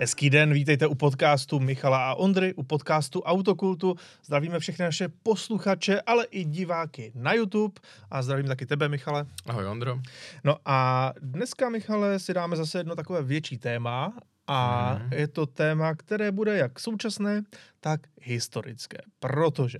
Hezký 0.00 0.30
den, 0.30 0.52
vítejte 0.52 0.86
u 0.86 0.94
podcastu 0.94 1.60
Michala 1.60 2.10
a 2.10 2.14
Ondry, 2.14 2.54
u 2.54 2.62
podcastu 2.62 3.20
Autokultu. 3.22 3.96
Zdravíme 4.24 4.58
všechny 4.58 4.84
naše 4.84 5.08
posluchače, 5.08 6.00
ale 6.00 6.24
i 6.24 6.44
diváky 6.44 7.12
na 7.14 7.32
YouTube 7.32 7.80
a 8.10 8.22
zdravím 8.22 8.46
taky 8.46 8.66
tebe, 8.66 8.88
Michale. 8.88 9.26
Ahoj, 9.46 9.66
Ondro. 9.66 10.00
No 10.44 10.56
a 10.64 11.12
dneska, 11.20 11.68
Michale, 11.68 12.18
si 12.18 12.34
dáme 12.34 12.56
zase 12.56 12.78
jedno 12.78 12.96
takové 12.96 13.22
větší 13.22 13.58
téma 13.58 14.12
a 14.46 14.94
mm. 14.94 15.12
je 15.12 15.28
to 15.28 15.46
téma, 15.46 15.94
které 15.94 16.32
bude 16.32 16.56
jak 16.56 16.80
současné, 16.80 17.42
tak 17.80 18.00
historické, 18.20 18.98
protože 19.20 19.78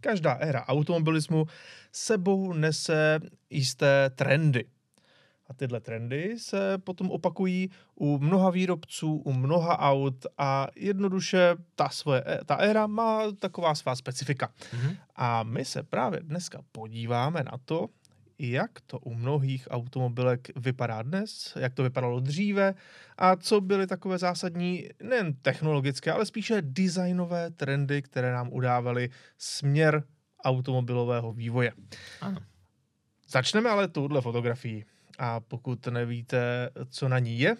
každá 0.00 0.32
éra 0.32 0.64
automobilismu 0.68 1.46
sebou 1.92 2.52
nese 2.52 3.20
jisté 3.50 4.10
trendy. 4.10 4.64
A 5.54 5.56
tyhle 5.56 5.80
trendy 5.80 6.38
se 6.38 6.78
potom 6.78 7.10
opakují 7.10 7.70
u 7.94 8.18
mnoha 8.18 8.50
výrobců, 8.50 9.16
u 9.16 9.32
mnoha 9.32 9.78
aut 9.78 10.26
a 10.38 10.66
jednoduše 10.76 11.56
ta, 11.74 11.88
svoje, 11.88 12.24
ta 12.46 12.54
éra 12.54 12.86
má 12.86 13.32
taková 13.38 13.74
svá 13.74 13.96
specifika. 13.96 14.48
Mm-hmm. 14.48 14.96
A 15.16 15.42
my 15.42 15.64
se 15.64 15.82
právě 15.82 16.20
dneska 16.20 16.58
podíváme 16.72 17.42
na 17.42 17.58
to, 17.64 17.88
jak 18.38 18.80
to 18.86 18.98
u 18.98 19.14
mnohých 19.14 19.68
automobilek 19.70 20.48
vypadá 20.56 21.02
dnes, 21.02 21.52
jak 21.56 21.74
to 21.74 21.82
vypadalo 21.82 22.20
dříve 22.20 22.74
a 23.18 23.36
co 23.36 23.60
byly 23.60 23.86
takové 23.86 24.18
zásadní, 24.18 24.88
nejen 25.02 25.34
technologické, 25.34 26.12
ale 26.12 26.26
spíše 26.26 26.62
designové 26.62 27.50
trendy, 27.50 28.02
které 28.02 28.32
nám 28.32 28.52
udávaly 28.52 29.10
směr 29.38 30.02
automobilového 30.44 31.32
vývoje. 31.32 31.72
Ano. 32.20 32.40
Začneme 33.28 33.70
ale 33.70 33.88
touhle 33.88 34.20
fotografií. 34.20 34.84
A 35.18 35.40
pokud 35.40 35.86
nevíte, 35.86 36.70
co 36.90 37.08
na 37.08 37.18
ní 37.18 37.38
je, 37.38 37.56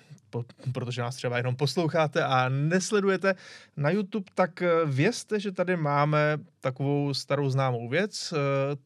protože 0.72 1.02
nás 1.02 1.16
třeba 1.16 1.36
jenom 1.36 1.56
posloucháte 1.56 2.24
a 2.24 2.48
nesledujete 2.48 3.34
na 3.76 3.90
YouTube, 3.90 4.30
tak 4.34 4.62
eh, 4.62 4.68
vězte, 4.86 5.40
že 5.40 5.52
tady 5.52 5.76
máme 5.76 6.38
takovou 6.60 7.14
starou 7.14 7.50
známou 7.50 7.88
věc. 7.88 8.32
Eh, 8.32 8.36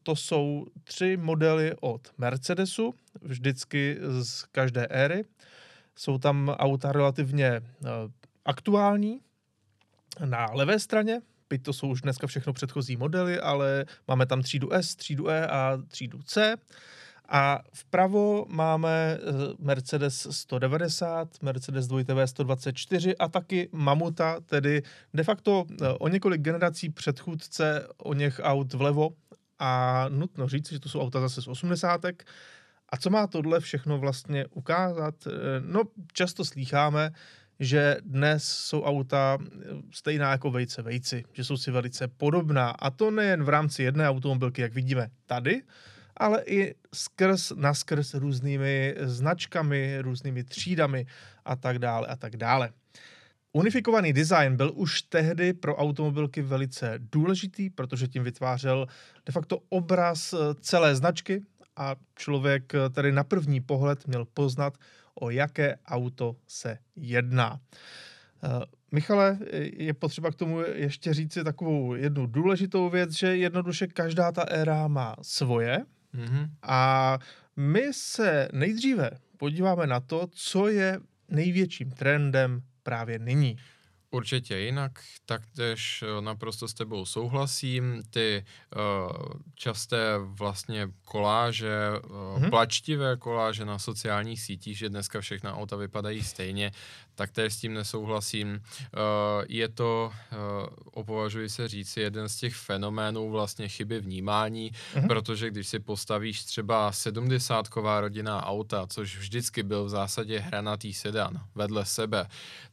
to 0.03 0.15
jsou 0.15 0.65
tři 0.83 1.17
modely 1.17 1.73
od 1.79 2.11
Mercedesu, 2.17 2.93
vždycky 3.21 3.97
z 4.21 4.43
každé 4.43 4.85
éry. 4.85 5.23
Jsou 5.95 6.17
tam 6.17 6.49
auta 6.49 6.91
relativně 6.91 7.47
eh, 7.47 7.61
aktuální. 8.45 9.21
Na 10.25 10.45
levé 10.53 10.79
straně 10.79 11.21
byť 11.49 11.63
to 11.63 11.73
jsou 11.73 11.87
už 11.87 12.01
dneska 12.01 12.27
všechno 12.27 12.53
předchozí 12.53 12.97
modely, 12.97 13.39
ale 13.39 13.85
máme 14.07 14.25
tam 14.25 14.41
třídu 14.41 14.73
S, 14.73 14.95
třídu 14.95 15.29
E 15.29 15.47
a 15.47 15.77
třídu 15.87 16.21
C. 16.23 16.55
A 17.31 17.59
vpravo 17.73 18.45
máme 18.49 18.89
eh, 18.89 19.19
Mercedes 19.59 20.27
190, 20.31 21.43
Mercedes 21.43 21.87
2TV 21.87 22.23
124 22.23 23.17
a 23.17 23.27
taky 23.27 23.69
Mamuta, 23.71 24.39
tedy 24.45 24.83
de 25.13 25.23
facto 25.23 25.65
eh, 25.69 25.87
o 25.99 26.07
několik 26.07 26.41
generací 26.41 26.89
předchůdce 26.89 27.87
o 27.97 28.13
něch 28.13 28.39
aut 28.43 28.73
vlevo. 28.73 29.09
A 29.59 30.05
nutno 30.09 30.47
říct, 30.47 30.71
že 30.71 30.79
to 30.79 30.89
jsou 30.89 31.01
auta 31.01 31.19
zase 31.19 31.41
z 31.41 31.47
80. 31.47 32.01
A 32.89 32.97
co 32.97 33.09
má 33.09 33.27
tohle 33.27 33.59
všechno 33.59 33.97
vlastně 33.97 34.45
ukázat? 34.45 35.15
Eh, 35.27 35.31
no, 35.65 35.83
často 36.13 36.45
slýcháme, 36.45 37.11
že 37.59 37.97
dnes 38.01 38.43
jsou 38.43 38.83
auta 38.83 39.37
stejná 39.91 40.31
jako 40.31 40.51
vejce 40.51 40.81
vejci, 40.81 41.23
že 41.33 41.43
jsou 41.43 41.57
si 41.57 41.71
velice 41.71 42.07
podobná. 42.07 42.69
A 42.69 42.89
to 42.89 43.11
nejen 43.11 43.43
v 43.43 43.49
rámci 43.49 43.83
jedné 43.83 44.09
automobilky, 44.09 44.61
jak 44.61 44.73
vidíme 44.73 45.09
tady, 45.25 45.61
ale 46.19 46.43
i 46.45 46.75
skrz, 46.93 47.51
naskrz 47.55 48.13
různými 48.13 48.95
značkami, 49.01 49.97
různými 50.01 50.43
třídami 50.43 51.05
a 51.45 51.55
tak 51.55 51.79
dále 51.79 52.07
a 52.07 52.15
tak 52.15 52.37
dále. 52.37 52.71
Unifikovaný 53.53 54.13
design 54.13 54.55
byl 54.55 54.71
už 54.75 55.01
tehdy 55.01 55.53
pro 55.53 55.75
automobilky 55.75 56.41
velice 56.41 56.93
důležitý, 56.97 57.69
protože 57.69 58.07
tím 58.07 58.23
vytvářel 58.23 58.87
de 59.25 59.31
facto 59.31 59.59
obraz 59.69 60.35
celé 60.61 60.95
značky 60.95 61.41
a 61.75 61.95
člověk 62.15 62.73
tedy 62.91 63.11
na 63.11 63.23
první 63.23 63.61
pohled 63.61 64.07
měl 64.07 64.25
poznat, 64.25 64.77
o 65.15 65.29
jaké 65.29 65.77
auto 65.85 66.35
se 66.47 66.77
jedná. 66.95 67.59
Michale, 68.91 69.37
je 69.73 69.93
potřeba 69.93 70.31
k 70.31 70.35
tomu 70.35 70.59
ještě 70.59 71.13
říci 71.13 71.43
takovou 71.43 71.95
jednu 71.95 72.25
důležitou 72.25 72.89
věc, 72.89 73.11
že 73.11 73.37
jednoduše 73.37 73.87
každá 73.87 74.31
ta 74.31 74.41
éra 74.41 74.87
má 74.87 75.15
svoje, 75.21 75.85
Mm-hmm. 76.13 76.49
A 76.61 77.17
my 77.55 77.93
se 77.93 78.47
nejdříve 78.53 79.11
podíváme 79.37 79.87
na 79.87 79.99
to, 79.99 80.27
co 80.31 80.67
je 80.67 80.99
největším 81.29 81.91
trendem 81.91 82.61
právě 82.83 83.19
nyní. 83.19 83.57
Určitě 84.11 84.57
jinak, 84.57 84.91
taktéž 85.25 86.03
eh, 86.03 86.21
naprosto 86.21 86.67
s 86.67 86.73
tebou 86.73 87.05
souhlasím. 87.05 88.01
Ty 88.09 88.45
uh, 88.75 89.11
časté 89.55 90.17
vlastně 90.17 90.87
koláže, 91.05 91.77
uh, 91.91 92.11
mm-hmm. 92.11 92.49
plačtivé 92.49 93.17
koláže 93.17 93.65
na 93.65 93.79
sociálních 93.79 94.41
sítích, 94.41 94.77
že 94.77 94.89
dneska 94.89 95.21
všechna 95.21 95.55
auta 95.55 95.75
vypadají 95.75 96.23
stejně, 96.23 96.71
tak 97.15 97.29
s 97.37 97.57
tím 97.57 97.73
nesouhlasím. 97.73 98.49
Uh, 98.49 98.99
je 99.47 99.69
to, 99.69 100.11
uh, 100.31 100.37
opovažuji 100.91 101.49
se 101.49 101.67
říct, 101.67 101.97
jeden 101.97 102.29
z 102.29 102.35
těch 102.35 102.55
fenoménů 102.55 103.31
vlastně 103.31 103.67
chyby 103.67 103.99
vnímání, 103.99 104.71
mm-hmm. 104.71 105.07
protože 105.07 105.49
když 105.49 105.67
si 105.67 105.79
postavíš 105.79 106.43
třeba 106.43 106.91
sedmdesátková 106.91 108.01
rodinná 108.01 108.45
auta, 108.45 108.87
což 108.87 109.17
vždycky 109.17 109.63
byl 109.63 109.85
v 109.85 109.89
zásadě 109.89 110.39
hranatý 110.39 110.93
sedan 110.93 111.41
vedle 111.55 111.85
sebe, 111.85 112.27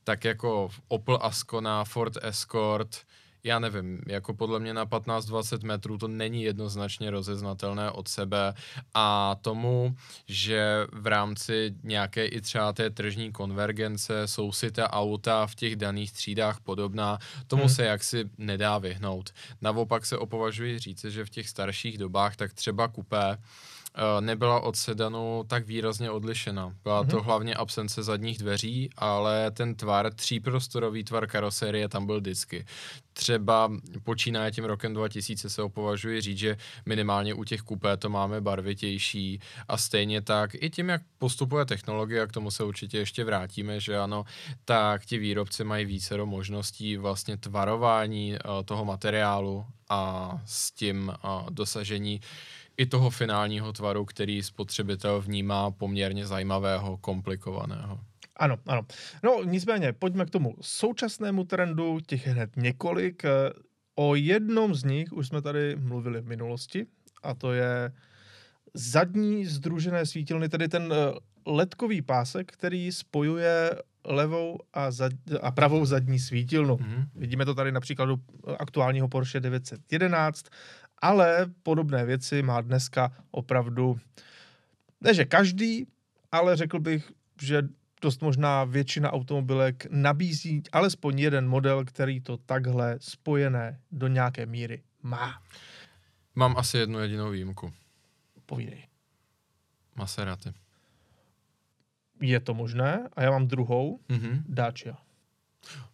tak 0.05 0.25
jako 0.25 0.69
Opel 0.89 1.19
Ascona, 1.27 1.85
Ford 1.85 2.17
Escort, 2.23 2.97
já 3.47 3.59
nevím, 3.59 4.01
jako 4.07 4.35
podle 4.35 4.61
mě 4.61 4.75
na 4.75 4.87
15-20 4.87 5.67
metrů 5.67 5.99
to 5.99 6.09
není 6.09 6.43
jednoznačně 6.43 7.11
rozeznatelné 7.11 7.91
od 7.91 8.09
sebe 8.09 8.55
a 8.95 9.37
tomu, 9.41 9.97
že 10.27 10.87
v 10.93 11.07
rámci 11.07 11.75
nějaké 11.83 12.27
i 12.27 12.41
třeba 12.41 12.73
té 12.73 12.91
tržní 12.91 13.33
konvergence 13.33 14.29
jsou 14.29 14.53
si 14.53 14.71
ta 14.71 14.93
auta 14.93 15.47
v 15.47 15.55
těch 15.55 15.77
daných 15.77 16.13
třídách 16.13 16.61
podobná, 16.61 17.19
tomu 17.47 17.63
hmm. 17.63 17.75
se 17.75 17.85
jaksi 17.85 18.25
nedá 18.39 18.79
vyhnout. 18.79 19.31
Naopak 19.61 20.07
se 20.07 20.19
opovažuji 20.19 20.79
říct, 20.79 21.05
že 21.05 21.25
v 21.25 21.31
těch 21.31 21.49
starších 21.49 21.99
dobách 21.99 22.37
tak 22.37 22.53
třeba 22.53 22.89
kupé 22.89 23.39
nebyla 24.21 24.61
od 24.61 24.77
sedanu 24.77 25.45
tak 25.49 25.67
výrazně 25.67 26.11
odlišena. 26.11 26.75
Byla 26.83 27.05
mm-hmm. 27.05 27.11
to 27.11 27.23
hlavně 27.23 27.55
absence 27.55 28.03
zadních 28.03 28.39
dveří, 28.39 28.91
ale 28.97 29.51
ten 29.51 29.75
tvar, 29.75 30.15
tříprostorový 30.15 31.05
tvar 31.05 31.27
karosérie 31.27 31.89
tam 31.89 32.07
byl 32.07 32.21
vždycky. 32.21 32.67
Třeba 33.13 33.73
počínaje 34.05 34.51
tím 34.51 34.65
rokem 34.65 34.95
2000 34.95 35.51
se 35.51 35.63
opovažuji 35.63 36.21
říct, 36.21 36.39
že 36.39 36.57
minimálně 36.87 37.35
u 37.35 37.45
těch 37.45 37.61
kupé 37.61 37.97
to 37.97 38.09
máme 38.09 38.41
barvitější 38.41 39.41
a 39.69 39.77
stejně 39.77 40.23
tak 40.23 40.51
i 40.55 40.71
tím, 40.71 40.89
jak 40.89 41.03
postupuje 41.19 41.65
technologie, 41.65 42.23
a 42.23 42.27
k 42.27 42.33
tomu 42.33 42.51
se 42.51 42.65
určitě 42.65 42.99
ještě 42.99 43.25
vrátíme, 43.25 43.81
že 43.81 43.99
ano, 43.99 44.25
tak 44.65 45.05
ti 45.05 45.19
výrobci 45.19 45.65
mají 45.65 45.85
více 45.87 46.17
možností 46.25 46.97
vlastně 46.97 47.37
tvarování 47.37 48.33
uh, 48.33 48.63
toho 48.65 48.85
materiálu 48.85 49.67
a 49.89 50.33
s 50.45 50.71
tím 50.71 51.13
uh, 51.25 51.51
dosažení 51.51 52.21
i 52.77 52.87
toho 52.87 53.11
finálního 53.11 53.73
tvaru, 53.73 54.05
který 54.05 54.43
spotřebitel 54.43 55.21
vnímá 55.21 55.71
poměrně 55.71 56.27
zajímavého, 56.27 56.97
komplikovaného. 56.97 58.01
Ano, 58.37 58.57
ano. 58.67 58.83
No 59.23 59.45
nicméně, 59.45 59.93
pojďme 59.93 60.27
k 60.27 60.31
tomu 60.31 60.55
současnému 60.61 61.45
trendu, 61.45 62.01
těch 62.07 62.27
hned 62.27 62.57
několik. 62.57 63.23
O 63.95 64.15
jednom 64.15 64.75
z 64.75 64.85
nich 64.85 65.13
už 65.13 65.27
jsme 65.27 65.43
tady 65.43 65.77
mluvili 65.77 66.21
v 66.21 66.27
minulosti 66.27 66.87
a 67.23 67.35
to 67.35 67.53
je 67.53 67.93
zadní 68.75 69.47
združené 69.47 70.07
svítilny, 70.07 70.49
tedy 70.49 70.69
ten 70.69 70.93
eh, 70.93 71.19
ledkový 71.47 72.03
pásek, 72.03 72.53
který 72.53 72.93
spojuje 72.93 73.71
levou 74.05 74.59
a, 74.73 74.91
zad, 74.91 75.13
a 75.43 75.51
pravou 75.51 75.85
zadní 75.85 76.19
svítilnu. 76.19 76.77
Mm-hmm. 76.77 77.07
Vidíme 77.15 77.45
to 77.45 77.55
tady 77.55 77.73
na 77.73 77.81
příkladu 77.81 78.17
aktuálního 78.59 79.09
Porsche 79.09 79.41
911 79.41 80.47
ale 81.03 81.47
podobné 81.63 82.05
věci 82.05 82.43
má 82.43 82.61
dneska 82.61 83.13
opravdu, 83.31 84.01
ne 85.01 85.15
že 85.15 85.25
každý, 85.25 85.87
ale 86.33 86.57
řekl 86.57 86.81
bych, 86.81 87.13
že 87.43 87.63
dost 88.03 88.23
možná 88.23 88.65
většina 88.65 89.13
automobilek 89.13 89.87
nabízí 89.91 90.63
alespoň 90.73 91.19
jeden 91.19 91.49
model, 91.49 91.85
který 91.85 92.21
to 92.21 92.37
takhle 92.37 92.97
spojené 93.01 93.81
do 93.93 94.09
nějaké 94.09 94.47
míry 94.47 94.83
má. 95.03 95.43
Mám 96.35 96.57
asi 96.57 96.79
jednu 96.79 96.99
jedinou 96.99 97.31
výjimku. 97.31 97.73
Povídej. 98.47 98.87
Maserati. 99.97 100.53
Je 102.21 102.41
to 102.41 102.55
možné 102.55 103.09
a 103.17 103.23
já 103.23 103.31
mám 103.31 103.47
druhou, 103.47 104.01
mm-hmm. 104.09 104.43
Dacia. 104.49 104.97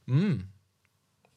Mm, 0.06 0.48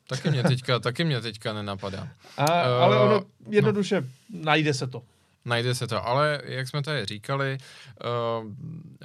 Taky 0.08 0.30
mě 0.32 0.44
teďka, 0.44 0.80
taky 0.80 1.04
mě 1.04 1.22
teďka 1.22 1.54
nenapadá. 1.54 2.08
A, 2.38 2.44
ale 2.62 3.00
ono 3.00 3.16
eh, 3.16 3.20
no. 3.20 3.52
jednoduše 3.52 4.02
no. 4.02 4.08
najde 4.30 4.74
se 4.74 4.88
to. 4.88 5.04
najde 5.46 5.76
se 5.76 5.88
to, 5.88 6.08
ale 6.08 6.42
jak 6.46 6.68
jsme 6.68 6.82
tady 6.82 7.06
říkali, 7.06 7.58
uh, 8.44 8.52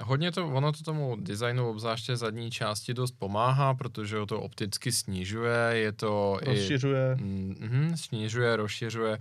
hodně 0.01 0.31
to, 0.31 0.47
ono 0.47 0.71
to 0.71 0.83
tomu 0.83 1.17
designu 1.19 1.69
obzvláště 1.69 2.17
zadní 2.17 2.51
části 2.51 2.93
dost 2.93 3.11
pomáhá, 3.19 3.73
protože 3.73 4.17
to 4.27 4.41
opticky 4.41 4.91
snižuje, 4.91 5.57
je 5.71 5.91
to 5.91 6.39
rozšiřuje. 6.41 7.17
I, 7.19 7.23
mm, 7.23 7.93
snižuje, 7.95 8.55
rozšiřuje. 8.55 9.17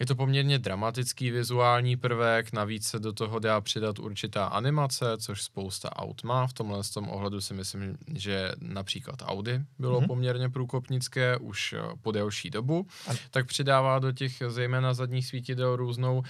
Je 0.00 0.06
to 0.06 0.14
poměrně 0.14 0.58
dramatický 0.58 1.30
vizuální 1.30 1.96
prvek, 1.96 2.52
navíc 2.52 2.86
se 2.86 2.98
do 2.98 3.12
toho 3.12 3.38
dá 3.38 3.60
přidat 3.60 3.98
určitá 3.98 4.46
animace, 4.46 5.04
což 5.18 5.42
spousta 5.42 5.96
aut 5.96 6.24
má. 6.24 6.46
V 6.46 6.52
tomhle 6.52 6.82
tom 6.94 7.08
ohledu 7.08 7.40
si 7.40 7.54
myslím, 7.54 7.96
že 8.14 8.52
například 8.60 9.22
Audi 9.22 9.60
bylo 9.78 10.00
mm-hmm. 10.00 10.06
poměrně 10.06 10.48
průkopnické 10.48 11.36
už 11.36 11.72
eh, 11.72 11.78
po 12.02 12.12
delší 12.12 12.50
dobu, 12.50 12.86
a... 13.08 13.10
tak 13.30 13.46
přidává 13.46 13.98
do 13.98 14.12
těch 14.12 14.42
zejména 14.48 14.94
zadních 14.94 15.26
svítidel 15.26 15.76
různou 15.76 16.18
uh, 16.18 16.24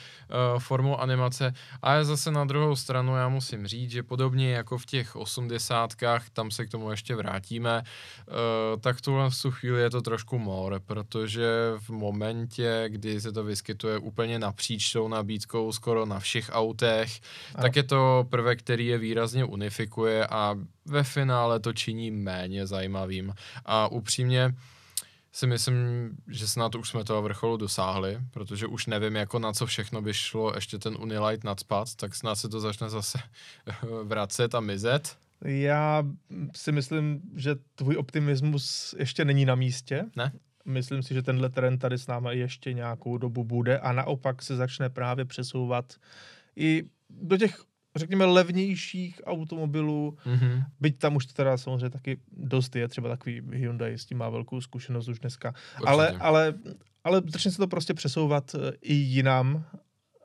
formu 0.59 1.01
animace. 1.01 1.53
A 1.83 2.05
zase 2.05 2.31
na 2.31 2.45
druhou 2.45 2.77
stranu 2.77 3.17
já 3.17 3.29
musím 3.29 3.67
říct, 3.67 3.91
že 3.91 4.03
podobně 4.03 4.53
jako 4.53 4.79
v 4.79 4.87
těch 4.87 5.17
osmdesátkách, 5.17 6.31
tam 6.31 6.51
se 6.51 6.67
k 6.67 6.71
tomu 6.71 6.91
ještě 6.91 7.15
vrátíme, 7.15 7.83
uh, 7.83 8.81
tak 8.81 9.01
tuhle 9.01 9.31
v 9.31 9.51
chvíli 9.51 9.81
je 9.81 9.91
to 9.91 10.03
trošku 10.03 10.39
more, 10.39 10.81
protože 10.81 11.47
v 11.79 11.91
momentě, 11.91 12.85
kdy 12.89 13.21
se 13.21 13.33
to 13.33 13.45
vyskytuje 13.53 13.99
úplně 13.99 14.39
napříč 14.39 14.93
tou 14.93 15.09
nabídkou 15.09 15.73
skoro 15.73 16.07
na 16.07 16.21
všech 16.21 16.51
autech, 16.53 17.21
ano. 17.55 17.63
tak 17.63 17.77
je 17.77 17.83
to 17.83 18.27
prvek, 18.31 18.59
který 18.59 18.87
je 18.87 18.99
výrazně 18.99 19.45
unifikuje 19.45 20.27
a 20.27 20.57
ve 20.85 21.03
finále 21.05 21.61
to 21.61 21.73
činí 21.73 22.11
méně 22.11 22.67
zajímavým. 22.67 23.35
A 23.65 23.89
upřímně 23.89 24.55
si 25.33 25.47
myslím, 25.47 25.77
že 26.29 26.49
snad 26.49 26.75
už 26.75 26.89
jsme 26.89 27.05
toho 27.05 27.23
vrcholu 27.23 27.57
dosáhli, 27.57 28.19
protože 28.31 28.67
už 28.67 28.87
nevím, 28.87 29.17
jako 29.17 29.39
na 29.39 29.53
co 29.53 29.67
všechno 29.67 30.03
by 30.03 30.15
šlo 30.15 30.53
ještě 30.55 30.79
ten 30.79 30.97
Unilight 31.01 31.45
nadspat, 31.45 31.95
tak 31.97 32.15
snad 32.15 32.35
se 32.35 32.49
to 32.49 32.61
začne 32.61 32.89
zase 32.89 33.19
vracet 34.05 34.55
a 34.55 34.61
mizet. 34.61 35.17
Já 35.45 36.03
si 36.55 36.73
myslím, 36.73 37.21
že 37.37 37.55
tvůj 37.75 37.97
optimismus 37.97 38.95
ještě 38.99 39.25
není 39.25 39.45
na 39.45 39.55
místě. 39.55 40.05
Ne? 40.17 40.33
Myslím 40.65 41.03
si, 41.03 41.15
že 41.15 41.23
tenhle 41.23 41.51
trend 41.51 41.79
tady 41.79 41.99
s 41.99 42.07
námi 42.07 42.39
ještě 42.39 42.73
nějakou 42.73 43.19
dobu 43.19 43.45
bude 43.45 43.79
a 43.79 43.93
naopak 43.93 44.43
se 44.43 44.57
začne 44.57 44.91
právě 44.91 45.25
přesouvat 45.25 45.95
i 46.57 46.85
do 47.11 47.37
těch 47.37 47.65
řekněme, 47.97 48.25
levnějších 48.25 49.21
automobilů, 49.25 50.17
mm-hmm. 50.27 50.65
byť 50.81 50.99
tam 50.99 51.17
už 51.17 51.27
to 51.27 51.33
teda 51.33 51.57
samozřejmě 51.57 51.91
taky 51.91 52.19
dost 52.33 52.77
je, 52.77 52.89
třeba 52.89 53.09
takový 53.09 53.43
Hyundai 53.53 53.99
s 53.99 54.07
tím 54.07 54.19
má 54.19 54.29
velkou 54.29 54.61
zkušenost 54.61 55.09
už 55.09 55.19
dneska, 55.19 55.55
ale, 55.87 56.11
ale, 56.11 56.55
ale 57.05 57.23
začne 57.27 57.51
se 57.51 57.57
to 57.57 57.67
prostě 57.67 57.95
přesouvat 57.95 58.55
eh, 58.55 58.73
i 58.81 58.95
jinam 58.95 59.65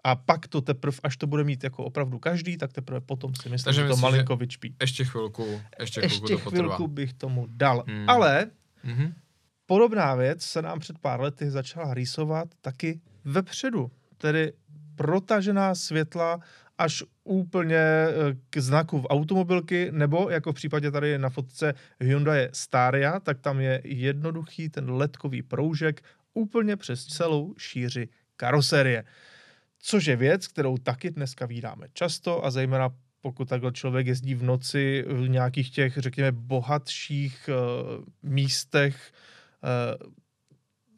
a 0.03 0.15
pak 0.15 0.47
to 0.47 0.61
teprve, 0.61 0.97
až 1.03 1.17
to 1.17 1.27
bude 1.27 1.43
mít 1.43 1.63
jako 1.63 1.83
opravdu 1.83 2.19
každý, 2.19 2.57
tak 2.57 2.73
teprve 2.73 3.01
potom 3.01 3.35
si 3.35 3.49
myslím, 3.49 3.65
Takže 3.65 3.81
že 3.81 3.87
to 3.87 3.97
malinko 3.97 4.35
vyčpí. 4.35 4.75
Ještě 4.81 5.05
chvilku, 5.05 5.61
ještě 5.79 6.01
chvilku 6.01 6.25
ještě 6.25 6.43
to 6.43 6.49
chvilku 6.49 6.87
bych 6.87 7.13
tomu 7.13 7.47
dal, 7.49 7.83
mm. 7.87 8.09
ale 8.09 8.51
mm-hmm. 8.85 9.13
Podobná 9.67 10.15
věc 10.15 10.43
se 10.43 10.61
nám 10.61 10.79
před 10.79 10.99
pár 10.99 11.21
lety 11.21 11.51
začala 11.51 11.93
rýsovat 11.93 12.47
taky 12.61 13.01
vepředu, 13.25 13.91
tedy 14.17 14.53
protažená 14.95 15.75
světla 15.75 16.39
až 16.77 17.03
úplně 17.23 17.77
eh, 17.77 18.13
k 18.49 18.57
znaku 18.57 19.01
v 19.01 19.05
automobilky, 19.05 19.89
nebo 19.91 20.29
jako 20.29 20.51
v 20.51 20.55
případě 20.55 20.91
tady 20.91 21.17
na 21.17 21.29
fotce 21.29 21.73
Hyundai 21.99 22.49
Staria, 22.53 23.19
tak 23.19 23.39
tam 23.39 23.59
je 23.59 23.81
jednoduchý 23.83 24.69
ten 24.69 24.91
ledkový 24.91 25.41
proužek 25.41 26.03
úplně 26.33 26.75
přes 26.75 27.05
celou 27.05 27.53
šíři 27.57 28.09
karoserie. 28.35 29.03
Což 29.79 30.05
je 30.05 30.15
věc, 30.15 30.47
kterou 30.47 30.77
taky 30.77 31.11
dneska 31.11 31.45
vídáme 31.45 31.87
často 31.93 32.45
a 32.45 32.51
zejména 32.51 32.89
pokud 33.21 33.49
takhle 33.49 33.71
člověk 33.71 34.07
jezdí 34.07 34.35
v 34.35 34.43
noci 34.43 35.05
v 35.07 35.29
nějakých 35.29 35.71
těch, 35.71 35.97
řekněme, 35.97 36.31
bohatších 36.31 37.49
uh, 37.49 38.05
místech, 38.23 39.11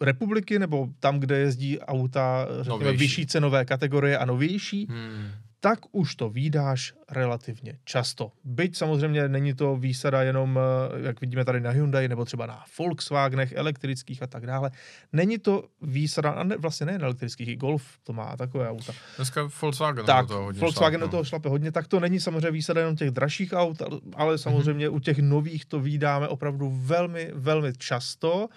republiky, 0.02 0.60
nebo 0.60 0.88
tam, 1.00 1.20
kde 1.20 1.38
jezdí 1.38 1.80
auta, 1.80 2.48
řekněme, 2.62 2.92
vyšší 2.92 3.28
cenové 3.28 3.66
kategorie 3.66 4.18
a 4.18 4.26
novější, 4.26 4.88
hmm 4.90 5.32
tak 5.60 5.80
už 5.92 6.16
to 6.16 6.30
výdáš 6.30 6.94
relativně 7.10 7.80
často. 7.86 8.32
Byť 8.44 8.78
samozřejmě 8.78 9.28
není 9.28 9.54
to 9.54 9.76
výsada 9.76 10.24
jenom, 10.24 10.60
eh, 10.60 11.08
jak 11.08 11.22
vidíme 11.22 11.46
tady 11.46 11.62
na 11.62 11.70
Hyundai, 11.70 12.08
nebo 12.08 12.26
třeba 12.26 12.46
na 12.46 12.64
Volkswagenech 12.80 13.52
elektrických 13.52 14.24
a 14.24 14.28
tak 14.28 14.46
dále. 14.46 14.72
Není 15.14 15.38
to 15.38 15.64
výsada, 15.82 16.32
a 16.32 16.44
ne, 16.44 16.58
vlastně 16.58 16.86
nejen 16.86 17.04
elektrických, 17.04 17.48
i 17.48 17.56
Golf 17.56 17.84
to 18.04 18.14
má 18.14 18.38
takové 18.38 18.70
auta. 18.70 18.94
Dneska 19.16 19.50
Volkswagen 19.62 20.06
tak, 20.06 20.28
to 20.28 20.42
hodně 20.42 20.62
Volkswagen 20.62 21.02
do 21.02 21.08
toho 21.08 21.24
šlape 21.24 21.50
hodně, 21.50 21.72
tak 21.72 21.88
to 21.88 22.00
není 22.00 22.20
samozřejmě 22.20 22.52
výsada 22.52 22.82
jenom 22.82 22.96
těch 22.96 23.12
dražších 23.12 23.54
aut, 23.54 23.82
ale 24.16 24.38
samozřejmě 24.38 24.90
mm-hmm. 24.90 24.96
u 24.96 25.00
těch 25.00 25.18
nových 25.18 25.66
to 25.66 25.80
výdáme 25.80 26.28
opravdu 26.28 26.70
velmi, 26.76 27.32
velmi 27.34 27.74
často. 27.78 28.50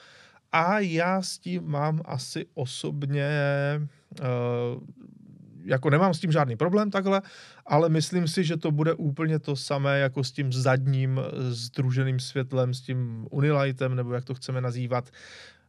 A 0.53 0.79
já 0.79 1.23
s 1.23 1.39
tím 1.39 1.63
mám 1.67 2.01
asi 2.05 2.47
osobně 2.55 3.29
uh, 4.21 4.27
jako 5.64 5.91
nemám 5.91 6.14
s 6.14 6.20
tím 6.20 6.32
žádný 6.32 6.56
problém 6.56 6.91
takhle, 6.91 7.23
ale 7.67 7.88
myslím 7.88 8.29
si, 8.29 8.44
že 8.44 8.56
to 8.56 8.70
bude 8.70 8.94
úplně 8.94 9.38
to 9.38 9.56
samé 9.56 9.99
jako 9.99 10.25
s 10.25 10.32
tím 10.32 10.53
zadním 10.53 11.20
združeným 11.49 12.20
světlem, 12.20 12.75
s 12.75 12.81
tím 12.81 13.26
Unilightem, 13.31 13.94
nebo 13.94 14.12
jak 14.12 14.25
to 14.25 14.35
chceme 14.35 14.61
nazývat, 14.61 15.11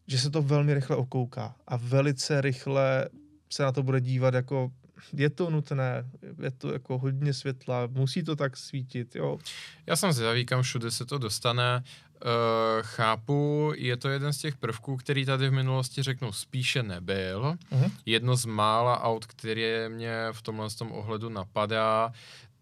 že 0.08 0.20
se 0.20 0.30
to 0.30 0.42
velmi 0.42 0.74
rychle 0.74 0.96
okouká 0.96 1.56
a 1.68 1.78
velice 1.78 2.42
rychle 2.42 3.10
se 3.50 3.64
na 3.64 3.72
to 3.72 3.84
bude 3.84 4.02
dívat 4.02 4.34
jako 4.34 4.72
je 5.14 5.30
to 5.30 5.50
nutné, 5.50 6.06
je 6.44 6.52
to 6.52 6.74
jako 6.74 6.98
hodně 6.98 7.34
světla, 7.34 7.88
musí 7.92 8.24
to 8.24 8.36
tak 8.36 8.58
svítit, 8.58 9.16
jo. 9.16 9.38
Já 9.86 9.96
jsem 9.96 10.12
zvědavý, 10.12 10.46
kam 10.46 10.62
všude 10.62 10.92
se 10.92 11.06
to 11.06 11.18
dostane. 11.18 11.84
Uh, 12.24 12.82
chápu, 12.82 13.72
je 13.76 13.98
to 13.98 14.10
jeden 14.10 14.34
z 14.34 14.38
těch 14.38 14.58
prvků, 14.58 14.98
který 14.98 15.26
tady 15.26 15.50
v 15.50 15.54
minulosti 15.54 16.04
řeknu 16.04 16.32
spíše 16.32 16.84
nebyl. 16.84 17.58
Uh-huh. 17.72 17.92
Jedno 18.06 18.36
z 18.36 18.46
mála 18.46 19.04
aut, 19.04 19.26
které 19.26 19.90
mě 19.90 20.28
v 20.32 20.42
tomhle 20.42 20.70
tom 20.70 20.92
ohledu 20.92 21.30
napadá, 21.30 22.14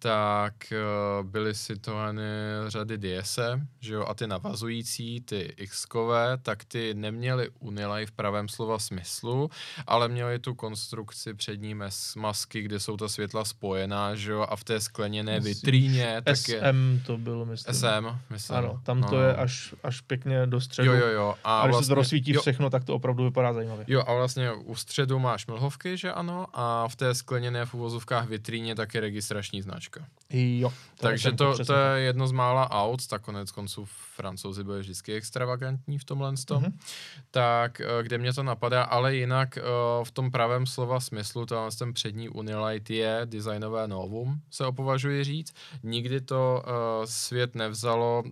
tak 0.03 0.53
uh, 0.71 1.27
byly 1.29 1.53
Citroeny 1.53 2.23
řady 2.67 2.97
DS, 2.97 3.39
že 3.79 3.93
jo, 3.93 4.05
a 4.07 4.13
ty 4.13 4.27
navazující, 4.27 5.21
ty 5.21 5.53
x 5.57 5.85
tak 6.41 6.63
ty 6.65 6.93
neměly 6.93 7.49
Unilay 7.59 8.05
v 8.05 8.11
pravém 8.11 8.49
slova 8.49 8.79
smyslu, 8.79 9.49
ale 9.87 10.07
měly 10.07 10.39
tu 10.39 10.55
konstrukci 10.55 11.33
přední 11.33 11.75
mes- 11.75 12.19
masky, 12.19 12.61
kde 12.61 12.79
jsou 12.79 12.97
ta 12.97 13.07
světla 13.07 13.45
spojená, 13.45 14.15
že 14.15 14.31
jo, 14.31 14.45
a 14.49 14.55
v 14.55 14.63
té 14.63 14.79
skleněné 14.79 15.39
vitríně. 15.39 16.21
Tak 16.23 16.37
SM 16.37 16.53
je... 16.53 17.01
to 17.05 17.17
bylo, 17.17 17.45
myslím. 17.45 17.75
SM, 17.75 18.07
myslím. 18.29 18.57
Ano, 18.57 18.81
tam 18.83 19.01
no. 19.01 19.09
to 19.09 19.21
je 19.21 19.35
až, 19.35 19.75
až 19.83 20.01
pěkně 20.01 20.45
do 20.45 20.61
středu. 20.61 20.91
Jo, 20.91 20.97
jo, 20.97 21.07
jo. 21.07 21.35
A, 21.43 21.59
a 21.59 21.65
když 21.65 21.71
vlastně, 21.71 21.85
se 21.85 21.89
to 21.89 21.95
rozsvítí 21.95 22.33
jo, 22.33 22.41
všechno, 22.41 22.69
tak 22.69 22.83
to 22.83 22.95
opravdu 22.95 23.23
vypadá 23.23 23.53
zajímavě. 23.53 23.85
Jo, 23.87 24.03
a 24.07 24.13
vlastně 24.13 24.51
u 24.51 24.75
středu 24.75 25.19
máš 25.19 25.47
mlhovky, 25.47 25.97
že 25.97 26.11
ano, 26.11 26.47
a 26.53 26.87
v 26.87 26.95
té 26.95 27.15
skleněné 27.15 27.65
v 27.65 27.73
uvozovkách 27.73 28.27
vitríně 28.27 28.75
taky 28.75 28.99
registrační 28.99 29.61
značka 29.61 29.90
značka. 29.90 29.90
Jo. 30.33 30.73
Takže 30.97 31.31
to, 31.31 31.65
to 31.65 31.73
je 31.73 32.01
jedno 32.01 32.27
z 32.27 32.31
mála 32.31 32.71
aut, 32.71 33.07
tak 33.07 33.21
konec 33.21 33.51
konců 33.51 33.85
francouzi 34.21 34.63
byli 34.63 34.79
vždycky 34.79 35.13
extravagantní 35.13 35.97
v 35.97 36.05
tomhle 36.05 36.33
tom, 36.45 36.63
mm-hmm. 36.63 36.73
tak 37.31 37.81
eh, 37.81 38.03
kde 38.03 38.17
mě 38.17 38.33
to 38.33 38.43
napadá, 38.43 38.83
ale 38.83 39.15
jinak 39.15 39.57
eh, 39.57 39.61
v 40.03 40.11
tom 40.11 40.31
pravém 40.31 40.65
slova 40.65 40.99
smyslu, 40.99 41.45
to 41.45 41.69
ten 41.79 41.93
přední 41.93 42.29
Unilight 42.29 42.89
je 42.89 43.21
designové 43.25 43.87
novum, 43.87 44.41
se 44.51 44.65
opovažuji 44.65 45.23
říct. 45.23 45.53
Nikdy 45.83 46.21
to 46.21 46.63
uh, 46.65 47.05
svět 47.05 47.55
nevzalo 47.55 48.23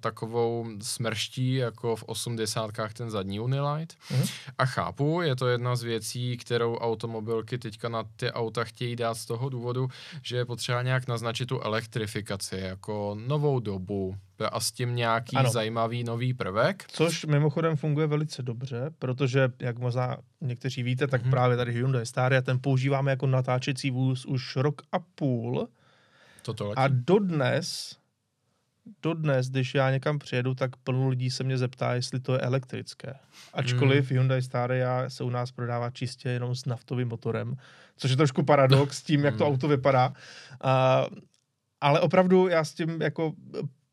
takovou 0.00 0.66
smrští, 0.82 1.54
jako 1.54 1.96
v 1.96 2.02
osmdesátkách 2.02 2.92
ten 2.92 3.10
zadní 3.10 3.40
Unilight. 3.40 3.94
Mm-hmm. 3.94 4.30
A 4.58 4.66
chápu, 4.66 5.20
je 5.22 5.36
to 5.36 5.48
jedna 5.48 5.76
z 5.76 5.82
věcí, 5.82 6.36
kterou 6.36 6.76
automobilky 6.76 7.58
teďka 7.58 7.88
na 7.88 8.04
ty 8.16 8.32
auta 8.32 8.64
chtějí 8.64 8.96
dát 8.96 9.14
z 9.14 9.26
toho 9.26 9.48
důvodu, 9.48 9.88
že 10.22 10.36
je 10.36 10.44
potřeba 10.44 10.82
nějak 10.82 11.08
naznačit 11.08 11.46
tu 11.46 11.60
elektrifikaci 11.60 12.56
jako 12.56 13.16
novou 13.26 13.60
dobu, 13.60 14.16
a 14.44 14.60
s 14.60 14.72
tím 14.72 14.96
nějaký 14.96 15.36
ano. 15.36 15.50
zajímavý 15.50 16.04
nový 16.04 16.34
prvek. 16.34 16.84
Což 16.88 17.24
mimochodem 17.24 17.76
funguje 17.76 18.06
velice 18.06 18.42
dobře, 18.42 18.90
protože, 18.98 19.48
jak 19.58 19.78
možná 19.78 20.16
někteří 20.40 20.82
víte, 20.82 21.06
tak 21.06 21.22
mm-hmm. 21.22 21.30
právě 21.30 21.56
tady 21.56 21.72
Hyundai 21.72 22.06
Staria, 22.06 22.42
ten 22.42 22.58
používáme 22.58 23.10
jako 23.10 23.26
natáčecí 23.26 23.90
vůz 23.90 24.26
už 24.26 24.56
rok 24.56 24.82
a 24.92 24.98
půl. 24.98 25.68
Toto 26.42 26.72
a 26.76 26.88
dodnes, 26.88 27.96
dodnes, 29.02 29.48
když 29.48 29.74
já 29.74 29.90
někam 29.90 30.18
přijedu, 30.18 30.54
tak 30.54 30.76
plno 30.76 31.08
lidí 31.08 31.30
se 31.30 31.44
mě 31.44 31.58
zeptá, 31.58 31.94
jestli 31.94 32.20
to 32.20 32.32
je 32.32 32.40
elektrické. 32.40 33.14
Ačkoliv 33.54 34.10
mm. 34.10 34.14
Hyundai 34.14 34.42
Staria 34.42 35.10
se 35.10 35.24
u 35.24 35.30
nás 35.30 35.52
prodává 35.52 35.90
čistě 35.90 36.28
jenom 36.28 36.54
s 36.54 36.64
naftovým 36.64 37.08
motorem, 37.08 37.56
což 37.96 38.10
je 38.10 38.16
trošku 38.16 38.42
paradox 38.42 38.98
s 38.98 39.02
tím, 39.02 39.24
jak 39.24 39.36
to 39.36 39.44
mm. 39.44 39.50
auto 39.50 39.68
vypadá. 39.68 40.08
Uh, 40.08 41.18
ale 41.80 42.00
opravdu 42.00 42.48
já 42.48 42.64
s 42.64 42.74
tím 42.74 43.02
jako 43.02 43.32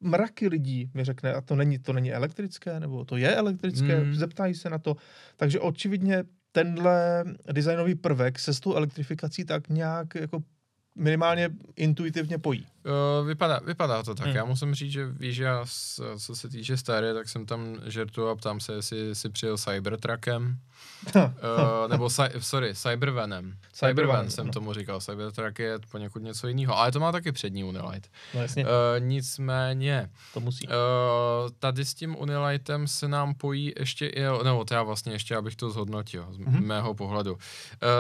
mraky 0.03 0.47
lidí 0.47 0.91
mi 0.93 1.03
řekne, 1.03 1.33
a 1.33 1.41
to 1.41 1.55
není, 1.55 1.79
to 1.79 1.93
není 1.93 2.13
elektrické, 2.13 2.79
nebo 2.79 3.05
to 3.05 3.17
je 3.17 3.35
elektrické, 3.35 3.99
mm. 3.99 4.15
zeptají 4.15 4.55
se 4.55 4.69
na 4.69 4.77
to. 4.77 4.95
Takže 5.37 5.59
očividně 5.59 6.23
tenhle 6.51 7.23
designový 7.51 7.95
prvek 7.95 8.39
se 8.39 8.53
s 8.53 8.59
tou 8.59 8.75
elektrifikací 8.75 9.45
tak 9.45 9.69
nějak 9.69 10.15
jako 10.15 10.43
minimálně 10.95 11.49
intuitivně 11.75 12.37
pojí. 12.37 12.67
Uh, 12.85 13.27
vypadá, 13.27 13.59
vypadá 13.59 14.03
to 14.03 14.15
tak. 14.15 14.27
Hmm. 14.27 14.35
Já 14.35 14.45
musím 14.45 14.75
říct, 14.75 14.91
že 14.91 15.05
víš, 15.05 15.37
já, 15.37 15.65
co 16.19 16.35
se 16.35 16.49
týče 16.49 16.77
staré, 16.77 17.13
tak 17.13 17.29
jsem 17.29 17.45
tam 17.45 17.77
žertu 17.85 18.27
a 18.27 18.35
ptám 18.35 18.59
se, 18.59 18.73
jestli 18.73 19.15
si 19.15 19.29
přijel 19.29 19.57
Cybertruckem. 19.57 20.57
uh, 21.15 21.31
nebo, 21.89 22.09
sorry, 22.39 22.75
Cybervanem. 22.75 23.57
Cybervan 23.73 24.29
jsem 24.29 24.47
no. 24.47 24.53
tomu 24.53 24.73
říkal. 24.73 25.01
Cybertruck 25.01 25.59
je 25.59 25.79
poněkud 25.91 26.23
něco 26.23 26.47
jiného. 26.47 26.77
Ale 26.77 26.91
to 26.91 26.99
má 26.99 27.11
taky 27.11 27.31
přední 27.31 27.63
Unilight. 27.63 28.11
No 28.33 28.41
jasně. 28.41 28.65
Uh, 28.65 28.69
nicméně. 28.99 30.09
To 30.33 30.39
musí. 30.39 30.67
Uh, 30.67 30.73
tady 31.59 31.85
s 31.85 31.93
tím 31.93 32.15
Unilightem 32.19 32.87
se 32.87 33.07
nám 33.07 33.33
pojí 33.33 33.73
ještě 33.79 34.07
i, 34.07 34.23
nebo 34.43 34.65
já 34.71 34.83
vlastně 34.83 35.13
ještě, 35.13 35.35
abych 35.35 35.55
to 35.55 35.71
zhodnotil 35.71 36.27
z 36.31 36.39
mm-hmm. 36.39 36.61
mého 36.61 36.93
pohledu. 36.93 37.33
Uh, 37.33 37.39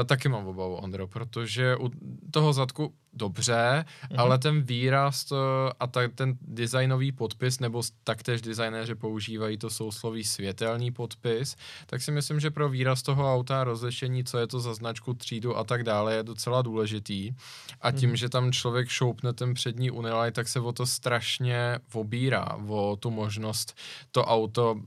taky 0.05 0.29
mám 0.29 0.47
obavu, 0.47 0.75
Ondro, 0.75 1.07
protože 1.07 1.75
u 1.75 1.89
toho 2.31 2.53
zadku 2.53 2.93
dobře, 3.13 3.85
mm-hmm. 3.85 4.19
ale 4.19 4.37
ten 4.37 4.61
výraz 4.61 5.25
to, 5.25 5.71
a 5.79 5.87
ta, 5.87 6.01
ten 6.15 6.37
designový 6.41 7.11
podpis, 7.11 7.59
nebo 7.59 7.81
taktéž 8.03 8.41
designéři 8.41 8.95
používají 8.95 9.57
to 9.57 9.69
sousloví 9.69 10.23
světelný 10.23 10.91
podpis, 10.91 11.55
tak 11.85 12.01
si 12.01 12.11
myslím, 12.11 12.39
že 12.39 12.51
pro 12.51 12.69
výraz 12.69 13.01
toho 13.01 13.33
auta 13.33 13.63
rozlišení, 13.63 14.23
co 14.23 14.37
je 14.37 14.47
to 14.47 14.59
za 14.59 14.73
značku, 14.73 15.13
třídu 15.13 15.57
a 15.57 15.63
tak 15.63 15.83
dále, 15.83 16.15
je 16.15 16.23
docela 16.23 16.61
důležitý. 16.61 17.33
A 17.81 17.91
tím, 17.91 18.09
mm-hmm. 18.09 18.13
že 18.13 18.29
tam 18.29 18.51
člověk 18.51 18.89
šoupne 18.89 19.33
ten 19.33 19.53
přední 19.53 19.91
Unilight, 19.91 20.35
tak 20.35 20.47
se 20.47 20.59
o 20.59 20.71
to 20.71 20.85
strašně 20.85 21.79
obírá, 21.93 22.59
o 22.67 22.97
tu 22.99 23.11
možnost 23.11 23.77
to 24.11 24.25
auto 24.25 24.63
Eh, 24.73 24.77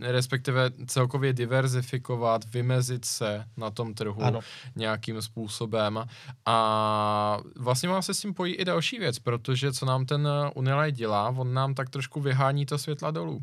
respektive 0.00 0.70
celkově 0.86 1.32
diverzifikovat, 1.32 2.44
vymezit 2.44 3.04
se 3.04 3.44
na 3.56 3.70
tom 3.70 3.94
trhu 3.94 4.22
ano. 4.22 4.40
nějakým 4.76 5.22
způsobem. 5.22 6.04
A 6.46 7.38
vlastně 7.56 7.88
má 7.88 8.02
se 8.02 8.14
s 8.14 8.20
tím 8.20 8.34
pojí 8.34 8.54
i 8.54 8.64
další 8.64 8.98
věc, 8.98 9.18
protože 9.18 9.72
co 9.72 9.86
nám 9.86 10.06
ten 10.06 10.28
Unilight 10.54 10.98
dělá, 10.98 11.28
on 11.28 11.54
nám 11.54 11.74
tak 11.74 11.90
trošku 11.90 12.20
vyhání 12.20 12.66
to 12.66 12.78
světla 12.78 13.10
dolů. 13.10 13.42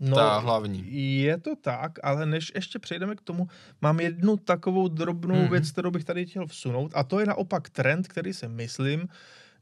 No, 0.00 0.16
ta 0.16 0.38
hlavní. 0.38 0.92
Je 1.22 1.38
to 1.38 1.56
tak, 1.56 1.92
ale 2.02 2.26
než 2.26 2.52
ještě 2.54 2.78
přejdeme 2.78 3.14
k 3.16 3.20
tomu, 3.20 3.48
mám 3.80 4.00
jednu 4.00 4.36
takovou 4.36 4.88
drobnou 4.88 5.34
mm-hmm. 5.34 5.50
věc, 5.50 5.70
kterou 5.70 5.90
bych 5.90 6.04
tady 6.04 6.26
chtěl 6.26 6.46
vsunout 6.46 6.92
a 6.94 7.04
to 7.04 7.20
je 7.20 7.26
naopak 7.26 7.70
trend, 7.70 8.08
který 8.08 8.32
si 8.32 8.48
myslím, 8.48 9.08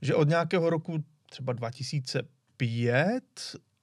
že 0.02 0.14
od 0.14 0.28
nějakého 0.28 0.70
roku 0.70 1.04
třeba 1.30 1.52
2005 1.52 3.24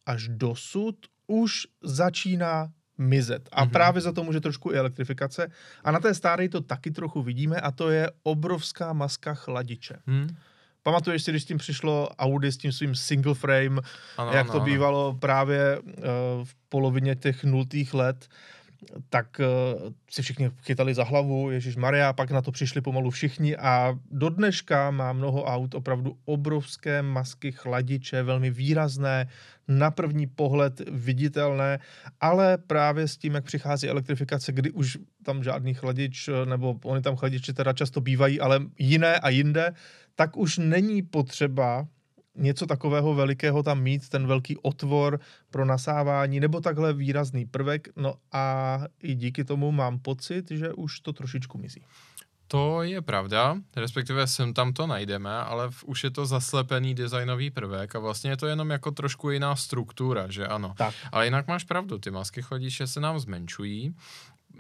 až 0.06 0.28
dosud 0.28 0.96
už 1.30 1.68
začíná 1.84 2.70
mizet. 2.98 3.50
A 3.52 3.66
mm-hmm. 3.66 3.70
právě 3.70 4.02
za 4.02 4.12
to 4.12 4.24
může 4.24 4.42
trošku 4.42 4.72
i 4.72 4.78
elektrifikace. 4.78 5.48
A 5.84 5.92
na 5.92 6.00
té 6.00 6.14
staré 6.14 6.50
to 6.50 6.62
taky 6.62 6.92
trochu 6.92 7.22
vidíme 7.22 7.56
a 7.62 7.72
to 7.72 7.90
je 7.90 8.12
obrovská 8.24 8.94
maska 8.94 9.34
chladiče. 9.34 9.98
Mm. 10.06 10.36
Pamatuješ 10.84 11.24
si, 11.24 11.32
když 11.32 11.44
s 11.44 11.46
tím 11.46 11.58
přišlo 11.58 12.10
Audi 12.20 12.52
s 12.52 12.58
tím 12.58 12.72
svým 12.72 12.96
single 12.96 13.34
frame, 13.34 13.82
ano, 14.18 14.32
jak 14.32 14.50
ano, 14.50 14.60
to 14.60 14.66
bývalo 14.66 15.10
ano. 15.10 15.18
právě 15.20 15.80
uh, 15.80 15.86
v 16.44 16.56
polovině 16.70 17.16
těch 17.16 17.44
nultých 17.44 17.94
let, 17.94 18.28
tak 19.10 19.40
uh, 19.40 19.94
si 20.10 20.22
všichni 20.22 20.52
chytali 20.62 20.94
za 20.94 21.04
hlavu, 21.04 21.52
Ježíš 21.52 21.76
Maria, 21.76 22.14
pak 22.14 22.32
na 22.32 22.42
to 22.42 22.52
přišli 22.52 22.82
pomalu 22.82 23.10
všichni 23.10 23.58
a 23.58 24.00
do 24.12 24.30
dneška 24.30 24.92
má 24.92 25.14
mnoho 25.14 25.44
aut 25.44 25.76
opravdu 25.76 26.18
obrovské 26.26 27.02
masky 27.02 27.52
chladiče, 27.52 28.24
velmi 28.24 28.50
výrazné, 28.50 29.28
na 29.68 29.92
první 29.92 30.28
pohled 30.28 30.82
viditelné, 30.92 31.80
ale 32.22 32.58
právě 32.58 33.08
s 33.08 33.18
tím, 33.18 33.36
jak 33.36 33.44
přichází 33.44 33.90
elektrifikace, 33.90 34.52
kdy 34.52 34.72
už 34.72 34.98
tam 35.24 35.44
žádný 35.44 35.74
chladič, 35.74 36.30
nebo 36.46 36.80
oni 36.84 37.02
tam 37.02 37.16
chladiči 37.16 37.54
teda 37.54 37.74
často 37.74 38.02
bývají, 38.02 38.40
ale 38.40 38.60
jiné 38.80 39.20
a 39.20 39.30
jinde, 39.30 39.74
tak 40.16 40.38
už 40.38 40.58
není 40.58 41.02
potřeba 41.02 41.88
něco 42.40 42.66
takového 42.66 43.14
velikého 43.14 43.64
tam 43.64 43.82
mít, 43.82 44.10
ten 44.10 44.28
velký 44.28 44.58
otvor 44.58 45.20
pro 45.50 45.66
nasávání, 45.66 46.40
nebo 46.40 46.62
takhle 46.62 46.94
výrazný 46.94 47.46
prvek, 47.46 47.90
no 47.96 48.14
a 48.32 48.80
i 49.04 49.16
díky 49.16 49.44
tomu 49.44 49.72
mám 49.72 50.00
pocit, 50.00 50.52
že 50.52 50.74
už 50.74 51.00
to 51.00 51.14
trošičku 51.14 51.58
mizí. 51.58 51.82
To 52.50 52.82
je 52.82 52.98
pravda, 53.02 53.62
respektive 53.78 54.26
sem 54.26 54.58
tam 54.58 54.74
to 54.74 54.90
najdeme, 54.90 55.30
ale 55.30 55.70
v, 55.70 55.84
už 55.84 56.04
je 56.04 56.12
to 56.12 56.26
zaslepený 56.26 56.98
designový 56.98 57.54
prvek 57.54 57.96
a 57.96 58.00
vlastně 58.00 58.30
je 58.30 58.38
to 58.38 58.48
jenom 58.48 58.70
jako 58.70 58.92
trošku 58.92 59.30
jiná 59.30 59.56
struktura, 59.56 60.26
že 60.32 60.48
ano. 60.48 60.74
Tak. 60.78 60.96
Ale 61.12 61.26
jinak 61.26 61.48
máš 61.48 61.64
pravdu, 61.64 61.98
ty 61.98 62.12
masky 62.12 62.42
chodíše 62.42 62.88
se 62.88 63.00
nám 63.00 63.20
zmenšují. 63.20 63.94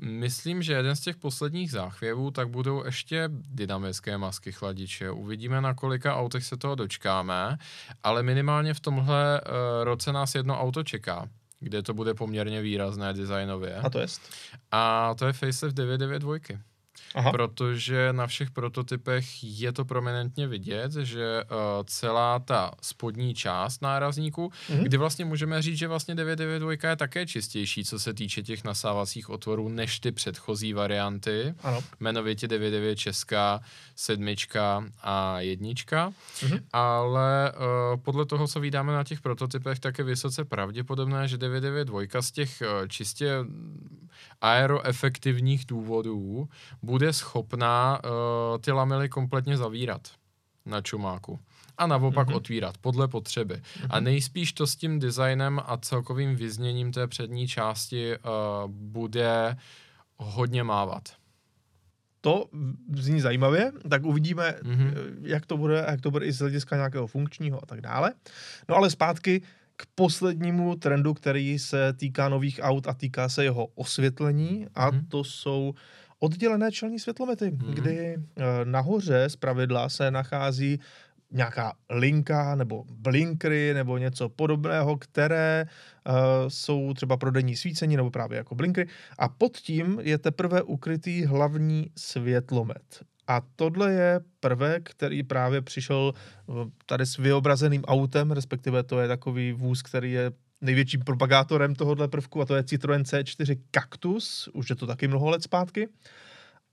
Myslím, 0.01 0.62
že 0.62 0.74
jeden 0.74 0.96
z 0.96 1.00
těch 1.00 1.18
posledních 1.18 1.72
záchvěvů 1.72 2.32
tak 2.32 2.50
budou 2.50 2.86
ještě 2.86 3.29
dynamické 3.34 4.18
masky 4.18 4.51
chladiče. 4.51 5.12
Uvidíme, 5.12 5.62
na 5.62 5.74
kolika 5.74 6.15
autech 6.15 6.46
se 6.46 6.58
toho 6.58 6.75
dočkáme, 6.75 7.58
ale 8.03 8.24
minimálně 8.24 8.74
v 8.74 8.79
tomhle 8.79 9.41
uh, 9.41 9.84
roce 9.84 10.13
nás 10.13 10.36
jedno 10.36 10.62
auto 10.62 10.84
čeká 10.84 11.29
kde 11.60 11.84
to 11.84 11.94
bude 11.94 12.13
poměrně 12.13 12.62
výrazné 12.62 13.13
designově. 13.13 13.75
A 13.75 13.89
to 13.89 14.00
je? 14.00 14.08
A 14.72 15.15
to 15.18 15.27
je 15.27 15.34
Facelift 15.34 15.75
992. 15.75 16.60
Aha. 17.16 17.32
protože 17.32 18.13
na 18.13 18.28
všech 18.28 18.51
prototypech 18.51 19.44
je 19.44 19.72
to 19.72 19.86
prominentně 19.86 20.48
vidět, 20.48 20.92
že 20.92 21.44
uh, 21.44 21.58
celá 21.86 22.39
ta 22.39 22.72
spodní 22.82 23.34
část 23.34 23.82
nárazníku, 23.82 24.51
mm-hmm. 24.70 24.84
kdy 24.84 24.98
vlastně 24.98 25.25
můžeme 25.25 25.62
říct, 25.62 25.78
že 25.78 25.88
vlastně 25.88 26.16
992 26.16 26.89
je 26.89 26.96
také 26.96 27.25
čistější, 27.25 27.86
co 27.86 28.00
se 28.00 28.13
týče 28.13 28.44
těch 28.44 28.63
nasávacích 28.63 29.30
otvorů, 29.30 29.70
než 29.70 30.00
ty 30.00 30.12
předchozí 30.12 30.74
varianty, 30.74 31.54
ano. 31.63 31.82
jmenovitě 32.00 32.48
99 32.48 32.96
česká, 32.96 33.62
sedmička 33.96 34.84
a 35.01 35.39
jednička, 35.39 36.13
mm-hmm. 36.39 36.60
ale 36.74 37.51
uh, 37.51 38.01
podle 38.01 38.25
toho, 38.25 38.48
co 38.48 38.60
vydáme 38.60 38.94
na 38.94 39.04
těch 39.04 39.22
prototypech, 39.22 39.80
tak 39.80 39.98
je 39.98 40.04
vysoce 40.04 40.46
pravděpodobné, 40.46 41.28
že 41.28 41.38
992 41.38 42.22
z 42.22 42.32
těch 42.32 42.62
uh, 42.62 42.88
čistě 42.88 43.46
aeroefektivních 44.42 45.66
důvodů 45.66 46.50
bude 46.82 46.99
schopná 47.13 48.00
uh, 48.03 48.10
ty 48.62 48.72
lamely 48.72 49.10
kompletně 49.10 49.58
zavírat 49.58 50.01
na 50.65 50.82
čumáku 50.82 51.39
a 51.77 51.88
naopak 51.88 52.27
mm-hmm. 52.27 52.36
otvírat 52.36 52.77
podle 52.77 53.08
potřeby. 53.08 53.56
Mm-hmm. 53.56 53.88
A 53.89 54.00
nejspíš 54.00 54.53
to 54.53 54.68
s 54.68 54.75
tím 54.75 55.00
designem 55.00 55.62
a 55.65 55.77
celkovým 55.77 56.36
vyzněním 56.36 56.91
té 56.91 57.08
přední 57.08 57.48
části 57.48 58.18
uh, 58.18 58.72
bude 58.72 59.58
hodně 60.18 60.63
mávat. 60.63 61.10
To 62.22 62.46
zní 62.94 63.22
zajímavě, 63.22 63.72
tak 63.89 64.06
uvidíme, 64.06 64.56
mm-hmm. 64.63 64.94
jak 65.22 65.46
to 65.46 65.58
bude, 65.58 65.86
jak 65.89 66.01
to 66.01 66.12
bude 66.12 66.25
i 66.25 66.32
z 66.32 66.39
hlediska 66.39 66.75
nějakého 66.75 67.08
funkčního 67.08 67.63
a 67.63 67.65
tak 67.65 67.82
dále. 67.82 68.13
No 68.70 68.75
ale 68.75 68.89
zpátky 68.89 69.41
k 69.75 69.86
poslednímu 69.96 70.75
trendu, 70.75 71.13
který 71.13 71.60
se 71.60 71.94
týká 71.94 72.29
nových 72.29 72.60
aut 72.63 72.88
a 72.88 72.94
týká 72.94 73.29
se 73.29 73.44
jeho 73.44 73.65
osvětlení 73.65 74.68
a 74.75 74.91
mm-hmm. 74.91 75.08
to 75.08 75.24
jsou 75.24 75.74
oddělené 76.19 76.71
čelní 76.71 76.99
světlomety, 76.99 77.45
mm-hmm. 77.45 77.73
kdy 77.73 77.97
e, 77.97 78.19
nahoře 78.63 79.29
z 79.29 79.35
pravidla 79.35 79.89
se 79.89 80.11
nachází 80.11 80.79
nějaká 81.31 81.73
linka 81.89 82.55
nebo 82.55 82.85
blinkry 82.91 83.73
nebo 83.73 83.97
něco 83.97 84.29
podobného, 84.29 84.97
které 84.97 85.65
uh, 85.65 86.13
jsou 86.47 86.93
třeba 86.93 87.17
pro 87.17 87.31
denní 87.31 87.55
svícení 87.55 87.97
nebo 87.97 88.11
právě 88.11 88.38
jako 88.38 88.55
blinkry 88.55 88.88
a 89.17 89.29
pod 89.29 89.57
tím 89.57 89.99
je 90.01 90.17
teprve 90.17 90.61
ukrytý 90.61 91.25
hlavní 91.25 91.91
světlomet. 91.97 93.03
A 93.27 93.41
tohle 93.55 93.91
je 93.91 94.19
prvek, 94.39 94.89
který 94.89 95.23
právě 95.23 95.61
přišel 95.61 96.13
eh, 96.13 96.53
tady 96.85 97.05
s 97.05 97.17
vyobrazeným 97.17 97.83
autem, 97.83 98.31
respektive 98.31 98.83
to 98.83 98.99
je 98.99 99.07
takový 99.07 99.51
vůz, 99.53 99.81
který 99.81 100.11
je 100.11 100.31
největším 100.62 101.01
propagátorem 101.01 101.75
tohohle 101.75 102.08
prvku 102.08 102.42
a 102.42 102.46
to 102.46 102.56
je 102.56 102.63
Citroen 102.63 103.01
C4 103.01 103.60
Cactus, 103.72 104.50
už 104.54 104.70
je 104.70 104.75
to 104.75 104.88
taky 104.88 105.08
mnoho 105.08 105.30
let 105.30 105.44
zpátky. 105.44 105.88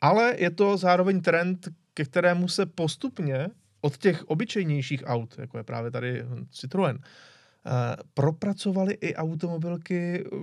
Ale 0.01 0.35
je 0.39 0.51
to 0.51 0.77
zároveň 0.77 1.21
trend, 1.21 1.69
ke 1.95 2.05
kterému 2.05 2.49
se 2.49 2.67
postupně 2.67 3.49
od 3.81 3.97
těch 3.97 4.25
obyčejnějších 4.25 5.03
aut, 5.07 5.39
jako 5.39 5.59
je 5.59 5.65
právě 5.65 5.91
tady 5.91 6.25
Citroen, 6.51 6.99
eh, 6.99 7.97
propracovaly 8.15 8.95
i 8.95 9.15
automobilky 9.15 10.25
eh, 10.25 10.37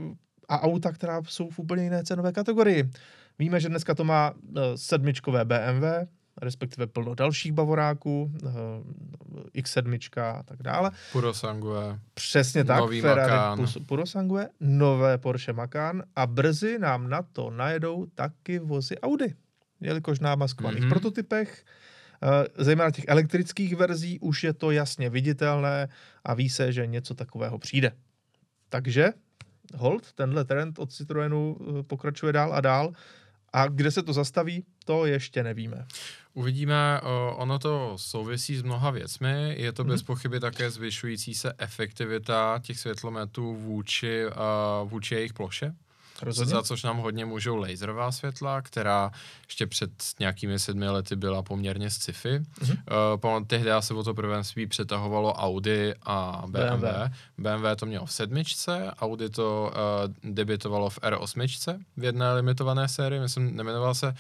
a 0.50 0.62
auta, 0.62 0.92
která 0.92 1.22
jsou 1.24 1.50
v 1.50 1.60
úplně 1.60 1.84
jiné 1.84 2.04
cenové 2.04 2.32
kategorii. 2.32 2.90
Víme, 3.40 3.60
že 3.60 3.70
dneska 3.70 3.96
to 3.96 4.04
má 4.04 4.32
uh, 4.32 4.38
sedmičkové 4.76 5.46
BMW, 5.46 5.84
respektive 6.42 6.88
plno 6.88 7.16
dalších 7.16 7.52
bavoráků, 7.52 8.32
uh, 8.44 8.52
X7 9.56 10.22
a 10.22 10.44
tak 10.44 10.64
dále. 10.64 10.92
Purosangue. 11.12 12.00
Přesně 12.14 12.64
tak, 12.64 12.80
Nový 12.80 13.02
Ferrari 13.02 13.32
Macan. 13.32 13.86
Purosangue, 13.86 14.50
nové 14.60 15.18
Porsche 15.18 15.54
Macan 15.54 16.04
a 16.16 16.28
brzy 16.28 16.80
nám 16.80 17.10
na 17.10 17.22
to 17.22 17.50
najedou 17.50 18.06
taky 18.16 18.60
vozy 18.60 19.00
Audi, 19.00 19.36
jelikož 19.82 20.20
na 20.20 20.36
maskovaných 20.36 20.84
mm-hmm. 20.84 20.90
prototypech 20.90 21.66
Uh, 22.24 22.64
zejména 22.66 22.92
těch 22.92 23.06
elektrických 23.08 23.76
verzí 23.76 24.20
už 24.20 24.44
je 24.44 24.54
to 24.54 24.72
jasně 24.72 25.10
viditelné 25.10 25.88
a 26.24 26.34
ví 26.34 26.50
se, 26.50 26.72
že 26.72 26.88
něco 26.88 27.16
takového 27.16 27.60
přijde. 27.60 27.92
Takže 28.70 29.14
hold, 29.76 30.14
tenhle 30.14 30.46
trend 30.46 30.80
od 30.80 30.92
Citroenu 30.94 31.58
pokračuje 31.88 32.34
dál 32.34 32.54
a 32.54 32.62
dál 32.62 32.94
A 33.54 33.68
kde 33.68 33.92
se 33.92 34.04
to 34.04 34.14
zastaví, 34.14 34.66
to 34.86 35.06
ještě 35.06 35.44
nevíme. 35.44 35.86
Uvidíme, 36.34 37.02
ono 37.36 37.60
to 37.60 37.94
souvisí 37.98 38.56
s 38.56 38.62
mnoha 38.62 38.92
věcmi. 38.92 39.56
Je 39.58 39.72
to 39.72 39.84
mm-hmm. 39.84 39.88
bez 39.88 40.04
pochyby 40.04 40.40
také 40.40 40.72
zvyšující 40.72 41.34
se 41.34 41.54
efektivita 41.58 42.60
těch 42.64 42.80
světlometů 42.80 43.56
vůči, 43.56 44.26
vůči 44.84 45.16
jejich 45.16 45.34
ploše. 45.34 45.74
Rozhodně. 46.24 46.52
Za 46.52 46.64
což 46.64 46.84
nám 46.84 46.98
hodně 46.98 47.26
můžou 47.26 47.56
laserová 47.56 48.12
světla, 48.12 48.62
která 48.62 49.12
ještě 49.46 49.68
před 49.68 49.92
nějakými 50.20 50.60
sedmi 50.60 50.90
lety 50.90 51.16
byla 51.16 51.44
poměrně 51.44 51.90
sci-fi. 51.90 52.40
Mm-hmm. 52.40 53.38
Uh, 53.38 53.46
tehdy 53.46 53.72
se 53.80 53.94
o 53.94 54.04
to 54.04 54.14
prvenství 54.14 54.68
přetahovalo 54.68 55.34
Audi 55.34 55.94
a 56.04 56.44
BMW. 56.48 56.82
BMW. 56.82 57.14
BMW 57.38 57.66
to 57.76 57.86
mělo 57.86 58.06
v 58.06 58.12
sedmičce, 58.12 58.92
Audi 59.00 59.30
to 59.30 59.72
uh, 59.74 60.32
debitovalo 60.34 60.90
v 60.90 61.00
R8 61.00 61.80
v 61.98 62.04
jedné 62.04 62.34
limitované 62.34 62.88
sérii, 62.88 63.22
myslím, 63.22 63.56
nemenoval 63.56 63.96
se 63.96 64.16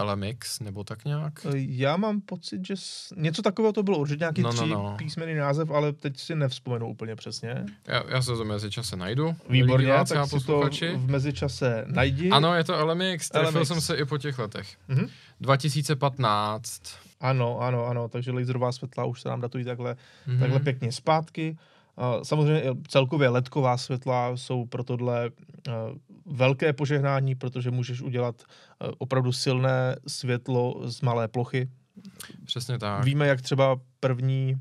LMX, 0.00 0.60
nebo 0.60 0.84
tak 0.84 1.04
nějak? 1.04 1.46
E, 1.46 1.50
já 1.54 1.96
mám 1.96 2.20
pocit, 2.20 2.66
že 2.66 2.76
s... 2.76 3.14
něco 3.16 3.42
takového 3.42 3.72
to 3.72 3.82
bylo, 3.82 3.98
určitě 3.98 4.18
nějaký 4.18 4.42
no, 4.42 4.52
no, 4.52 4.66
no. 4.66 4.94
písmený 4.98 5.34
název, 5.34 5.70
ale 5.70 5.92
teď 5.92 6.18
si 6.20 6.34
nevzpomenu 6.34 6.88
úplně 6.88 7.16
přesně. 7.16 7.64
Já, 7.86 8.02
já 8.08 8.22
se 8.22 8.26
to 8.26 8.44
v 8.44 8.46
mezičase 8.46 8.96
najdu. 8.96 9.36
Výborně, 9.48 9.92
tak 10.08 10.28
si 10.28 10.46
to 10.46 10.70
v 10.96 11.10
mezičase 11.10 11.84
najdi. 11.86 12.30
Ano, 12.30 12.54
je 12.54 12.64
to 12.64 12.86
LMX, 12.86 13.28
trefil 13.28 13.60
LMX. 13.60 13.68
jsem 13.68 13.80
se 13.80 13.96
i 13.96 14.04
po 14.04 14.18
těch 14.18 14.38
letech. 14.38 14.76
Mm-hmm. 14.88 15.08
2015. 15.40 16.82
Ano, 17.20 17.60
ano, 17.60 17.86
ano, 17.86 18.08
takže 18.08 18.32
laserová 18.32 18.72
světla 18.72 19.04
už 19.04 19.20
se 19.20 19.28
nám 19.28 19.40
datují 19.40 19.64
takhle, 19.64 19.96
mm-hmm. 20.28 20.38
takhle 20.38 20.60
pěkně 20.60 20.92
zpátky. 20.92 21.56
Samozřejmě 22.22 22.62
celkově 22.88 23.28
ledková 23.28 23.76
světla 23.76 24.36
jsou 24.36 24.66
pro 24.66 24.84
tohle 24.84 25.30
velké 26.26 26.72
požehnání, 26.72 27.34
protože 27.34 27.70
můžeš 27.70 28.02
udělat 28.02 28.42
opravdu 28.98 29.32
silné 29.32 29.96
světlo 30.06 30.80
z 30.84 31.00
malé 31.00 31.28
plochy. 31.28 31.68
Přesně 32.44 32.78
tak. 32.78 33.04
Víme, 33.04 33.26
jak 33.26 33.40
třeba 33.42 33.76
první 34.00 34.56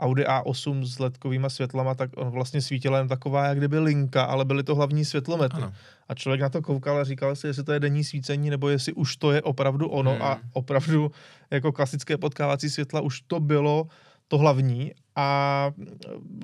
Audi 0.00 0.24
A8 0.24 0.84
s 0.84 0.98
ledkovými 0.98 1.50
světlama, 1.50 1.94
tak 1.94 2.10
on 2.16 2.30
vlastně 2.30 2.62
svítil 2.62 2.94
jen 2.94 3.08
taková, 3.08 3.46
jak 3.46 3.58
kdyby 3.58 3.78
linka, 3.78 4.24
ale 4.24 4.44
byly 4.44 4.62
to 4.62 4.74
hlavní 4.74 5.04
světlomety. 5.04 5.56
Ano. 5.56 5.72
A 6.08 6.14
člověk 6.14 6.40
na 6.40 6.48
to 6.48 6.62
koukal 6.62 6.98
a 6.98 7.04
říkal 7.04 7.36
si, 7.36 7.46
jestli 7.46 7.64
to 7.64 7.72
je 7.72 7.80
denní 7.80 8.04
svícení, 8.04 8.50
nebo 8.50 8.68
jestli 8.68 8.92
už 8.92 9.16
to 9.16 9.32
je 9.32 9.42
opravdu 9.42 9.88
ono 9.88 10.12
hmm. 10.12 10.22
a 10.22 10.40
opravdu 10.52 11.10
jako 11.50 11.72
klasické 11.72 12.16
potkávací 12.16 12.70
světla 12.70 13.00
už 13.00 13.20
to 13.20 13.40
bylo 13.40 13.86
to 14.28 14.38
hlavní 14.38 14.92
a 15.16 15.70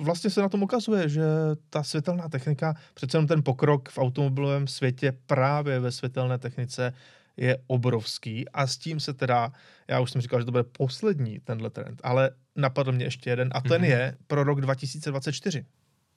vlastně 0.01 0.29
se 0.29 0.41
na 0.41 0.49
tom 0.49 0.63
ukazuje, 0.63 1.09
že 1.09 1.23
ta 1.69 1.83
světelná 1.83 2.29
technika, 2.29 2.75
přece 2.93 3.17
jenom 3.17 3.27
ten 3.27 3.43
pokrok 3.43 3.89
v 3.89 3.97
automobilovém 3.97 4.67
světě 4.67 5.17
právě 5.25 5.79
ve 5.79 5.91
světelné 5.91 6.37
technice 6.37 6.93
je 7.37 7.57
obrovský 7.67 8.49
a 8.49 8.67
s 8.67 8.77
tím 8.77 8.99
se 8.99 9.13
teda, 9.13 9.51
já 9.87 9.99
už 9.99 10.11
jsem 10.11 10.21
říkal, 10.21 10.39
že 10.39 10.45
to 10.45 10.51
bude 10.51 10.63
poslední 10.63 11.39
tenhle 11.39 11.69
trend, 11.69 12.01
ale 12.03 12.31
napadl 12.55 12.91
mě 12.91 13.05
ještě 13.05 13.29
jeden 13.29 13.49
a 13.51 13.61
ten 13.61 13.81
mm-hmm. 13.81 13.85
je 13.85 14.17
pro 14.27 14.43
rok 14.43 14.61
2024. 14.61 15.65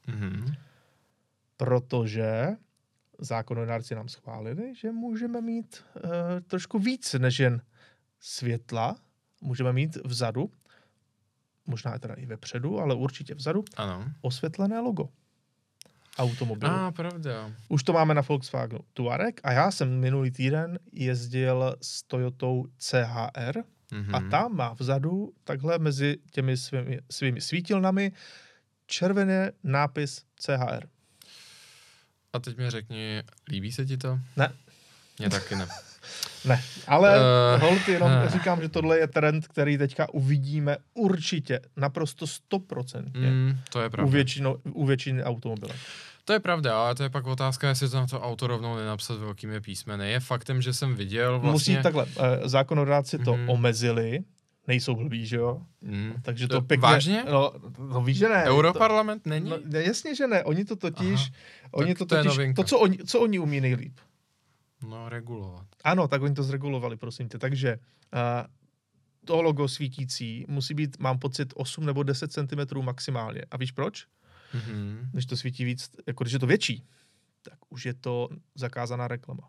Mm-hmm. 0.08 0.54
Protože 1.56 2.48
zákonodárci 3.18 3.94
nám 3.94 4.08
schválili, 4.08 4.74
že 4.74 4.92
můžeme 4.92 5.40
mít 5.40 5.84
uh, 5.94 6.10
trošku 6.46 6.78
víc 6.78 7.14
než 7.14 7.38
jen 7.38 7.62
světla, 8.20 8.96
můžeme 9.40 9.72
mít 9.72 9.96
vzadu 10.04 10.50
možná 11.66 11.98
teda 11.98 12.14
i 12.14 12.26
vepředu, 12.26 12.80
ale 12.80 12.94
určitě 12.94 13.34
vzadu, 13.34 13.64
ano. 13.76 14.12
osvětlené 14.20 14.80
logo 14.80 15.08
automobilu. 16.18 16.72
A, 16.72 16.88
ah, 16.88 16.92
pravda. 16.92 17.52
Už 17.68 17.82
to 17.82 17.92
máme 17.92 18.14
na 18.14 18.22
Volkswagenu 18.22 18.80
Touareg 18.92 19.40
a 19.44 19.52
já 19.52 19.70
jsem 19.70 20.00
minulý 20.00 20.30
týden 20.30 20.78
jezdil 20.92 21.76
s 21.82 22.02
Toyotou 22.02 22.66
CHR 22.78 23.62
mm-hmm. 23.92 24.16
a 24.16 24.30
tam 24.30 24.56
má 24.56 24.72
vzadu 24.72 25.32
takhle 25.44 25.78
mezi 25.78 26.16
těmi 26.30 26.56
svými, 26.56 27.00
svými 27.10 27.40
svítilnami 27.40 28.12
červený 28.86 29.48
nápis 29.62 30.22
CHR. 30.40 30.88
A 32.32 32.38
teď 32.38 32.56
mi 32.56 32.70
řekni, 32.70 33.22
líbí 33.48 33.72
se 33.72 33.86
ti 33.86 33.96
to? 33.96 34.18
Ne. 34.36 34.52
Mně 35.18 35.30
taky 35.30 35.56
ne. 35.56 35.66
Ne, 36.44 36.62
ale 36.86 37.18
uh, 37.18 37.62
hold, 37.62 37.88
jenom 37.88 38.12
uh, 38.12 38.28
říkám, 38.28 38.62
že 38.62 38.68
tohle 38.68 38.98
je 38.98 39.06
trend, 39.06 39.48
který 39.48 39.78
teďka 39.78 40.14
uvidíme 40.14 40.76
určitě, 40.94 41.60
naprosto 41.76 42.26
stoprocentně. 42.26 43.30
Mm, 43.30 43.58
to 43.72 43.80
je 43.80 43.90
pravda. 43.90 44.08
U, 44.08 44.12
většino, 44.12 44.56
u 44.64 44.86
většiny 44.86 45.24
automobilů. 45.24 45.72
To 46.24 46.32
je 46.32 46.40
pravda, 46.40 46.80
ale 46.80 46.94
to 46.94 47.02
je 47.02 47.10
pak 47.10 47.26
otázka, 47.26 47.68
jestli 47.68 47.88
to 47.88 47.96
na 47.96 48.06
to 48.06 48.20
auto 48.20 48.46
rovnou 48.46 48.76
nenapsat 48.76 49.18
velkými 49.18 49.60
písmeny. 49.60 50.10
Je 50.10 50.20
faktem, 50.20 50.62
že 50.62 50.72
jsem 50.72 50.94
viděl 50.94 51.40
vlastně... 51.40 51.74
Musí 51.74 51.82
takhle, 51.82 52.06
eh, 52.16 52.48
zákonodáci 52.48 53.18
to 53.18 53.36
mm. 53.36 53.50
omezili, 53.50 54.20
nejsou 54.66 54.94
blbí, 54.94 55.26
že 55.26 55.36
jo? 55.36 55.62
Mm. 55.82 56.14
Takže 56.22 56.48
to, 56.48 56.54
to 56.54 56.60
pěkně... 56.60 56.82
Vážně? 56.82 57.24
No, 57.30 57.52
no 57.78 58.02
víš, 58.02 58.18
že 58.18 58.28
ne. 58.28 58.44
Europarlament 58.44 59.22
to, 59.22 59.30
není? 59.30 59.50
No, 59.50 59.58
jasně, 59.78 60.14
že 60.14 60.26
ne. 60.26 60.44
Oni 60.44 60.64
to 60.64 60.76
totiž... 60.76 61.20
Aha. 61.20 61.30
Oni 61.70 61.94
to, 61.94 62.06
to 62.06 62.16
totiž... 62.16 62.54
To, 62.56 62.64
co 62.64 62.78
oni, 62.78 62.98
co 62.98 63.20
oni 63.20 63.38
umí 63.38 63.60
nejlíp. 63.60 63.98
No, 64.88 65.08
regulovat. 65.08 65.66
Ano, 65.84 66.08
tak 66.08 66.22
oni 66.22 66.34
to 66.34 66.42
zregulovali, 66.42 66.96
prosím 66.96 67.28
tě. 67.28 67.38
Takže 67.38 67.76
uh, 67.76 68.20
to 69.24 69.42
logo 69.42 69.68
svítící 69.68 70.44
musí 70.48 70.74
být, 70.74 70.98
mám 70.98 71.18
pocit, 71.18 71.52
8 71.56 71.86
nebo 71.86 72.02
10 72.02 72.32
cm 72.32 72.82
maximálně. 72.82 73.42
A 73.50 73.56
víš 73.56 73.72
proč? 73.72 74.06
Mm-hmm. 74.54 75.08
Když 75.12 75.26
to 75.26 75.36
svítí 75.36 75.64
víc, 75.64 75.90
jako 76.06 76.24
když 76.24 76.32
je 76.32 76.38
to 76.38 76.46
větší, 76.46 76.86
tak 77.42 77.58
už 77.68 77.86
je 77.86 77.94
to 77.94 78.28
zakázaná 78.54 79.08
reklama. 79.08 79.48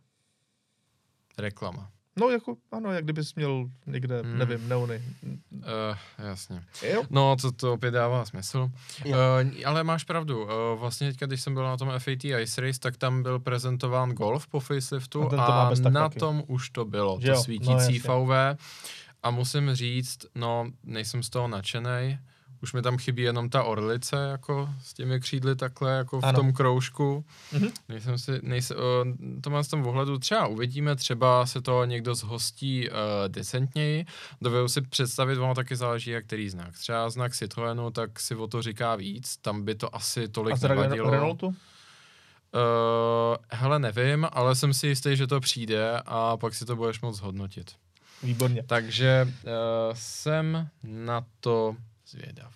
Reklama. 1.38 1.91
No, 2.19 2.30
jako, 2.30 2.56
ano, 2.71 2.93
jak 2.93 3.04
kdybys 3.04 3.36
měl 3.36 3.69
někde, 3.86 4.21
hmm. 4.21 4.38
nevím, 4.38 4.69
neony. 4.69 5.04
Uh, 5.51 6.25
jasně. 6.28 6.63
Jo? 6.93 7.04
No, 7.10 7.36
to, 7.41 7.51
to 7.51 7.73
opět 7.73 7.91
dává 7.91 8.25
smysl. 8.25 8.69
Uh, 9.06 9.15
ale 9.65 9.84
máš 9.84 10.04
pravdu. 10.04 10.43
Uh, 10.43 10.49
vlastně 10.80 11.08
teďka, 11.08 11.25
když 11.25 11.41
jsem 11.41 11.54
byl 11.54 11.63
na 11.63 11.78
tom 11.78 11.89
FAT 11.99 12.25
Ice 12.25 12.62
Race, 12.62 12.80
tak 12.80 12.97
tam 12.97 13.23
byl 13.23 13.39
prezentován 13.39 14.12
Golf 14.12 14.47
po 14.47 14.60
faceliftu 14.60 15.34
a, 15.34 15.67
a 15.67 15.89
na 15.89 16.10
taky. 16.10 16.19
tom 16.19 16.43
už 16.47 16.69
to 16.69 16.86
bylo. 16.86 17.17
Že 17.21 17.28
to 17.28 17.34
jo? 17.34 17.43
svítící 17.43 18.01
no, 18.08 18.25
VV. 18.25 18.60
A 19.23 19.32
musím 19.32 19.75
říct, 19.75 20.25
no, 20.36 20.71
nejsem 20.84 21.23
z 21.23 21.30
toho 21.30 21.47
nadšenej 21.47 22.17
už 22.65 22.73
mi 22.73 22.82
tam 22.82 22.97
chybí 22.97 23.21
jenom 23.21 23.49
ta 23.49 23.63
orlice, 23.63 24.15
jako 24.15 24.69
s 24.82 24.93
těmi 24.93 25.19
křídly 25.19 25.56
takhle, 25.56 25.91
jako 25.91 26.21
v 26.21 26.23
ano. 26.23 26.39
tom 26.39 26.54
kroužku. 26.54 27.25
Mm-hmm. 27.54 27.71
Nejsem 27.89 28.17
si, 28.17 28.32
nejsem, 28.41 28.78
uh, 28.78 29.41
to 29.41 29.49
mám 29.49 29.63
z 29.63 29.67
tom 29.67 29.88
ohledu, 29.88 30.17
třeba 30.17 30.47
uvidíme, 30.47 30.95
třeba 30.95 31.45
se 31.45 31.62
to 31.62 31.86
někdo 31.86 32.15
zhostí 32.15 32.89
uh, 32.89 32.95
decentněji, 33.28 34.06
dovedu 34.41 34.67
si 34.67 34.82
představit, 34.82 35.38
ono 35.38 35.54
taky 35.54 35.75
záleží, 35.75 36.12
jak 36.12 36.25
který 36.25 36.49
znak. 36.49 36.73
Třeba 36.73 37.10
znak 37.10 37.36
Citroenu, 37.36 37.91
tak 37.91 38.19
si 38.19 38.36
o 38.36 38.47
to 38.47 38.62
říká 38.62 38.95
víc, 38.95 39.38
tam 39.38 39.65
by 39.65 39.75
to 39.75 39.95
asi 39.95 40.28
tolik 40.28 40.56
A 40.63 40.67
nevadilo. 40.67 41.12
Renaultu? 41.12 41.47
Uh, 41.47 41.54
hele, 43.51 43.80
nevím, 43.80 44.28
ale 44.32 44.56
jsem 44.56 44.73
si 44.73 44.88
jistý, 44.88 45.15
že 45.15 45.28
to 45.28 45.39
přijde 45.39 46.01
a 46.06 46.38
pak 46.38 46.54
si 46.54 46.65
to 46.65 46.75
budeš 46.75 47.01
moc 47.01 47.19
hodnotit. 47.19 47.71
Výborně. 48.23 48.63
Takže 48.63 49.28
uh, 49.28 49.51
jsem 49.93 50.69
na 50.84 51.25
to 51.39 51.75
zvědav. 52.15 52.54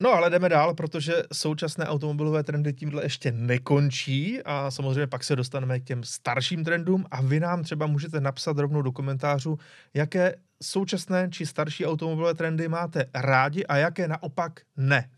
No 0.00 0.10
ale 0.12 0.30
jdeme 0.30 0.48
dál, 0.48 0.74
protože 0.74 1.22
současné 1.32 1.86
automobilové 1.86 2.42
trendy 2.42 2.72
tímhle 2.72 3.04
ještě 3.04 3.32
nekončí 3.32 4.42
a 4.44 4.70
samozřejmě 4.70 5.06
pak 5.06 5.24
se 5.24 5.36
dostaneme 5.36 5.80
k 5.80 5.84
těm 5.84 6.04
starším 6.04 6.64
trendům 6.64 7.04
a 7.10 7.22
vy 7.22 7.40
nám 7.40 7.62
třeba 7.62 7.86
můžete 7.86 8.20
napsat 8.20 8.58
rovnou 8.58 8.82
do 8.82 8.92
komentářů, 8.92 9.58
jaké 9.94 10.34
současné 10.62 11.28
či 11.30 11.46
starší 11.46 11.86
automobilové 11.86 12.34
trendy 12.34 12.68
máte 12.68 13.04
rádi 13.14 13.66
a 13.66 13.76
jaké 13.76 14.08
naopak 14.08 14.60
ne. 14.76 15.10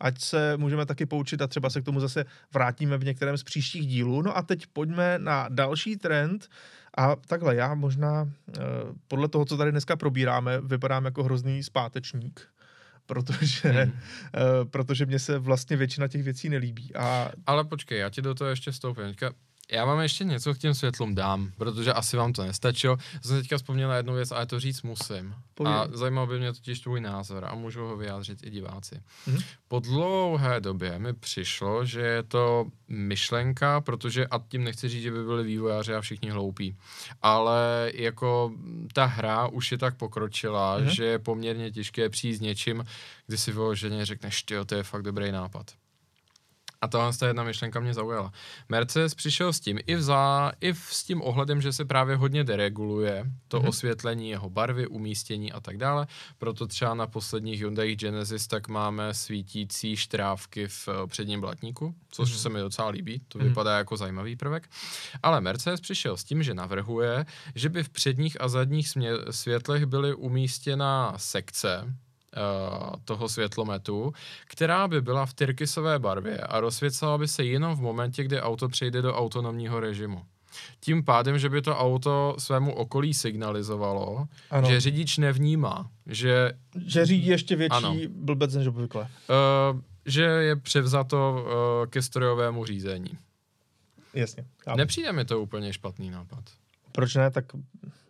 Ať 0.00 0.20
se 0.20 0.56
můžeme 0.56 0.86
taky 0.86 1.06
poučit 1.06 1.42
a 1.42 1.46
třeba 1.46 1.70
se 1.70 1.80
k 1.80 1.84
tomu 1.84 2.00
zase 2.00 2.24
vrátíme 2.54 2.98
v 2.98 3.04
některém 3.04 3.36
z 3.36 3.42
příštích 3.42 3.86
dílů. 3.86 4.22
No 4.22 4.36
a 4.36 4.42
teď 4.42 4.66
pojďme 4.72 5.18
na 5.18 5.46
další 5.48 5.96
trend, 5.96 6.48
a 6.98 7.16
takhle, 7.16 7.56
já 7.56 7.74
možná 7.74 8.28
eh, 8.48 8.62
podle 9.08 9.28
toho, 9.28 9.44
co 9.44 9.56
tady 9.56 9.70
dneska 9.70 9.96
probíráme, 9.96 10.60
vypadám 10.60 11.04
jako 11.04 11.24
hrozný 11.24 11.62
zpátečník 11.62 12.48
protože, 13.06 13.68
hmm. 13.68 13.92
uh, 13.92 14.68
protože 14.70 15.06
mně 15.06 15.18
se 15.18 15.38
vlastně 15.38 15.76
většina 15.76 16.08
těch 16.08 16.22
věcí 16.22 16.48
nelíbí. 16.48 16.94
A... 16.94 17.30
Ale 17.46 17.64
počkej, 17.64 17.98
já 17.98 18.10
ti 18.10 18.22
do 18.22 18.34
toho 18.34 18.50
ještě 18.50 18.70
vstoupím. 18.70 19.04
Teďka 19.04 19.32
já 19.72 19.84
vám 19.84 20.00
ještě 20.00 20.24
něco 20.24 20.54
k 20.54 20.58
těm 20.58 20.74
světlům 20.74 21.14
dám, 21.14 21.52
protože 21.56 21.92
asi 21.92 22.16
vám 22.16 22.32
to 22.32 22.42
nestačilo. 22.42 22.96
Jsem 23.22 23.40
teďka 23.40 23.56
vzpomněl 23.56 23.88
na 23.88 23.96
jednu 23.96 24.14
věc, 24.14 24.32
ale 24.32 24.46
to 24.46 24.60
říct 24.60 24.82
musím. 24.82 25.34
Pověd. 25.54 25.74
A 25.74 25.88
zajímal 25.92 26.26
by 26.26 26.38
mě 26.38 26.52
totiž 26.52 26.80
tvůj 26.80 27.00
názor 27.00 27.44
a 27.44 27.54
můžu 27.54 27.80
ho 27.80 27.96
vyjádřit 27.96 28.38
i 28.42 28.50
diváci. 28.50 28.94
Mm-hmm. 29.28 29.44
Po 29.68 29.80
dlouhé 29.80 30.60
době 30.60 30.98
mi 30.98 31.12
přišlo, 31.12 31.84
že 31.84 32.00
je 32.00 32.22
to 32.22 32.66
myšlenka, 32.88 33.80
protože 33.80 34.26
a 34.26 34.40
tím 34.48 34.64
nechci 34.64 34.88
říct, 34.88 35.02
že 35.02 35.10
by 35.10 35.24
byli 35.24 35.44
vývojáři 35.44 35.94
a 35.94 36.00
všichni 36.00 36.30
hloupí, 36.30 36.76
ale 37.22 37.90
jako 37.94 38.52
ta 38.92 39.04
hra 39.04 39.46
už 39.46 39.72
je 39.72 39.78
tak 39.78 39.96
pokročila, 39.96 40.80
mm-hmm. 40.80 40.84
že 40.84 41.04
je 41.04 41.18
poměrně 41.18 41.70
těžké 41.70 42.08
přijít 42.08 42.36
s 42.36 42.40
něčím, 42.40 42.84
kdy 43.26 43.38
si 43.38 43.52
vyloženě 43.52 44.06
řekneš, 44.06 44.44
že 44.48 44.64
to 44.64 44.74
je 44.74 44.82
fakt 44.82 45.02
dobrý 45.02 45.32
nápad. 45.32 45.66
A 46.86 46.88
tohle 46.88 47.12
jedna 47.26 47.44
myšlenka 47.44 47.80
mě 47.80 47.94
zaujala. 47.94 48.32
Mercedes 48.68 49.14
přišel 49.14 49.52
s 49.52 49.60
tím 49.60 49.78
i, 49.86 49.94
vza, 49.94 50.52
i 50.60 50.72
v, 50.72 50.78
s 50.78 51.04
tím 51.04 51.22
ohledem, 51.22 51.60
že 51.60 51.72
se 51.72 51.84
právě 51.84 52.16
hodně 52.16 52.44
dereguluje 52.44 53.24
to 53.48 53.60
mm-hmm. 53.60 53.68
osvětlení, 53.68 54.30
jeho 54.30 54.50
barvy, 54.50 54.86
umístění 54.86 55.52
a 55.52 55.60
tak 55.60 55.76
dále. 55.76 56.06
Proto 56.38 56.66
třeba 56.66 56.94
na 56.94 57.06
posledních 57.06 57.60
Hyundai 57.60 57.96
Genesis 57.96 58.46
tak 58.46 58.68
máme 58.68 59.14
svítící 59.14 59.96
štrávky 59.96 60.68
v 60.68 60.88
eh, 60.88 61.06
předním 61.06 61.40
blatníku, 61.40 61.94
což 62.10 62.30
mm-hmm. 62.30 62.42
se 62.42 62.48
mi 62.48 62.60
docela 62.60 62.88
líbí, 62.88 63.20
to 63.28 63.38
mm-hmm. 63.38 63.42
vypadá 63.42 63.78
jako 63.78 63.96
zajímavý 63.96 64.36
prvek. 64.36 64.68
Ale 65.22 65.40
Mercedes 65.40 65.80
přišel 65.80 66.16
s 66.16 66.24
tím, 66.24 66.42
že 66.42 66.54
navrhuje, 66.54 67.26
že 67.54 67.68
by 67.68 67.82
v 67.82 67.88
předních 67.88 68.40
a 68.40 68.48
zadních 68.48 68.88
smě- 68.88 69.30
světlech 69.30 69.86
byly 69.86 70.14
umístěna 70.14 71.14
sekce, 71.16 71.94
toho 73.04 73.28
světlometu, 73.28 74.12
která 74.46 74.88
by 74.88 75.00
byla 75.00 75.26
v 75.26 75.34
tyrkysové 75.34 75.98
barvě 75.98 76.38
a 76.38 76.60
rozsvěcela 76.60 77.18
by 77.18 77.28
se 77.28 77.44
jenom 77.44 77.76
v 77.76 77.80
momentě, 77.80 78.24
kdy 78.24 78.40
auto 78.40 78.68
přejde 78.68 79.02
do 79.02 79.14
autonomního 79.14 79.80
režimu. 79.80 80.22
Tím 80.80 81.04
pádem, 81.04 81.38
že 81.38 81.48
by 81.48 81.62
to 81.62 81.78
auto 81.78 82.36
svému 82.38 82.74
okolí 82.74 83.14
signalizovalo, 83.14 84.28
ano. 84.50 84.68
že 84.68 84.80
řidič 84.80 85.18
nevnímá, 85.18 85.90
že... 86.06 86.52
Že 86.86 87.06
řídí 87.06 87.26
ještě 87.26 87.56
větší 87.56 87.74
ano. 87.76 87.94
blbec 88.08 88.54
než 88.54 88.66
obvykle. 88.66 89.02
Uh, 89.02 89.80
že 90.06 90.22
je 90.22 90.56
převzato 90.56 91.44
uh, 91.44 91.90
ke 91.90 92.02
strojovému 92.02 92.64
řízení. 92.64 93.18
Jasně. 94.14 94.44
Chápu. 94.64 94.78
Nepřijde 94.78 95.12
mi 95.12 95.24
to 95.24 95.40
úplně 95.40 95.72
špatný 95.72 96.10
nápad. 96.10 96.44
Proč 96.96 97.14
ne? 97.14 97.30
Tak 97.30 97.44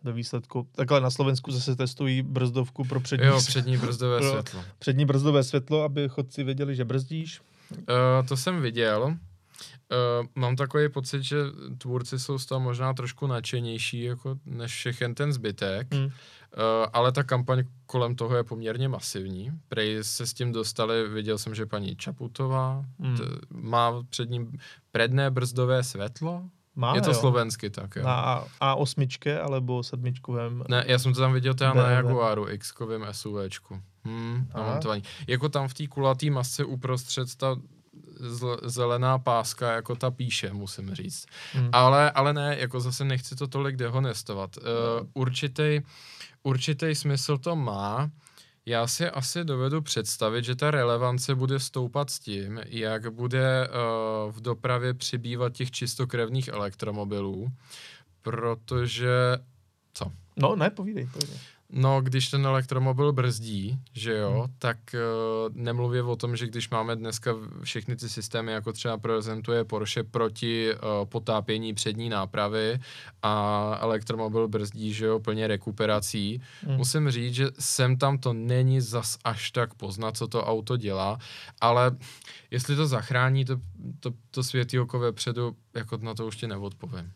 ve 0.03 0.13
výsledku. 0.13 0.67
Takhle 0.75 1.01
na 1.01 1.09
Slovensku 1.09 1.51
zase 1.51 1.75
testují 1.75 2.21
brzdovku 2.21 2.83
pro 2.83 2.99
přední, 2.99 3.25
jo, 3.25 3.37
přední 3.47 3.77
brzdové 3.77 4.17
pro 4.19 4.29
světlo. 4.29 4.63
Přední 4.79 5.05
brzdové 5.05 5.43
světlo, 5.43 5.83
aby 5.83 6.09
chodci 6.09 6.43
věděli, 6.43 6.75
že 6.75 6.85
brzdíš. 6.85 7.41
Uh, 7.71 8.27
to 8.27 8.37
jsem 8.37 8.61
viděl. 8.61 9.03
Uh, 9.03 10.27
mám 10.35 10.55
takový 10.55 10.89
pocit, 10.89 11.23
že 11.23 11.37
tvůrci 11.77 12.19
jsou 12.19 12.39
z 12.39 12.45
toho 12.45 12.59
možná 12.59 12.93
trošku 12.93 13.27
nadšenější 13.27 14.03
jako 14.03 14.39
než 14.45 14.71
všechen 14.71 15.15
ten 15.15 15.33
zbytek, 15.33 15.93
hmm. 15.93 16.05
uh, 16.05 16.11
ale 16.93 17.11
ta 17.11 17.23
kampaň 17.23 17.63
kolem 17.85 18.15
toho 18.15 18.35
je 18.35 18.43
poměrně 18.43 18.89
masivní. 18.89 19.51
Prej 19.69 20.03
se 20.03 20.27
s 20.27 20.33
tím 20.33 20.51
dostali, 20.51 21.09
viděl 21.09 21.37
jsem, 21.37 21.55
že 21.55 21.65
paní 21.65 21.95
Čaputová 21.95 22.85
hmm. 22.99 23.17
t- 23.17 23.23
má 23.49 24.03
před 24.09 24.29
ním 24.29 24.59
predné 24.91 25.31
brzdové 25.31 25.83
světlo, 25.83 26.49
má, 26.77 26.95
je 26.95 27.01
to 27.01 27.09
jo. 27.09 27.13
slovensky 27.13 27.69
tak, 27.69 27.95
jo. 27.95 28.03
Na 28.03 28.43
A8 28.61 29.41
alebo 29.41 29.83
sedmičkovém? 29.83 30.63
Ne, 30.69 30.83
já 30.87 30.99
jsem 30.99 31.13
to 31.13 31.19
tam 31.19 31.33
viděl 31.33 31.53
teda 31.53 31.73
na 31.73 31.89
Jaguaru, 31.89 32.49
X-kovém 32.49 33.05
SUVčku. 33.11 33.81
Hmm, 34.03 34.47
namontování. 34.55 35.03
Jako 35.27 35.49
tam 35.49 35.67
v 35.67 35.73
té 35.73 35.87
kulatý 35.87 36.29
masce 36.29 36.65
uprostřed 36.65 37.35
ta 37.35 37.55
zelená 38.63 39.19
páska, 39.19 39.71
jako 39.71 39.95
ta 39.95 40.11
píše, 40.11 40.53
musím 40.53 40.95
říct. 40.95 41.25
Hmm. 41.53 41.69
Ale, 41.71 42.11
ale 42.11 42.33
ne, 42.33 42.55
jako 42.59 42.79
zase 42.79 43.05
nechci 43.05 43.35
to 43.35 43.47
tolik 43.47 43.75
dehonestovat. 43.75 44.57
Uh, 44.57 44.63
určitý, 45.13 45.81
určitý 46.43 46.95
smysl 46.95 47.37
to 47.37 47.55
má, 47.55 48.09
já 48.67 48.87
si 48.87 49.09
asi 49.09 49.43
dovedu 49.43 49.81
představit, 49.81 50.45
že 50.45 50.55
ta 50.55 50.71
relevance 50.71 51.35
bude 51.35 51.59
stoupat 51.59 52.09
s 52.09 52.19
tím, 52.19 52.61
jak 52.65 53.13
bude 53.13 53.67
uh, 53.67 54.31
v 54.31 54.41
dopravě 54.41 54.93
přibývat 54.93 55.53
těch 55.53 55.71
čistokrevných 55.71 56.47
elektromobilů, 56.47 57.51
protože... 58.21 59.37
Co? 59.93 60.11
No, 60.35 60.55
ne, 60.55 60.69
povídej, 60.69 61.07
povídej. 61.13 61.37
No, 61.69 62.01
když 62.01 62.29
ten 62.29 62.45
elektromobil 62.45 63.13
brzdí, 63.13 63.79
že 63.93 64.17
jo, 64.17 64.39
hmm. 64.39 64.53
tak 64.59 64.77
uh, 64.93 65.55
nemluvě 65.55 66.03
o 66.03 66.15
tom, 66.15 66.35
že 66.35 66.47
když 66.47 66.69
máme 66.69 66.95
dneska 66.95 67.31
všechny 67.63 67.95
ty 67.95 68.09
systémy, 68.09 68.51
jako 68.51 68.73
třeba 68.73 68.97
prezentuje 68.97 69.63
Porsche 69.63 70.03
proti 70.03 70.73
uh, 70.73 70.79
potápění 71.05 71.73
přední 71.73 72.09
nápravy 72.09 72.79
a 73.21 73.77
elektromobil 73.81 74.47
brzdí, 74.47 74.93
že 74.93 75.05
jo, 75.05 75.19
plně 75.19 75.47
rekuperací, 75.47 76.41
hmm. 76.61 76.77
musím 76.77 77.11
říct, 77.11 77.33
že 77.33 77.47
sem 77.59 77.97
tam 77.97 78.17
to 78.17 78.33
není 78.33 78.81
zas 78.81 79.17
až 79.23 79.51
tak 79.51 79.73
poznat, 79.73 80.17
co 80.17 80.27
to 80.27 80.45
auto 80.45 80.77
dělá, 80.77 81.19
ale 81.61 81.91
jestli 82.51 82.75
to 82.75 82.87
zachrání 82.87 83.45
to, 83.45 83.57
to, 83.99 84.13
to 84.31 84.43
světýlko 84.43 84.99
vepředu, 84.99 85.55
jako 85.75 85.97
na 85.97 86.13
to 86.13 86.27
už 86.27 86.35
ti 86.35 86.47
neodpovím. 86.47 87.11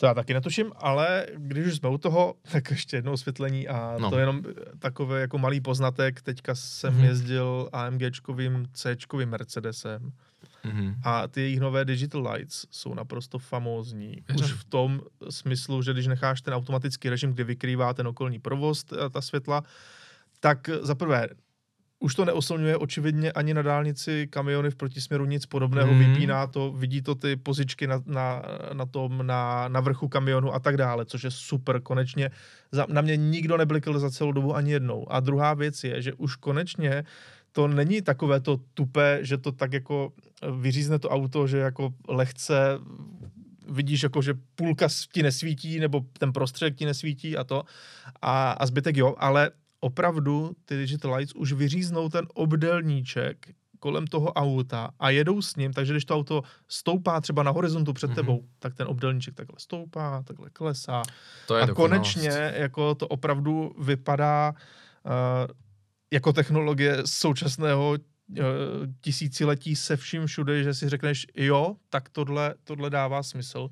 To 0.00 0.06
já 0.06 0.14
taky 0.14 0.34
netuším, 0.34 0.72
ale 0.76 1.26
když 1.36 1.66
už 1.66 1.74
jsme 1.76 1.88
u 1.88 1.98
toho, 1.98 2.34
tak 2.52 2.70
ještě 2.70 2.96
jedno 2.96 3.12
osvětlení 3.12 3.68
a 3.68 3.96
no. 4.00 4.10
to 4.10 4.16
je 4.16 4.22
jenom 4.22 4.42
takový 4.78 5.20
jako 5.20 5.38
malý 5.38 5.60
poznatek. 5.60 6.22
Teďka 6.22 6.54
jsem 6.54 6.94
mm-hmm. 6.94 7.04
jezdil 7.04 7.68
AMGčkovým 7.72 8.66
C-čkovým 8.72 9.28
Mercedesem 9.28 10.12
mm-hmm. 10.64 10.94
a 11.04 11.28
ty 11.28 11.40
jejich 11.40 11.60
nové 11.60 11.84
Digital 11.84 12.28
Lights 12.32 12.66
jsou 12.70 12.94
naprosto 12.94 13.38
famózní. 13.38 14.24
Už 14.38 14.52
v 14.52 14.64
tom 14.64 15.00
smyslu, 15.30 15.82
že 15.82 15.92
když 15.92 16.06
necháš 16.06 16.40
ten 16.40 16.54
automatický 16.54 17.10
režim, 17.10 17.32
kdy 17.32 17.44
vykrývá 17.44 17.94
ten 17.94 18.08
okolní 18.08 18.38
provoz, 18.38 18.84
ta 19.10 19.20
světla, 19.20 19.62
tak 20.40 20.70
za 20.82 20.94
prvé 20.94 21.28
už 22.00 22.14
to 22.14 22.24
neoslňuje 22.24 22.76
očividně 22.76 23.32
ani 23.32 23.54
na 23.54 23.62
dálnici 23.62 24.26
kamiony 24.30 24.70
v 24.70 24.76
protisměru 24.76 25.24
nic 25.24 25.46
podobného, 25.46 25.88
hmm. 25.88 25.98
vypíná 25.98 26.46
to, 26.46 26.72
vidí 26.72 27.02
to 27.02 27.14
ty 27.14 27.36
pozičky 27.36 27.86
na, 27.86 28.02
na, 28.06 28.42
na 28.72 28.86
tom, 28.86 29.26
na, 29.26 29.68
na 29.68 29.80
vrchu 29.80 30.08
kamionu 30.08 30.54
a 30.54 30.58
tak 30.58 30.76
dále, 30.76 31.04
což 31.04 31.22
je 31.22 31.30
super, 31.30 31.80
konečně 31.80 32.30
za, 32.72 32.86
na 32.88 33.00
mě 33.00 33.16
nikdo 33.16 33.56
neblikl 33.56 33.98
za 33.98 34.10
celou 34.10 34.32
dobu 34.32 34.56
ani 34.56 34.72
jednou. 34.72 35.12
A 35.12 35.20
druhá 35.20 35.54
věc 35.54 35.84
je, 35.84 36.02
že 36.02 36.12
už 36.12 36.36
konečně 36.36 37.04
to 37.52 37.68
není 37.68 38.02
takové 38.02 38.40
to 38.40 38.60
tupé, 38.74 39.18
že 39.22 39.38
to 39.38 39.52
tak 39.52 39.72
jako 39.72 40.12
vyřízne 40.60 40.98
to 40.98 41.08
auto, 41.08 41.46
že 41.46 41.58
jako 41.58 41.94
lehce 42.08 42.78
vidíš, 43.68 44.02
jako, 44.02 44.22
že 44.22 44.34
půlka 44.54 44.88
ti 45.12 45.22
nesvítí, 45.22 45.80
nebo 45.80 46.00
ten 46.18 46.32
prostředek 46.32 46.76
ti 46.76 46.84
nesvítí 46.84 47.36
a 47.36 47.44
to, 47.44 47.62
a, 48.22 48.52
a 48.52 48.66
zbytek 48.66 48.96
jo, 48.96 49.14
ale 49.18 49.50
opravdu 49.80 50.52
ty 50.64 50.76
Digital 50.76 51.14
Lights 51.14 51.34
už 51.34 51.52
vyříznou 51.52 52.08
ten 52.08 52.26
obdelníček 52.34 53.48
kolem 53.78 54.06
toho 54.06 54.32
auta 54.32 54.90
a 54.98 55.10
jedou 55.10 55.42
s 55.42 55.56
ním, 55.56 55.72
takže 55.72 55.92
když 55.92 56.04
to 56.04 56.14
auto 56.14 56.42
stoupá 56.68 57.20
třeba 57.20 57.42
na 57.42 57.50
horizontu 57.50 57.92
před 57.92 58.10
mm-hmm. 58.10 58.14
tebou, 58.14 58.44
tak 58.58 58.74
ten 58.74 58.86
obdelníček 58.86 59.34
takhle 59.34 59.58
stoupá, 59.58 60.22
takhle 60.22 60.50
klesá. 60.50 61.02
To 61.46 61.56
je 61.56 61.62
a 61.62 61.66
konečně 61.66 62.52
jako 62.56 62.94
to 62.94 63.08
opravdu 63.08 63.74
vypadá 63.78 64.52
uh, 64.52 65.12
jako 66.10 66.32
technologie 66.32 66.96
současného 67.04 67.90
uh, 67.90 67.96
tisíciletí 69.00 69.76
se 69.76 69.96
vším 69.96 70.26
všude, 70.26 70.62
že 70.62 70.74
si 70.74 70.88
řekneš, 70.88 71.26
jo, 71.36 71.76
tak 71.90 72.08
tohle, 72.08 72.54
tohle 72.64 72.90
dává 72.90 73.22
smysl. 73.22 73.58
Uh, 73.58 73.70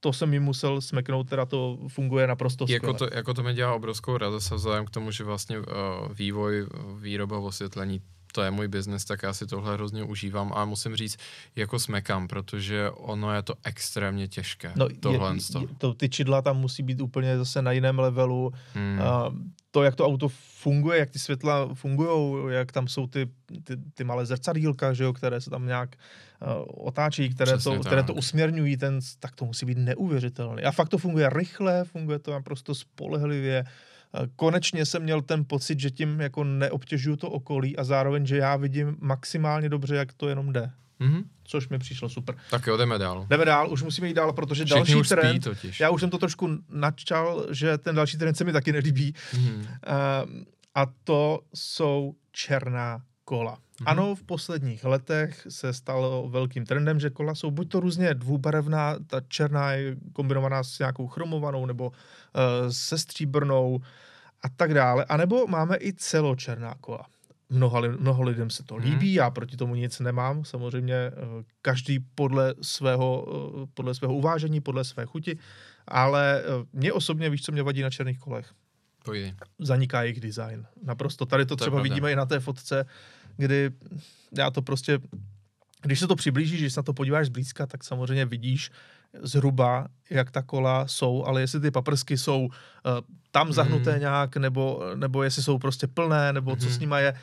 to 0.00 0.12
jsem 0.12 0.30
mi 0.30 0.40
musel 0.40 0.80
smeknout, 0.80 1.28
teda 1.28 1.46
to 1.46 1.78
funguje 1.88 2.26
naprosto 2.26 2.66
skvěle. 2.66 2.86
Jako 2.86 2.92
to, 2.92 3.08
jako 3.14 3.34
to 3.34 3.42
mi 3.42 3.54
dělá 3.54 3.74
obrovskou 3.74 4.18
radost 4.18 4.52
a 4.52 4.54
vzhledem 4.54 4.86
k 4.86 4.90
tomu, 4.90 5.10
že 5.10 5.24
vlastně 5.24 5.58
uh, 5.58 5.64
vývoj, 6.12 6.66
výroba 7.00 7.38
osvětlení 7.38 8.00
to 8.34 8.42
je 8.42 8.50
můj 8.50 8.68
biznes, 8.68 9.04
tak 9.04 9.22
já 9.22 9.32
si 9.32 9.46
tohle 9.46 9.74
hrozně 9.74 10.04
užívám 10.04 10.52
a 10.54 10.64
musím 10.64 10.96
říct, 10.96 11.16
jako 11.56 11.78
smekám, 11.78 12.28
protože 12.28 12.90
ono 12.90 13.34
je 13.34 13.42
to 13.42 13.54
extrémně 13.64 14.28
těžké. 14.28 14.72
No, 14.76 14.88
tohle 15.00 15.34
je, 15.34 15.60
je, 15.60 15.68
to, 15.78 15.94
ty 15.94 16.08
čidla 16.08 16.42
tam 16.42 16.56
musí 16.56 16.82
být 16.82 17.00
úplně 17.00 17.38
zase 17.38 17.62
na 17.62 17.72
jiném 17.72 17.98
levelu. 17.98 18.52
Hmm. 18.74 18.98
Uh, 18.98 19.34
to, 19.74 19.82
jak 19.82 19.94
to 19.94 20.06
auto 20.06 20.28
funguje, 20.62 20.98
jak 20.98 21.10
ty 21.10 21.18
světla 21.18 21.74
fungují, 21.74 22.54
jak 22.54 22.72
tam 22.72 22.88
jsou 22.88 23.06
ty, 23.06 23.28
ty, 23.64 23.76
ty 23.94 24.04
malé 24.04 24.26
zrcadílka, 24.26 24.92
že 24.92 25.04
jo, 25.04 25.12
které 25.12 25.40
se 25.40 25.50
tam 25.50 25.66
nějak 25.66 25.96
uh, 26.42 26.86
otáčí, 26.86 27.30
které 27.30 27.58
to, 27.58 27.80
které 27.80 28.02
to 28.02 28.14
usměrňují, 28.14 28.76
ten, 28.76 29.00
tak 29.20 29.34
to 29.34 29.44
musí 29.44 29.66
být 29.66 29.78
neuvěřitelné. 29.78 30.62
A 30.62 30.70
fakt 30.70 30.88
to 30.88 30.98
funguje 30.98 31.30
rychle, 31.30 31.84
funguje 31.84 32.18
to 32.18 32.32
naprosto 32.32 32.74
spolehlivě. 32.74 33.64
Uh, 33.64 34.26
konečně 34.36 34.86
jsem 34.86 35.02
měl 35.02 35.22
ten 35.22 35.44
pocit, 35.44 35.80
že 35.80 35.90
tím 35.90 36.20
jako 36.20 36.44
neobtěžuju 36.44 37.16
to 37.16 37.30
okolí 37.30 37.76
a 37.76 37.84
zároveň, 37.84 38.26
že 38.26 38.36
já 38.36 38.56
vidím 38.56 38.96
maximálně 39.00 39.68
dobře, 39.68 39.96
jak 39.96 40.12
to 40.12 40.28
jenom 40.28 40.52
jde. 40.52 40.70
Mm-hmm. 41.00 41.24
Což 41.44 41.68
mi 41.68 41.78
přišlo 41.78 42.08
super. 42.08 42.36
Tak 42.50 42.66
jo, 42.66 42.76
jdeme 42.76 42.98
dál. 42.98 43.26
Jdeme 43.30 43.44
dál, 43.44 43.70
už 43.70 43.82
musíme 43.82 44.08
jít 44.08 44.14
dál, 44.14 44.32
protože 44.32 44.64
Všichni 44.64 44.78
další 44.78 44.94
už 44.94 45.08
trend, 45.08 45.44
totiž. 45.44 45.80
já 45.80 45.90
už 45.90 46.00
jsem 46.00 46.10
to 46.10 46.18
trošku 46.18 46.48
načal, 46.68 47.46
že 47.50 47.78
ten 47.78 47.96
další 47.96 48.18
trend 48.18 48.34
se 48.34 48.44
mi 48.44 48.52
taky 48.52 48.72
nelíbí. 48.72 49.12
Mm-hmm. 49.12 49.58
Uh, 49.58 49.66
a 50.74 50.86
to 51.04 51.40
jsou 51.54 52.14
černá 52.32 53.02
kola. 53.24 53.54
Mm-hmm. 53.54 53.84
Ano, 53.86 54.14
v 54.14 54.22
posledních 54.22 54.84
letech 54.84 55.46
se 55.48 55.72
stalo 55.72 56.28
velkým 56.28 56.66
trendem, 56.66 57.00
že 57.00 57.10
kola 57.10 57.34
jsou 57.34 57.50
buď 57.50 57.68
to 57.68 57.80
různě 57.80 58.14
dvoubarevná, 58.14 58.96
ta 59.06 59.20
černá 59.28 59.72
je 59.72 59.96
kombinovaná 60.12 60.62
s 60.62 60.78
nějakou 60.78 61.06
chromovanou 61.06 61.66
nebo 61.66 61.86
uh, 61.86 61.92
se 62.70 62.98
stříbrnou 62.98 63.80
a 64.42 64.48
tak 64.48 64.74
dále, 64.74 65.04
anebo 65.04 65.46
máme 65.46 65.76
i 65.80 65.92
celočerná 65.92 66.74
kola 66.80 67.06
mnoha, 67.54 67.80
mnoho 67.80 68.22
lidem 68.22 68.50
se 68.50 68.62
to 68.62 68.74
mhm. 68.74 68.84
líbí, 68.84 69.06
hmm. 69.06 69.16
já 69.16 69.30
proti 69.30 69.56
tomu 69.56 69.74
nic 69.74 70.00
nemám, 70.00 70.44
samozřejmě 70.44 70.94
eh, 70.94 71.12
každý 71.62 71.98
podle 72.14 72.54
svého, 72.62 73.26
eh, 73.62 73.66
podle 73.74 73.94
svého 73.94 74.14
uvážení, 74.14 74.60
podle 74.60 74.84
své 74.84 75.06
chuti, 75.06 75.38
ale 75.88 76.42
eh, 76.42 76.66
mě 76.72 76.92
osobně, 76.92 77.30
víš, 77.30 77.42
co 77.42 77.52
mě 77.52 77.62
vadí 77.62 77.82
na 77.82 77.90
černých 77.90 78.18
kolech? 78.18 78.52
Pojď. 79.04 79.34
Zaniká 79.58 80.02
jejich 80.02 80.20
design. 80.20 80.66
Naprosto. 80.82 81.26
Tady 81.26 81.46
to, 81.46 81.56
to 81.56 81.64
třeba 81.64 81.82
vidíme 81.82 82.12
i 82.12 82.16
na 82.16 82.26
té 82.26 82.40
fotce, 82.40 82.86
kdy 83.36 83.70
já 84.38 84.50
to 84.50 84.62
prostě, 84.62 84.98
když 85.82 86.00
se 86.00 86.06
to 86.06 86.16
přiblížíš, 86.16 86.60
když 86.60 86.72
se 86.72 86.80
na 86.80 86.82
to 86.82 86.92
podíváš 86.92 87.26
zblízka, 87.26 87.66
tak 87.66 87.84
samozřejmě 87.84 88.24
vidíš 88.24 88.70
zhruba, 89.22 89.88
jak 90.10 90.30
ta 90.30 90.42
kola 90.42 90.86
jsou, 90.86 91.24
ale 91.24 91.40
jestli 91.40 91.60
ty 91.60 91.70
paprsky 91.70 92.18
jsou 92.18 92.44
uh, 92.44 92.50
tam 93.30 93.52
zahnuté 93.52 93.92
mm. 93.92 94.00
nějak, 94.00 94.36
nebo, 94.36 94.82
nebo 94.94 95.22
jestli 95.22 95.42
jsou 95.42 95.58
prostě 95.58 95.86
plné, 95.86 96.32
nebo 96.32 96.50
mm. 96.50 96.56
co 96.56 96.66
s 96.66 96.70
mhm. 96.70 96.80
nima 96.80 96.98
je, 96.98 97.14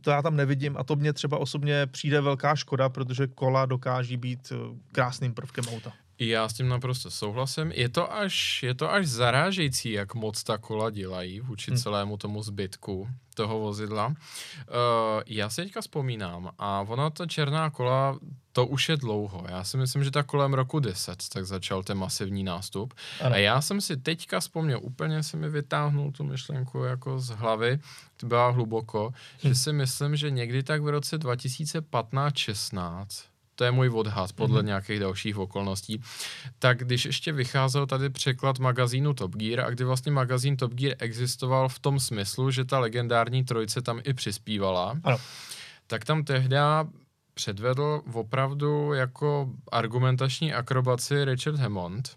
to 0.00 0.10
já 0.10 0.22
tam 0.22 0.36
nevidím 0.36 0.76
a 0.78 0.84
to 0.84 0.96
mně 0.96 1.12
třeba 1.12 1.38
osobně 1.38 1.86
přijde 1.86 2.20
velká 2.20 2.56
škoda, 2.56 2.88
protože 2.88 3.26
kola 3.26 3.66
dokáží 3.66 4.16
být 4.16 4.52
eh, 4.52 4.56
krásným 4.92 5.34
prvkem 5.34 5.64
auta. 5.74 5.92
Já 6.20 6.48
s 6.48 6.54
tím 6.54 6.68
naprosto 6.68 7.10
souhlasím. 7.10 7.72
Je 7.72 7.88
to 7.88 8.12
až, 8.12 8.62
je 8.62 8.74
to 8.74 8.92
až 8.92 9.06
zarážející, 9.06 9.90
jak 9.90 10.14
moc 10.14 10.42
ta 10.42 10.58
kola 10.58 10.90
dělají 10.90 11.40
vůči 11.40 11.70
hmm. 11.70 11.80
celému 11.80 12.16
tomu 12.16 12.42
zbytku 12.42 13.08
toho 13.34 13.60
vozidla. 13.60 14.06
Uh, 14.06 14.14
já 15.26 15.50
si 15.50 15.62
teďka 15.62 15.80
vzpomínám 15.80 16.50
a 16.58 16.80
ona 16.80 17.10
ta 17.10 17.26
černá 17.26 17.70
kola, 17.70 18.18
to 18.52 18.66
už 18.66 18.88
je 18.88 18.96
dlouho. 18.96 19.44
Já 19.48 19.64
si 19.64 19.76
myslím, 19.76 20.04
že 20.04 20.10
tak 20.10 20.26
kolem 20.26 20.54
roku 20.54 20.80
10 20.80 21.28
tak 21.32 21.46
začal 21.46 21.82
ten 21.82 21.98
masivní 21.98 22.44
nástup. 22.44 22.94
Ano. 23.20 23.34
A 23.34 23.38
já 23.38 23.60
jsem 23.60 23.80
si 23.80 23.96
teďka 23.96 24.40
vzpomněl, 24.40 24.80
úplně 24.82 25.22
si 25.22 25.36
mi 25.36 25.48
vytáhnul 25.48 26.12
tu 26.12 26.24
myšlenku 26.24 26.84
jako 26.84 27.20
z 27.20 27.28
hlavy, 27.28 27.80
to 28.16 28.26
byla 28.26 28.50
hluboko, 28.50 29.12
hm. 29.44 29.48
že 29.48 29.54
si 29.54 29.72
myslím, 29.72 30.16
že 30.16 30.30
někdy 30.30 30.62
tak 30.62 30.82
v 30.82 30.88
roce 30.88 31.18
2015-16 31.18 33.29
to 33.60 33.64
je 33.64 33.70
můj 33.70 33.88
odhad 33.88 34.32
podle 34.32 34.62
mm-hmm. 34.62 34.66
nějakých 34.66 35.00
dalších 35.00 35.38
okolností, 35.38 36.02
tak 36.58 36.78
když 36.78 37.04
ještě 37.04 37.32
vycházel 37.32 37.86
tady 37.86 38.10
překlad 38.10 38.58
magazínu 38.58 39.14
Top 39.14 39.36
Gear 39.36 39.60
a 39.60 39.70
kdy 39.70 39.84
vlastně 39.84 40.12
magazín 40.12 40.56
Top 40.56 40.74
Gear 40.74 40.96
existoval 40.98 41.68
v 41.68 41.78
tom 41.78 42.00
smyslu, 42.00 42.50
že 42.50 42.64
ta 42.64 42.78
legendární 42.78 43.44
trojce 43.44 43.82
tam 43.82 44.00
i 44.04 44.14
přispívala, 44.14 44.96
ano. 45.04 45.16
tak 45.86 46.04
tam 46.04 46.24
tehdy 46.24 46.56
předvedl 47.34 48.02
opravdu 48.12 48.92
jako 48.92 49.50
argumentační 49.72 50.54
akrobaci 50.54 51.24
Richard 51.24 51.56
Hammond. 51.56 52.08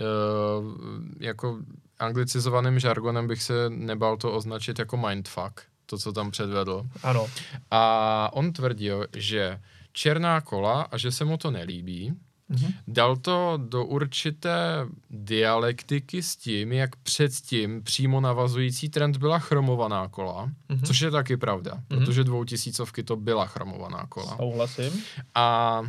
Uh, 0.00 0.74
jako 1.20 1.58
anglicizovaným 1.98 2.78
žargonem 2.78 3.28
bych 3.28 3.42
se 3.42 3.70
nebal 3.70 4.16
to 4.16 4.32
označit 4.32 4.78
jako 4.78 4.96
mindfuck, 4.96 5.60
to, 5.86 5.98
co 5.98 6.12
tam 6.12 6.30
předvedl. 6.30 6.86
Ano. 7.02 7.26
A 7.70 8.30
on 8.32 8.52
tvrdil, 8.52 9.06
že 9.16 9.60
černá 9.94 10.40
kola 10.40 10.82
a 10.82 10.98
že 10.98 11.12
se 11.12 11.24
mu 11.24 11.36
to 11.36 11.50
nelíbí. 11.50 12.12
Mm-hmm. 12.50 12.74
Dal 12.88 13.16
to 13.16 13.58
do 13.62 13.84
určité 13.84 14.86
dialektiky 15.10 16.22
s 16.22 16.36
tím, 16.36 16.72
jak 16.72 16.96
předtím 16.96 17.82
přímo 17.82 18.20
navazující 18.20 18.88
trend 18.88 19.16
byla 19.16 19.38
chromovaná 19.38 20.08
kola, 20.08 20.46
mm-hmm. 20.46 20.86
což 20.86 21.00
je 21.00 21.10
taky 21.10 21.36
pravda, 21.36 21.72
mm-hmm. 21.72 21.98
protože 21.98 22.24
dvoutisícovky 22.24 23.02
to 23.02 23.16
byla 23.16 23.46
chromovaná 23.46 24.06
kola. 24.06 24.36
Souhlasím. 24.36 25.02
A, 25.34 25.80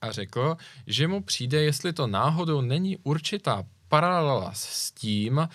a 0.00 0.12
řekl, 0.12 0.56
že 0.86 1.08
mu 1.08 1.22
přijde, 1.22 1.62
jestli 1.62 1.92
to 1.92 2.06
náhodou 2.06 2.60
není 2.60 2.96
určitá 3.02 3.64
paralela 3.90 4.50
s 4.54 4.92
tím 4.92 5.38
uh, 5.38 5.46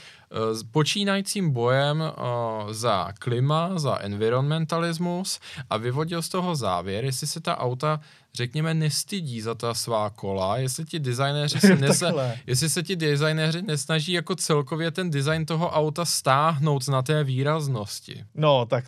počínajícím 0.71 1.51
bojem 1.51 2.01
uh, 2.01 2.71
za 2.71 3.13
klima, 3.19 3.79
za 3.79 3.97
environmentalismus 3.97 5.39
a 5.69 5.77
vyvodil 5.77 6.21
z 6.21 6.29
toho 6.29 6.55
závěr, 6.55 7.05
jestli 7.05 7.27
se 7.27 7.39
ta 7.39 7.57
auta, 7.57 7.99
řekněme, 8.33 8.73
nestydí 8.73 9.41
za 9.41 9.55
ta 9.55 9.73
svá 9.73 10.09
kola, 10.09 10.57
jestli 10.57 10.85
ti 10.85 10.99
designéři 10.99 11.59
se, 11.59 11.75
nese, 11.79 12.13
jestli 12.47 12.69
se 12.69 12.83
ti 12.83 12.95
designéři 12.95 13.61
nesnaží 13.61 14.11
jako 14.11 14.35
celkově 14.35 14.91
ten 14.91 15.09
design 15.09 15.45
toho 15.45 15.69
auta 15.69 16.05
stáhnout 16.05 16.87
na 16.87 17.01
té 17.01 17.23
výraznosti. 17.23 18.23
No, 18.35 18.65
tak, 18.65 18.85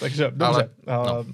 takže 0.00 0.24
dobře. 0.24 0.70
Ale, 0.86 1.04
no. 1.06 1.24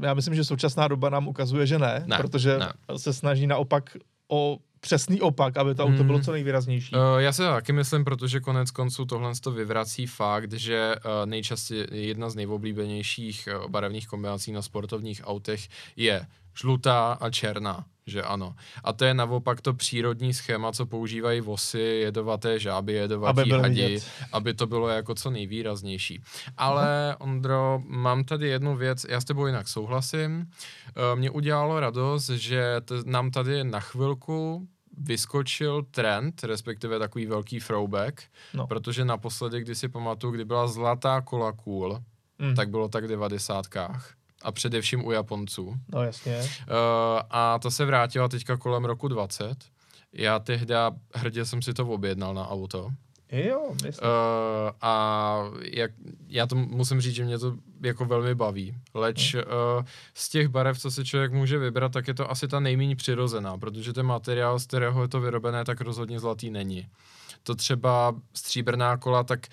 Já 0.00 0.14
myslím, 0.14 0.34
že 0.34 0.44
současná 0.44 0.88
doba 0.88 1.10
nám 1.10 1.28
ukazuje, 1.28 1.66
že 1.66 1.78
ne, 1.78 2.02
ne 2.06 2.16
protože 2.16 2.58
ne. 2.58 2.72
se 2.96 3.12
snaží 3.12 3.46
naopak 3.46 3.96
o 4.28 4.58
přesný 4.80 5.20
opak, 5.20 5.56
aby 5.56 5.74
to 5.74 5.84
auto 5.84 6.04
bylo 6.04 6.18
hmm. 6.18 6.24
co 6.24 6.32
nejvýraznější. 6.32 6.94
Uh, 6.94 7.00
já 7.18 7.32
se 7.32 7.42
taky 7.42 7.72
myslím, 7.72 8.04
protože 8.04 8.40
konec 8.40 8.70
konců 8.70 9.04
tohle 9.04 9.32
to 9.42 9.52
vyvrací 9.52 10.06
fakt, 10.06 10.52
že 10.52 10.94
uh, 10.96 11.10
nejčastěji 11.24 11.86
jedna 11.92 12.30
z 12.30 12.34
nejoblíbenějších 12.34 13.48
uh, 13.60 13.70
barevných 13.70 14.06
kombinací 14.06 14.52
na 14.52 14.62
sportovních 14.62 15.20
autech 15.24 15.68
je 15.96 16.26
žlutá 16.54 17.12
a 17.12 17.30
černá, 17.30 17.84
že 18.06 18.22
ano. 18.22 18.54
A 18.84 18.92
to 18.92 19.04
je 19.04 19.14
naopak 19.14 19.60
to 19.60 19.74
přírodní 19.74 20.34
schéma, 20.34 20.72
co 20.72 20.86
používají 20.86 21.40
vosy, 21.40 21.78
jedovaté 21.78 22.58
žáby, 22.58 22.92
jedovatí 22.92 23.40
aby 23.40 23.50
hadi, 23.50 23.86
vidět. 23.86 24.10
aby 24.32 24.54
to 24.54 24.66
bylo 24.66 24.88
jako 24.88 25.14
co 25.14 25.30
nejvýraznější. 25.30 26.22
Ale. 26.56 27.16
Ondro, 27.18 27.82
mám 27.86 28.24
tady 28.24 28.48
jednu 28.48 28.76
věc, 28.76 29.06
já 29.08 29.20
s 29.20 29.24
tebou 29.24 29.46
jinak 29.46 29.68
souhlasím. 29.68 30.50
Mě 31.14 31.30
udělalo 31.30 31.80
radost, 31.80 32.28
že 32.28 32.80
t- 32.84 32.94
nám 33.04 33.30
tady 33.30 33.64
na 33.64 33.80
chvilku 33.80 34.68
vyskočil 34.98 35.82
trend, 35.82 36.44
respektive 36.44 36.98
takový 36.98 37.26
velký 37.26 37.60
throwback, 37.60 38.22
no. 38.54 38.66
protože 38.66 39.04
naposledy, 39.04 39.60
kdy 39.60 39.74
si 39.74 39.88
pamatuju, 39.88 40.32
kdy 40.32 40.44
byla 40.44 40.66
zlatá 40.66 41.20
kola 41.20 41.52
cool, 41.52 42.02
mm. 42.38 42.54
tak 42.54 42.70
bylo 42.70 42.88
tak 42.88 43.04
v 43.04 43.08
devadesátkách 43.08 44.16
a 44.46 44.52
především 44.52 45.06
u 45.06 45.10
Japonců. 45.10 45.74
No 45.92 46.02
jasně. 46.02 46.38
Uh, 46.38 46.46
a 47.30 47.58
to 47.58 47.70
se 47.70 47.84
vrátila 47.84 48.28
teďka 48.28 48.56
kolem 48.56 48.84
roku 48.84 49.08
20. 49.08 49.56
Já 50.12 50.38
tehdy 50.38 50.74
hrdě 51.14 51.44
jsem 51.44 51.62
si 51.62 51.74
to 51.74 51.86
objednal 51.86 52.34
na 52.34 52.48
auto. 52.48 52.90
Jo, 53.32 53.72
Uh, 53.84 54.70
a 54.80 55.36
jak, 55.60 55.90
já 56.28 56.46
to 56.46 56.56
musím 56.56 57.00
říct, 57.00 57.14
že 57.14 57.24
mě 57.24 57.38
to 57.38 57.54
jako 57.82 58.04
velmi 58.04 58.34
baví. 58.34 58.74
Leč 58.94 59.34
uh, 59.34 59.40
z 60.14 60.28
těch 60.28 60.48
barev, 60.48 60.78
co 60.78 60.90
si 60.90 61.04
člověk 61.04 61.32
může 61.32 61.58
vybrat, 61.58 61.92
tak 61.92 62.08
je 62.08 62.14
to 62.14 62.30
asi 62.30 62.48
ta 62.48 62.60
nejméně 62.60 62.96
přirozená, 62.96 63.58
protože 63.58 63.92
ten 63.92 64.06
materiál, 64.06 64.58
z 64.58 64.66
kterého 64.66 65.02
je 65.02 65.08
to 65.08 65.20
vyrobené, 65.20 65.64
tak 65.64 65.80
rozhodně 65.80 66.20
zlatý 66.20 66.50
není. 66.50 66.88
To 67.42 67.54
třeba 67.54 68.14
stříbrná 68.34 68.96
kola, 68.96 69.24
tak 69.24 69.46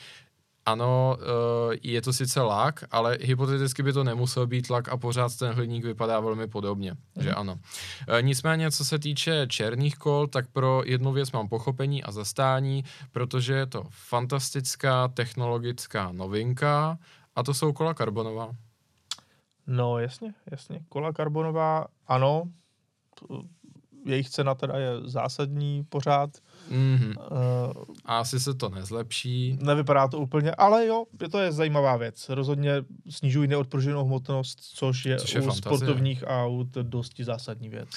ano, 0.65 1.17
uh, 1.17 1.75
je 1.81 2.01
to 2.01 2.13
sice 2.13 2.41
lak, 2.41 2.83
ale 2.91 3.17
hypoteticky 3.21 3.83
by 3.83 3.93
to 3.93 4.03
nemusel 4.03 4.47
být 4.47 4.69
lak 4.69 4.89
a 4.89 4.97
pořád 4.97 5.37
ten 5.37 5.53
hliník 5.53 5.85
vypadá 5.85 6.19
velmi 6.19 6.47
podobně, 6.47 6.91
mm. 6.91 7.23
že 7.23 7.29
mhm. 7.29 7.39
ano. 7.39 7.53
Uh, 7.53 8.21
nicméně, 8.21 8.71
co 8.71 8.85
se 8.85 8.99
týče 8.99 9.47
černých 9.47 9.97
kol, 9.97 10.27
tak 10.27 10.47
pro 10.47 10.81
jednu 10.85 11.11
věc 11.11 11.31
mám 11.31 11.49
pochopení 11.49 12.03
a 12.03 12.11
zastání, 12.11 12.83
protože 13.11 13.53
je 13.53 13.65
to 13.65 13.83
fantastická 13.89 15.07
technologická 15.07 16.11
novinka 16.11 16.97
a 17.35 17.43
to 17.43 17.53
jsou 17.53 17.73
kola 17.73 17.93
karbonová. 17.93 18.51
No 19.67 19.99
jasně, 19.99 20.33
jasně. 20.51 20.79
Kola 20.89 21.13
karbonová, 21.13 21.85
ano, 22.07 22.43
jejich 24.05 24.29
cena 24.29 24.55
teda 24.55 24.77
je 24.77 24.89
zásadní 25.03 25.83
pořád. 25.83 26.29
Mm-hmm. 26.71 27.13
Uh, 27.17 27.83
a 28.05 28.19
asi 28.19 28.39
se 28.39 28.53
to 28.53 28.69
nezlepší. 28.69 29.57
Nevypadá 29.61 30.07
to 30.07 30.19
úplně, 30.19 30.51
ale 30.51 30.85
jo, 30.87 31.05
je 31.21 31.29
to 31.29 31.39
je 31.39 31.51
zajímavá 31.51 31.97
věc. 31.97 32.29
Rozhodně 32.29 32.71
snižují 33.09 33.47
neodprženou 33.47 34.05
hmotnost, 34.05 34.59
což 34.61 35.05
je, 35.05 35.17
což 35.17 35.33
je 35.33 35.41
u 35.41 35.43
fantazie. 35.43 35.61
sportovních 35.61 36.23
aut 36.27 36.67
dosti 36.67 37.23
zásadní 37.23 37.69
věc. 37.69 37.89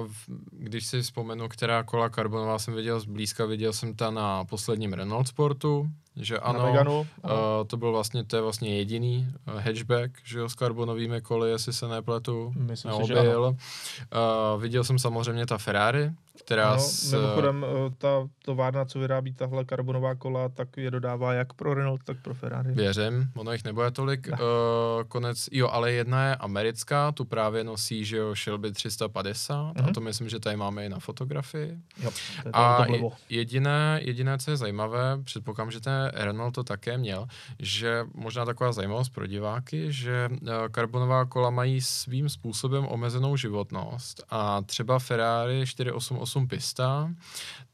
Uh, 0.00 0.10
když 0.50 0.86
si 0.86 1.02
vzpomenu, 1.02 1.48
která 1.48 1.82
kola 1.82 2.08
karbonová 2.08 2.58
jsem 2.58 2.74
viděl 2.74 3.00
zblízka, 3.00 3.46
viděl 3.46 3.72
jsem 3.72 3.94
ta 3.94 4.10
na 4.10 4.44
posledním 4.44 4.92
Renault 4.92 5.28
Sportu, 5.28 5.90
že 6.16 6.38
ano, 6.38 6.58
na 6.58 6.64
Meganu, 6.64 7.00
uh, 7.00 7.30
to 7.66 7.76
byl 7.76 7.92
vlastně, 7.92 8.24
to 8.24 8.36
je 8.36 8.42
vlastně 8.42 8.76
jediný 8.76 9.28
uh, 9.48 9.60
hatchback, 9.60 10.10
že 10.24 10.38
jo, 10.38 10.48
s 10.48 10.54
karbonovými 10.54 11.20
koly, 11.20 11.50
jestli 11.50 11.72
se 11.72 11.88
nepletu, 11.88 12.52
Myslím 12.56 12.92
si, 12.92 13.06
že 13.06 13.18
ano. 13.18 13.48
Uh, 13.50 14.62
viděl 14.62 14.84
jsem 14.84 14.98
samozřejmě 14.98 15.46
ta 15.46 15.58
Ferrari, 15.58 16.10
která 16.44 16.70
ano, 16.70 16.80
s... 16.80 17.12
Mimochodem, 17.12 17.66
ta 17.98 18.28
továrna, 18.44 18.84
co 18.84 18.98
vyrábí 18.98 19.32
tahle 19.32 19.64
karbonová 19.64 20.14
kola, 20.14 20.48
tak 20.48 20.76
je 20.76 20.90
dodává 20.90 21.32
jak 21.32 21.52
pro 21.52 21.74
Renault, 21.74 22.04
tak 22.04 22.16
pro 22.22 22.34
Ferrari. 22.34 22.72
Věřím, 22.72 23.30
ono 23.36 23.52
jich 23.52 23.64
nebude 23.64 23.90
tolik. 23.90 24.28
Ne. 24.28 24.36
Uh, 24.36 25.04
konec, 25.08 25.48
jo, 25.52 25.68
ale 25.68 25.92
jedna 25.92 26.28
je 26.28 26.36
americká, 26.36 27.12
tu 27.12 27.24
právě 27.24 27.64
nosí, 27.64 28.04
že 28.04 28.16
jo, 28.16 28.34
Shelby 28.34 28.72
350, 28.72 29.54
mm-hmm. 29.54 29.72
a 29.76 29.82
mhm. 29.82 29.92
to 29.92 30.00
myslím, 30.00 30.28
že 30.28 30.40
tady 30.40 30.56
máme 30.56 30.86
i 30.86 30.88
na 30.88 30.98
fotografii. 30.98 31.78
Jo, 32.02 32.10
to 32.42 32.48
je 32.48 32.52
a 32.52 32.86
jediné, 33.28 34.00
jediné, 34.02 34.38
co 34.38 34.50
je 34.50 34.56
zajímavé, 34.56 35.18
předpokládám, 35.24 35.70
že 35.70 35.80
ten 35.80 36.03
Renault 36.14 36.54
to 36.54 36.64
také 36.64 36.98
měl, 36.98 37.26
že 37.58 38.04
možná 38.14 38.44
taková 38.44 38.72
zajímavost 38.72 39.08
pro 39.08 39.26
diváky, 39.26 39.92
že 39.92 40.28
uh, 40.32 40.48
karbonová 40.70 41.24
kola 41.24 41.50
mají 41.50 41.80
svým 41.80 42.28
způsobem 42.28 42.86
omezenou 42.86 43.36
životnost 43.36 44.24
a 44.30 44.62
třeba 44.62 44.98
Ferrari 44.98 45.66
488 45.66 46.48
Pista, 46.48 47.10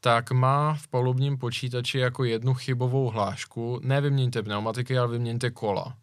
tak 0.00 0.30
má 0.30 0.74
v 0.74 0.88
palubním 0.88 1.38
počítači 1.38 1.98
jako 1.98 2.24
jednu 2.24 2.54
chybovou 2.54 3.10
hlášku, 3.10 3.80
ne 3.82 4.00
vyměňte 4.00 4.42
pneumatiky, 4.42 4.98
ale 4.98 5.08
vyměňte 5.08 5.50
kola. 5.50 5.94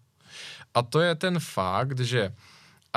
A 0.74 0.82
to 0.82 1.00
je 1.00 1.16
ten 1.16 1.40
fakt, 1.40 2.00
že 2.00 2.34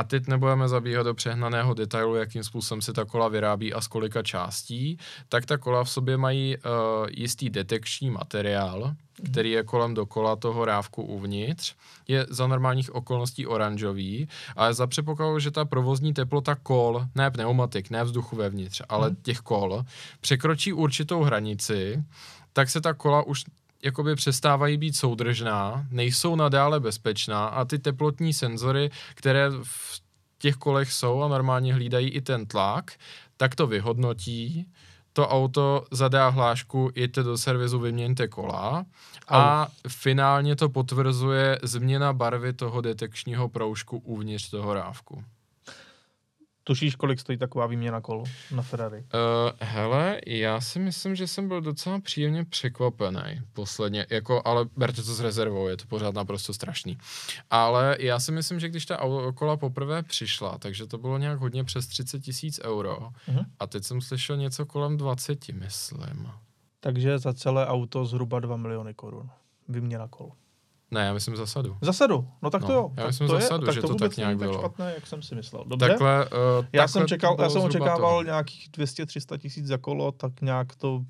a 0.01 0.05
teď 0.05 0.27
nebudeme 0.27 0.69
zabíhat 0.69 1.03
do 1.03 1.15
přehnaného 1.15 1.75
detailu, 1.75 2.15
jakým 2.15 2.45
způsobem 2.45 2.83
se 2.83 2.93
ta 2.93 3.05
kola 3.05 3.29
vyrábí 3.29 3.75
a 3.75 3.81
z 3.81 3.87
kolika 3.87 4.23
částí, 4.23 4.99
tak 5.29 5.47
ta 5.47 5.59
kola 5.59 5.85
v 5.85 5.91
sobě 5.91 6.17
mají 6.17 6.57
uh, 6.57 6.63
jistý 7.11 7.51
detekční 7.51 8.11
materiál, 8.11 8.81
mhm. 8.81 9.33
který 9.33 9.51
je 9.51 9.63
kolem 9.63 9.95
dokola 9.95 10.37
toho 10.37 10.65
rávku 10.65 11.03
uvnitř. 11.03 11.75
Je 12.09 12.27
za 12.31 12.47
normálních 12.47 12.95
okolností 12.95 13.47
oranžový, 13.47 14.29
ale 14.57 14.75
za 14.75 14.87
předpokladu, 14.87 15.39
že 15.39 15.51
ta 15.51 15.65
provozní 15.65 16.15
teplota 16.15 16.55
kol, 16.55 17.05
ne 17.15 17.31
pneumatik, 17.31 17.91
ne 17.91 18.05
vzduchu 18.05 18.37
vevnitř, 18.37 18.83
ale 18.89 19.07
hmm. 19.07 19.17
těch 19.23 19.39
kol, 19.39 19.85
překročí 20.21 20.73
určitou 20.73 21.23
hranici, 21.23 22.05
tak 22.53 22.71
se 22.71 22.81
ta 22.81 22.95
kola 22.95 23.23
už 23.23 23.45
jakoby 23.85 24.15
přestávají 24.15 24.77
být 24.77 24.97
soudržná, 24.97 25.87
nejsou 25.91 26.37
nadále 26.37 26.81
bezpečná 26.81 27.47
a 27.47 27.65
ty 27.65 27.79
teplotní 27.79 28.33
senzory, 28.33 28.91
které 29.15 29.51
v 29.63 30.01
těch 30.39 30.57
kolech 30.57 30.93
jsou 30.93 31.23
a 31.23 31.29
normálně 31.29 31.75
hlídají 31.75 32.09
i 32.09 32.21
ten 32.21 32.47
tlak, 32.47 32.93
tak 33.37 33.55
to 33.55 33.67
vyhodnotí, 33.67 34.67
to 35.13 35.29
auto 35.29 35.85
zadá 35.91 36.29
hlášku, 36.29 36.91
jděte 36.95 37.23
do 37.23 37.39
servisu, 37.39 37.79
vyměňte 37.79 38.29
kola 38.29 38.85
a 39.29 39.69
finálně 39.89 40.57
to 40.57 40.69
potvrzuje 40.69 41.59
změna 41.63 42.13
barvy 42.13 42.53
toho 42.53 42.81
detekčního 42.81 43.49
proužku 43.49 43.99
uvnitř 43.99 44.51
toho 44.51 44.75
rávku. 44.75 45.25
Tušíš, 46.71 46.97
kolik 46.97 47.21
stojí 47.21 47.39
taková 47.39 47.67
výměna 47.67 48.01
kol 48.01 48.25
na 48.55 48.63
Ferrari? 48.63 48.99
Uh, 48.99 49.07
hele, 49.61 50.21
já 50.27 50.61
si 50.61 50.79
myslím, 50.79 51.15
že 51.17 51.27
jsem 51.27 51.49
byl 51.49 51.61
docela 51.61 52.01
příjemně 52.01 52.45
překvapený 52.45 53.43
posledně, 53.53 54.07
jako, 54.11 54.43
ale 54.45 54.67
berte 54.77 55.03
to 55.03 55.15
s 55.15 55.21
rezervou, 55.21 55.69
je 55.69 55.77
to 55.77 55.87
pořád 55.87 56.15
naprosto 56.15 56.55
strašný. 56.55 56.99
Ale 57.51 57.97
já 58.01 58.21
si 58.21 58.33
myslím, 58.33 58.61
že 58.61 58.69
když 58.69 58.87
ta 58.87 59.01
kola 59.35 59.57
poprvé 59.57 60.03
přišla, 60.03 60.59
takže 60.59 60.87
to 60.87 60.99
bylo 60.99 61.19
nějak 61.19 61.39
hodně 61.39 61.65
přes 61.65 61.87
30 61.87 62.21
tisíc 62.21 62.61
euro 62.65 62.99
uh-huh. 62.99 63.45
a 63.59 63.67
teď 63.67 63.85
jsem 63.85 64.01
slyšel 64.01 64.37
něco 64.37 64.67
kolem 64.67 64.97
20, 64.97 65.49
myslím. 65.49 66.29
Takže 66.81 67.19
za 67.19 67.33
celé 67.35 67.67
auto 67.67 68.07
zhruba 68.07 68.41
2 68.41 68.57
miliony 68.57 68.95
korun. 68.95 69.31
Výměna 69.69 70.09
kol. 70.09 70.33
Ne, 70.91 71.01
já 71.01 71.13
myslím 71.13 71.37
zasadu. 71.37 71.77
Zasadu, 71.81 72.29
no 72.43 72.51
tak 72.51 72.63
no, 72.63 72.69
to 72.69 72.73
jo. 72.73 72.93
Já 72.97 73.07
myslím 73.07 73.29
to 73.29 73.35
zasadu, 73.35 73.67
je, 73.67 73.73
že 73.73 73.81
to, 73.81 73.89
to 73.89 73.95
tak 73.95 74.17
nějak 74.17 74.37
bylo. 74.37 74.53
tak 74.53 74.61
špatné, 74.61 74.95
jak 74.95 75.07
jsem 75.07 75.23
si 75.23 75.35
myslel. 75.35 75.65
Dobře. 75.67 75.89
Takhle, 75.89 76.27
uh, 76.27 76.67
já, 76.73 76.89
jsem 76.89 77.07
čekal, 77.07 77.37
já 77.41 77.51
jsem 77.51 77.63
očekával 77.63 78.19
to. 78.19 78.23
nějakých 78.23 78.71
200-300 78.71 79.39
tisíc 79.39 79.67
za 79.67 79.79
kolo, 79.79 80.13
tak 80.13 80.41
nějak 80.41 80.77
to 80.77 81.03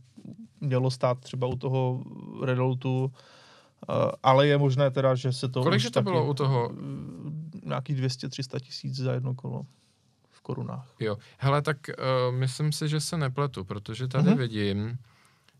mělo 0.60 0.90
stát 0.90 1.18
třeba 1.20 1.46
u 1.46 1.56
toho 1.56 2.04
Redoutu, 2.42 3.04
uh, 3.04 3.10
ale 4.22 4.46
je 4.46 4.58
možné 4.58 4.90
teda, 4.90 5.14
že 5.14 5.32
se 5.32 5.48
to... 5.48 5.62
Kolik 5.62 5.82
to 5.82 5.90
taky, 5.90 6.04
bylo 6.04 6.26
u 6.26 6.34
toho? 6.34 6.68
Uh, 6.68 6.76
nějakých 7.64 8.00
200-300 8.02 8.60
tisíc 8.60 8.96
za 8.96 9.12
jedno 9.12 9.34
kolo 9.34 9.62
v 10.30 10.40
korunách. 10.40 10.94
Jo, 11.00 11.16
hele, 11.38 11.62
tak 11.62 11.76
uh, 11.88 12.34
myslím 12.34 12.72
si, 12.72 12.88
že 12.88 13.00
se 13.00 13.18
nepletu, 13.18 13.64
protože 13.64 14.08
tady 14.08 14.30
uh-huh. 14.30 14.38
vidím 14.38 14.98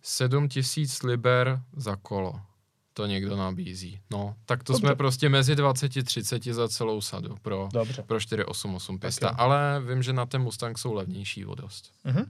7 0.03 0.49
tisíc 0.49 1.03
liber 1.03 1.63
za 1.77 1.97
kolo 1.97 2.41
to 2.95 3.07
někdo 3.07 3.37
nabízí. 3.37 4.01
No, 4.11 4.35
tak 4.47 4.65
to 4.65 4.73
Dobře. 4.73 4.87
jsme 4.87 4.95
prostě 4.95 5.29
mezi 5.29 5.55
20-30 5.55 6.53
za 6.53 6.69
celou 6.69 7.01
sadu 7.01 7.37
pro, 7.43 7.69
Dobře. 7.73 8.03
pro 8.03 8.21
488 8.21 8.99
pěsta, 8.99 9.29
ale 9.29 9.83
vím, 9.89 10.03
že 10.03 10.13
na 10.13 10.27
ten 10.27 10.43
Mustang 10.43 10.79
jsou 10.79 10.93
levnější 10.93 11.47
o 11.47 11.55
dost. 11.55 11.93
Uh-huh. 12.07 12.27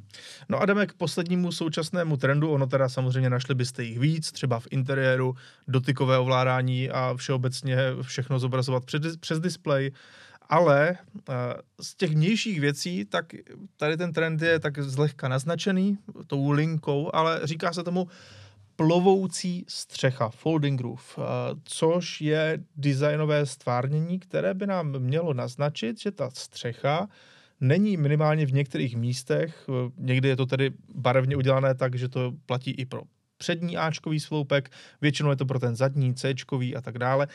No 0.48 0.60
a 0.60 0.66
jdeme 0.66 0.86
k 0.86 0.92
poslednímu 0.92 1.52
současnému 1.52 2.16
trendu, 2.16 2.50
ono 2.50 2.66
teda 2.66 2.88
samozřejmě 2.88 3.30
našli 3.30 3.54
byste 3.54 3.84
jich 3.84 3.98
víc, 3.98 4.32
třeba 4.32 4.60
v 4.60 4.66
interiéru, 4.70 5.34
dotykové 5.68 6.18
ovládání 6.18 6.90
a 6.90 7.14
všeobecně 7.16 7.78
všechno 8.02 8.38
zobrazovat 8.38 8.84
přes, 8.84 9.16
přes 9.16 9.40
displej, 9.40 9.92
ale 10.50 10.98
uh, 11.14 11.34
z 11.80 11.94
těch 11.94 12.10
vnějších 12.10 12.60
věcí, 12.60 13.04
tak 13.04 13.26
tady 13.76 13.96
ten 13.96 14.12
trend 14.12 14.42
je 14.42 14.60
tak 14.60 14.82
zlehka 14.82 15.28
naznačený 15.28 15.98
tou 16.26 16.50
linkou, 16.50 17.10
ale 17.12 17.40
říká 17.44 17.72
se 17.72 17.82
tomu 17.84 18.08
plovoucí 18.80 19.64
střecha, 19.68 20.28
folding 20.28 20.80
roof, 20.80 21.18
eh, 21.18 21.22
což 21.64 22.20
je 22.20 22.58
designové 22.76 23.46
stvárnění, 23.46 24.18
které 24.18 24.54
by 24.54 24.66
nám 24.66 24.98
mělo 24.98 25.34
naznačit, 25.34 26.00
že 26.00 26.10
ta 26.10 26.30
střecha 26.30 27.08
není 27.60 27.96
minimálně 27.96 28.46
v 28.46 28.52
některých 28.52 28.96
místech, 28.96 29.66
eh, 29.68 29.90
někdy 29.96 30.28
je 30.28 30.36
to 30.36 30.46
tedy 30.46 30.70
barevně 30.94 31.36
udělané 31.36 31.74
tak, 31.74 31.94
že 31.94 32.08
to 32.08 32.32
platí 32.46 32.70
i 32.70 32.86
pro 32.86 33.02
přední 33.38 33.76
Ačkový 33.76 34.20
sloupek, 34.20 34.70
většinou 35.00 35.30
je 35.30 35.36
to 35.36 35.46
pro 35.46 35.58
ten 35.58 35.76
zadní 35.76 36.14
Cčkový 36.14 36.76
a 36.76 36.80
tak 36.80 36.98
dále. 36.98 37.28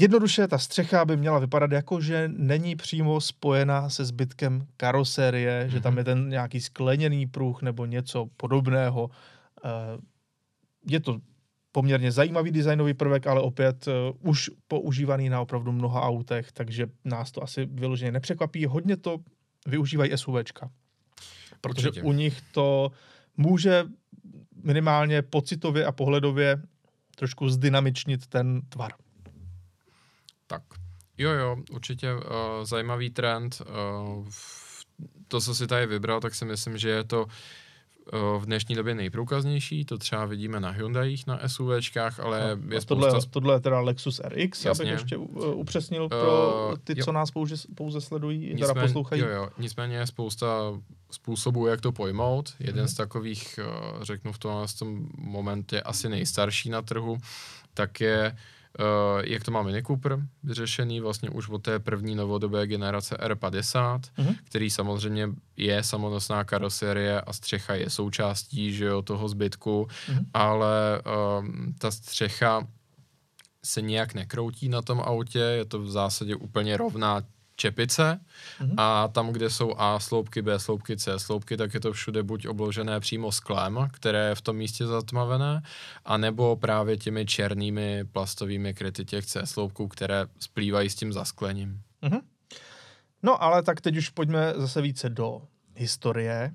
Jednoduše 0.00 0.48
ta 0.48 0.58
střecha 0.58 1.04
by 1.04 1.16
měla 1.16 1.38
vypadat 1.38 1.72
jako, 1.72 2.00
že 2.00 2.30
není 2.36 2.76
přímo 2.76 3.20
spojená 3.20 3.90
se 3.90 4.04
zbytkem 4.04 4.66
karosérie, 4.76 5.64
mm-hmm. 5.64 5.72
že 5.72 5.80
tam 5.80 5.92
mhm. 5.92 5.98
je 5.98 6.04
ten 6.04 6.28
nějaký 6.28 6.60
skleněný 6.60 7.26
pruh 7.26 7.62
nebo 7.62 7.86
něco 7.86 8.26
podobného. 8.36 9.10
Je 10.90 11.00
to 11.00 11.20
poměrně 11.72 12.12
zajímavý 12.12 12.50
designový 12.50 12.94
prvek, 12.94 13.26
ale 13.26 13.40
opět 13.40 13.86
uh, 13.86 13.94
už 14.30 14.50
používaný 14.68 15.28
na 15.28 15.40
opravdu 15.40 15.72
mnoha 15.72 16.02
autech, 16.02 16.52
takže 16.52 16.86
nás 17.04 17.32
to 17.32 17.42
asi 17.42 17.66
vyloženě 17.66 18.12
nepřekvapí. 18.12 18.66
Hodně 18.66 18.96
to 18.96 19.18
využívají 19.66 20.12
SUVčka, 20.14 20.70
protože 21.60 21.88
Určitě. 21.88 22.06
u 22.06 22.12
nich 22.12 22.40
to 22.52 22.90
může 23.36 23.84
minimálně 24.62 25.22
pocitově 25.22 25.86
a 25.86 25.92
pohledově 25.92 26.62
trošku 27.16 27.48
zdynamičnit 27.48 28.26
ten 28.26 28.60
tvar. 28.68 28.92
Tak, 30.46 30.62
jo, 31.18 31.30
jo, 31.30 31.56
určitě 31.70 32.14
uh, 32.14 32.20
zajímavý 32.62 33.10
trend. 33.10 33.62
Uh, 33.62 34.28
to, 35.28 35.40
co 35.40 35.54
si 35.54 35.66
tady 35.66 35.86
vybral, 35.86 36.20
tak 36.20 36.34
si 36.34 36.44
myslím, 36.44 36.78
že 36.78 36.88
je 36.88 37.04
to 37.04 37.22
uh, 37.22 37.30
v 38.12 38.46
dnešní 38.46 38.74
době 38.74 38.94
nejprůkaznější, 38.94 39.84
to 39.84 39.98
třeba 39.98 40.24
vidíme 40.24 40.60
na 40.60 40.70
Hyundaích, 40.70 41.26
na 41.26 41.40
SUVčkách, 41.46 42.20
ale 42.20 42.40
no, 42.40 42.74
je 42.74 42.80
tohle, 42.80 43.10
spousta... 43.10 43.30
Tohle 43.30 43.54
je 43.54 43.60
teda 43.60 43.80
Lexus 43.80 44.20
RX, 44.24 44.64
Jasně. 44.64 44.70
abych 44.70 44.92
ještě 44.92 45.16
upřesnil 45.52 46.08
pro 46.08 46.68
uh, 46.68 46.76
ty, 46.84 46.94
jo. 46.96 47.04
co 47.04 47.12
nás 47.12 47.30
pouze, 47.30 47.54
pouze 47.74 48.00
sledují, 48.00 48.38
nicméně, 48.38 48.66
teda 48.66 48.86
poslouchají. 48.86 49.22
Jo, 49.22 49.28
jo, 49.28 49.48
nicméně 49.58 49.96
je 49.96 50.06
spousta 50.06 50.46
způsobů, 51.10 51.66
jak 51.66 51.80
to 51.80 51.92
pojmout. 51.92 52.54
Jeden 52.60 52.84
mm-hmm. 52.84 52.88
z 52.88 52.94
takových, 52.94 53.58
eh, 53.62 54.04
řeknu 54.04 54.32
v 54.32 54.38
tom, 54.38 54.66
v 54.66 54.78
tom 54.78 55.08
momentě 55.18 55.82
asi 55.82 56.08
nejstarší 56.08 56.70
na 56.70 56.82
trhu, 56.82 57.18
tak 57.74 58.00
je 58.00 58.32
Uh, 58.32 58.38
jak 59.24 59.44
to 59.44 59.50
má 59.50 59.62
Mini 59.62 59.82
Cooper 59.82 60.18
vyřešený 60.42 61.00
vlastně 61.00 61.30
už 61.30 61.48
od 61.48 61.62
té 61.62 61.78
první 61.78 62.14
novodobé 62.14 62.66
generace 62.66 63.16
R50, 63.16 64.00
mm-hmm. 64.00 64.36
který 64.44 64.70
samozřejmě 64.70 65.28
je 65.56 65.82
samonosná 65.82 66.44
karoserie 66.44 67.20
a 67.20 67.32
střecha 67.32 67.74
je 67.74 67.90
součástí 67.90 68.72
že 68.72 68.84
jo, 68.84 69.02
toho 69.02 69.28
zbytku, 69.28 69.88
mm-hmm. 69.90 70.24
ale 70.34 71.02
uh, 71.38 71.46
ta 71.78 71.90
střecha 71.90 72.66
se 73.64 73.82
nějak 73.82 74.14
nekroutí 74.14 74.68
na 74.68 74.82
tom 74.82 75.00
autě, 75.00 75.38
je 75.38 75.64
to 75.64 75.78
v 75.78 75.90
zásadě 75.90 76.36
úplně 76.36 76.76
rovná 76.76 77.22
čepice 77.58 78.20
mm-hmm. 78.60 78.74
a 78.76 79.08
tam, 79.08 79.28
kde 79.28 79.50
jsou 79.50 79.74
A 79.78 80.00
sloupky, 80.00 80.42
B 80.42 80.58
sloupky, 80.58 80.96
C 80.96 81.18
sloupky, 81.18 81.56
tak 81.56 81.74
je 81.74 81.80
to 81.80 81.92
všude 81.92 82.22
buď 82.22 82.46
obložené 82.46 83.00
přímo 83.00 83.32
sklem, 83.32 83.88
které 83.92 84.28
je 84.28 84.34
v 84.34 84.40
tom 84.40 84.56
místě 84.56 84.86
zatmavené, 84.86 85.62
anebo 86.04 86.56
právě 86.56 86.96
těmi 86.96 87.26
černými 87.26 88.04
plastovými 88.12 88.74
kryty 88.74 89.04
těch 89.04 89.26
C 89.26 89.46
sloupků, 89.46 89.88
které 89.88 90.26
splývají 90.38 90.90
s 90.90 90.94
tím 90.94 91.12
zasklením. 91.12 91.80
Mm-hmm. 92.02 92.20
No 93.22 93.42
ale 93.42 93.62
tak 93.62 93.80
teď 93.80 93.96
už 93.96 94.08
pojďme 94.08 94.54
zase 94.56 94.82
více 94.82 95.08
do 95.08 95.42
historie. 95.74 96.54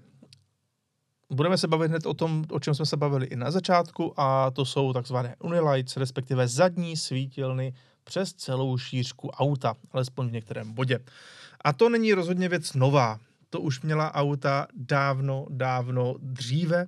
Budeme 1.29 1.57
se 1.57 1.67
bavit 1.67 1.87
hned 1.87 2.05
o 2.05 2.13
tom, 2.13 2.45
o 2.51 2.59
čem 2.59 2.75
jsme 2.75 2.85
se 2.85 2.97
bavili 2.97 3.25
i 3.25 3.35
na 3.35 3.51
začátku, 3.51 4.13
a 4.17 4.51
to 4.51 4.65
jsou 4.65 4.93
takzvané 4.93 5.35
unilights, 5.39 5.97
respektive 5.97 6.47
zadní 6.47 6.97
svítilny 6.97 7.73
přes 8.03 8.33
celou 8.33 8.77
šířku 8.77 9.29
auta, 9.29 9.75
alespoň 9.91 10.29
v 10.29 10.31
některém 10.31 10.73
bodě. 10.73 10.99
A 11.61 11.73
to 11.73 11.89
není 11.89 12.13
rozhodně 12.13 12.49
věc 12.49 12.73
nová. 12.73 13.19
To 13.49 13.61
už 13.61 13.81
měla 13.81 14.13
auta 14.13 14.67
dávno, 14.73 15.45
dávno 15.49 16.15
dříve. 16.19 16.87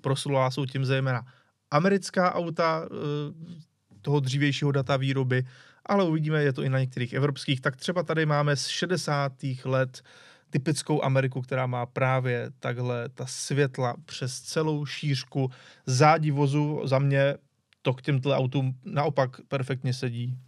Proslula 0.00 0.50
jsou 0.50 0.66
tím 0.66 0.84
zejména 0.84 1.26
americká 1.70 2.34
auta 2.34 2.84
eh, 2.84 3.96
toho 4.02 4.20
dřívějšího 4.20 4.72
data 4.72 4.96
výroby, 4.96 5.46
ale 5.86 6.04
uvidíme, 6.04 6.42
je 6.42 6.52
to 6.52 6.62
i 6.62 6.68
na 6.68 6.78
některých 6.78 7.12
evropských. 7.12 7.60
Tak 7.60 7.76
třeba 7.76 8.02
tady 8.02 8.26
máme 8.26 8.56
z 8.56 8.66
60. 8.66 9.32
let 9.64 10.02
typickou 10.50 11.04
Ameriku, 11.04 11.42
která 11.42 11.66
má 11.66 11.86
právě 11.86 12.50
takhle 12.58 13.08
ta 13.08 13.26
světla 13.26 13.94
přes 14.04 14.40
celou 14.40 14.86
šířku 14.86 15.50
zádi 15.86 16.30
vozu. 16.30 16.80
Za 16.84 16.98
mě 16.98 17.34
to 17.82 17.94
k 17.94 18.02
těmto 18.02 18.30
autům 18.30 18.74
naopak 18.84 19.30
perfektně 19.48 19.92
sedí. 19.92 20.38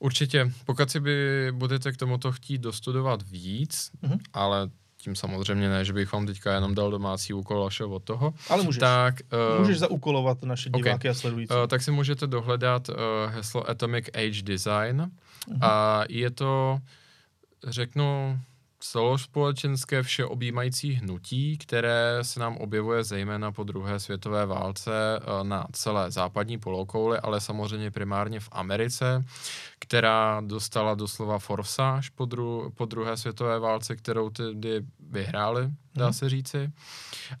Určitě, 0.00 0.52
pokud 0.64 0.90
si 0.90 1.00
by 1.00 1.48
budete 1.52 1.92
k 1.92 1.96
tomuto 1.96 2.32
chtít 2.32 2.58
dostudovat 2.58 3.22
víc, 3.22 3.90
mm-hmm. 4.02 4.18
ale 4.32 4.70
tím 4.96 5.16
samozřejmě 5.16 5.68
ne, 5.68 5.84
že 5.84 5.92
bych 5.92 6.12
vám 6.12 6.26
teďka 6.26 6.54
jenom 6.54 6.74
dal 6.74 6.90
domácí 6.90 7.32
úkol 7.32 7.66
až 7.66 7.80
od 7.80 8.04
toho. 8.04 8.34
Ale 8.48 8.62
můžeš. 8.62 8.80
Tak, 8.80 9.14
uh, 9.52 9.60
můžeš 9.60 9.78
zaúkolovat 9.78 10.42
naše 10.42 10.70
diváky 10.70 10.94
okay. 10.94 11.10
a 11.10 11.14
sledující. 11.14 11.54
Uh, 11.54 11.66
tak 11.66 11.82
si 11.82 11.90
můžete 11.90 12.26
dohledat 12.26 12.88
uh, 12.88 12.94
heslo 13.28 13.70
Atomic 13.70 14.08
Age 14.14 14.42
Design 14.42 15.10
uh-huh. 15.48 15.58
a 15.60 16.04
je 16.08 16.30
to 16.30 16.78
řeknu 17.66 18.40
celospolečenské 18.80 20.02
všeobjímající 20.02 20.92
hnutí, 20.92 21.58
které 21.58 22.18
se 22.22 22.40
nám 22.40 22.56
objevuje 22.56 23.04
zejména 23.04 23.52
po 23.52 23.64
druhé 23.64 24.00
světové 24.00 24.46
válce 24.46 24.92
eh, 25.20 25.44
na 25.44 25.66
celé 25.72 26.10
západní 26.10 26.58
polokouli, 26.58 27.18
ale 27.18 27.40
samozřejmě 27.40 27.90
primárně 27.90 28.40
v 28.40 28.48
Americe, 28.52 29.24
která 29.78 30.40
dostala 30.40 30.94
doslova 30.94 31.38
forsáž 31.38 32.08
po, 32.08 32.24
dru- 32.24 32.70
po 32.74 32.84
druhé 32.84 33.16
světové 33.16 33.58
válce, 33.58 33.96
kterou 33.96 34.30
tedy 34.30 34.82
vyhráli, 35.10 35.70
dá 35.94 36.04
hmm. 36.04 36.12
se 36.12 36.28
říci. 36.28 36.72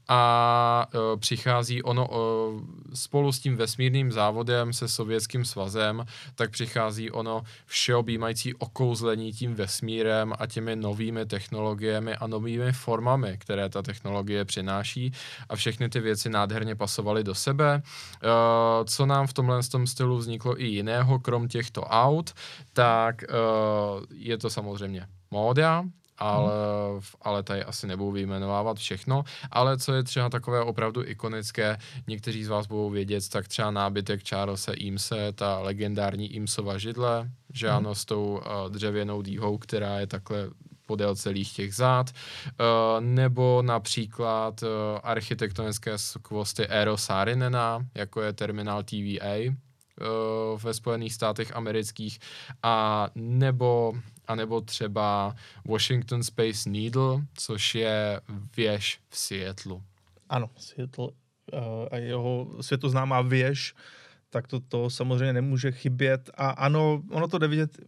A 0.08 0.86
e, 0.94 1.16
přichází 1.16 1.82
ono 1.82 2.08
e, 2.12 2.96
spolu 2.96 3.32
s 3.32 3.40
tím 3.40 3.56
vesmírným 3.56 4.12
závodem 4.12 4.72
se 4.72 4.88
Sovětským 4.88 5.44
svazem, 5.44 6.04
tak 6.34 6.50
přichází 6.50 7.10
ono 7.10 7.42
všeobjímající 7.66 8.54
okouzlení 8.54 9.32
tím 9.32 9.54
vesmírem 9.54 10.34
a 10.38 10.46
těmi 10.46 10.76
novými 10.76 11.26
technologiemi 11.26 12.14
a 12.14 12.26
novými 12.26 12.72
formami, 12.72 13.38
které 13.38 13.68
ta 13.68 13.82
technologie 13.82 14.44
přináší 14.44 15.12
a 15.48 15.56
všechny 15.56 15.88
ty 15.88 16.00
věci 16.00 16.30
nádherně 16.30 16.76
pasovaly 16.76 17.24
do 17.24 17.34
sebe. 17.34 17.82
E, 17.82 17.82
co 18.84 19.06
nám 19.06 19.26
v 19.26 19.32
tomhle 19.32 19.62
tom 19.62 19.86
stylu 19.86 20.16
vzniklo 20.16 20.60
i 20.60 20.64
jiného, 20.66 21.18
krom 21.18 21.48
těchto 21.48 21.82
aut, 21.82 22.34
tak 22.72 23.22
e, 23.22 23.26
je 24.14 24.38
to 24.38 24.50
samozřejmě 24.50 25.06
móda, 25.30 25.84
ale, 26.20 26.52
hmm. 26.92 27.00
ale 27.22 27.42
tady 27.42 27.64
asi 27.64 27.86
nebudu 27.86 28.10
vyjmenovávat 28.10 28.76
všechno, 28.76 29.24
ale 29.50 29.78
co 29.78 29.92
je 29.92 30.02
třeba 30.02 30.28
takové 30.28 30.60
opravdu 30.60 31.04
ikonické, 31.04 31.78
někteří 32.06 32.44
z 32.44 32.48
vás 32.48 32.66
budou 32.66 32.90
vědět, 32.90 33.28
tak 33.28 33.48
třeba 33.48 33.70
nábytek 33.70 34.28
Charlesa 34.28 34.72
Imse, 34.72 35.32
ta 35.32 35.58
legendární 35.58 36.34
Imsova 36.34 36.78
židle, 36.78 37.30
že 37.52 37.68
hmm. 37.68 37.76
ano, 37.76 37.94
s 37.94 38.04
tou 38.04 38.24
uh, 38.24 38.72
dřevěnou 38.72 39.22
dýhou, 39.22 39.58
která 39.58 39.98
je 39.98 40.06
takhle 40.06 40.50
podél 40.86 41.16
celých 41.16 41.52
těch 41.52 41.74
zád, 41.74 42.10
uh, 42.10 43.04
nebo 43.04 43.62
například 43.62 44.62
uh, 44.62 44.68
architektonické 45.02 45.98
skvosty 45.98 46.66
Aero 46.66 46.96
Sarinena, 46.96 47.86
jako 47.94 48.22
je 48.22 48.32
terminál 48.32 48.82
TVA, 48.82 49.54
ve 50.64 50.74
Spojených 50.74 51.14
státech 51.14 51.56
amerických 51.56 52.18
a 52.62 53.08
nebo 53.14 53.92
a 54.30 54.34
nebo 54.34 54.60
třeba 54.60 55.34
Washington 55.68 56.22
Space 56.22 56.70
Needle, 56.70 57.22
což 57.34 57.74
je 57.74 58.20
věž 58.56 59.00
v 59.08 59.16
Seattleu. 59.16 59.82
Ano, 60.28 60.50
Seattle 60.56 61.08
uh, 61.08 61.10
a 61.90 61.96
jeho 61.96 62.46
světoznámá 62.60 63.20
věž, 63.20 63.74
tak 64.30 64.46
to, 64.46 64.60
to 64.60 64.90
samozřejmě 64.90 65.32
nemůže 65.32 65.72
chybět. 65.72 66.30
A 66.34 66.50
ano, 66.50 67.02
ono 67.10 67.28
to 67.28 67.38
jde 67.38 67.48
vidět, 67.48 67.78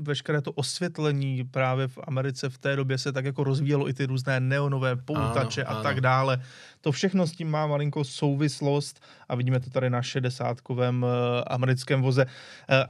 veškeré 0.00 0.40
to 0.40 0.52
osvětlení 0.52 1.44
právě 1.44 1.88
v 1.88 1.98
Americe 2.04 2.48
v 2.48 2.58
té 2.58 2.76
době 2.76 2.98
se 2.98 3.12
tak 3.12 3.24
jako 3.24 3.44
rozvíjelo 3.44 3.88
i 3.88 3.94
ty 3.94 4.06
různé 4.06 4.40
neonové 4.40 4.96
poutače 4.96 5.64
ano, 5.64 5.70
a 5.70 5.74
ano. 5.74 5.82
tak 5.82 6.00
dále. 6.00 6.42
To 6.80 6.92
všechno 6.92 7.26
s 7.26 7.32
tím 7.32 7.50
má 7.50 7.66
malinkou 7.66 8.04
souvislost 8.04 9.00
a 9.28 9.34
vidíme 9.34 9.60
to 9.60 9.70
tady 9.70 9.90
na 9.90 10.00
60-kovém 10.00 11.04
uh, 11.04 11.08
americkém 11.46 12.02
voze. 12.02 12.24
Uh, 12.24 12.30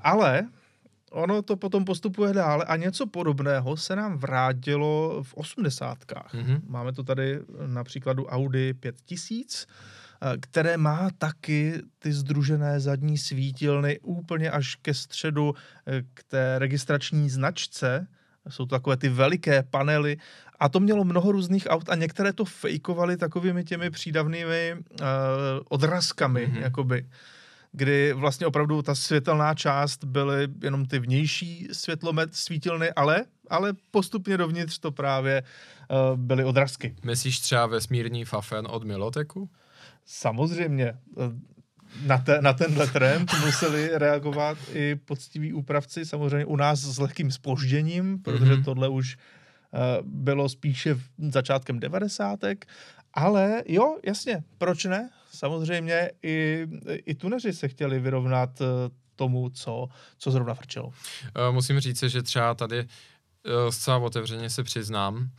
ale 0.03 0.49
ono 1.11 1.43
to 1.43 1.57
potom 1.57 1.85
postupuje 1.85 2.33
dále 2.33 2.65
a 2.65 2.77
něco 2.77 3.07
podobného 3.07 3.77
se 3.77 3.97
nám 3.97 4.19
vrátilo 4.19 5.23
v 5.23 5.35
osmdesátkách. 5.35 6.35
Mm-hmm. 6.35 6.61
Máme 6.67 6.93
to 6.93 7.03
tady 7.03 7.41
na 7.67 7.85
příkladu 7.85 8.27
Audi 8.27 8.75
5000, 8.75 9.67
eh, 10.23 10.37
které 10.41 10.77
má 10.77 11.11
taky 11.19 11.83
ty 11.99 12.13
združené 12.13 12.81
zadní 12.81 13.19
svítilny 13.19 14.01
úplně 14.03 14.51
až 14.51 14.75
ke 14.75 14.95
středu 14.95 15.55
eh, 15.87 16.03
k 16.15 16.23
té 16.23 16.59
registrační 16.59 17.31
značce. 17.31 18.07
Jsou 18.49 18.67
to 18.67 18.77
takové 18.77 18.97
ty 18.97 19.09
veliké 19.09 19.63
panely 19.63 20.17
a 20.61 20.69
to 20.69 20.81
mělo 20.81 21.05
mnoho 21.05 21.33
různých 21.33 21.67
aut 21.71 21.89
a 21.89 21.95
některé 21.95 22.33
to 22.33 22.45
fejkovali 22.45 23.17
takovými 23.17 23.65
těmi 23.65 23.91
přídavnými 23.91 24.77
uh, 24.77 25.07
odrazkami, 25.69 26.47
mm-hmm. 26.47 26.61
jakoby 26.61 27.07
kdy 27.73 28.13
vlastně 28.13 28.47
opravdu 28.47 28.83
ta 28.83 28.95
světelná 28.95 29.55
část 29.55 30.05
byly 30.05 30.49
jenom 30.63 30.87
ty 30.87 30.99
vnější 30.99 31.69
světlomet 31.73 32.35
svítilny, 32.35 32.91
ale, 32.91 33.25
ale 33.51 33.73
postupně 33.91 34.37
dovnitř 34.37 34.79
to 34.79 34.93
právě 34.93 35.43
uh, 35.43 36.17
byly 36.17 36.45
odrazky. 36.45 36.97
Myslíš 37.05 37.41
třeba 37.41 37.67
vesmírný 37.67 38.25
fafen 38.25 38.67
od 38.71 38.85
Miloteku? 38.85 39.51
Samozřejmě. 40.05 40.95
Eh, 41.19 41.51
na, 42.07 42.19
te, 42.19 42.43
na 42.43 42.53
tenhle 42.53 42.87
trend 42.87 43.33
museli 43.45 43.91
reagovat 43.93 44.59
i 44.73 44.95
poctiví 44.95 45.53
úpravci, 45.53 46.05
samozřejmě 46.05 46.47
u 46.47 46.57
nás 46.57 46.81
s 46.81 46.99
lehkým 46.99 47.31
spožděním, 47.31 48.23
protože 48.23 48.45
mm-hmm. 48.45 48.65
tohle 48.65 48.89
už 48.89 49.17
uh, 49.17 49.81
bylo 50.09 50.49
spíše 50.49 50.95
v 50.95 51.03
začátkem 51.19 51.81
devadesátek, 51.81 52.67
ale 53.15 53.63
jo, 53.67 53.99
jasně, 54.05 54.45
proč 54.59 54.85
ne? 54.85 55.11
samozřejmě 55.33 56.11
i, 56.23 56.67
i 56.87 57.15
tuneři 57.15 57.53
se 57.53 57.69
chtěli 57.69 58.01
vyrovnat 58.01 58.61
eh, 58.61 58.65
tomu, 59.17 59.51
co, 59.51 59.89
co 60.19 60.31
zrovna 60.31 60.55
frčelo. 60.55 60.93
Eh, 61.25 61.53
musím 61.53 61.81
říct, 61.81 62.03
že 62.03 62.23
třeba 62.23 62.55
tady 62.55 62.79
eh, 62.79 63.73
zcela 63.73 63.99
otevřeně 63.99 64.51
se 64.51 64.63
přiznám, 64.63 65.31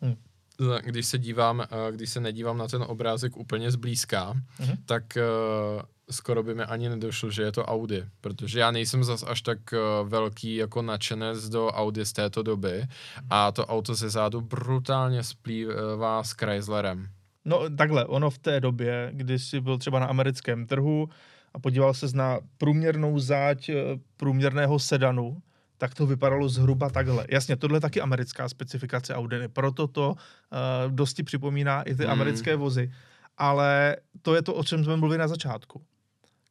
hmm. 0.00 0.16
když 0.80 1.06
se 1.06 1.18
dívám, 1.18 1.64
když 1.90 2.10
se 2.10 2.20
nedívám 2.20 2.58
na 2.58 2.68
ten 2.68 2.82
obrázek 2.82 3.36
úplně 3.36 3.70
zblízka, 3.70 4.34
hmm. 4.56 4.76
tak 4.86 5.04
skoro 6.10 6.42
by 6.42 6.54
mi 6.54 6.62
ani 6.62 6.88
nedošlo, 6.88 7.30
že 7.30 7.42
je 7.42 7.52
to 7.52 7.64
Audi, 7.64 8.04
protože 8.20 8.60
já 8.60 8.70
nejsem 8.70 9.04
zas 9.04 9.24
až 9.26 9.42
tak 9.42 9.58
velký 10.04 10.54
jako 10.54 10.82
nadšenec 10.82 11.48
do 11.48 11.66
Audi 11.66 12.06
z 12.06 12.12
této 12.12 12.42
doby 12.42 12.86
a 13.30 13.52
to 13.52 13.66
auto 13.66 13.94
ze 13.94 14.10
zádu 14.10 14.40
brutálně 14.40 15.22
splývá 15.22 16.24
s 16.24 16.30
Chryslerem. 16.32 17.08
No 17.44 17.70
takhle, 17.76 18.04
ono 18.04 18.30
v 18.30 18.38
té 18.38 18.60
době, 18.60 19.10
kdy 19.12 19.38
jsi 19.38 19.60
byl 19.60 19.78
třeba 19.78 19.98
na 19.98 20.06
americkém 20.06 20.66
trhu 20.66 21.08
a 21.54 21.58
podíval 21.58 21.94
se 21.94 22.06
na 22.14 22.38
průměrnou 22.58 23.18
záď 23.18 23.68
eh, 23.68 23.74
průměrného 24.16 24.78
sedanu, 24.78 25.42
tak 25.80 25.94
to 25.94 26.06
vypadalo 26.06 26.48
zhruba 26.48 26.90
takhle. 26.90 27.26
Jasně, 27.30 27.56
tohle 27.56 27.76
je 27.76 27.80
taky 27.80 28.00
americká 28.00 28.48
specifikace 28.48 29.14
Audiny, 29.14 29.48
proto 29.48 29.86
to 29.86 30.10
uh, 30.10 30.92
dosti 30.92 31.22
připomíná 31.22 31.82
i 31.82 31.94
ty 31.94 32.04
mm. 32.04 32.10
americké 32.10 32.56
vozy. 32.56 32.92
Ale 33.36 33.96
to 34.22 34.34
je 34.34 34.42
to, 34.42 34.54
o 34.54 34.64
čem 34.64 34.84
jsme 34.84 34.96
mluvili 34.96 35.18
na 35.18 35.28
začátku. 35.28 35.82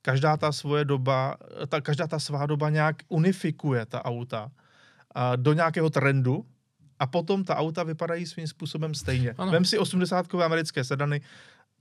Každá 0.02 0.38
ta 0.38 0.52
svoje 0.52 0.86
doba, 0.86 1.38
ta, 1.68 1.82
každá 1.82 2.08
ta 2.08 2.20
svá 2.20 2.46
doba 2.46 2.70
nějak 2.70 2.96
unifikuje 3.08 3.86
ta 3.86 4.06
auta 4.06 4.44
uh, 4.46 5.38
do 5.38 5.54
nějakého 5.54 5.90
trendu, 5.90 6.46
a 7.00 7.08
potom 7.08 7.44
ta 7.44 7.56
auta 7.56 7.84
vypadají 7.84 8.26
svým 8.26 8.48
způsobem 8.48 8.94
stejně. 8.94 9.34
Ano. 9.38 9.52
Vem 9.52 9.66
si 9.66 9.78
80 9.78 10.36
americké 10.36 10.84
sedany, 10.84 11.22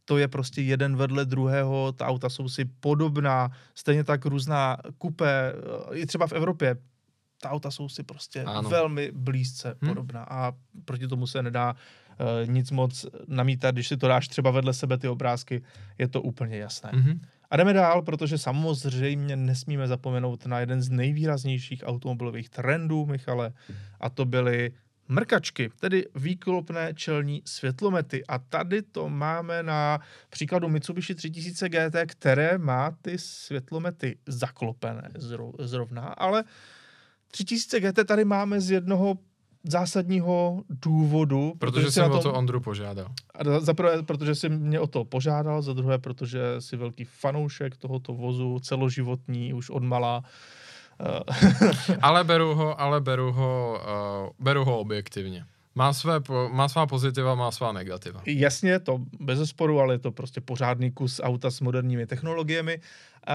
to 0.04 0.18
je 0.18 0.28
prostě 0.28 0.62
jeden 0.62 0.96
vedle 0.96 1.24
druhého, 1.24 1.92
ta 1.92 2.06
auta 2.06 2.28
jsou 2.28 2.48
si 2.48 2.64
podobná, 2.64 3.50
stejně 3.74 4.04
tak 4.04 4.24
různá 4.24 4.76
kupé, 4.98 5.52
i 5.92 6.06
třeba 6.06 6.26
v 6.26 6.32
Evropě, 6.32 6.76
ta 7.40 7.50
auta 7.50 7.70
jsou 7.70 7.88
si 7.88 8.02
prostě 8.02 8.42
ano. 8.42 8.68
velmi 8.68 9.12
blízce 9.14 9.76
hmm. 9.80 9.90
podobná 9.90 10.22
a 10.24 10.52
proti 10.84 11.08
tomu 11.08 11.26
se 11.26 11.42
nedá 11.42 11.72
uh, 11.72 12.50
nic 12.50 12.70
moc 12.70 13.06
namítat, 13.26 13.70
když 13.70 13.88
si 13.88 13.96
to 13.96 14.08
dáš 14.08 14.28
třeba 14.28 14.50
vedle 14.50 14.74
sebe 14.74 14.98
ty 14.98 15.08
obrázky, 15.08 15.62
je 15.98 16.08
to 16.08 16.22
úplně 16.22 16.56
jasné. 16.56 16.90
Hmm. 16.94 17.20
A 17.50 17.56
jdeme 17.56 17.72
dál, 17.72 18.02
protože 18.02 18.38
samozřejmě 18.38 19.36
nesmíme 19.36 19.88
zapomenout 19.88 20.46
na 20.46 20.60
jeden 20.60 20.82
z 20.82 20.88
nejvýraznějších 20.90 21.82
automobilových 21.86 22.48
trendů, 22.48 23.06
Michale, 23.06 23.52
a 24.00 24.10
to 24.10 24.24
byly 24.24 24.72
mrkačky, 25.08 25.70
tedy 25.80 26.06
výklopné 26.14 26.94
čelní 26.94 27.42
světlomety. 27.44 28.26
A 28.26 28.38
tady 28.38 28.82
to 28.82 29.08
máme 29.08 29.62
na 29.62 29.98
příkladu 30.30 30.68
Mitsubishi 30.68 31.14
3000 31.14 31.68
GT, 31.68 31.96
které 32.06 32.58
má 32.58 32.90
ty 33.02 33.18
světlomety 33.18 34.18
zaklopené 34.26 35.10
zrovna, 35.58 36.02
ale 36.02 36.44
3000 37.30 37.80
GT 37.80 38.04
tady 38.06 38.24
máme 38.24 38.60
z 38.60 38.70
jednoho 38.70 39.18
zásadního 39.64 40.62
důvodu. 40.68 41.52
Protože 41.58 41.90
jsem 41.90 42.12
o 42.12 42.20
to 42.20 42.32
Ondru 42.32 42.60
požádal. 42.60 43.08
Za 43.58 43.74
prvé, 43.74 44.02
protože 44.02 44.34
jsi 44.34 44.48
mě 44.48 44.80
o 44.80 44.86
to 44.86 45.04
požádal, 45.04 45.62
za 45.62 45.72
druhé, 45.72 45.98
protože 45.98 46.40
jsi 46.58 46.76
velký 46.76 47.04
fanoušek 47.04 47.76
tohoto 47.76 48.14
vozu, 48.14 48.58
celoživotní, 48.58 49.54
už 49.54 49.70
od 49.70 49.82
malá. 49.82 50.22
ale 52.02 52.24
beru 52.24 52.54
ho, 52.54 52.80
ale 52.80 53.00
beru 53.00 53.32
ho, 53.32 53.80
uh, 54.26 54.44
beru 54.44 54.64
ho 54.64 54.78
objektivně. 54.78 55.44
Má, 55.74 55.92
své, 55.92 56.20
má 56.50 56.68
svá 56.68 56.86
pozitiva, 56.86 57.34
má 57.34 57.50
svá 57.50 57.72
negativa. 57.72 58.22
Jasně, 58.26 58.78
to 58.78 58.98
bez 59.20 59.50
sporu, 59.50 59.80
ale 59.80 59.94
je 59.94 59.98
to 59.98 60.12
prostě 60.12 60.40
pořádný 60.40 60.90
kus 60.90 61.20
auta 61.22 61.50
s 61.50 61.60
moderními 61.60 62.06
technologiemi. 62.06 62.80
Uh, 63.28 63.34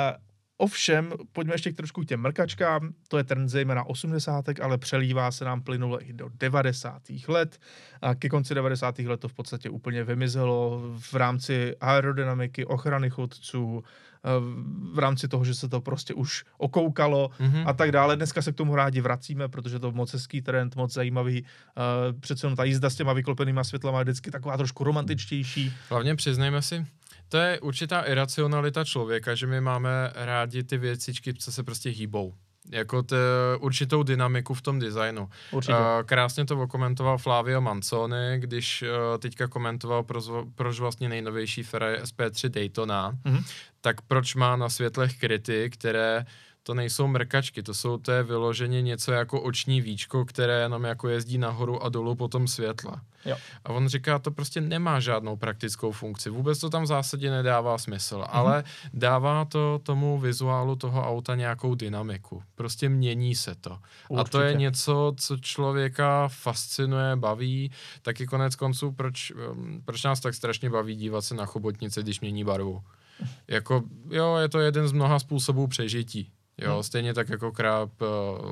Ovšem, 0.63 1.13
pojďme 1.31 1.53
ještě 1.53 1.73
trošku 1.73 2.01
k 2.01 2.05
těm 2.05 2.21
mrkačkám. 2.21 2.93
To 3.07 3.17
je 3.17 3.23
trend 3.23 3.49
zejména 3.49 3.83
80. 3.83 4.45
ale 4.61 4.77
přelívá 4.77 5.31
se 5.31 5.45
nám 5.45 5.61
plynule 5.61 6.01
i 6.01 6.13
do 6.13 6.29
90. 6.39 7.01
let. 7.27 7.59
A 8.01 8.15
ke 8.15 8.29
konci 8.29 8.55
90. 8.55 8.99
let 8.99 9.19
to 9.19 9.27
v 9.27 9.33
podstatě 9.33 9.69
úplně 9.69 10.03
vymizelo 10.03 10.81
v 10.99 11.13
rámci 11.13 11.75
aerodynamiky, 11.81 12.65
ochrany 12.65 13.09
chodců, 13.09 13.83
eh, 13.83 14.29
v 14.93 14.99
rámci 14.99 15.27
toho, 15.27 15.45
že 15.45 15.55
se 15.55 15.69
to 15.69 15.81
prostě 15.81 16.13
už 16.13 16.45
okoukalo 16.57 17.29
mm-hmm. 17.39 17.63
a 17.67 17.73
tak 17.73 17.91
dále. 17.91 18.15
Dneska 18.15 18.41
se 18.41 18.51
k 18.51 18.55
tomu 18.55 18.75
rádi 18.75 19.01
vracíme, 19.01 19.47
protože 19.47 19.79
to 19.79 19.87
je 19.87 19.93
moc 19.93 20.13
hezký 20.13 20.41
trend, 20.41 20.75
moc 20.75 20.93
zajímavý. 20.93 21.41
Uh, 21.43 22.19
přece 22.19 22.45
jenom 22.45 22.55
ta 22.55 22.63
jízda 22.63 22.89
s 22.89 22.95
těma 22.95 23.13
vyklopenýma 23.13 23.63
světlama 23.63 23.99
je 23.99 24.03
vždycky 24.03 24.31
taková 24.31 24.57
trošku 24.57 24.83
romantičtější. 24.83 25.73
Hlavně 25.89 26.15
přiznejme 26.15 26.61
si, 26.61 26.85
to 27.29 27.37
je 27.37 27.59
určitá 27.59 28.01
iracionalita 28.01 28.83
člověka, 28.83 29.35
že 29.35 29.47
my 29.47 29.61
máme 29.61 30.11
rádi 30.15 30.63
ty 30.63 30.77
věcičky, 30.77 31.33
co 31.33 31.51
se 31.51 31.63
prostě 31.63 31.89
hýbou 31.89 32.33
jako 32.71 33.03
t, 33.03 33.15
určitou 33.59 34.03
dynamiku 34.03 34.53
v 34.53 34.61
tom 34.61 34.79
designu. 34.79 35.29
Určitě. 35.51 35.73
Uh, 35.73 35.79
krásně 36.05 36.45
to 36.45 36.61
okomentoval 36.61 37.17
Flavio 37.17 37.61
Manzoni, 37.61 38.35
když 38.37 38.81
uh, 38.81 39.17
teďka 39.17 39.47
komentoval, 39.47 40.03
proč, 40.03 40.25
proč 40.55 40.79
vlastně 40.79 41.09
nejnovější 41.09 41.63
Ferrari 41.63 41.97
SP3 41.97 42.49
Daytona, 42.49 43.11
mm-hmm. 43.11 43.43
tak 43.81 44.01
proč 44.01 44.35
má 44.35 44.55
na 44.55 44.69
světlech 44.69 45.19
kryty, 45.19 45.69
které 45.69 46.25
to 46.63 46.73
nejsou 46.73 47.07
mrkačky, 47.07 47.63
to 47.63 47.73
jsou 47.73 47.97
to 47.97 48.11
je 48.11 48.23
vyloženě 48.23 48.81
něco 48.81 49.11
jako 49.11 49.41
oční 49.41 49.81
víčko, 49.81 50.25
které 50.25 50.61
jenom 50.61 50.83
jako 50.83 51.09
jezdí 51.09 51.37
nahoru 51.37 51.83
a 51.83 51.89
dolů 51.89 52.15
po 52.15 52.27
tom 52.27 52.47
světle. 52.47 52.93
Jo. 53.25 53.37
A 53.65 53.69
on 53.69 53.87
říká, 53.87 54.19
to 54.19 54.31
prostě 54.31 54.61
nemá 54.61 54.99
žádnou 54.99 55.35
praktickou 55.35 55.91
funkci. 55.91 56.29
Vůbec 56.29 56.59
to 56.59 56.69
tam 56.69 56.83
v 56.83 56.87
zásadě 56.87 57.31
nedává 57.31 57.77
smysl, 57.77 58.17
mm-hmm. 58.17 58.27
ale 58.29 58.63
dává 58.93 59.45
to 59.45 59.79
tomu 59.83 60.19
vizuálu 60.19 60.75
toho 60.75 61.07
auta 61.09 61.35
nějakou 61.35 61.75
dynamiku. 61.75 62.43
Prostě 62.55 62.89
mění 62.89 63.35
se 63.35 63.55
to. 63.55 63.79
Určitě. 64.09 64.21
A 64.21 64.23
to 64.31 64.41
je 64.41 64.53
něco, 64.53 65.13
co 65.17 65.37
člověka 65.37 66.27
fascinuje, 66.27 67.15
baví. 67.15 67.71
Taky 68.01 68.25
konec 68.25 68.55
konců, 68.55 68.91
proč, 68.91 69.31
um, 69.31 69.81
proč 69.85 70.03
nás 70.03 70.19
tak 70.19 70.33
strašně 70.33 70.69
baví 70.69 70.95
dívat 70.95 71.21
se 71.21 71.35
na 71.35 71.45
chobotnice, 71.45 72.01
když 72.03 72.21
mění 72.21 72.43
barvu. 72.43 72.83
Jako, 73.47 73.83
jo, 74.09 74.35
je 74.35 74.49
to 74.49 74.59
jeden 74.59 74.87
z 74.87 74.91
mnoha 74.91 75.19
způsobů 75.19 75.67
přežití. 75.67 76.31
Jo, 76.57 76.73
hmm. 76.73 76.83
stejně 76.83 77.13
tak 77.13 77.29
jako 77.29 77.51
kráp 77.51 77.89
uh, 78.01 78.07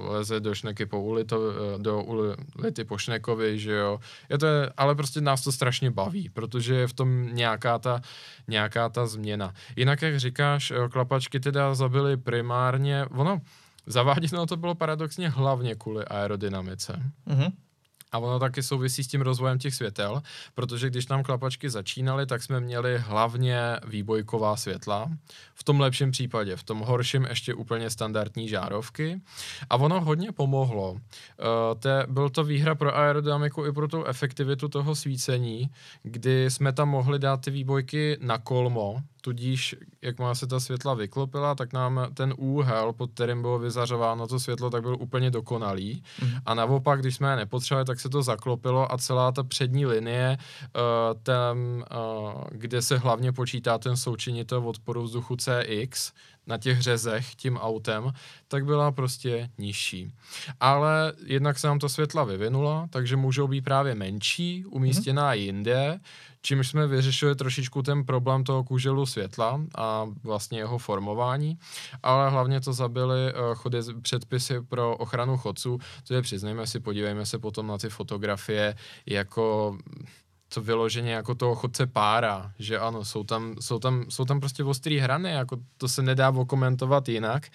leze 0.10 0.39
do 0.39 0.56
šneky 0.56 0.86
po 0.86 1.02
ulito, 1.02 1.39
uh, 1.39 1.82
do 1.82 2.04
ulity 2.04 2.84
po 2.84 2.97
šnekovi, 2.97 3.60
že 3.60 3.72
jo. 3.72 3.99
Je 4.30 4.38
to, 4.38 4.47
ale 4.78 4.95
prostě 4.95 5.22
nás 5.22 5.43
to 5.43 5.52
strašně 5.52 5.91
baví, 5.91 6.30
protože 6.30 6.76
je 6.76 6.88
v 6.88 6.93
tom 6.93 7.36
nějaká 7.36 7.80
ta, 7.80 8.02
nějaká 8.47 8.89
ta 8.89 9.06
změna. 9.06 9.54
Jinak, 9.76 10.02
jak 10.02 10.20
říkáš, 10.20 10.72
uh, 10.72 10.88
klapačky 10.88 11.39
teda 11.39 11.76
zabily 11.76 12.18
primárně, 12.18 13.06
ono, 13.06 13.41
zaváděno 13.86 14.45
to 14.45 14.58
bylo 14.58 14.76
paradoxně 14.76 15.30
hlavně 15.30 15.76
kvůli 15.76 16.06
aerodynamice. 16.06 17.04
Mm-hmm. 17.28 17.52
A 18.12 18.18
ono 18.20 18.39
taky 18.39 18.64
souvisí 18.64 19.03
s 19.03 19.07
tím 19.07 19.22
rozvojem 19.22 19.59
těch 19.59 19.76
světel, 19.76 20.22
protože 20.53 20.89
když 20.89 21.07
nám 21.07 21.24
klapačky 21.24 21.70
začínaly, 21.70 22.26
tak 22.26 22.43
jsme 22.43 22.59
měli 22.59 22.97
hlavně 22.97 23.78
výbojková 23.88 24.55
světla. 24.55 25.12
V 25.55 25.64
tom 25.64 25.80
lepším 25.80 26.12
případě, 26.12 26.55
v 26.55 26.64
tom 26.64 26.80
horším 26.80 27.26
ještě 27.30 27.53
úplně 27.53 27.89
standardní 27.89 28.47
žárovky. 28.47 29.22
A 29.70 29.76
ono 29.76 30.01
hodně 30.01 30.32
pomohlo. 30.32 30.91
Uh, 30.91 30.99
te, 31.80 32.05
byl 32.07 32.30
to 32.30 32.43
výhra 32.43 32.76
pro 32.76 32.97
aerodynamiku 32.97 33.66
i 33.66 33.72
pro 33.72 33.88
tu 33.88 34.05
efektivitu 34.05 34.68
toho 34.68 34.95
svícení, 34.95 35.70
kdy 36.03 36.51
jsme 36.51 36.74
tam 36.74 36.89
mohli 36.89 37.20
dát 37.20 37.41
ty 37.41 37.51
výbojky 37.51 38.18
na 38.22 38.38
kolmo, 38.38 39.01
tudíž, 39.22 39.76
jak 40.02 40.20
má 40.20 40.36
se 40.36 40.48
ta 40.48 40.60
světla 40.60 40.94
vyklopila, 40.94 41.56
tak 41.56 41.74
nám 41.74 42.08
ten 42.14 42.34
úhel, 42.38 42.94
pod 42.94 43.12
kterým 43.12 43.42
bylo 43.42 43.60
vyzařováno 43.60 44.28
to 44.28 44.40
světlo, 44.40 44.70
tak 44.70 44.82
byl 44.82 44.98
úplně 45.00 45.32
dokonalý. 45.32 46.04
Mm. 46.22 46.30
A 46.46 46.54
naopak, 46.54 47.00
když 47.00 47.16
jsme 47.16 47.30
je 47.30 47.36
nepotřebovali, 47.36 47.86
tak 47.86 48.00
se 48.00 48.10
to 48.10 48.24
zaklopilo 48.24 48.94
a 48.94 48.98
celá 48.98 49.32
ta 49.32 49.44
přední 49.44 49.86
linie, 49.86 50.38
uh, 50.38 51.20
tam, 51.24 51.58
uh, 51.58 52.44
kde 52.52 52.82
se 52.82 52.98
hlavně 52.98 53.32
počítá 53.32 53.78
ten 53.78 53.98
součinitel 53.98 54.68
odporu 54.68 55.04
vzduchu 55.04 55.36
CX, 55.36 56.12
na 56.52 56.58
těch 56.58 56.82
řezech 56.82 57.36
tím 57.36 57.58
autem, 57.58 58.12
tak 58.47 58.66
byla 58.66 58.91
prostě 58.91 59.49
nižší. 59.58 60.12
Ale 60.60 61.14
jednak 61.26 61.60
se 61.60 61.68
nám 61.68 61.80
to 61.80 61.89
světla 61.89 62.24
vyvinula, 62.24 62.88
takže 62.89 63.16
můžou 63.16 63.47
být 63.47 63.62
právě 63.62 63.95
menší, 63.95 64.66
umístěná 64.66 65.32
mm-hmm. 65.32 65.39
jinde, 65.39 65.99
čímž 66.41 66.70
jsme 66.70 66.88
vyřešili 66.88 67.36
trošičku 67.36 67.82
ten 67.82 68.06
problém 68.06 68.43
toho 68.43 68.64
kuželu 68.64 69.06
světla 69.06 69.62
a 69.78 70.06
vlastně 70.24 70.60
jeho 70.60 70.78
formování, 70.78 71.58
ale 72.04 72.30
hlavně 72.30 72.62
to 72.62 72.74
zabili 72.74 73.34
uh, 73.34 73.56
chody 73.56 73.80
předpisy 74.02 74.62
pro 74.62 74.97
ochranu 74.97 75.38
chodců, 75.38 75.80
to 76.08 76.14
je 76.14 76.22
přiznejme 76.22 76.68
si, 76.68 76.80
podívejme 76.80 77.26
se 77.26 77.39
potom 77.39 77.68
na 77.68 77.78
ty 77.78 77.89
fotografie 77.89 78.76
jako 79.06 79.78
to 80.54 80.62
vyloženě 80.62 81.12
jako 81.12 81.36
toho 81.36 81.56
chodce 81.56 81.88
pára, 81.88 82.52
že 82.60 82.80
ano, 82.80 83.06
jsou 83.06 83.24
tam, 83.24 83.56
jsou 83.60 83.80
tam, 83.80 84.06
jsou 84.10 84.26
tam 84.26 84.39
prostě 84.39 84.64
ostrý 84.64 84.99
hrany, 84.99 85.32
jako 85.32 85.58
to 85.78 85.88
se 85.88 86.02
nedá 86.02 86.30
okomentovat 86.30 87.10
jinak 87.10 87.47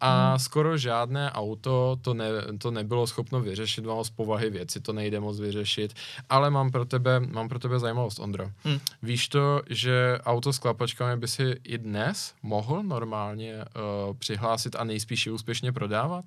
a 0.00 0.30
hmm. 0.30 0.38
skoro 0.38 0.78
žádné 0.78 1.32
auto 1.32 1.96
to, 2.02 2.14
ne, 2.14 2.26
to 2.58 2.70
nebylo 2.70 3.06
schopno 3.06 3.40
vyřešit, 3.40 3.84
mám 3.84 4.04
z 4.04 4.10
povahy 4.10 4.50
věci, 4.50 4.80
to 4.80 4.92
nejde 4.92 5.20
moc 5.20 5.40
vyřešit, 5.40 5.94
ale 6.28 6.50
mám 6.50 6.70
pro 6.70 6.84
tebe, 6.84 7.20
mám 7.20 7.48
pro 7.48 7.58
tebe 7.58 7.78
zajímavost, 7.78 8.18
Ondro. 8.18 8.50
Hmm. 8.64 8.78
Víš 9.02 9.28
to, 9.28 9.62
že 9.70 10.18
auto 10.24 10.52
s 10.52 10.58
klapačkami 10.58 11.20
by 11.20 11.28
si 11.28 11.54
i 11.64 11.78
dnes 11.78 12.34
mohl 12.42 12.82
normálně 12.82 13.56
uh, 13.56 14.16
přihlásit 14.16 14.76
a 14.76 14.84
nejspíš 14.84 15.26
úspěšně 15.26 15.72
prodávat? 15.72 16.24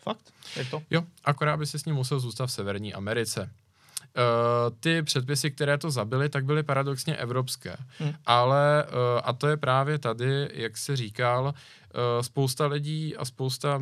Fakt? 0.00 0.32
Je 0.56 0.64
to? 0.64 0.82
Jo, 0.90 1.02
akorát 1.24 1.56
by 1.56 1.66
si 1.66 1.78
s 1.78 1.84
ním 1.84 1.94
musel 1.94 2.20
zůstat 2.20 2.46
v 2.46 2.52
Severní 2.52 2.94
Americe. 2.94 3.50
Uh, 4.16 4.76
ty 4.80 5.02
předpisy, 5.02 5.50
které 5.50 5.78
to 5.78 5.90
zabily, 5.90 6.28
tak 6.28 6.44
byly 6.44 6.62
paradoxně 6.62 7.16
evropské. 7.16 7.76
Hmm. 7.98 8.12
Ale, 8.26 8.84
uh, 8.88 9.20
a 9.24 9.32
to 9.32 9.48
je 9.48 9.56
právě 9.56 9.98
tady, 9.98 10.48
jak 10.52 10.76
se 10.76 10.96
říkal, 10.96 11.44
uh, 11.44 11.52
spousta 12.20 12.66
lidí 12.66 13.16
a 13.16 13.24
spousta 13.24 13.80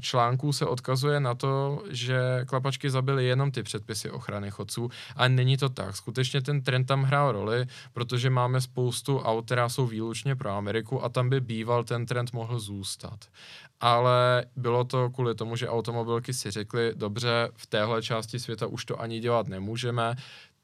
článků 0.00 0.52
se 0.52 0.66
odkazuje 0.66 1.20
na 1.20 1.34
to, 1.34 1.82
že 1.90 2.44
klapačky 2.46 2.90
zabily 2.90 3.24
jenom 3.26 3.50
ty 3.50 3.62
předpisy 3.62 4.10
ochrany 4.10 4.50
chodců, 4.50 4.90
a 5.16 5.28
není 5.28 5.56
to 5.56 5.68
tak. 5.68 5.96
Skutečně 5.96 6.42
ten 6.42 6.62
trend 6.62 6.84
tam 6.84 7.02
hrál 7.02 7.32
roli, 7.32 7.66
protože 7.92 8.30
máme 8.30 8.60
spoustu 8.60 9.18
aut, 9.18 9.44
která 9.44 9.68
jsou 9.68 9.86
výlučně 9.86 10.36
pro 10.36 10.50
Ameriku 10.50 11.04
a 11.04 11.08
tam 11.08 11.28
by 11.28 11.40
býval 11.40 11.84
ten 11.84 12.06
trend 12.06 12.32
mohl 12.32 12.58
zůstat. 12.58 13.18
Ale 13.80 14.44
bylo 14.56 14.84
to 14.84 15.10
kvůli 15.10 15.34
tomu, 15.34 15.56
že 15.56 15.68
automobilky 15.68 16.34
si 16.34 16.50
řekly, 16.50 16.92
dobře, 16.94 17.48
v 17.56 17.66
téhle 17.66 18.02
části 18.02 18.38
světa 18.38 18.66
už 18.66 18.84
to 18.84 19.00
ani 19.00 19.20
dělat 19.20 19.48
nemůžeme, 19.48 20.14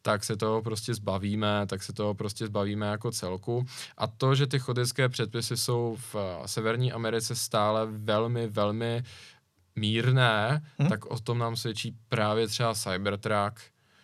tak 0.02 0.24
se 0.24 0.36
toho 0.36 0.62
prostě 0.62 0.94
zbavíme, 0.94 1.66
tak 1.66 1.82
se 1.82 1.92
toho 1.92 2.14
prostě 2.14 2.46
zbavíme 2.46 2.86
jako 2.86 3.10
celku. 3.10 3.66
A 3.96 4.06
to, 4.06 4.34
že 4.34 4.46
ty 4.46 4.58
chodecké 4.58 5.08
předpisy 5.08 5.56
jsou 5.56 5.96
v 6.12 6.16
Severní 6.46 6.92
Americe 6.92 7.34
stále 7.34 7.86
velmi, 7.86 8.46
velmi 8.46 9.02
mírné, 9.76 10.62
hmm. 10.78 10.88
tak 10.88 11.06
o 11.06 11.18
tom 11.18 11.38
nám 11.38 11.56
svědčí 11.56 11.96
právě 12.08 12.48
třeba 12.48 12.74
Cybertruck, 12.74 13.60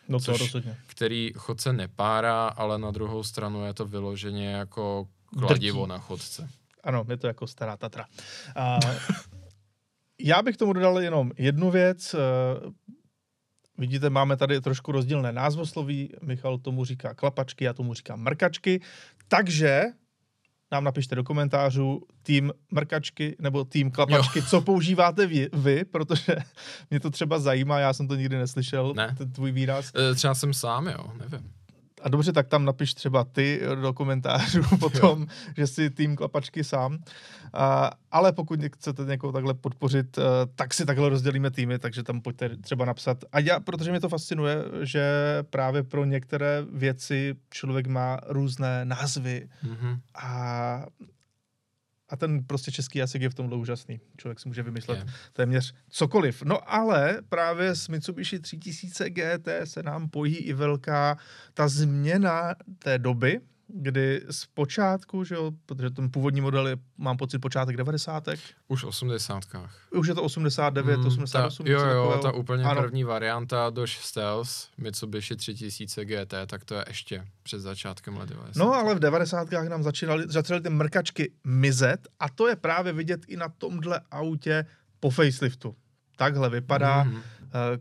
no 0.08 0.18
to 0.18 0.24
což, 0.24 0.40
rozhodně. 0.40 0.76
který 0.86 1.32
chodce 1.36 1.72
nepárá, 1.72 2.48
ale 2.48 2.78
na 2.78 2.90
druhou 2.90 3.22
stranu 3.22 3.64
je 3.64 3.74
to 3.74 3.84
vyloženě 3.84 4.50
jako 4.50 5.08
kladivo 5.38 5.86
Drtí. 5.86 5.90
na 5.90 5.98
chodce. 5.98 6.48
Ano, 6.84 7.04
je 7.10 7.16
to 7.16 7.26
jako 7.26 7.46
stará 7.46 7.76
Tatra. 7.76 8.04
A, 8.56 8.78
já 10.20 10.42
bych 10.42 10.56
tomu 10.56 10.72
dodal 10.72 11.00
jenom 11.00 11.30
jednu 11.38 11.70
věc. 11.70 12.14
Vidíte, 13.78 14.10
máme 14.10 14.36
tady 14.36 14.60
trošku 14.60 14.92
rozdílné 14.92 15.32
názvosloví. 15.32 16.12
Michal 16.22 16.58
tomu 16.58 16.84
říká 16.84 17.14
klapačky, 17.14 17.64
já 17.64 17.72
tomu 17.72 17.94
říkám 17.94 18.20
mrkačky. 18.20 18.80
Takže 19.28 19.82
nám 20.72 20.84
napište 20.84 21.14
do 21.14 21.24
komentářů 21.24 22.02
tým 22.22 22.52
mrkačky 22.70 23.36
nebo 23.40 23.64
tým 23.64 23.90
klapačky, 23.90 24.38
jo. 24.38 24.44
co 24.48 24.60
používáte 24.60 25.26
vy, 25.26 25.48
vy, 25.52 25.84
protože 25.84 26.36
mě 26.90 27.00
to 27.00 27.10
třeba 27.10 27.38
zajímá, 27.38 27.78
já 27.78 27.92
jsem 27.92 28.08
to 28.08 28.14
nikdy 28.14 28.38
neslyšel, 28.38 28.94
ne. 28.96 29.14
ten 29.18 29.32
tvůj 29.32 29.52
výraz. 29.52 29.92
E, 30.10 30.14
třeba 30.14 30.34
jsem 30.34 30.54
sám, 30.54 30.86
jo, 30.86 31.12
nevím. 31.18 31.50
A 32.04 32.08
dobře, 32.08 32.32
tak 32.32 32.48
tam 32.48 32.64
napiš 32.64 32.94
třeba 32.94 33.24
ty 33.24 33.60
do 33.80 33.92
komentářů 33.92 34.62
potom, 34.80 35.20
jo. 35.22 35.26
že 35.56 35.66
si 35.66 35.90
tým 35.90 36.16
klapačky 36.16 36.64
sám. 36.64 36.98
A, 37.52 37.90
ale 38.10 38.32
pokud 38.32 38.60
chcete 38.76 39.04
někoho 39.04 39.32
takhle 39.32 39.54
podpořit, 39.54 40.18
uh, 40.18 40.24
tak 40.54 40.74
si 40.74 40.86
takhle 40.86 41.08
rozdělíme 41.08 41.50
týmy, 41.50 41.78
takže 41.78 42.02
tam 42.02 42.20
pojďte 42.20 42.56
třeba 42.56 42.84
napsat. 42.84 43.24
A 43.32 43.38
já, 43.38 43.60
protože 43.60 43.90
mě 43.90 44.00
to 44.00 44.08
fascinuje, 44.08 44.56
že 44.82 45.04
právě 45.50 45.82
pro 45.82 46.04
některé 46.04 46.64
věci 46.72 47.34
člověk 47.50 47.86
má 47.86 48.20
různé 48.26 48.84
názvy 48.84 49.48
mm-hmm. 49.64 49.98
a 50.14 50.86
a 52.14 52.16
ten 52.16 52.44
prostě 52.44 52.72
český 52.72 52.98
jazyk 52.98 53.22
je 53.22 53.30
v 53.30 53.34
tomhle 53.34 53.58
úžasný. 53.58 54.00
Člověk 54.16 54.40
si 54.40 54.48
může 54.48 54.62
vymyslet 54.62 54.96
yeah. 54.96 55.10
téměř 55.32 55.74
cokoliv. 55.88 56.42
No 56.42 56.72
ale 56.74 57.18
právě 57.28 57.74
s 57.74 57.88
Mitsubishi 57.88 58.38
3000 58.38 59.10
GT 59.10 59.48
se 59.64 59.82
nám 59.82 60.08
pojí 60.08 60.36
i 60.36 60.52
velká 60.52 61.16
ta 61.54 61.68
změna 61.68 62.54
té 62.78 62.98
doby, 62.98 63.40
kdy 63.76 64.22
z 64.30 64.46
počátku, 64.46 65.24
že 65.24 65.34
jo, 65.34 65.50
protože 65.66 65.90
ten 65.90 66.10
původní 66.10 66.40
model 66.40 66.68
je, 66.68 66.76
mám 66.98 67.16
pocit, 67.16 67.38
počátek 67.38 67.76
90. 67.76 68.28
Už 68.68 68.84
v 68.84 68.86
80. 68.86 69.44
Už 69.90 70.08
je 70.08 70.14
to 70.14 70.22
89, 70.22 70.96
mm, 70.96 71.06
88. 71.06 71.66
Ta, 71.66 71.72
jo, 71.72 71.78
jo, 71.78 71.84
takového. 71.84 72.22
ta 72.22 72.32
úplně 72.32 72.64
ano. 72.64 72.82
první 72.82 73.04
varianta 73.04 73.70
Dodge 73.70 73.98
Stealth, 74.00 74.50
Mitsubishi 74.78 75.36
3000 75.36 76.04
GT, 76.04 76.34
tak 76.46 76.64
to 76.64 76.74
je 76.74 76.84
ještě 76.88 77.26
před 77.42 77.60
začátkem 77.60 78.16
let 78.16 78.28
90. 78.28 78.64
No, 78.64 78.74
ale 78.74 78.94
v 78.94 78.98
90. 78.98 79.48
nám 79.68 79.82
začínaly, 79.82 80.24
začaly 80.28 80.60
ty 80.60 80.70
mrkačky 80.70 81.32
mizet 81.44 82.08
a 82.20 82.28
to 82.28 82.48
je 82.48 82.56
právě 82.56 82.92
vidět 82.92 83.20
i 83.28 83.36
na 83.36 83.48
tomhle 83.48 84.00
autě 84.10 84.66
po 85.00 85.10
faceliftu. 85.10 85.76
Takhle 86.16 86.50
vypadá. 86.50 87.04
Mm-hmm. 87.04 87.20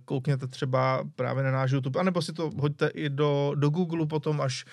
Koukněte 0.06 0.48
třeba 0.48 1.04
právě 1.16 1.44
na 1.44 1.52
náš 1.52 1.72
YouTube, 1.72 2.00
anebo 2.00 2.22
si 2.22 2.34
to 2.34 2.52
hoďte 2.60 2.88
i 2.88 3.10
do, 3.10 3.52
do 3.56 3.70
Google 3.70 4.06
potom, 4.06 4.42
až 4.42 4.66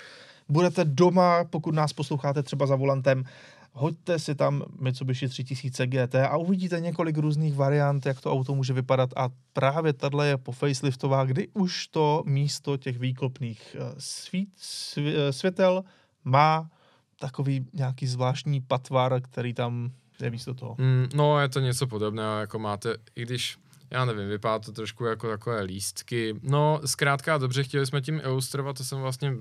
budete 0.50 0.84
doma, 0.84 1.44
pokud 1.44 1.74
nás 1.74 1.92
posloucháte 1.92 2.42
třeba 2.42 2.66
za 2.66 2.76
volantem, 2.76 3.24
hoďte 3.72 4.18
si 4.18 4.34
tam 4.34 4.62
Mitsubishi 4.80 5.28
3000 5.28 5.86
GT 5.86 6.14
a 6.14 6.36
uvidíte 6.36 6.80
několik 6.80 7.18
různých 7.18 7.54
variant, 7.54 8.06
jak 8.06 8.20
to 8.20 8.32
auto 8.32 8.54
může 8.54 8.72
vypadat 8.72 9.10
a 9.16 9.28
právě 9.52 9.92
tahle 9.92 10.28
je 10.28 10.36
po 10.36 10.52
faceliftová, 10.52 11.24
kdy 11.24 11.48
už 11.48 11.86
to 11.86 12.22
místo 12.26 12.76
těch 12.76 12.98
výklopných 12.98 13.76
eh, 13.78 13.94
svít, 13.98 14.48
eh, 14.96 15.32
světel 15.32 15.84
má 16.24 16.70
takový 17.18 17.66
nějaký 17.72 18.06
zvláštní 18.06 18.60
patvar, 18.60 19.20
který 19.20 19.54
tam 19.54 19.90
je 20.22 20.30
místo 20.30 20.54
toho. 20.54 20.76
Mm, 20.78 21.08
no, 21.14 21.40
je 21.40 21.48
to 21.48 21.60
něco 21.60 21.86
podobného, 21.86 22.40
jako 22.40 22.58
máte, 22.58 22.94
i 23.16 23.22
když 23.22 23.56
já 23.90 24.04
nevím, 24.04 24.28
vypadá 24.28 24.58
to 24.58 24.72
trošku 24.72 25.04
jako 25.04 25.28
takové 25.28 25.62
lístky. 25.62 26.34
No, 26.42 26.80
zkrátka 26.84 27.38
dobře, 27.38 27.62
chtěli 27.62 27.86
jsme 27.86 28.00
tím 28.00 28.20
ilustrovat, 28.24 28.76
to 28.76 28.84
jsem 28.84 29.00
vlastně 29.00 29.34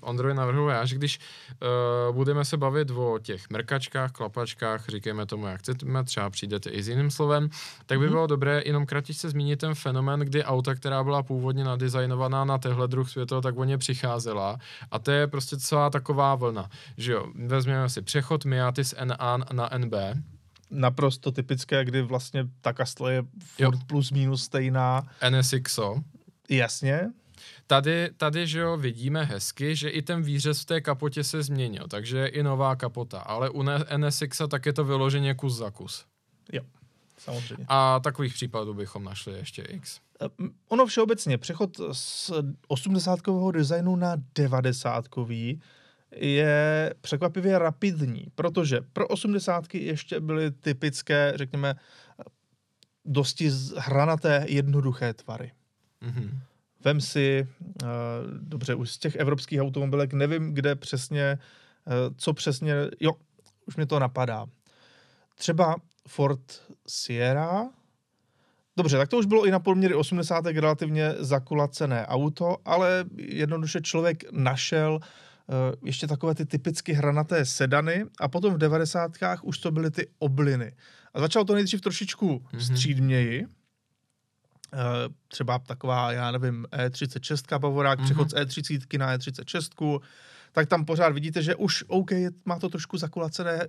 Ondrovi 0.00 0.34
navrhl 0.34 0.70
já, 0.70 0.84
že 0.84 0.96
když 0.96 1.18
uh, 2.08 2.14
budeme 2.14 2.44
se 2.44 2.56
bavit 2.56 2.90
o 2.90 3.18
těch 3.22 3.50
mrkačkách, 3.50 4.12
klapačkách, 4.12 4.88
říkejme 4.88 5.26
tomu, 5.26 5.46
jak 5.46 5.58
chceme, 5.58 6.04
třeba 6.04 6.30
přijdete 6.30 6.70
i 6.70 6.82
s 6.82 6.88
jiným 6.88 7.10
slovem, 7.10 7.48
tak 7.86 7.98
by 7.98 8.06
mm-hmm. 8.06 8.10
bylo 8.10 8.26
dobré 8.26 8.62
jenom 8.64 8.86
kratičce 8.86 9.30
zmínit 9.30 9.60
ten 9.60 9.74
fenomén, 9.74 10.20
kdy 10.20 10.44
auta, 10.44 10.74
která 10.74 11.04
byla 11.04 11.22
původně 11.22 11.64
nadizajnovaná 11.64 12.44
na 12.44 12.58
tehle 12.58 12.88
druh 12.88 13.10
světla, 13.10 13.40
tak 13.40 13.58
o 13.58 13.64
ně 13.64 13.78
přicházela. 13.78 14.58
A 14.90 14.98
to 14.98 15.10
je 15.10 15.26
prostě 15.26 15.56
celá 15.56 15.90
taková 15.90 16.34
vlna, 16.34 16.70
že 16.96 17.12
jo, 17.12 17.26
vezměme 17.34 17.88
si 17.88 18.02
přechod 18.02 18.44
Miatis 18.44 18.94
NA 19.04 19.36
na 19.52 19.70
NB, 19.78 19.94
naprosto 20.74 21.32
typické, 21.32 21.84
kdy 21.84 22.02
vlastně 22.02 22.48
ta 22.60 22.72
kastle 22.72 23.12
je 23.12 23.22
furt 23.38 23.74
jo. 23.74 23.80
plus 23.86 24.10
minus 24.10 24.44
stejná. 24.44 25.02
NSXO. 25.30 26.02
Jasně. 26.50 27.10
Tady, 27.66 28.10
tady, 28.16 28.46
že 28.46 28.58
jo, 28.58 28.76
vidíme 28.76 29.24
hezky, 29.24 29.76
že 29.76 29.88
i 29.88 30.02
ten 30.02 30.22
výřez 30.22 30.60
v 30.60 30.64
té 30.64 30.80
kapotě 30.80 31.24
se 31.24 31.42
změnil, 31.42 31.84
takže 31.88 32.18
je 32.18 32.28
i 32.28 32.42
nová 32.42 32.76
kapota, 32.76 33.18
ale 33.18 33.50
u 33.50 33.62
NSX 33.96 34.42
tak 34.50 34.66
je 34.66 34.72
to 34.72 34.84
vyloženě 34.84 35.34
kus 35.34 35.54
za 35.54 35.70
kus. 35.70 36.04
Jo, 36.52 36.62
samozřejmě. 37.18 37.64
A 37.68 38.00
takových 38.00 38.34
případů 38.34 38.74
bychom 38.74 39.04
našli 39.04 39.32
ještě 39.32 39.62
X. 39.62 40.00
Ono 40.68 40.86
všeobecně, 40.86 41.38
přechod 41.38 41.80
z 41.92 42.30
80 42.68 43.20
designu 43.52 43.96
na 43.96 44.16
90 44.34 45.04
je 46.16 46.94
překvapivě 47.00 47.58
rapidní, 47.58 48.26
protože 48.34 48.80
pro 48.92 49.08
osmdesátky 49.08 49.84
ještě 49.84 50.20
byly 50.20 50.50
typické, 50.50 51.32
řekněme, 51.36 51.74
dosti 53.04 53.50
hranaté, 53.76 54.46
jednoduché 54.48 55.14
tvary. 55.14 55.52
Mm-hmm. 56.02 56.30
Vem 56.84 57.00
si, 57.00 57.48
uh, 57.82 57.88
dobře, 58.40 58.74
už 58.74 58.90
z 58.90 58.98
těch 58.98 59.16
evropských 59.16 59.60
automobilek 59.60 60.12
nevím, 60.12 60.54
kde 60.54 60.74
přesně, 60.74 61.38
uh, 61.86 62.14
co 62.16 62.32
přesně, 62.32 62.74
jo, 63.00 63.12
už 63.66 63.76
mi 63.76 63.86
to 63.86 63.98
napadá. 63.98 64.46
Třeba 65.34 65.76
Ford 66.08 66.62
Sierra, 66.86 67.68
Dobře, 68.76 68.96
tak 68.96 69.08
to 69.08 69.18
už 69.18 69.26
bylo 69.26 69.46
i 69.46 69.50
na 69.50 69.58
poměry 69.58 69.94
80. 69.94 70.46
relativně 70.46 71.14
zakulacené 71.18 72.06
auto, 72.06 72.56
ale 72.64 73.04
jednoduše 73.16 73.80
člověk 73.80 74.32
našel 74.32 75.00
Eh, 75.00 75.33
ještě 75.84 76.06
takové 76.06 76.34
ty 76.34 76.46
typicky 76.46 76.92
hranaté 76.92 77.44
sedany 77.44 78.04
a 78.20 78.28
potom 78.28 78.54
v 78.54 78.58
devadesátkách 78.58 79.44
už 79.44 79.58
to 79.58 79.70
byly 79.70 79.90
ty 79.90 80.08
obliny. 80.18 80.72
A 81.14 81.20
začalo 81.20 81.44
to 81.44 81.54
nejdřív 81.54 81.80
trošičku 81.80 82.38
mm-hmm. 82.38 82.58
střídměji, 82.58 83.46
eh, 84.72 84.78
třeba 85.28 85.58
taková, 85.58 86.12
já 86.12 86.30
nevím, 86.30 86.66
E36 86.72 87.58
Bavorák, 87.58 87.98
mm-hmm. 87.98 88.04
přechod 88.04 88.30
z 88.30 88.34
E30 88.34 88.98
na 88.98 89.16
E36, 89.16 90.00
tak 90.52 90.68
tam 90.68 90.84
pořád 90.84 91.08
vidíte, 91.08 91.42
že 91.42 91.54
už 91.54 91.84
OK, 91.86 92.10
má 92.44 92.58
to 92.58 92.68
trošku 92.68 92.98
zakulacené 92.98 93.52
eh, 93.62 93.66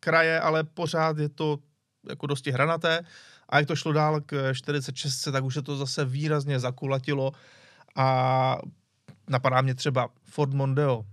kraje, 0.00 0.40
ale 0.40 0.64
pořád 0.64 1.18
je 1.18 1.28
to 1.28 1.58
jako 2.08 2.26
dosti 2.26 2.50
hranaté. 2.50 3.00
A 3.48 3.58
jak 3.58 3.68
to 3.68 3.76
šlo 3.76 3.92
dál 3.92 4.20
k 4.20 4.54
46, 4.54 5.22
tak 5.32 5.44
už 5.44 5.54
se 5.54 5.62
to 5.62 5.76
zase 5.76 6.04
výrazně 6.04 6.60
zakulatilo 6.60 7.32
a 7.96 8.58
napadá 9.28 9.60
mě 9.60 9.74
třeba 9.74 10.08
Ford 10.24 10.52
Mondeo, 10.52 11.04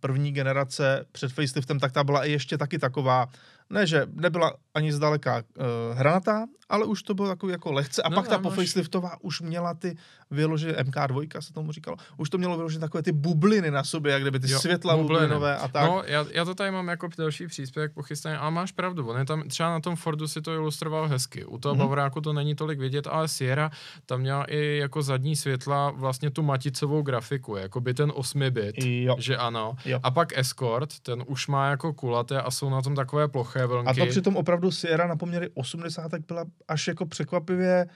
první 0.00 0.32
generace 0.32 1.06
před 1.12 1.32
faceliftem, 1.32 1.78
tak 1.78 1.92
ta 1.92 2.04
byla 2.04 2.24
i 2.24 2.32
ještě 2.32 2.58
taky 2.58 2.78
taková 2.78 3.28
ne, 3.70 3.86
že 3.86 4.06
nebyla 4.12 4.52
ani 4.74 4.92
zdaleka 4.92 5.36
uh, 5.36 5.98
hranatá, 5.98 6.46
ale 6.68 6.84
už 6.84 7.02
to 7.02 7.14
bylo 7.14 7.28
takový 7.28 7.52
jako 7.52 7.72
lehce. 7.72 8.02
A 8.02 8.08
no, 8.08 8.16
pak 8.16 8.28
ta 8.28 8.38
po 8.38 8.50
faceliftová 8.50 9.16
už 9.20 9.40
měla 9.40 9.74
ty 9.74 9.96
vyložené, 10.30 10.72
MK2 10.72 11.40
se 11.40 11.52
tomu 11.52 11.72
říkalo, 11.72 11.96
už 12.16 12.30
to 12.30 12.38
mělo 12.38 12.56
vyložené 12.56 12.80
takové 12.80 13.02
ty 13.02 13.12
bubliny 13.12 13.70
na 13.70 13.84
sobě, 13.84 14.12
jak 14.12 14.22
kdyby 14.22 14.40
ty 14.40 14.50
jo, 14.50 14.58
světla 14.58 14.96
bubliny. 14.96 15.20
bublinové 15.20 15.56
a 15.56 15.68
tak. 15.68 15.84
No, 15.84 16.02
já, 16.06 16.26
já, 16.32 16.44
to 16.44 16.54
tady 16.54 16.70
mám 16.70 16.88
jako 16.88 17.08
další 17.18 17.46
příspěvek 17.46 17.92
pochystaný, 17.92 18.36
ale 18.36 18.50
máš 18.50 18.72
pravdu, 18.72 19.08
on 19.08 19.18
je 19.18 19.24
tam, 19.24 19.48
třeba 19.48 19.70
na 19.70 19.80
tom 19.80 19.96
Fordu 19.96 20.28
si 20.28 20.42
to 20.42 20.52
ilustroval 20.52 21.08
hezky. 21.08 21.44
U 21.44 21.58
toho 21.58 21.74
mm-hmm. 21.74 21.78
Bavoráku 21.78 22.20
to 22.20 22.32
není 22.32 22.54
tolik 22.54 22.78
vidět, 22.78 23.06
ale 23.06 23.28
Sierra 23.28 23.70
tam 24.06 24.20
měla 24.20 24.44
i 24.44 24.76
jako 24.76 25.02
zadní 25.02 25.36
světla 25.36 25.90
vlastně 25.90 26.30
tu 26.30 26.42
maticovou 26.42 27.02
grafiku, 27.02 27.56
jako 27.56 27.80
by 27.80 27.94
ten 27.94 28.12
8 28.14 28.50
bit, 28.50 28.74
jo. 28.78 29.16
že 29.18 29.36
ano. 29.36 29.76
Jo. 29.84 30.00
A 30.02 30.10
pak 30.10 30.38
Escort, 30.38 31.00
ten 31.00 31.24
už 31.26 31.46
má 31.46 31.70
jako 31.70 31.92
kulaté 31.92 32.40
a 32.40 32.50
jsou 32.50 32.70
na 32.70 32.82
tom 32.82 32.94
takové 32.94 33.28
ploché 33.28 33.66
vlnky. 33.66 33.90
A 33.90 34.04
to 34.04 34.10
přitom 34.10 34.36
opravdu 34.36 34.70
Sierra 34.70 35.06
na 35.06 35.16
poměry 35.16 35.50
80 35.54 36.12
byla 36.28 36.44
až 36.68 36.88
jako 36.88 37.06
překvapivě 37.06 37.86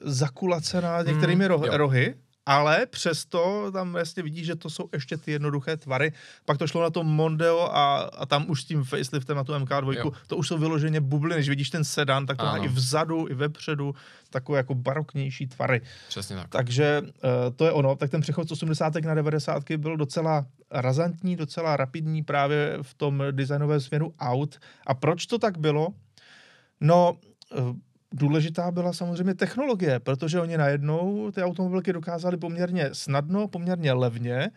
zakulacená 0.00 1.02
některými 1.02 1.44
mm, 1.44 1.48
rohy, 1.48 1.68
rohy, 1.72 2.14
ale 2.46 2.86
přesto 2.86 3.70
tam 3.72 3.94
jasně 3.94 4.22
vidí, 4.22 4.44
že 4.44 4.56
to 4.56 4.70
jsou 4.70 4.88
ještě 4.92 5.16
ty 5.16 5.32
jednoduché 5.32 5.76
tvary. 5.76 6.12
Pak 6.44 6.58
to 6.58 6.66
šlo 6.66 6.82
na 6.82 6.90
to 6.90 7.04
Mondeo 7.04 7.60
a, 7.60 7.98
a 7.98 8.26
tam 8.26 8.50
už 8.50 8.62
s 8.62 8.64
tím 8.64 8.84
faceliftem 8.84 9.36
na 9.36 9.44
tu 9.44 9.52
MK2, 9.52 9.96
jo. 9.96 10.12
to 10.26 10.36
už 10.36 10.48
jsou 10.48 10.58
vyloženě 10.58 11.00
bubliny. 11.00 11.36
Když 11.36 11.48
vidíš 11.48 11.70
ten 11.70 11.84
sedan, 11.84 12.26
tak 12.26 12.36
to 12.36 12.42
ano. 12.42 12.58
má 12.58 12.64
i 12.64 12.68
vzadu, 12.68 13.28
i 13.28 13.34
vepředu 13.34 13.94
takové 14.30 14.58
jako 14.58 14.74
baroknější 14.74 15.46
tvary. 15.46 15.80
Přesně 16.08 16.36
tak. 16.36 16.48
Takže 16.48 17.02
uh, 17.02 17.10
to 17.56 17.64
je 17.64 17.72
ono. 17.72 17.96
Tak 17.96 18.10
ten 18.10 18.20
přechod 18.20 18.48
z 18.48 18.52
80. 18.52 18.94
na 18.94 19.14
90. 19.14 19.62
byl 19.76 19.96
docela 19.96 20.46
razantní, 20.70 21.36
docela 21.36 21.76
rapidní 21.76 22.22
právě 22.22 22.78
v 22.82 22.94
tom 22.94 23.22
designovém 23.30 23.80
směru 23.80 24.14
aut. 24.18 24.58
A 24.86 24.94
proč 24.94 25.26
to 25.26 25.38
tak 25.38 25.58
bylo? 25.58 25.88
No, 26.80 27.12
uh, 27.58 27.76
důležitá 28.16 28.70
byla 28.70 28.92
samozřejmě 28.92 29.34
technologie, 29.34 30.00
protože 30.00 30.40
oni 30.40 30.56
najednou 30.56 31.30
ty 31.30 31.42
automobilky 31.42 31.92
dokázali 31.92 32.36
poměrně 32.36 32.88
snadno, 32.92 33.48
poměrně 33.48 33.92
levně 33.92 34.36
eh, 34.36 34.50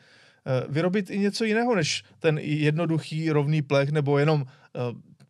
vyrobit 0.70 1.10
i 1.10 1.20
něco 1.20 1.44
jiného 1.44 1.76
než 1.76 2.04
ten 2.20 2.38
jednoduchý 2.38 3.32
rovný 3.32 3.62
plech 3.62 3.90
nebo 3.90 4.20
jenom 4.20 4.46
eh, 4.46 4.80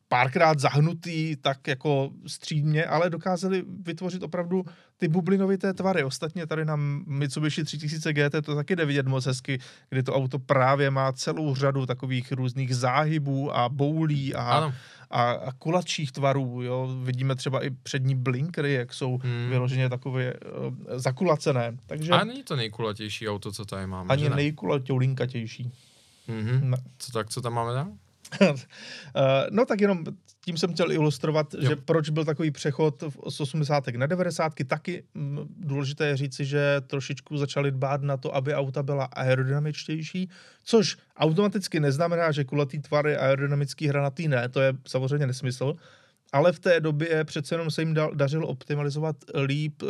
párkrát 0.10 0.60
zahnutý, 0.60 1.36
tak 1.36 1.68
jako 1.68 2.12
střídně, 2.28 2.86
ale 2.86 3.10
dokázali 3.10 3.64
vytvořit 3.82 4.24
opravdu 4.24 4.66
ty 4.98 5.08
bublinovité 5.08 5.74
tvary. 5.74 6.04
Ostatně 6.04 6.48
tady 6.48 6.66
na 6.66 6.76
Mitsubishi 7.06 7.64
3000 7.64 8.14
GT 8.14 8.46
to 8.46 8.56
taky 8.56 8.76
jde 8.76 8.86
vidět 8.86 9.08
moc 9.08 9.26
hezky, 9.26 9.60
kdy 9.90 10.04
to 10.04 10.14
auto 10.14 10.40
právě 10.40 10.92
má 10.92 11.12
celou 11.12 11.56
řadu 11.56 11.86
takových 11.86 12.32
různých 12.32 12.76
záhybů 12.76 13.58
a 13.58 13.70
boulí 13.70 14.36
a, 14.36 14.74
a, 15.10 15.32
a 15.32 15.52
kulatších 15.52 16.12
tvarů. 16.12 16.62
Jo. 16.62 16.90
Vidíme 17.04 17.36
třeba 17.36 17.66
i 17.66 17.70
přední 17.70 18.16
blinkry, 18.16 18.74
jak 18.74 18.94
jsou 18.94 19.18
hmm. 19.18 19.50
vyloženě 19.50 19.90
takové 19.90 20.34
uh, 20.34 20.40
zakulacené. 20.96 21.78
Takže, 21.86 22.12
a 22.12 22.24
není 22.24 22.44
to 22.44 22.56
nejkulatější 22.56 23.30
auto, 23.30 23.52
co 23.52 23.66
tady 23.66 23.88
máme. 23.88 24.10
Ani 24.10 24.30
nejkulatější. 24.30 25.72
Mm-hmm. 26.30 26.78
Co 26.98 27.12
tak, 27.12 27.30
co 27.30 27.42
tam 27.42 27.54
máme 27.54 27.74
dál? 27.74 27.92
Eh, 29.16 29.48
no 29.52 29.66
tak 29.66 29.82
jenom 29.82 30.04
tím 30.46 30.58
jsem 30.58 30.74
chtěl 30.74 30.92
ilustrovat, 30.92 31.54
jo. 31.54 31.70
že 31.70 31.76
proč 31.76 32.10
byl 32.10 32.26
takový 32.26 32.52
přechod 32.52 33.04
z 33.30 33.42
80. 33.42 33.88
na 33.88 34.06
90. 34.06 34.54
Taky 34.68 35.04
mm, 35.14 35.40
důležité 35.58 36.08
je 36.08 36.18
říci, 36.18 36.46
že 36.46 36.82
trošičku 36.88 37.38
začali 37.38 37.72
dbát 37.72 38.02
na 38.02 38.18
to, 38.18 38.36
aby 38.36 38.56
auta 38.56 38.84
byla 38.84 39.06
aerodynamičtější, 39.06 40.30
což 40.64 40.98
automaticky 41.18 41.80
neznamená, 41.80 42.32
že 42.32 42.44
kulatý 42.44 42.80
tvar 42.80 43.08
je 43.08 43.18
aerodynamický 43.18 43.88
hranatý, 43.88 44.28
ne, 44.28 44.50
to 44.50 44.62
je 44.62 44.74
samozřejmě 44.88 45.28
nesmysl, 45.28 45.76
ale 46.32 46.52
v 46.52 46.60
té 46.60 46.80
době 46.80 47.24
přece 47.24 47.56
jenom 47.56 47.72
se 47.72 47.82
jim 47.82 47.98
dařilo 48.14 48.48
optimalizovat 48.48 49.16
líp 49.46 49.84
eh, 49.84 49.88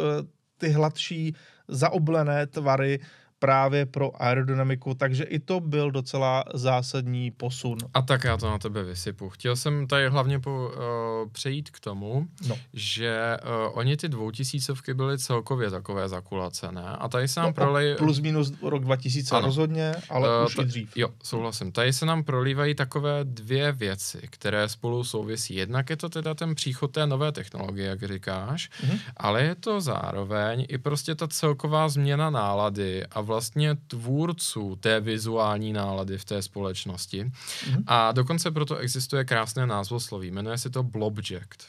ty 0.57 0.69
hladší, 0.69 1.35
zaoblené 1.67 2.47
tvary, 2.47 2.99
právě 3.39 3.85
pro 3.85 4.23
aerodynamiku, 4.23 4.93
takže 4.93 5.23
i 5.23 5.39
to 5.39 5.59
byl 5.59 5.91
docela 5.91 6.43
zásadní 6.53 7.31
posun. 7.31 7.77
A 7.93 8.01
tak 8.01 8.23
já 8.23 8.37
to 8.37 8.49
na 8.49 8.57
tebe 8.57 8.83
vysypu. 8.83 9.29
Chtěl 9.29 9.55
jsem 9.55 9.87
tady 9.87 10.09
hlavně 10.09 10.39
po, 10.39 10.51
uh, 10.51 11.31
přejít 11.31 11.69
k 11.69 11.79
tomu, 11.79 12.27
no. 12.47 12.55
že 12.73 13.37
uh, 13.43 13.77
oni 13.77 13.97
ty 13.97 14.09
dvoutisícovky 14.09 14.93
byly 14.93 15.17
celkově 15.17 15.69
takové 15.69 16.09
zakulacené 16.09 16.81
a 16.81 17.07
tady 17.07 17.27
se 17.27 17.39
nám 17.39 17.49
no, 17.49 17.53
prolej... 17.53 17.95
Plus 17.95 18.19
minus 18.19 18.53
rok 18.61 18.83
2000 18.83 19.35
ano. 19.35 19.45
rozhodně, 19.45 19.95
ale 20.09 20.39
uh, 20.39 20.45
už 20.45 20.55
ta, 20.55 20.61
i 20.61 20.65
dřív. 20.65 20.97
Jo, 20.97 21.09
souhlasím. 21.23 21.71
Tady 21.71 21.93
se 21.93 22.05
nám 22.05 22.23
prolívají 22.23 22.75
takové 22.75 23.19
dvě 23.23 23.71
věci, 23.71 24.21
které 24.29 24.69
spolu 24.69 25.03
souvisí. 25.03 25.55
Jednak 25.55 25.89
je 25.89 25.97
to 25.97 26.09
teda 26.09 26.33
ten 26.33 26.55
příchod 26.55 26.91
té 26.91 27.07
nové 27.07 27.31
technologie, 27.31 27.89
jak 27.89 28.03
říkáš, 28.03 28.69
mm-hmm. 28.69 28.99
ale 29.17 29.43
je 29.43 29.55
to 29.55 29.81
zároveň 29.81 30.65
i 30.69 30.77
prostě 30.77 31.15
ta 31.15 31.27
celková 31.27 31.89
změna 31.89 32.29
nálady 32.29 33.05
a 33.05 33.21
vlastně 33.29 33.75
tvůrců 33.87 34.75
té 34.75 34.99
vizuální 34.99 35.73
nálady 35.73 36.17
v 36.17 36.25
té 36.25 36.41
společnosti. 36.41 37.25
Mm-hmm. 37.25 37.83
A 37.87 38.11
dokonce 38.11 38.51
proto 38.51 38.77
existuje 38.77 39.25
krásné 39.25 39.67
názvosloví. 39.67 40.31
Jmenuje 40.31 40.57
se 40.57 40.69
to 40.69 40.83
Blobject. 40.83 41.59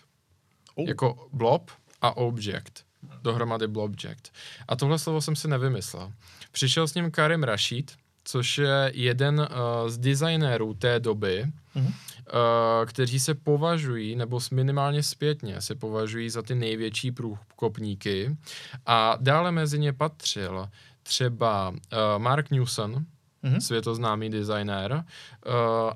Oh. 0.74 0.88
Jako 0.88 1.28
blob 1.32 1.70
a 2.00 2.16
object. 2.16 2.84
Dohromady 3.22 3.68
Blobject. 3.68 4.32
A 4.68 4.76
tohle 4.76 4.98
slovo 4.98 5.20
jsem 5.20 5.36
si 5.36 5.48
nevymyslel. 5.48 6.12
Přišel 6.52 6.88
s 6.88 6.94
ním 6.94 7.10
Karim 7.10 7.42
Rashid, 7.42 7.92
což 8.24 8.58
je 8.58 8.92
jeden 8.94 9.40
uh, 9.40 9.46
z 9.88 9.98
designérů 9.98 10.74
té 10.74 11.00
doby, 11.00 11.44
mm-hmm. 11.76 11.86
uh, 11.86 11.92
kteří 12.86 13.20
se 13.20 13.34
považují, 13.34 14.16
nebo 14.16 14.40
minimálně 14.52 15.02
zpětně 15.02 15.60
se 15.60 15.74
považují 15.74 16.30
za 16.30 16.42
ty 16.42 16.54
největší 16.54 17.12
průkopníky. 17.12 18.36
A 18.86 19.16
dále 19.20 19.52
mezi 19.52 19.78
ně 19.78 19.92
patřil 19.92 20.68
třeba 21.02 21.68
uh, 21.68 21.76
Mark 22.18 22.50
Newson, 22.50 23.04
mm-hmm. 23.44 23.58
světoznámý 23.58 24.30
designér, 24.30 24.92
uh, 24.92 25.52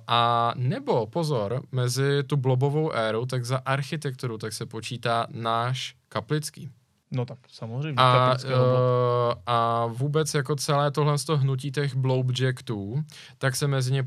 a 0.07 0.53
nebo, 0.57 1.07
pozor, 1.07 1.63
mezi 1.73 2.23
tu 2.27 2.37
blobovou 2.37 2.93
éru, 2.93 3.27
tak 3.27 3.45
za 3.45 3.57
architekturu, 3.57 4.39
tak 4.39 4.53
se 4.53 4.67
počítá 4.67 5.27
náš 5.31 5.97
Kaplický. 6.09 6.71
No 7.11 7.25
tak 7.27 7.39
samozřejmě. 7.49 7.95
A, 7.97 8.37
uh, 8.45 9.33
a 9.47 9.87
vůbec 9.87 10.35
jako 10.35 10.57
celé 10.57 10.91
tohle 10.91 11.19
z 11.19 11.25
toho 11.25 11.39
hnutí 11.39 11.73
těch 11.73 11.95
blobjectů, 11.95 13.05
tak 13.39 13.57
se 13.57 13.67
mezi 13.67 13.93
ně 13.93 14.05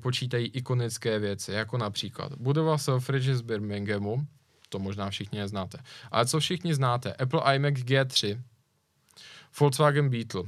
počítají 0.00 0.46
ikonické 0.46 1.18
věci, 1.18 1.52
jako 1.52 1.78
například 1.78 2.32
budova 2.32 2.78
Selfridge 2.78 3.28
z 3.28 3.40
Birminghamu, 3.40 4.26
to 4.68 4.78
možná 4.78 5.10
všichni 5.10 5.38
neznáte. 5.38 5.78
Ale 6.10 6.26
co 6.26 6.40
všichni 6.40 6.74
znáte? 6.74 7.12
Apple 7.12 7.56
iMac 7.56 7.74
G3, 7.74 8.40
Volkswagen 9.60 10.08
Beetle, 10.10 10.42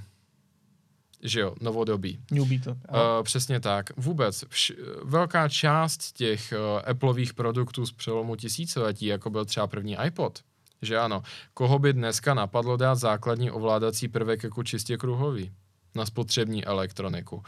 že 1.22 1.40
jo, 1.40 1.54
novodobí. 1.60 2.18
New 2.30 2.48
Beetle. 2.48 2.72
Uh, 2.72 2.98
přesně 3.22 3.60
tak. 3.60 3.90
Vůbec 3.96 4.44
vš- 4.44 4.76
velká 5.04 5.48
část 5.48 6.12
těch 6.12 6.52
uh, 6.52 6.90
Appleových 6.90 7.34
produktů 7.34 7.86
z 7.86 7.92
přelomu 7.92 8.36
tisíciletí, 8.36 9.06
jako 9.06 9.30
byl 9.30 9.44
třeba 9.44 9.66
první 9.66 9.96
iPod, 10.06 10.38
že 10.82 10.98
ano, 10.98 11.22
koho 11.54 11.78
by 11.78 11.92
dneska 11.92 12.34
napadlo 12.34 12.76
dát 12.76 12.94
základní 12.94 13.50
ovládací 13.50 14.08
prvek 14.08 14.42
jako 14.42 14.62
čistě 14.62 14.96
kruhový? 14.96 15.52
Na 15.94 16.06
spotřební 16.06 16.64
elektroniku. 16.64 17.42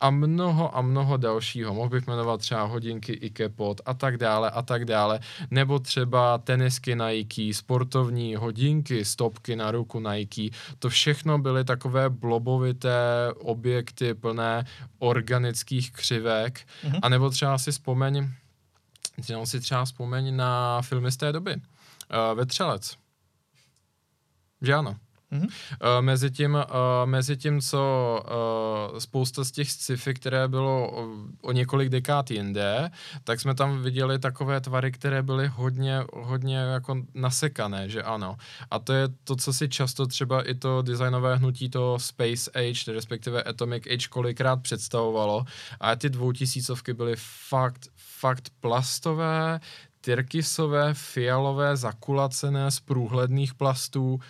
A 0.00 0.10
mnoho 0.10 0.76
a 0.76 0.82
mnoho 0.82 1.16
dalšího. 1.16 1.74
Mohl 1.74 1.88
bych 1.88 2.06
jmenovat 2.06 2.40
třeba 2.40 2.62
hodinky 2.62 3.12
Ikepod 3.12 3.80
a 3.86 3.94
tak 3.94 4.16
dále 4.16 4.50
a 4.50 4.62
tak 4.62 4.84
dále. 4.84 5.20
Nebo 5.50 5.78
třeba 5.78 6.38
tenisky 6.38 6.94
Nike, 6.94 7.54
sportovní 7.54 8.36
hodinky, 8.36 9.04
stopky 9.04 9.56
na 9.56 9.70
ruku 9.70 10.00
Nike. 10.00 10.50
To 10.78 10.88
všechno 10.88 11.38
byly 11.38 11.64
takové 11.64 12.10
blobovité 12.10 13.32
objekty 13.38 14.14
plné 14.14 14.64
organických 14.98 15.92
křivek. 15.92 16.58
Mm-hmm. 16.58 16.98
A 17.02 17.08
nebo 17.08 17.30
třeba 17.30 17.58
si 17.58 17.72
vzpomeň, 17.72 18.28
si 19.44 19.60
třeba 19.60 19.84
vzpomeň 19.84 20.36
na 20.36 20.82
filmy 20.82 21.12
z 21.12 21.16
té 21.16 21.32
doby. 21.32 21.54
Uh, 21.54 22.38
Vetřelec. 22.38 22.96
Že 24.62 24.74
ano. 24.74 24.96
Mm-hmm. 25.32 25.48
Uh, 25.98 26.04
mezi, 26.04 26.30
tím, 26.30 26.54
uh, 26.54 26.60
mezi 27.04 27.36
tím, 27.36 27.60
co 27.60 28.22
uh, 28.92 28.98
spousta 28.98 29.44
z 29.44 29.50
těch 29.50 29.70
sci-fi, 29.70 30.14
které 30.14 30.48
bylo 30.48 30.90
o, 30.90 31.08
o 31.42 31.52
několik 31.52 31.88
dekád 31.88 32.30
jinde, 32.30 32.90
tak 33.24 33.40
jsme 33.40 33.54
tam 33.54 33.82
viděli 33.82 34.18
takové 34.18 34.60
tvary, 34.60 34.92
které 34.92 35.22
byly 35.22 35.48
hodně, 35.48 36.04
hodně 36.12 36.56
jako 36.56 37.02
nasekané, 37.14 37.88
že 37.88 38.02
ano. 38.02 38.36
A 38.70 38.78
to 38.78 38.92
je 38.92 39.08
to, 39.24 39.36
co 39.36 39.52
si 39.52 39.68
často 39.68 40.06
třeba 40.06 40.42
i 40.42 40.54
to 40.54 40.82
designové 40.82 41.36
hnutí, 41.36 41.70
to 41.70 41.98
Space 41.98 42.50
Age, 42.54 42.92
respektive 42.92 43.42
Atomic 43.42 43.86
Age 43.86 44.08
kolikrát 44.08 44.56
představovalo. 44.56 45.44
A 45.80 45.96
ty 45.96 46.10
dvoutisícovky 46.10 46.94
byly 46.94 47.14
fakt, 47.48 47.88
fakt 47.96 48.50
plastové, 48.60 49.60
tyrkysové, 50.00 50.94
fialové, 50.94 51.76
zakulacené 51.76 52.70
z 52.70 52.80
průhledných 52.80 53.54
plastů, 53.54 54.20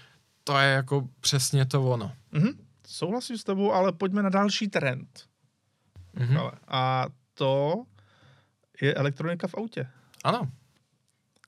to 0.45 0.59
je 0.59 0.73
jako 0.73 1.09
přesně 1.21 1.67
to 1.67 1.91
ono. 1.91 2.13
Mm-hmm. 2.33 2.55
Souhlasím 2.87 3.39
s 3.39 3.45
tebou, 3.45 3.73
ale 3.73 3.93
pojďme 3.93 4.23
na 4.23 4.31
další 4.31 4.69
trend. 4.69 5.27
Mm-hmm. 6.17 6.53
A 6.69 7.07
to 7.35 7.85
je 8.81 8.95
elektronika 8.95 9.47
v 9.49 9.55
autě. 9.55 9.89
Ano. 10.25 10.51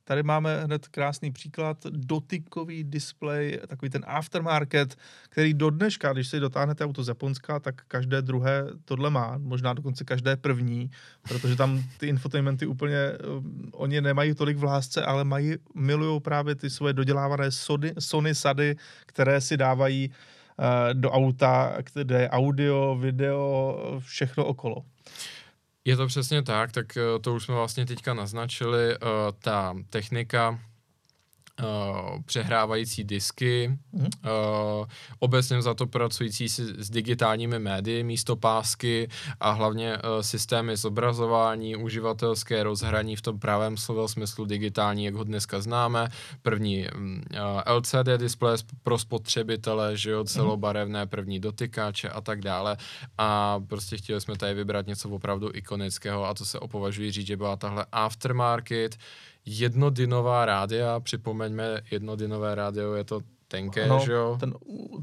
Tady 0.07 0.23
máme 0.23 0.65
hned 0.65 0.89
krásný 0.89 1.33
příklad, 1.33 1.87
dotykový 1.91 2.85
displej, 2.85 3.61
takový 3.67 3.91
ten 3.91 4.05
aftermarket, 4.07 4.97
který 5.29 5.55
do 5.55 5.71
dneška, 5.71 6.13
když 6.13 6.29
si 6.29 6.41
dotáhnete 6.41 6.85
auto 6.85 7.03
z 7.03 7.09
Japonska, 7.09 7.61
tak 7.61 7.83
každé 7.89 8.23
druhé 8.23 8.65
tohle 8.85 9.11
má, 9.11 9.39
možná 9.39 9.73
dokonce 9.73 10.05
každé 10.05 10.37
první, 10.37 10.91
protože 11.23 11.57
tam 11.57 11.83
ty 11.99 12.07
infotainmenty 12.07 12.67
úplně, 12.67 12.97
um, 13.39 13.71
oni 13.73 14.01
nemají 14.01 14.35
tolik 14.35 14.57
v 14.57 14.65
lásce, 14.65 15.05
ale 15.05 15.25
mají, 15.25 15.55
milují 15.75 16.21
právě 16.21 16.55
ty 16.55 16.71
svoje 16.71 16.93
dodělávané 16.93 17.51
Sony, 17.51 17.93
Sony 17.99 18.35
sady, 18.35 18.77
které 19.07 19.41
si 19.41 19.57
dávají 19.57 20.11
uh, 20.11 20.65
do 20.93 21.11
auta, 21.11 21.77
kde 21.95 22.21
je 22.21 22.31
audio, 22.31 22.97
video, 23.01 23.79
všechno 23.99 24.45
okolo. 24.45 24.85
Je 25.87 25.97
to 25.97 26.07
přesně 26.07 26.43
tak, 26.43 26.73
tak 26.73 26.97
eh, 26.97 27.19
to 27.21 27.35
už 27.35 27.45
jsme 27.45 27.55
vlastně 27.55 27.87
teďka 27.87 28.15
naznačili. 28.15 28.99
Uh, 28.99 29.09
ta 29.39 29.75
technika 29.91 30.61
Uh, 31.63 32.23
přehrávající 32.23 33.05
disky, 33.05 33.79
mm. 33.93 34.01
uh, 34.01 34.09
obecně 35.19 35.63
za 35.63 35.75
to 35.75 35.87
pracující 35.87 36.49
s, 36.49 36.59
s 36.59 36.91
digitálními 36.91 37.59
médii, 37.59 38.03
místo 38.03 38.37
pásky 38.37 39.09
a 39.41 39.51
hlavně 39.51 39.97
uh, 39.97 40.21
systémy 40.21 40.77
zobrazování, 40.77 41.77
uživatelské 41.77 42.63
rozhraní 42.63 43.17
v 43.17 43.23
tom 43.23 43.39
pravém 43.39 43.77
slova 43.77 44.09
smyslu 44.09 44.45
digitální, 44.45 45.05
jak 45.05 45.15
ho 45.15 45.25
dneska 45.25 45.61
známe. 45.61 46.09
První 46.43 46.87
um, 46.97 47.23
LCD 47.67 48.09
displeje 48.17 48.57
pro 48.83 48.99
spotřebitele, 48.99 49.97
že 49.97 50.11
jo, 50.11 50.19
mhm. 50.19 50.27
celobarevné 50.27 51.07
první 51.07 51.41
dotykáče 51.41 52.09
a 52.09 52.21
tak 52.21 52.41
dále. 52.41 52.77
A 53.19 53.61
prostě 53.69 53.97
chtěli 53.97 54.21
jsme 54.21 54.37
tady 54.37 54.55
vybrat 54.55 54.87
něco 54.87 55.11
opravdu 55.11 55.51
ikonického 55.55 56.25
a 56.25 56.35
to 56.35 56.45
se 56.45 56.59
opovažuji 56.59 57.11
říct, 57.11 57.27
že 57.27 57.37
byla 57.37 57.57
tahle 57.57 57.87
aftermarket, 57.93 58.97
jednodinová 59.47 60.45
rádia, 60.45 61.01
připomeňme, 61.01 61.81
jednodinové 61.91 62.55
rádio 62.55 62.95
je 62.95 63.05
to 63.05 63.21
tenké, 63.49 63.87
no, 63.87 64.01
že 64.05 64.13
jo? 64.13 64.37
Ten 64.41 64.55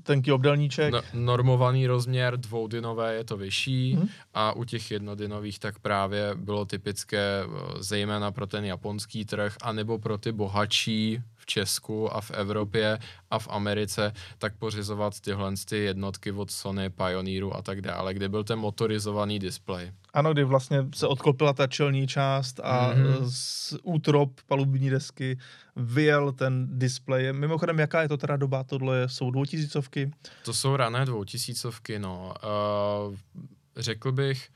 tenký 0.04 0.32
obdelníček. 0.32 0.94
No, 0.94 1.02
normovaný 1.14 1.88
rozměr, 1.88 2.38
dvoudinové 2.38 3.14
je 3.14 3.24
to 3.24 3.38
vyšší 3.38 3.96
mm. 3.96 4.08
a 4.34 4.54
u 4.54 4.64
těch 4.64 4.92
jednodinových 4.92 5.60
tak 5.60 5.80
právě 5.80 6.36
bylo 6.36 6.66
typické 6.66 7.44
eh, 7.44 7.48
zejména 7.84 8.32
pro 8.32 8.48
ten 8.48 8.66
japonský 8.66 9.26
trh, 9.26 9.56
anebo 9.62 10.00
pro 10.00 10.18
ty 10.18 10.32
bohatší 10.32 11.22
v 11.36 11.46
Česku 11.46 12.16
a 12.16 12.22
v 12.22 12.32
Evropě 12.32 13.00
a 13.32 13.40
v 13.40 13.48
Americe, 13.52 14.14
tak 14.38 14.58
pořizovat 14.58 15.20
tyhle 15.20 15.54
ty 15.70 15.78
jednotky 15.78 16.32
od 16.32 16.52
Sony, 16.52 16.90
Pioneeru 16.90 17.56
a 17.56 17.62
tak 17.62 17.82
dále, 17.82 18.14
kde 18.14 18.30
byl 18.30 18.44
ten 18.44 18.60
motorizovaný 18.60 19.40
displej. 19.40 19.92
Ano, 20.14 20.34
kdy 20.34 20.44
vlastně 20.44 20.88
se 20.96 21.08
odklopila 21.08 21.54
ta 21.54 21.68
čelní 21.68 22.08
část 22.08 22.60
a 22.60 22.94
mm-hmm. 22.94 23.18
z 23.30 23.76
útrop 23.84 24.42
palubní 24.48 24.90
desky 24.90 25.38
vyjel 25.76 26.32
ten 26.32 26.68
displej. 26.80 27.34
Mimochodem, 27.34 27.80
jaká 27.80 28.02
je 28.02 28.08
to 28.08 28.18
teda 28.18 28.38
doba? 28.38 28.64
Tohle 28.64 29.10
jsou 29.10 29.32
dvoutisícovky? 29.32 30.12
To 30.46 30.54
jsou 30.54 30.76
rané 30.76 31.06
dvoutisícovky, 31.06 32.00
no. 32.00 32.34
Uh, 33.08 33.16
řekl 33.78 34.12
bych, 34.12 34.50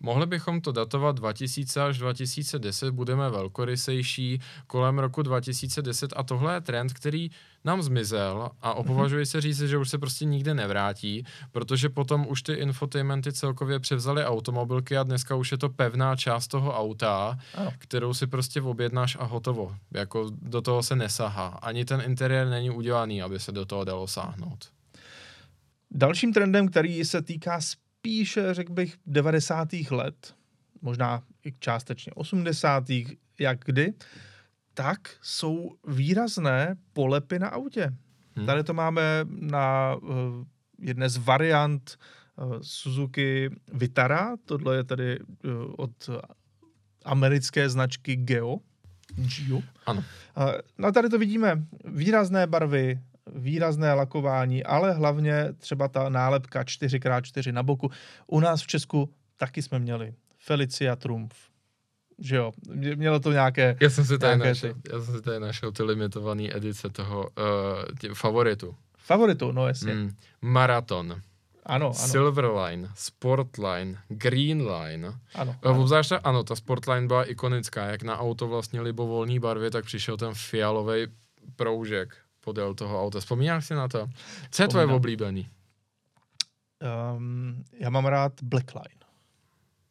Mohli 0.00 0.26
bychom 0.26 0.60
to 0.60 0.72
datovat 0.72 1.16
2000 1.16 1.82
až 1.82 1.98
2010, 1.98 2.90
budeme 2.90 3.30
velkorysejší 3.30 4.40
kolem 4.66 4.98
roku 4.98 5.22
2010 5.22 6.12
a 6.16 6.22
tohle 6.22 6.54
je 6.54 6.60
trend, 6.60 6.92
který 6.92 7.30
nám 7.68 7.82
zmizel 7.82 8.50
a 8.62 8.70
mhm. 8.70 8.78
opovažuji 8.78 9.26
se 9.26 9.40
říct, 9.40 9.60
že 9.60 9.78
už 9.78 9.88
se 9.88 9.98
prostě 9.98 10.24
nikdy 10.24 10.54
nevrátí, 10.54 11.24
protože 11.52 11.88
potom 11.88 12.26
už 12.28 12.42
ty 12.42 12.52
infotainmenty 12.52 13.32
celkově 13.32 13.80
převzaly 13.80 14.24
automobilky 14.24 14.96
a 14.96 15.02
dneska 15.02 15.34
už 15.34 15.52
je 15.52 15.58
to 15.58 15.68
pevná 15.68 16.16
část 16.16 16.48
toho 16.48 16.78
auta, 16.78 17.38
ano. 17.54 17.72
kterou 17.78 18.14
si 18.14 18.26
prostě 18.26 18.62
objednáš 18.62 19.16
a 19.20 19.24
hotovo. 19.24 19.76
Jako 19.90 20.30
do 20.42 20.60
toho 20.62 20.82
se 20.82 20.96
nesahá. 20.96 21.48
Ani 21.48 21.84
ten 21.84 22.00
interiér 22.00 22.48
není 22.48 22.70
udělaný, 22.70 23.22
aby 23.22 23.38
se 23.40 23.52
do 23.52 23.64
toho 23.64 23.84
dalo 23.84 24.06
sáhnout. 24.06 24.68
Dalším 25.90 26.32
trendem, 26.32 26.68
který 26.68 27.04
se 27.04 27.22
týká 27.22 27.60
spíše, 27.60 28.54
řekl 28.54 28.72
bych, 28.72 28.96
90. 29.06 29.68
let, 29.90 30.34
možná 30.82 31.22
i 31.44 31.52
částečně 31.58 32.12
80. 32.12 32.84
jak 33.38 33.58
kdy, 33.64 33.92
tak 34.78 35.16
jsou 35.22 35.76
výrazné 35.86 36.76
polepy 36.92 37.38
na 37.38 37.48
autě. 37.48 37.92
Hmm. 38.36 38.46
Tady 38.46 38.64
to 38.64 38.74
máme 38.74 39.02
na 39.28 39.94
uh, 39.94 40.10
jedné 40.78 41.08
z 41.08 41.16
variant 41.16 41.98
uh, 42.36 42.58
Suzuki 42.62 43.50
Vitara, 43.72 44.36
tohle 44.44 44.76
je 44.76 44.84
tady 44.84 45.20
uh, 45.20 45.24
od 45.76 46.10
americké 47.04 47.68
značky 47.68 48.16
Geo. 48.16 48.58
Geo. 49.16 49.62
Ano. 49.86 50.04
Uh, 50.36 50.52
no 50.78 50.92
tady 50.92 51.08
to 51.08 51.18
vidíme, 51.18 51.62
výrazné 51.84 52.46
barvy, 52.46 53.00
výrazné 53.34 53.94
lakování, 53.94 54.64
ale 54.64 54.92
hlavně 54.92 55.52
třeba 55.58 55.88
ta 55.88 56.08
nálepka 56.08 56.62
4x4 56.62 57.52
na 57.52 57.62
boku. 57.62 57.90
U 58.26 58.40
nás 58.40 58.62
v 58.62 58.66
Česku 58.66 59.14
taky 59.36 59.62
jsme 59.62 59.78
měli 59.78 60.14
Felicia 60.38 60.96
Trumf, 60.96 61.34
že 62.18 62.36
jo, 62.36 62.52
mělo 62.94 63.20
to 63.20 63.32
nějaké... 63.32 63.76
Já 63.80 63.90
jsem 63.90 64.04
si 64.04 64.18
tady 64.18 64.36
našel, 64.36 64.74
já 64.92 65.00
jsem 65.00 65.14
si 65.14 65.22
tady 65.22 65.40
našel 65.40 65.72
ty 65.72 65.82
limitované 65.82 66.56
edice 66.56 66.90
toho 66.90 67.28
uh, 68.08 68.14
favoritu. 68.14 68.74
Favoritu, 68.98 69.52
no 69.52 69.68
jasně. 69.68 69.94
Mm, 69.94 70.14
maraton. 70.42 71.10
Ano, 71.66 71.86
ano. 71.86 71.94
Silverline, 71.94 72.88
Sportline, 72.94 73.98
Greenline. 74.08 75.08
Ano, 75.34 75.56
eh, 75.62 75.68
ano. 75.68 75.80
Obzvlášť, 75.80 76.12
ano, 76.24 76.44
ta 76.44 76.56
Sportline 76.56 77.06
byla 77.06 77.24
ikonická, 77.24 77.84
jak 77.84 78.02
na 78.02 78.18
auto 78.18 78.48
vlastně 78.48 78.80
libovolný 78.80 79.38
barvy, 79.38 79.70
tak 79.70 79.84
přišel 79.84 80.16
ten 80.16 80.34
fialový 80.34 81.06
proužek 81.56 82.16
podél 82.40 82.74
toho 82.74 83.02
auta. 83.02 83.20
Vzpomínáš 83.20 83.66
si 83.66 83.74
na 83.74 83.88
to? 83.88 84.08
Co 84.50 84.62
je 84.62 84.68
tvoje 84.68 84.86
oblíbený? 84.86 85.48
Um, 87.16 87.64
já 87.80 87.90
mám 87.90 88.06
rád 88.06 88.32
Blackline. 88.42 88.97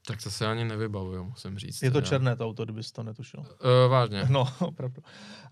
Tak 0.07 0.23
to 0.23 0.31
se 0.31 0.47
ani 0.47 0.65
nevybavuju, 0.65 1.23
musím 1.23 1.59
říct. 1.59 1.81
Je 1.81 1.91
to 1.91 1.97
teda. 1.97 2.07
černé 2.07 2.35
to 2.35 2.45
auto, 2.45 2.63
kdybys 2.63 2.91
to 2.91 3.03
netušil. 3.03 3.39
Uh, 3.39 3.91
vážně. 3.91 4.25
No, 4.29 4.47
opravdu. 4.59 5.01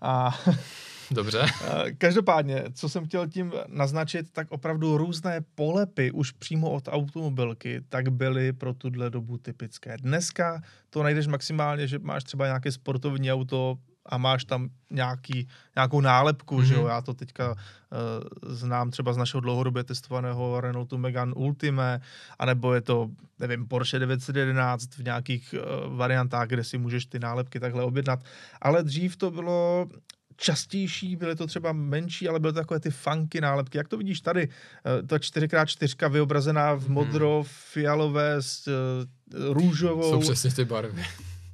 A 0.00 0.38
Dobře. 1.10 1.46
Eh, 1.66 1.92
každopádně, 1.92 2.64
co 2.72 2.88
jsem 2.88 3.06
chtěl 3.06 3.28
tím 3.28 3.52
naznačit, 3.68 4.30
tak 4.32 4.46
opravdu 4.50 4.96
různé 4.96 5.40
polepy 5.54 6.10
už 6.10 6.32
přímo 6.32 6.70
od 6.70 6.88
automobilky, 6.88 7.80
tak 7.88 8.08
byly 8.08 8.52
pro 8.52 8.74
tuhle 8.74 9.10
dobu 9.10 9.38
typické. 9.38 9.96
Dneska 10.00 10.62
to 10.90 11.02
najdeš 11.02 11.26
maximálně, 11.26 11.86
že 11.86 11.98
máš 11.98 12.24
třeba 12.24 12.46
nějaké 12.46 12.72
sportovní 12.72 13.32
auto, 13.32 13.78
a 14.08 14.18
máš 14.18 14.44
tam 14.44 14.68
nějaký, 14.90 15.48
nějakou 15.76 16.00
nálepku, 16.00 16.58
mm-hmm. 16.58 16.64
že 16.64 16.74
jo, 16.74 16.80
mhm. 16.80 16.90
já 16.90 17.00
to 17.00 17.14
teďka 17.14 17.50
uh, 17.50 17.56
znám 18.54 18.90
třeba 18.90 19.12
z 19.12 19.16
našeho 19.16 19.40
dlouhodobě 19.40 19.84
testovaného 19.84 20.60
Renaultu 20.60 20.98
Megane 20.98 21.32
Ultime, 21.32 22.00
anebo 22.38 22.74
je 22.74 22.80
to, 22.80 23.10
nevím, 23.38 23.68
Porsche 23.68 23.98
911 23.98 24.96
v 24.96 25.04
nějakých 25.04 25.54
uh, 25.54 25.96
variantách, 25.96 26.48
kde 26.48 26.64
si 26.64 26.78
můžeš 26.78 27.06
ty 27.06 27.18
nálepky 27.18 27.60
takhle 27.60 27.82
objednat, 27.82 28.20
ale 28.62 28.82
dřív 28.82 29.16
to 29.16 29.30
bylo 29.30 29.88
častější, 30.36 31.16
byly 31.16 31.36
to 31.36 31.46
třeba 31.46 31.72
menší, 31.72 32.28
ale 32.28 32.40
byly 32.40 32.52
to 32.52 32.58
takové 32.58 32.80
ty 32.80 32.90
funky 32.90 33.40
nálepky. 33.40 33.78
Jak 33.78 33.88
to 33.88 33.96
vidíš 33.96 34.20
tady? 34.20 34.48
Uh, 34.48 35.06
ta 35.06 35.16
4x4 35.16 36.10
vyobrazená 36.10 36.74
v 36.74 36.84
mhm. 36.84 36.92
modro, 36.92 37.44
fialové 37.46 38.42
s 38.42 38.68
růžovou. 39.34 40.10
Jsou 40.10 40.20
přesně 40.20 40.50
ty 40.50 40.64
barvy 40.64 41.04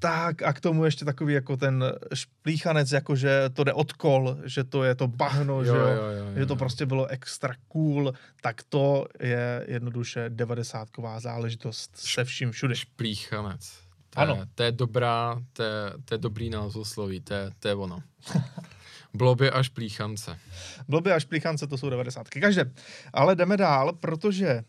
tak 0.03 0.42
a 0.42 0.53
k 0.53 0.61
tomu 0.61 0.84
ještě 0.84 1.05
takový 1.05 1.34
jako 1.34 1.57
ten 1.57 1.84
šplíchanec, 2.14 2.92
jako 2.92 3.16
že 3.16 3.50
to 3.53 3.64
jde 3.64 3.72
od 3.72 3.92
kol, 3.92 4.36
že 4.44 4.64
to 4.64 4.84
je 4.84 4.94
to 4.94 5.09
bahno, 5.09 5.55
jo, 5.55 5.64
že, 5.64 5.70
jo, 5.70 5.76
jo, 5.76 5.86
jo, 5.86 6.26
jo, 6.26 6.34
že 6.36 6.46
to 6.46 6.57
prostě 6.57 6.86
bylo 6.86 7.07
extra 7.07 7.55
cool, 7.68 8.12
tak 8.40 8.62
to 8.68 9.07
je 9.20 9.64
jednoduše 9.68 10.24
devadesátková 10.28 11.20
záležitost 11.20 11.90
se 11.96 12.24
vším 12.24 12.50
všude. 12.50 12.76
Šplíchanec. 12.76 13.78
To 14.11 14.20
ano. 14.20 14.34
Je, 14.34 14.46
to 14.55 14.62
je 14.62 14.72
dobrá, 14.72 15.42
to 15.53 15.62
je, 15.62 15.92
to 16.05 16.14
je 16.14 16.18
dobrý 16.18 16.50
názvosloví, 16.50 17.20
to 17.20 17.34
je, 17.34 17.50
to 17.59 17.68
je 17.68 17.74
ono. 17.74 18.03
Bloby 19.14 19.50
až 19.50 19.68
plíchance. 19.68 20.38
Bloby 20.88 21.12
až 21.12 21.24
plíchance, 21.24 21.66
to 21.66 21.78
jsou 21.78 21.90
devadesátky. 21.90 22.40
Každé. 22.40 22.72
Ale 23.12 23.36
jdeme 23.36 23.57
dál, 23.57 23.92
protože 23.92 24.64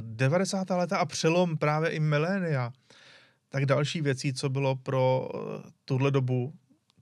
90. 0.00 0.70
Eh, 0.70 0.74
léta 0.74 0.98
a 0.98 1.04
přelom 1.04 1.56
právě 1.56 1.90
i 1.90 2.00
milénia 2.00 2.72
tak 3.48 3.66
další 3.66 4.00
věcí, 4.00 4.32
co 4.32 4.48
bylo 4.48 4.76
pro 4.76 5.28
eh, 5.34 5.70
tuhle 5.84 6.10
dobu 6.10 6.52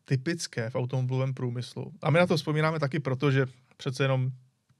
typické 0.04 0.70
v 0.70 0.74
automobilovém 0.74 1.34
průmyslu. 1.34 1.92
A 2.02 2.10
my 2.10 2.18
na 2.18 2.26
to 2.26 2.36
vzpomínáme 2.36 2.78
taky 2.80 3.00
proto, 3.00 3.30
že 3.30 3.46
přece 3.76 4.04
jenom 4.04 4.30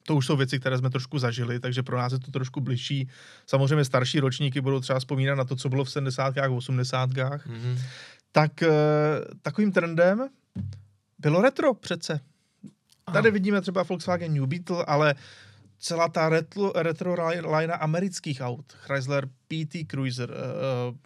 to 0.06 0.16
už 0.16 0.26
jsou 0.26 0.36
věci, 0.36 0.60
které 0.60 0.78
jsme 0.78 0.90
trošku 0.90 1.18
zažili, 1.18 1.60
takže 1.60 1.82
pro 1.82 1.98
nás 1.98 2.12
je 2.12 2.18
to 2.18 2.30
trošku 2.30 2.60
bližší. 2.60 3.08
Samozřejmě 3.46 3.84
starší 3.84 4.20
ročníky 4.20 4.60
budou 4.60 4.80
třeba 4.80 4.98
vzpomínat 4.98 5.34
na 5.34 5.44
to, 5.44 5.56
co 5.56 5.68
bylo 5.68 5.84
v 5.84 5.90
70. 5.90 6.38
a 6.38 6.48
80. 6.50 7.10
Mm-hmm. 7.10 7.78
Tak 8.32 8.62
eh, 8.62 8.70
takovým 9.42 9.72
trendem 9.72 10.28
bylo 11.18 11.42
retro 11.42 11.74
přece. 11.74 12.20
Tady 13.12 13.30
vidíme 13.30 13.60
třeba 13.60 13.82
Volkswagen 13.82 14.34
New 14.34 14.46
Beetle, 14.46 14.84
ale 14.84 15.14
celá 15.84 16.08
ta 16.08 16.28
retro, 16.28 16.72
retro 16.72 17.12
line 17.28 17.72
amerických 17.72 18.40
aut, 18.40 18.72
Chrysler 18.88 19.28
PT 19.48 19.84
Cruiser, 19.86 20.30
uh, 20.32 20.96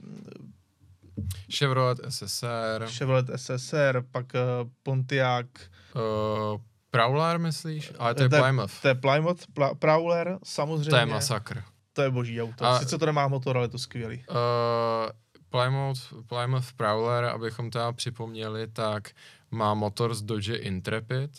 Chevrolet 1.50 1.98
SSR. 2.08 2.86
Chevrolet 2.86 3.26
SSR, 3.36 4.06
pak 4.10 4.26
uh, 4.34 4.70
Pontiac. 4.82 5.46
Uh, 5.94 6.60
Prowler 6.90 7.38
myslíš? 7.38 7.92
Ale 7.98 8.14
to 8.14 8.22
je 8.22 8.28
Plymouth. 8.28 8.80
To 8.82 8.88
je 8.88 8.94
Plymouth, 8.94 9.46
Pla- 9.54 9.74
Prowler, 9.74 10.38
samozřejmě. 10.44 10.90
To 10.90 10.96
je 10.96 11.06
masakr. 11.06 11.62
To 11.92 12.02
je 12.02 12.10
boží 12.10 12.42
auto. 12.42 12.64
A, 12.64 12.78
Sice 12.78 12.98
to 12.98 13.06
nemá 13.06 13.28
motor, 13.28 13.56
ale 13.56 13.64
je 13.64 13.68
to 13.68 13.78
skvělý. 13.78 14.24
Uh, 14.30 15.10
Plymouth, 15.48 16.00
Plymouth 16.26 16.72
Prowler, 16.76 17.24
abychom 17.24 17.70
to 17.70 17.92
připomněli, 17.92 18.66
tak 18.66 19.10
má 19.50 19.74
motor 19.74 20.14
z 20.14 20.22
Dodge 20.22 20.54
Intrepid 20.54 21.30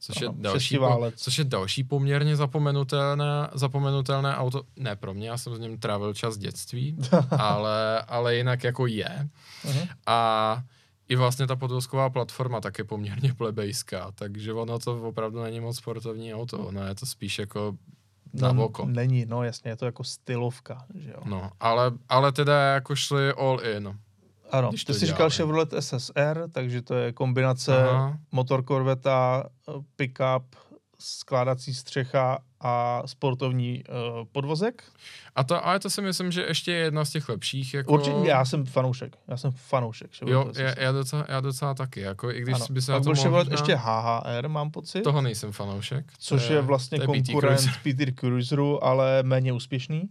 Což, 0.00 0.20
je 0.20 0.28
další, 0.32 0.78
po, 0.78 1.12
což 1.16 1.38
je 1.38 1.44
další 1.44 1.84
poměrně 1.84 2.36
zapomenutelné, 2.36 3.24
zapomenutelné 3.52 4.36
auto. 4.36 4.62
Ne 4.76 4.96
pro 4.96 5.14
mě, 5.14 5.28
já 5.28 5.38
jsem 5.38 5.56
s 5.56 5.58
ním 5.58 5.78
trávil 5.78 6.14
čas 6.14 6.38
dětství, 6.38 6.96
ale, 7.38 8.02
ale 8.02 8.36
jinak 8.36 8.64
jako 8.64 8.86
je. 8.86 9.28
Uh-huh. 9.64 9.88
A 10.06 10.62
i 11.08 11.16
vlastně 11.16 11.46
ta 11.46 11.56
podvozková 11.56 12.10
platforma 12.10 12.60
tak 12.60 12.78
je 12.78 12.84
poměrně 12.84 13.34
plebejská, 13.34 14.12
takže 14.14 14.52
ono 14.52 14.78
to 14.78 15.02
opravdu 15.02 15.42
není 15.42 15.60
moc 15.60 15.76
sportovní 15.76 16.34
auto, 16.34 16.68
no 16.70 16.86
je 16.86 16.94
to 16.94 17.06
spíš 17.06 17.38
jako 17.38 17.76
na 18.32 18.52
no, 18.52 18.64
oko. 18.64 18.86
Není, 18.86 19.26
no 19.26 19.42
jasně, 19.42 19.70
je 19.70 19.76
to 19.76 19.84
jako 19.84 20.04
stylovka, 20.04 20.86
že 20.94 21.10
jo. 21.10 21.22
No, 21.24 21.50
ale, 21.60 21.92
ale 22.08 22.32
teda 22.32 22.60
jako 22.60 22.96
šli 22.96 23.32
all 23.32 23.60
in. 23.76 23.98
Ano, 24.50 24.70
ty 24.86 24.94
jsi 24.94 25.06
říkal 25.06 25.30
Chevrolet 25.30 25.74
SSR, 25.80 26.48
takže 26.52 26.82
to 26.82 26.94
je 26.94 27.12
kombinace 27.12 27.88
Aha. 27.88 28.18
motor 28.32 28.64
Corvette, 28.64 29.10
pickup, 29.96 30.56
skládací 30.98 31.74
střecha 31.74 32.38
a 32.60 33.02
sportovní 33.06 33.82
uh, 33.88 34.24
podvozek. 34.32 34.82
A 35.34 35.44
to, 35.44 35.66
ale 35.66 35.78
to 35.78 35.90
si 35.90 36.02
myslím, 36.02 36.32
že 36.32 36.42
ještě 36.42 36.72
je 36.72 36.78
jedna 36.78 37.04
z 37.04 37.10
těch 37.10 37.28
lepších. 37.28 37.74
Jako... 37.74 37.92
Určitě, 37.92 38.16
já 38.24 38.44
jsem 38.44 38.66
fanoušek. 38.66 39.16
Já 39.28 39.36
jsem 39.36 39.50
fanoušek. 39.50 40.10
Jo, 40.26 40.52
já, 40.56 40.80
já, 40.80 40.92
docela, 40.92 41.24
já 41.28 41.40
docela 41.40 41.74
taky. 41.74 42.00
Jako, 42.00 42.30
i 42.30 42.40
když 42.40 42.54
ano. 42.54 42.66
by 42.70 42.82
se 42.82 42.92
Pak 42.92 43.02
byl 43.02 43.14
Chevrolet 43.14 43.50
ještě 43.50 43.74
HHR, 43.76 44.48
mám 44.48 44.70
pocit. 44.70 45.02
Toho 45.02 45.22
nejsem 45.22 45.52
fanoušek. 45.52 46.12
Což 46.18 46.48
je, 46.48 46.56
je 46.56 46.62
vlastně 46.62 46.98
konkurent 46.98 47.60
PT 47.60 48.20
Cruiseru, 48.20 48.84
ale 48.84 49.22
méně 49.22 49.52
úspěšný. 49.52 50.10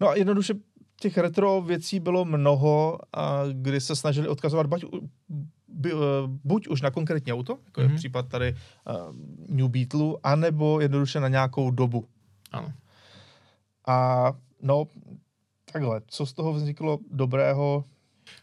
No 0.00 0.08
a 0.08 0.14
jednoduše 0.14 0.54
těch 1.00 1.18
retro 1.18 1.62
věcí 1.62 2.00
bylo 2.00 2.24
mnoho, 2.24 2.98
a 3.12 3.42
kdy 3.52 3.80
se 3.80 3.96
snažili 3.96 4.28
odkazovat 4.28 4.66
buď, 4.66 4.84
by, 5.68 5.94
uh, 5.94 6.00
buď 6.44 6.68
už 6.68 6.82
na 6.82 6.90
konkrétní 6.90 7.32
auto, 7.32 7.58
jako 7.64 7.80
mm-hmm. 7.80 7.84
je 7.84 7.88
mhm. 7.88 7.96
případ 7.96 8.28
tady 8.28 8.54
uh, 8.54 9.16
New 9.48 9.68
Beetle, 9.68 10.14
anebo 10.22 10.80
jednoduše 10.80 11.20
na 11.20 11.28
nějakou 11.28 11.70
dobu. 11.70 12.04
Ano. 12.52 12.72
A 13.86 14.32
no, 14.62 14.84
takhle, 15.72 16.00
co 16.06 16.26
z 16.26 16.32
toho 16.32 16.52
vzniklo 16.52 16.98
dobrého, 17.10 17.84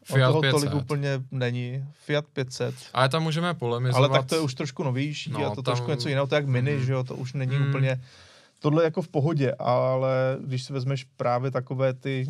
Fiat 0.04 0.32
toho 0.32 0.42
500. 0.42 0.52
tolik 0.52 0.84
úplně 0.84 1.10
není. 1.32 1.86
Fiat 1.94 2.26
500. 2.34 2.76
Ale 2.94 3.10
tam 3.10 3.24
můžeme 3.24 3.54
polemizovat. 3.54 4.12
Ale 4.12 4.20
tak 4.20 4.30
to 4.30 4.36
je 4.36 4.42
už 4.42 4.54
trošku 4.54 4.84
novější 4.84 5.32
no, 5.32 5.46
a 5.46 5.50
to 5.50 5.56
tam... 5.56 5.64
trošku 5.64 5.92
něco 5.92 6.10
jiného, 6.10 6.28
to 6.28 6.36
je 6.36 6.38
jak 6.38 6.48
mini, 6.48 6.76
mm. 6.76 6.86
že 6.86 6.94
jo, 6.94 7.04
to 7.04 7.16
už 7.16 7.34
není 7.34 7.56
mm. 7.56 7.70
úplně 7.70 8.02
tohle 8.60 8.84
jako 8.84 9.02
v 9.02 9.08
pohodě, 9.08 9.54
ale 9.60 10.38
když 10.42 10.64
si 10.64 10.74
vezmeš 10.74 11.04
právě 11.04 11.52
takové 11.52 11.94
ty 11.94 12.28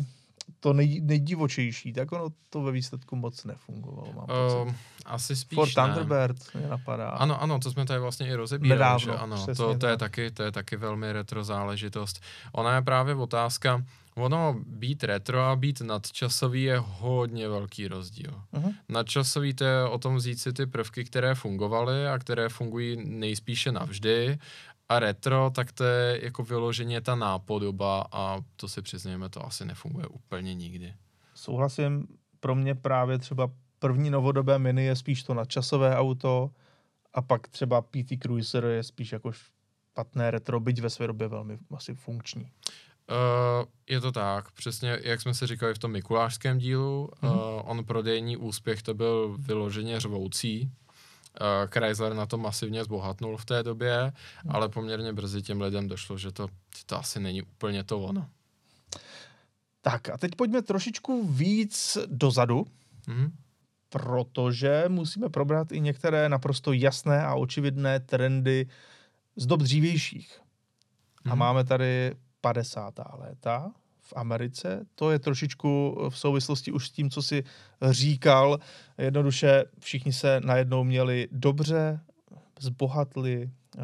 to 0.60 0.72
nej, 0.72 1.00
nejdivočejší, 1.00 1.92
tak 1.92 2.12
ono 2.12 2.28
to 2.50 2.62
ve 2.62 2.72
výsledku 2.72 3.16
moc 3.16 3.44
nefungovalo. 3.44 4.12
Mám 4.12 4.26
uh, 4.66 4.72
asi 5.06 5.36
spíš 5.36 5.56
Ford 5.56 5.74
Thunderbird 5.74 6.54
mě 6.54 6.66
napadá. 6.66 7.08
Ano, 7.08 7.42
ano, 7.42 7.58
to 7.58 7.70
jsme 7.70 7.86
tady 7.86 8.00
vlastně 8.00 8.28
i 8.28 8.34
rozebírali. 8.34 8.78
Nedávno, 8.78 8.98
že 8.98 9.18
ano, 9.18 9.46
to, 9.56 9.78
to, 9.78 9.86
je 9.86 9.96
taky, 9.96 10.30
to 10.30 10.42
je 10.42 10.52
taky 10.52 10.76
velmi 10.76 11.12
retro 11.12 11.44
záležitost. 11.44 12.20
Ona 12.52 12.74
je 12.74 12.82
právě 12.82 13.14
otázka, 13.14 13.84
ono 14.14 14.56
být 14.66 15.04
retro 15.04 15.40
a 15.40 15.56
být 15.56 15.80
nadčasový 15.80 16.62
je 16.62 16.78
hodně 16.78 17.48
velký 17.48 17.88
rozdíl. 17.88 18.40
Uh-huh. 18.54 18.74
Nadčasový 18.88 19.54
to 19.54 19.64
je 19.64 19.84
o 19.84 19.98
tom 19.98 20.16
vzít 20.16 20.40
si 20.40 20.52
ty 20.52 20.66
prvky, 20.66 21.04
které 21.04 21.34
fungovaly 21.34 22.08
a 22.08 22.18
které 22.18 22.48
fungují 22.48 22.96
nejspíše 23.04 23.72
navždy 23.72 24.38
A 24.88 24.98
retro, 24.98 25.50
tak 25.54 25.72
to 25.72 25.84
je 25.84 26.24
jako 26.24 26.42
vyloženě 26.42 27.00
ta 27.00 27.14
nápodoba 27.14 28.06
a 28.12 28.38
to 28.56 28.68
si 28.68 28.82
přiznejme, 28.82 29.28
to 29.28 29.46
asi 29.46 29.64
nefunguje 29.64 30.06
úplně 30.06 30.54
nikdy. 30.54 30.94
Souhlasím, 31.34 32.06
pro 32.40 32.54
mě 32.54 32.74
právě 32.74 33.18
třeba 33.18 33.50
první 33.78 34.10
novodobé 34.10 34.58
mini 34.58 34.84
je 34.84 34.96
spíš 34.96 35.22
to 35.22 35.34
nadčasové 35.34 35.96
auto 35.96 36.50
a 37.14 37.22
pak 37.22 37.48
třeba 37.48 37.82
PT 37.82 38.22
Cruiser 38.22 38.64
je 38.64 38.82
spíš 38.82 39.12
jako 39.12 39.32
špatné 39.32 40.30
retro, 40.30 40.60
byť 40.60 40.80
ve 40.80 40.90
své 40.90 41.06
době 41.06 41.28
velmi 41.28 41.58
asi 41.74 41.94
funkční. 41.94 42.42
Uh, 42.42 43.66
je 43.88 44.00
to 44.00 44.12
tak, 44.12 44.50
přesně 44.50 44.98
jak 45.02 45.20
jsme 45.20 45.34
si 45.34 45.46
říkali 45.46 45.74
v 45.74 45.78
tom 45.78 45.92
Mikulášském 45.92 46.58
dílu, 46.58 47.10
mm-hmm. 47.22 47.34
uh, 47.34 47.70
on 47.70 47.84
prodejní 47.84 48.36
úspěch 48.36 48.82
to 48.82 48.94
byl 48.94 49.36
vyloženě 49.38 50.00
řvoucí, 50.00 50.70
Uh, 51.40 51.70
Chrysler 51.70 52.14
na 52.14 52.26
to 52.26 52.38
masivně 52.38 52.84
zbohatnul 52.84 53.36
v 53.36 53.44
té 53.44 53.62
době, 53.62 54.12
mm. 54.44 54.50
ale 54.50 54.68
poměrně 54.68 55.12
brzy 55.12 55.42
těm 55.42 55.60
lidem 55.60 55.88
došlo, 55.88 56.18
že 56.18 56.32
to, 56.32 56.48
to 56.86 56.98
asi 56.98 57.20
není 57.20 57.42
úplně 57.42 57.84
to 57.84 58.00
ono. 58.00 58.28
Tak 59.80 60.08
a 60.08 60.18
teď 60.18 60.34
pojďme 60.36 60.62
trošičku 60.62 61.26
víc 61.26 61.98
dozadu, 62.06 62.66
mm. 63.06 63.32
protože 63.88 64.84
musíme 64.88 65.28
probrat 65.28 65.72
i 65.72 65.80
některé 65.80 66.28
naprosto 66.28 66.72
jasné 66.72 67.24
a 67.24 67.34
očividné 67.34 68.00
trendy 68.00 68.66
z 69.36 69.46
dob 69.46 69.60
dřívějších. 69.60 70.40
Mm. 71.24 71.32
A 71.32 71.34
mhm. 71.34 71.38
máme 71.38 71.64
tady 71.64 72.14
50. 72.40 72.94
léta 73.12 73.72
v 74.06 74.12
Americe. 74.16 74.86
To 74.94 75.10
je 75.10 75.18
trošičku 75.18 75.98
v 76.08 76.18
souvislosti 76.18 76.72
už 76.72 76.88
s 76.88 76.90
tím, 76.90 77.10
co 77.10 77.22
si 77.22 77.44
říkal. 77.90 78.58
Jednoduše 78.98 79.64
všichni 79.80 80.12
se 80.12 80.40
najednou 80.44 80.84
měli 80.84 81.28
dobře, 81.32 82.00
zbohatli, 82.60 83.50
eh, 83.78 83.82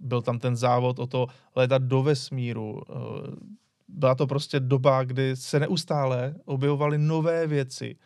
byl 0.00 0.22
tam 0.22 0.38
ten 0.38 0.56
závod 0.56 0.98
o 0.98 1.06
to 1.06 1.26
letat 1.56 1.82
do 1.82 2.02
vesmíru. 2.02 2.82
Eh, 2.82 2.94
byla 3.88 4.14
to 4.14 4.26
prostě 4.26 4.60
doba, 4.60 5.04
kdy 5.04 5.36
se 5.36 5.60
neustále 5.60 6.34
objevovaly 6.44 6.98
nové 6.98 7.46
věci. 7.46 7.96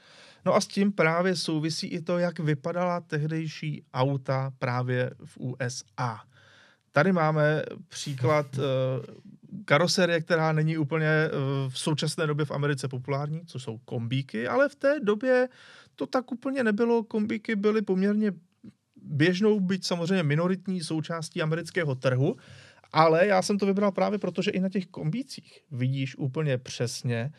No 0.45 0.55
a 0.55 0.61
s 0.61 0.67
tím 0.67 0.93
právě 0.93 1.37
souvisí 1.37 1.87
i 1.87 2.01
to, 2.01 2.19
jak 2.19 2.39
vypadala 2.39 3.01
tehdejší 3.01 3.85
auta 3.95 4.53
právě 4.59 5.11
v 5.25 5.37
USA. 5.37 6.21
Tady 6.93 7.13
máme 7.13 7.63
příklad 7.89 8.47
karoserie, 9.65 10.21
která 10.21 10.53
není 10.53 10.79
úplně 10.79 11.09
uh, 11.09 11.71
v 11.71 11.79
současné 11.79 12.27
době 12.27 12.45
v 12.45 12.51
Americe 12.51 12.89
populární, 12.89 13.41
co 13.47 13.59
jsou 13.59 13.79
kombíky, 13.79 14.49
ale 14.49 14.69
v 14.69 14.75
té 14.75 15.01
době 15.01 15.49
to 15.97 16.07
tak 16.07 16.33
úplně 16.33 16.65
nebylo. 16.65 17.05
Kombíky 17.05 17.57
byly 17.57 17.83
poměrně 17.83 18.33
běžnou, 19.03 19.61
byť 19.61 19.85
samozřejmě 19.85 20.23
minoritní 20.23 20.81
součástí 20.81 21.43
amerického 21.43 21.95
trhu, 21.95 22.37
ale 22.93 23.27
já 23.27 23.43
jsem 23.43 23.59
to 23.59 23.67
vybral 23.67 23.93
právě 23.93 24.19
proto, 24.19 24.43
že 24.43 24.51
i 24.51 24.61
na 24.61 24.69
těch 24.69 24.87
kombících 24.87 25.61
vidíš 25.71 26.17
úplně 26.17 26.59
přesně 26.59 27.33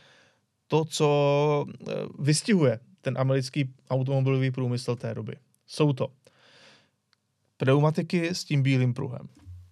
to, 0.67 0.85
co 0.85 1.65
uh, 1.67 1.93
vystihuje 2.19 2.79
ten 3.01 3.17
americký 3.17 3.73
automobilový 3.89 4.51
průmysl 4.51 4.95
té 4.95 5.13
doby. 5.13 5.35
Jsou 5.67 5.93
to 5.93 6.07
pneumatiky 7.57 8.29
s 8.29 8.43
tím 8.43 8.63
bílým 8.63 8.93
pruhem. 8.93 9.27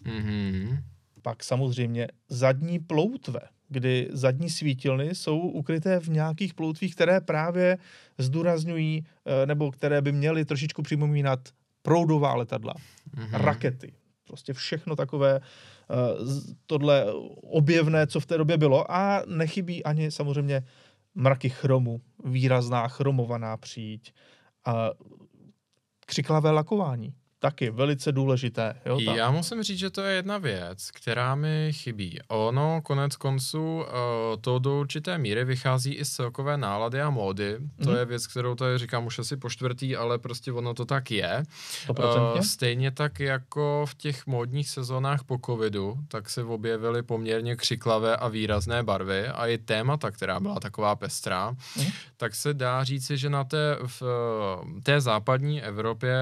Mm-hmm. 0.05 0.90
Pak 1.21 1.43
samozřejmě 1.43 2.07
zadní 2.29 2.79
ploutve, 2.79 3.39
kdy 3.69 4.09
zadní 4.11 4.49
svítilny 4.49 5.15
jsou 5.15 5.39
ukryté 5.39 5.99
v 5.99 6.07
nějakých 6.07 6.53
ploutvích, 6.53 6.95
které 6.95 7.21
právě 7.21 7.77
zdůrazňují, 8.17 9.05
eh, 9.25 9.45
nebo 9.45 9.71
které 9.71 10.01
by 10.01 10.11
měly 10.11 10.45
trošičku 10.45 10.81
připomínat 10.81 11.39
proudová 11.81 12.35
letadla, 12.35 12.73
mm-hmm. 12.73 13.29
rakety. 13.31 13.93
Prostě 14.27 14.53
všechno 14.53 14.95
takové 14.95 15.39
eh, 15.39 15.95
tohle 16.65 17.05
objevné, 17.41 18.07
co 18.07 18.19
v 18.19 18.25
té 18.25 18.37
době 18.37 18.57
bylo 18.57 18.91
a 18.91 19.23
nechybí 19.27 19.83
ani 19.83 20.11
samozřejmě 20.11 20.63
mraky 21.15 21.49
chromu, 21.49 22.01
výrazná 22.23 22.87
chromovaná 22.87 23.57
příď 23.57 24.13
a 24.65 24.91
křiklavé 26.05 26.51
lakování 26.51 27.13
taky 27.41 27.69
velice 27.69 28.11
důležité. 28.11 28.75
Jo, 28.85 29.01
tam. 29.05 29.15
Já 29.15 29.31
musím 29.31 29.63
říct, 29.63 29.79
že 29.79 29.89
to 29.89 30.01
je 30.01 30.15
jedna 30.15 30.37
věc, 30.37 30.91
která 30.91 31.35
mi 31.35 31.69
chybí. 31.71 32.19
Ono 32.27 32.81
konec 32.81 33.15
konců 33.15 33.75
uh, 33.75 33.83
to 34.41 34.59
do 34.59 34.79
určité 34.79 35.17
míry 35.17 35.45
vychází 35.45 35.93
i 35.93 36.05
z 36.05 36.09
celkové 36.09 36.57
nálady 36.57 37.01
a 37.01 37.09
módy. 37.09 37.57
To 37.83 37.89
mm. 37.89 37.95
je 37.95 38.05
věc, 38.05 38.27
kterou 38.27 38.55
tady 38.55 38.77
říkám 38.77 39.05
už 39.05 39.19
asi 39.19 39.37
po 39.37 39.49
čtvrtý, 39.49 39.95
ale 39.95 40.19
prostě 40.19 40.51
ono 40.51 40.73
to 40.73 40.85
tak 40.85 41.11
je. 41.11 41.43
Uh, 41.89 42.39
stejně 42.39 42.91
tak 42.91 43.19
jako 43.19 43.85
v 43.89 43.95
těch 43.95 44.27
módních 44.27 44.69
sezónách 44.69 45.23
po 45.23 45.39
covidu, 45.45 45.97
tak 46.07 46.29
se 46.29 46.43
objevily 46.43 47.03
poměrně 47.03 47.55
křiklavé 47.55 48.17
a 48.17 48.27
výrazné 48.27 48.83
barvy 48.83 49.27
a 49.27 49.47
i 49.47 49.57
témata, 49.57 50.11
která 50.11 50.39
byla 50.39 50.59
taková 50.59 50.95
pestrá, 50.95 51.51
mm. 51.51 51.85
tak 52.17 52.35
se 52.35 52.53
dá 52.53 52.83
říci, 52.83 53.17
že 53.17 53.29
na 53.29 53.43
té, 53.43 53.77
v, 53.85 54.03
té 54.83 55.01
západní 55.01 55.63
Evropě 55.63 56.15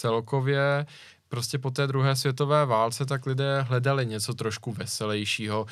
celkově 0.00 0.86
prostě 1.28 1.58
po 1.58 1.70
té 1.70 1.86
druhé 1.86 2.16
světové 2.16 2.66
válce 2.66 3.06
tak 3.06 3.26
lidé 3.26 3.62
hledali 3.62 4.06
něco 4.06 4.34
trošku 4.34 4.72
veselějšího. 4.72 5.66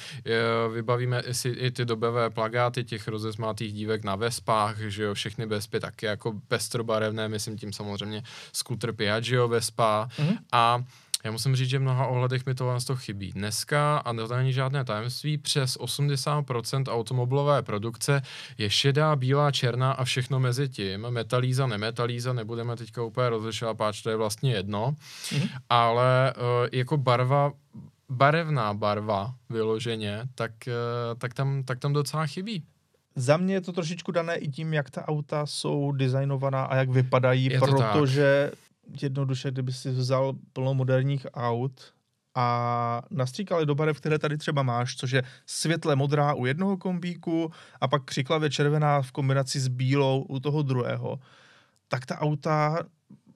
Vybavíme 0.74 1.22
si 1.32 1.48
i 1.48 1.70
ty 1.70 1.84
dobové 1.84 2.30
plagáty 2.30 2.84
těch 2.84 3.08
rozesmátých 3.08 3.72
dívek 3.72 4.04
na 4.04 4.16
Vespách, 4.16 4.78
že 4.78 5.02
jo, 5.02 5.14
všechny 5.14 5.46
Vespy 5.46 5.80
taky 5.80 6.06
jako 6.06 6.32
pestrobarevné, 6.48 7.28
myslím 7.28 7.58
tím 7.58 7.72
samozřejmě 7.72 8.22
skuter 8.52 8.92
Piaggio 8.92 9.48
Vespa 9.48 10.08
mm-hmm. 10.16 10.38
a 10.52 10.84
já 11.24 11.30
musím 11.30 11.56
říct, 11.56 11.68
že 11.68 11.78
v 11.78 11.82
mnoha 11.82 12.06
ohledech 12.06 12.46
mi 12.46 12.54
tohle 12.54 12.80
to 12.80 12.96
chybí. 12.96 13.32
Dneska, 13.32 13.98
a 13.98 14.12
to 14.12 14.36
není 14.36 14.52
žádné 14.52 14.84
tajemství, 14.84 15.38
přes 15.38 15.78
80% 15.78 16.84
automobilové 16.88 17.62
produkce 17.62 18.22
je 18.58 18.70
šedá, 18.70 19.16
bílá, 19.16 19.50
černá 19.50 19.92
a 19.92 20.04
všechno 20.04 20.40
mezi 20.40 20.68
tím. 20.68 21.00
Metalíza, 21.10 21.66
nemetalíza, 21.66 22.32
nebudeme 22.32 22.76
teďka 22.76 23.02
úplně 23.02 23.28
rozlišovat, 23.28 23.76
páč 23.76 24.02
to 24.02 24.10
je 24.10 24.16
vlastně 24.16 24.52
jedno. 24.52 24.96
Mm-hmm. 25.24 25.48
Ale 25.70 26.34
uh, 26.36 26.42
jako 26.72 26.96
barva 26.96 27.52
barevná 28.08 28.74
barva 28.74 29.34
vyloženě, 29.50 30.22
tak, 30.34 30.52
uh, 30.66 31.18
tak, 31.18 31.34
tam, 31.34 31.62
tak 31.62 31.78
tam 31.78 31.92
docela 31.92 32.26
chybí. 32.26 32.62
Za 33.16 33.36
mě 33.36 33.54
je 33.54 33.60
to 33.60 33.72
trošičku 33.72 34.12
dané 34.12 34.36
i 34.36 34.48
tím, 34.48 34.72
jak 34.72 34.90
ta 34.90 35.08
auta 35.08 35.46
jsou 35.46 35.92
designovaná 35.92 36.64
a 36.64 36.76
jak 36.76 36.90
vypadají, 36.90 37.50
protože 37.50 38.50
tak 38.50 38.58
jednoduše, 39.02 39.50
kdyby 39.50 39.72
si 39.72 39.90
vzal 39.90 40.32
plno 40.52 40.74
moderních 40.74 41.26
aut 41.34 41.94
a 42.34 43.02
nastříkali 43.10 43.66
do 43.66 43.74
barev, 43.74 44.00
které 44.00 44.18
tady 44.18 44.38
třeba 44.38 44.62
máš, 44.62 44.96
což 44.96 45.10
je 45.10 45.22
světle 45.46 45.96
modrá 45.96 46.34
u 46.34 46.46
jednoho 46.46 46.76
kombíku 46.76 47.52
a 47.80 47.88
pak 47.88 48.04
křiklavě 48.04 48.50
červená 48.50 49.02
v 49.02 49.12
kombinaci 49.12 49.60
s 49.60 49.68
bílou 49.68 50.22
u 50.22 50.40
toho 50.40 50.62
druhého, 50.62 51.18
tak 51.88 52.06
ta 52.06 52.20
auta 52.20 52.78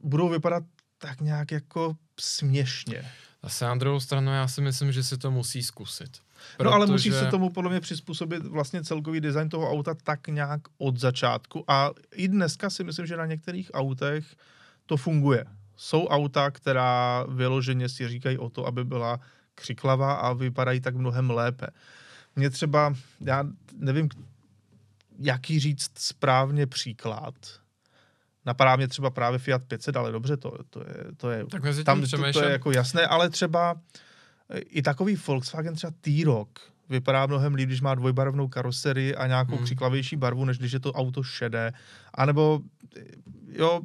budou 0.03 0.29
vypadat 0.29 0.65
tak 0.99 1.21
nějak 1.21 1.53
jako 1.53 1.97
směšně. 2.21 3.05
Zase 3.43 3.65
na 3.65 3.75
druhou 3.75 4.01
stranu 4.01 4.33
já 4.33 4.49
si 4.49 4.61
myslím, 4.61 4.93
že 4.93 5.03
si 5.03 5.19
to 5.19 5.31
musí 5.31 5.63
zkusit. 5.63 6.19
Protože... 6.57 6.65
No 6.65 6.73
ale 6.73 6.87
musí 6.87 7.11
se 7.11 7.27
tomu 7.27 7.51
podle 7.51 7.71
mě 7.71 7.81
přizpůsobit 7.81 8.47
vlastně 8.47 8.85
celkový 8.85 9.21
design 9.21 9.49
toho 9.49 9.71
auta 9.71 9.95
tak 9.95 10.29
nějak 10.29 10.61
od 10.79 10.97
začátku 10.97 11.65
a 11.69 11.91
i 12.13 12.29
dneska 12.29 12.71
si 12.71 12.85
myslím, 12.85 13.07
že 13.07 13.17
na 13.17 13.27
některých 13.27 13.71
autech 13.75 14.37
to 14.89 14.97
funguje. 14.97 15.45
Jsou 15.77 16.07
auta, 16.07 16.51
která 16.51 17.25
vyloženě 17.29 17.89
si 17.89 18.09
říkají 18.09 18.39
o 18.39 18.51
to, 18.51 18.67
aby 18.67 18.85
byla 18.85 19.21
křiklavá 19.55 20.13
a 20.13 20.33
vypadají 20.33 20.81
tak 20.81 20.97
mnohem 20.97 21.31
lépe. 21.31 21.67
Mně 22.37 22.51
třeba, 22.51 22.95
já 23.21 23.45
nevím, 23.77 24.09
jaký 25.19 25.61
říct 25.61 25.91
správně 25.99 26.67
příklad. 26.67 27.35
Napadá 28.47 28.77
mě 28.77 28.89
třeba 28.89 29.11
právě 29.11 29.39
Fiat 29.39 29.65
500, 29.65 29.97
ale 29.97 30.13
dobře, 30.13 30.37
to, 30.37 30.59
to 30.71 30.81
je, 30.81 31.05
to 31.17 31.31
je, 31.31 31.47
tak 31.47 31.63
tam 31.85 32.03
to, 32.03 32.33
to 32.33 32.43
je 32.45 32.53
jako 32.53 32.73
jasné, 32.73 33.07
ale 33.07 33.31
třeba 33.31 33.81
i 34.55 34.83
takový 34.83 35.17
Volkswagen 35.27 35.75
třeba 35.75 35.93
T-Roc 36.01 36.49
vypadá 36.89 37.27
mnohem 37.27 37.55
líp, 37.55 37.67
když 37.67 37.81
má 37.81 37.95
dvojbarevnou 37.95 38.49
karoserii 38.49 39.15
a 39.15 39.27
nějakou 39.27 39.57
hmm. 39.57 39.65
křiklavější 39.65 40.17
barvu, 40.17 40.45
než 40.45 40.59
když 40.59 40.73
je 40.73 40.81
to 40.81 40.93
auto 40.93 41.23
šedé. 41.23 41.73
A 42.15 42.27
nebo 42.27 42.61
jo, 43.49 43.81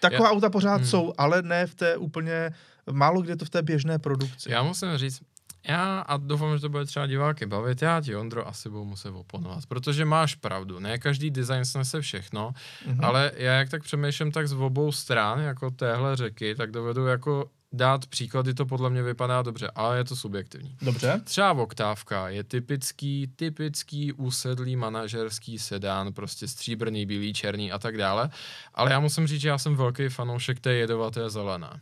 Taková 0.00 0.28
já, 0.28 0.32
auta 0.32 0.50
pořád 0.50 0.76
hmm. 0.76 0.86
jsou, 0.86 1.12
ale 1.18 1.42
ne 1.42 1.66
v 1.66 1.74
té 1.74 1.96
úplně, 1.96 2.50
málo 2.90 3.22
kde 3.22 3.36
to 3.36 3.44
v 3.44 3.50
té 3.50 3.62
běžné 3.62 3.98
produkci. 3.98 4.50
Já 4.50 4.62
musím 4.62 4.98
říct, 4.98 5.20
já 5.68 6.00
a 6.00 6.16
doufám, 6.16 6.56
že 6.56 6.60
to 6.60 6.68
bude 6.68 6.84
třeba 6.84 7.06
diváky 7.06 7.46
bavit, 7.46 7.82
já 7.82 8.00
ti, 8.00 8.16
Ondro, 8.16 8.48
asi 8.48 8.68
budu 8.68 8.84
muset 8.84 9.10
oponovat, 9.10 9.66
protože 9.66 10.04
máš 10.04 10.34
pravdu, 10.34 10.78
ne 10.80 10.98
každý 10.98 11.30
design 11.30 11.64
snese 11.64 12.00
všechno, 12.00 12.52
mm-hmm. 12.86 13.06
ale 13.06 13.32
já 13.34 13.52
jak 13.52 13.68
tak 13.68 13.82
přemýšlím 13.82 14.32
tak 14.32 14.48
z 14.48 14.52
obou 14.52 14.92
stran, 14.92 15.40
jako 15.40 15.70
téhle 15.70 16.16
řeky, 16.16 16.54
tak 16.54 16.70
dovedu 16.70 17.06
jako 17.06 17.50
dát 17.72 18.06
příklady, 18.06 18.54
to 18.54 18.66
podle 18.66 18.90
mě 18.90 19.02
vypadá 19.02 19.42
dobře, 19.42 19.70
ale 19.74 19.96
je 19.96 20.04
to 20.04 20.16
subjektivní. 20.16 20.76
Dobře. 20.82 21.20
Třeba 21.24 21.52
Oktávka 21.52 22.28
je 22.28 22.44
typický, 22.44 23.30
typický 23.36 24.12
usedlý 24.12 24.76
manažerský 24.76 25.58
sedán, 25.58 26.12
prostě 26.12 26.48
stříbrný, 26.48 27.06
bílý, 27.06 27.32
černý 27.32 27.72
a 27.72 27.78
tak 27.78 27.96
dále, 27.96 28.30
ale 28.74 28.92
já 28.92 29.00
musím 29.00 29.26
říct, 29.26 29.40
že 29.40 29.48
já 29.48 29.58
jsem 29.58 29.76
velký 29.76 30.08
fanoušek 30.08 30.60
té 30.60 30.72
jedovaté 30.72 31.30
zelené. 31.30 31.80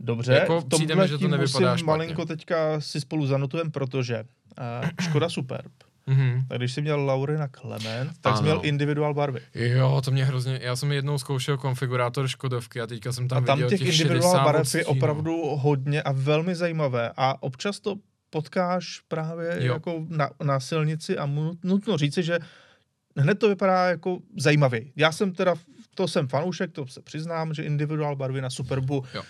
Dobře, 0.00 0.32
Jako 0.34 0.60
v 0.60 0.68
přijde 0.68 0.94
mi, 0.94 1.00
tomhle 1.00 1.08
že 1.08 1.18
to 1.18 1.28
nevypadá 1.28 1.76
špatně. 1.76 1.84
malinko 1.86 2.24
teďka 2.24 2.80
si 2.80 3.00
spolu 3.00 3.26
zanotujeme, 3.26 3.70
protože 3.70 4.24
uh, 4.24 4.88
Škoda 5.00 5.28
Superb, 5.28 5.72
Mhm. 6.06 6.44
tak 6.48 6.58
když 6.58 6.72
jsi 6.72 6.82
měl 6.82 7.00
Laurina 7.04 7.48
Clement, 7.60 8.10
tak 8.20 8.32
jsi 8.36 8.38
Ano. 8.38 8.42
měl 8.42 8.60
individual 8.62 9.14
barvy. 9.14 9.40
Jo, 9.54 10.00
to 10.04 10.10
mě 10.10 10.24
hrozně, 10.24 10.58
já 10.62 10.76
jsem 10.76 10.92
jednou 10.92 11.18
zkoušel 11.18 11.58
konfigurátor 11.58 12.28
Škodovky 12.28 12.80
a 12.80 12.86
teďka 12.86 13.12
jsem 13.12 13.28
tam, 13.28 13.42
a 13.42 13.46
tam 13.46 13.58
viděl 13.58 13.68
těch, 13.70 13.80
těch 13.80 13.88
individual 14.00 14.22
60 14.32 14.44
barev 14.44 14.58
je 14.74 14.84
odstínů. 14.84 14.86
opravdu 14.98 15.42
hodně 15.56 16.02
a 16.02 16.12
velmi 16.12 16.54
zajímavé. 16.54 17.12
A 17.16 17.42
občas 17.42 17.80
to 17.80 17.96
potkáš 18.30 19.00
právě 19.08 19.56
Jo. 19.60 19.72
jako 19.74 20.04
na, 20.08 20.30
na 20.44 20.60
silnici 20.60 21.18
a 21.18 21.26
mu, 21.26 21.52
nutno 21.64 21.98
říci, 21.98 22.22
že 22.22 22.38
hned 23.16 23.34
to 23.38 23.48
vypadá 23.48 23.86
jako 23.86 24.18
zajímavě. 24.38 24.84
Já 24.96 25.12
jsem 25.12 25.32
teda, 25.32 25.54
to 25.94 26.08
jsem 26.08 26.28
fanoušek, 26.28 26.72
to 26.72 26.86
se 26.86 27.02
přiznám, 27.02 27.54
že 27.54 27.62
individual 27.62 28.16
barvy 28.16 28.40
na 28.40 28.50
Superbu, 28.50 29.04
Jo. 29.14 29.22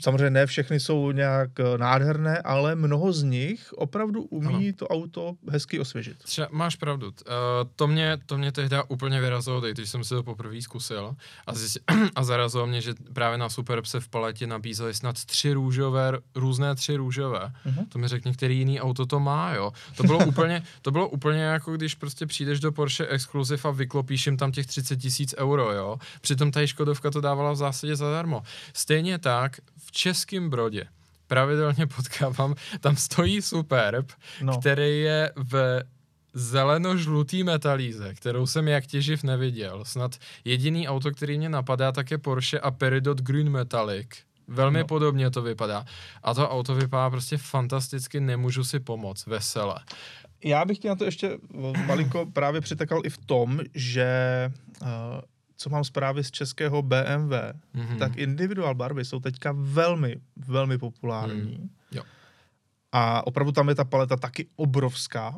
samozřejmě 0.00 0.30
ne 0.30 0.46
všechny 0.46 0.80
jsou 0.80 1.12
nějak 1.12 1.60
eh, 1.60 1.78
nádherné, 1.78 2.38
ale 2.38 2.74
mnoho 2.74 3.12
z 3.12 3.22
nich 3.22 3.72
opravdu 3.72 4.22
umí 4.22 4.68
ano. 4.68 4.76
to 4.76 4.88
auto 4.88 5.34
hezky 5.48 5.80
osvěžit. 5.80 6.18
Třeba, 6.18 6.48
máš 6.50 6.76
pravdu. 6.76 7.06
Uh, 7.06 7.12
to, 7.76 7.86
mě, 7.86 8.18
to 8.26 8.38
mě 8.38 8.52
tehdy 8.52 8.76
úplně 8.88 9.20
vyrazilo, 9.20 9.60
teď, 9.60 9.76
když 9.76 9.90
jsem 9.90 10.04
si 10.04 10.14
to 10.14 10.22
poprvé 10.22 10.62
zkusil 10.62 11.16
a, 11.46 11.54
zjist, 11.54 11.78
a 12.14 12.24
zarazilo 12.24 12.66
mě, 12.66 12.80
že 12.80 12.94
právě 13.12 13.38
na 13.38 13.48
Superb 13.48 13.86
se 13.86 14.00
v 14.00 14.08
paletě 14.08 14.46
nabízely 14.46 14.94
snad 14.94 15.24
tři 15.24 15.52
růžové, 15.52 16.12
různé 16.34 16.74
tři 16.74 16.96
růžové. 16.96 17.52
Mhm. 17.64 17.86
To 17.86 17.98
mi 17.98 18.08
řekni, 18.08 18.32
který 18.32 18.58
jiný 18.58 18.80
auto 18.80 19.06
to 19.06 19.20
má, 19.20 19.54
jo. 19.54 19.72
To 19.96 20.02
bylo 20.02 20.26
úplně, 20.26 20.62
to 20.82 20.90
bylo 20.90 21.08
úplně 21.08 21.42
jako 21.42 21.72
když 21.72 21.94
prostě 21.94 22.26
přijdeš 22.26 22.60
do 22.60 22.72
Porsche 22.72 23.06
Exclusive 23.06 23.62
a 23.64 23.70
vyklopíš 23.70 24.26
jim 24.26 24.36
tam 24.36 24.52
těch 24.52 24.66
30 24.66 24.96
tisíc 24.96 25.34
euro, 25.38 25.72
jo. 25.72 25.98
Přitom 26.20 26.50
ta 26.50 26.66
Škodovka 26.66 27.10
to 27.10 27.20
dávala 27.20 27.52
v 27.52 27.56
zásadě 27.56 27.96
zadarmo. 27.96 28.42
Stejně 28.74 29.18
tak 29.18 29.56
v 29.86 29.92
Českém 29.92 30.50
Brodě 30.50 30.84
pravidelně 31.26 31.86
potkávám, 31.86 32.54
tam 32.80 32.96
stojí 32.96 33.42
Superb, 33.42 34.12
No. 34.42 34.58
který 34.60 35.00
je 35.00 35.32
v 35.36 35.82
zeleno-žlutý 36.34 37.44
metalíze, 37.44 38.14
kterou 38.14 38.46
jsem 38.46 38.68
jak 38.68 38.86
těživ 38.86 39.22
neviděl. 39.22 39.84
Snad 39.84 40.16
jediný 40.44 40.88
auto, 40.88 41.10
který 41.10 41.38
mě 41.38 41.48
napadá, 41.48 41.92
tak 41.92 42.10
je 42.10 42.18
Porsche 42.18 42.60
a 42.60 42.70
Peridot 42.70 43.20
Green 43.20 43.50
Metallic. 43.50 44.08
Velmi 44.48 44.78
No. 44.78 44.86
podobně 44.86 45.30
to 45.30 45.42
vypadá. 45.42 45.84
A 46.22 46.34
to 46.34 46.50
auto 46.50 46.74
vypadá 46.74 47.10
prostě 47.10 47.38
fantasticky, 47.38 48.20
nemůžu 48.20 48.64
si 48.64 48.80
pomoct, 48.80 49.26
vesele. 49.26 49.74
Já 50.44 50.64
bych 50.64 50.78
tě 50.78 50.88
na 50.88 50.94
to 50.96 51.04
ještě 51.04 51.38
malinko 51.86 52.26
právě 52.32 52.60
přitakal 52.60 53.00
i 53.04 53.10
v 53.10 53.18
tom, 53.18 53.60
že 53.74 54.06
uh, 54.82 54.88
co 55.62 55.70
mám 55.70 55.84
zprávy 55.84 56.24
z 56.24 56.30
českého 56.30 56.82
BMW, 56.82 57.32
Mhm. 57.74 57.98
tak 57.98 58.16
individual 58.16 58.74
barvy 58.74 59.04
jsou 59.04 59.20
teďka 59.20 59.54
velmi, 59.56 60.16
velmi 60.36 60.78
populární. 60.78 61.54
Hmm, 61.56 61.68
jo. 61.92 62.02
A 62.92 63.26
opravdu 63.26 63.52
tam 63.52 63.68
je 63.68 63.74
ta 63.74 63.84
paleta 63.84 64.16
taky 64.16 64.46
obrovská. 64.56 65.34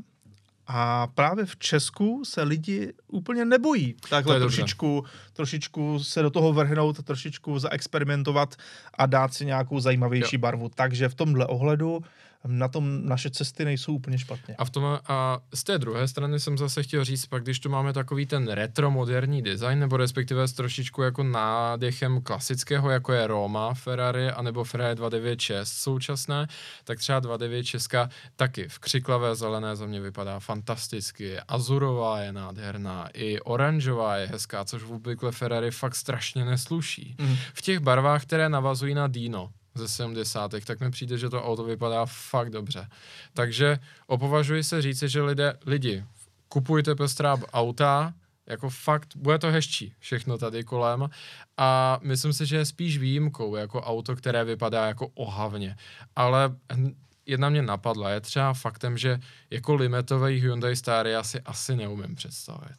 A 0.66 1.06
právě 1.06 1.44
v 1.44 1.56
Česku 1.56 2.24
se 2.24 2.42
lidi 2.42 2.92
úplně 3.08 3.44
nebojí 3.44 3.94
takhle 4.10 4.38
dobře. 4.38 4.56
trošičku, 4.56 5.04
trošičku 5.32 5.98
se 6.04 6.22
do 6.22 6.30
toho 6.30 6.52
vrhnout, 6.52 7.02
trošičku 7.04 7.58
zaexperimentovat 7.58 8.56
a 8.98 9.06
dát 9.06 9.34
si 9.34 9.46
nějakou 9.46 9.80
zajímavější 9.80 10.36
Jo. 10.36 10.40
barvu. 10.40 10.68
Takže 10.74 11.08
v 11.08 11.14
tomhle 11.14 11.46
ohledu 11.46 12.00
na 12.46 12.68
tom 12.68 13.06
naše 13.06 13.30
cesty 13.30 13.64
nejsou 13.64 13.94
úplně 13.94 14.18
špatně. 14.18 14.56
A, 14.56 14.64
v 14.64 14.70
tom, 14.70 14.98
a 15.08 15.38
z 15.54 15.64
té 15.64 15.78
druhé 15.78 16.08
strany 16.08 16.40
jsem 16.40 16.58
zase 16.58 16.82
chtěl 16.82 17.04
říct, 17.04 17.26
pak 17.26 17.42
když 17.42 17.60
tu 17.60 17.68
máme 17.68 17.92
takový 17.92 18.26
ten 18.26 18.48
retro 18.48 18.90
moderní 18.90 19.42
design, 19.42 19.78
nebo 19.78 19.96
respektive 19.96 20.48
s 20.48 20.52
trošičku 20.52 21.02
jako 21.02 21.22
nádechem 21.22 22.22
klasického, 22.22 22.90
jako 22.90 23.12
je 23.12 23.26
Roma 23.26 23.74
Ferrari, 23.74 24.30
anebo 24.30 24.64
Ferrari 24.64 24.94
296 24.94 25.72
současné, 25.72 26.46
tak 26.84 26.98
třeba 26.98 27.20
296 27.20 27.94
taky 28.36 28.68
v 28.68 28.78
křiklavé 28.78 29.34
zelené 29.34 29.76
za 29.76 29.86
mě 29.86 30.00
vypadá 30.00 30.40
fantasticky. 30.40 31.38
Azurová 31.38 32.20
je 32.20 32.32
nádherná, 32.32 33.08
i 33.14 33.40
oranžová 33.40 34.16
je 34.16 34.26
hezká, 34.26 34.64
což 34.64 34.82
v 34.82 34.92
obvykle 34.92 35.32
Ferrari 35.32 35.70
fakt 35.70 35.94
strašně 35.94 36.44
nesluší. 36.44 37.16
Mhm. 37.18 37.36
V 37.54 37.62
těch 37.62 37.78
barvách, 37.78 38.22
které 38.22 38.48
navazují 38.48 38.94
na 38.94 39.06
Dino, 39.06 39.50
ze 39.74 39.88
70. 39.88 40.54
tak 40.64 40.80
mi 40.80 40.90
přijde, 40.90 41.18
že 41.18 41.30
to 41.30 41.44
auto 41.44 41.64
vypadá 41.64 42.06
fakt 42.06 42.50
dobře. 42.50 42.88
Takže 43.32 43.78
opovažuji 44.06 44.64
se 44.64 44.82
říci, 44.82 45.08
že 45.08 45.22
lidé, 45.22 45.54
lidi, 45.66 46.04
kupujte 46.48 46.94
pestrá 46.94 47.38
auta, 47.52 48.14
jako 48.46 48.70
fakt, 48.70 49.16
bude 49.16 49.38
to 49.38 49.50
hezčí 49.50 49.92
všechno 49.98 50.38
tady 50.38 50.64
kolem 50.64 51.08
a 51.56 51.98
myslím 52.02 52.32
si, 52.32 52.46
že 52.46 52.56
je 52.56 52.64
spíš 52.64 52.98
výjimkou 52.98 53.56
jako 53.56 53.82
auto, 53.82 54.16
které 54.16 54.44
vypadá 54.44 54.86
jako 54.86 55.08
ohavně. 55.14 55.76
Ale 56.16 56.54
hm, 56.76 56.94
jedna 57.26 57.48
mě 57.48 57.62
napadla, 57.62 58.10
je 58.10 58.20
třeba 58.20 58.54
faktem, 58.54 58.98
že 58.98 59.20
jako 59.50 59.74
limitový 59.74 60.40
Hyundai 60.40 60.76
Staria 60.76 61.22
si 61.22 61.40
asi 61.40 61.76
neumím 61.76 62.14
představit. 62.14 62.78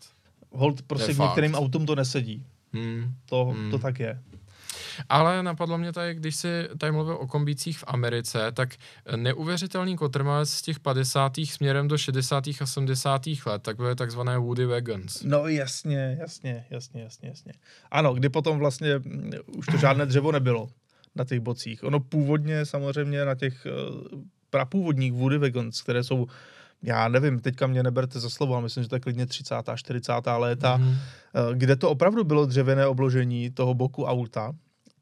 Hold, 0.51 0.81
prostě 0.81 1.13
k 1.13 1.17
některým 1.17 1.55
autům 1.55 1.85
to 1.85 1.95
nesedí. 1.95 2.45
Hmm. 2.73 3.15
To, 3.25 3.45
Hmm. 3.45 3.71
to 3.71 3.79
tak 3.79 3.99
je. 3.99 4.21
Ale 5.09 5.43
napadlo 5.43 5.77
mě 5.77 5.93
tady, 5.93 6.15
když 6.15 6.35
si 6.35 6.67
tady 6.77 6.91
mluvil 6.91 7.13
o 7.15 7.27
kombících 7.27 7.77
v 7.79 7.83
Americe, 7.87 8.51
tak 8.51 8.69
neuvěřitelný 9.15 9.95
kotrmelec 9.97 10.49
z 10.49 10.61
těch 10.61 10.79
50. 10.79 11.31
směrem 11.43 11.87
do 11.87 11.97
60. 11.97 12.43
a 12.61 12.65
70. 12.65 13.21
let, 13.45 13.61
tak 13.61 13.77
byly 13.77 13.95
takzvané 13.95 14.37
Woody 14.37 14.65
Wagons. 14.65 15.23
No 15.23 15.47
jasně, 15.47 16.17
jasně, 16.19 16.65
jasně, 16.69 17.01
jasně, 17.03 17.29
jasně. 17.29 17.53
Ano, 17.91 18.13
kdy 18.13 18.29
potom 18.29 18.57
vlastně 18.59 18.97
mm, 18.97 19.31
už 19.57 19.65
to 19.65 19.77
žádné 19.77 20.05
dřevo 20.05 20.31
nebylo 20.31 20.67
na 21.15 21.25
těch 21.25 21.39
bocích. 21.39 21.83
Ono 21.83 21.99
původně 21.99 22.65
samozřejmě 22.65 23.25
na 23.25 23.35
těch 23.35 23.67
uh, 24.13 24.19
prapůvodních 24.49 25.13
Woody 25.13 25.37
Wagons, 25.37 25.81
které 25.81 26.03
jsou, 26.03 26.27
já 26.83 27.07
nevím, 27.07 27.39
teďka 27.39 27.67
mě 27.67 27.83
neberte 27.83 28.19
za 28.19 28.29
slovo, 28.29 28.53
ale 28.53 28.63
myslím, 28.63 28.83
že 28.83 28.89
to 28.89 28.95
je 28.95 28.99
klidně 28.99 29.25
30. 29.25 29.55
40. 29.75 30.13
léta, 30.37 30.77
Mhm. 30.77 30.95
eh, 30.95 31.55
kde 31.55 31.75
to 31.75 31.89
opravdu 31.89 32.23
bylo 32.23 32.45
dřevěné 32.45 32.87
obložení 32.87 33.49
toho 33.51 33.73
boku 33.73 34.03
auta, 34.05 34.51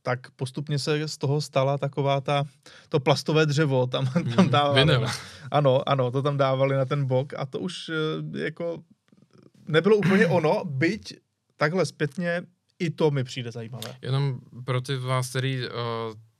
tak 0.05 0.31
postupně 0.31 0.79
se 0.79 1.07
z 1.07 1.17
toho 1.17 1.41
stala 1.41 1.77
taková 1.77 2.21
ta, 2.21 2.43
to 2.89 2.99
plastové 2.99 3.45
dřevo, 3.45 3.87
tam, 3.87 4.05
tam 4.13 4.23
Mhm. 4.25 4.49
dávali. 4.49 4.79
Vinyl. 4.79 5.07
Ano, 5.51 5.89
ano, 5.89 6.11
to 6.11 6.21
tam 6.21 6.37
dávali 6.37 6.75
na 6.75 6.85
ten 6.85 7.05
bok 7.05 7.33
a 7.37 7.45
to 7.45 7.59
už 7.59 7.89
eh, 7.89 8.39
jako 8.43 8.83
nebylo 9.67 9.97
úplně 9.97 10.27
ono, 10.27 10.61
byť 10.65 11.13
takhle 11.57 11.85
zpětně 11.85 12.41
i 12.79 12.89
to 12.89 13.11
mi 13.11 13.23
přijde 13.23 13.51
zajímavé. 13.51 13.95
Jenom 14.01 14.39
pro 14.65 14.81
ty 14.81 14.97
vás, 14.97 15.29
který 15.29 15.59
uh, 15.67 15.71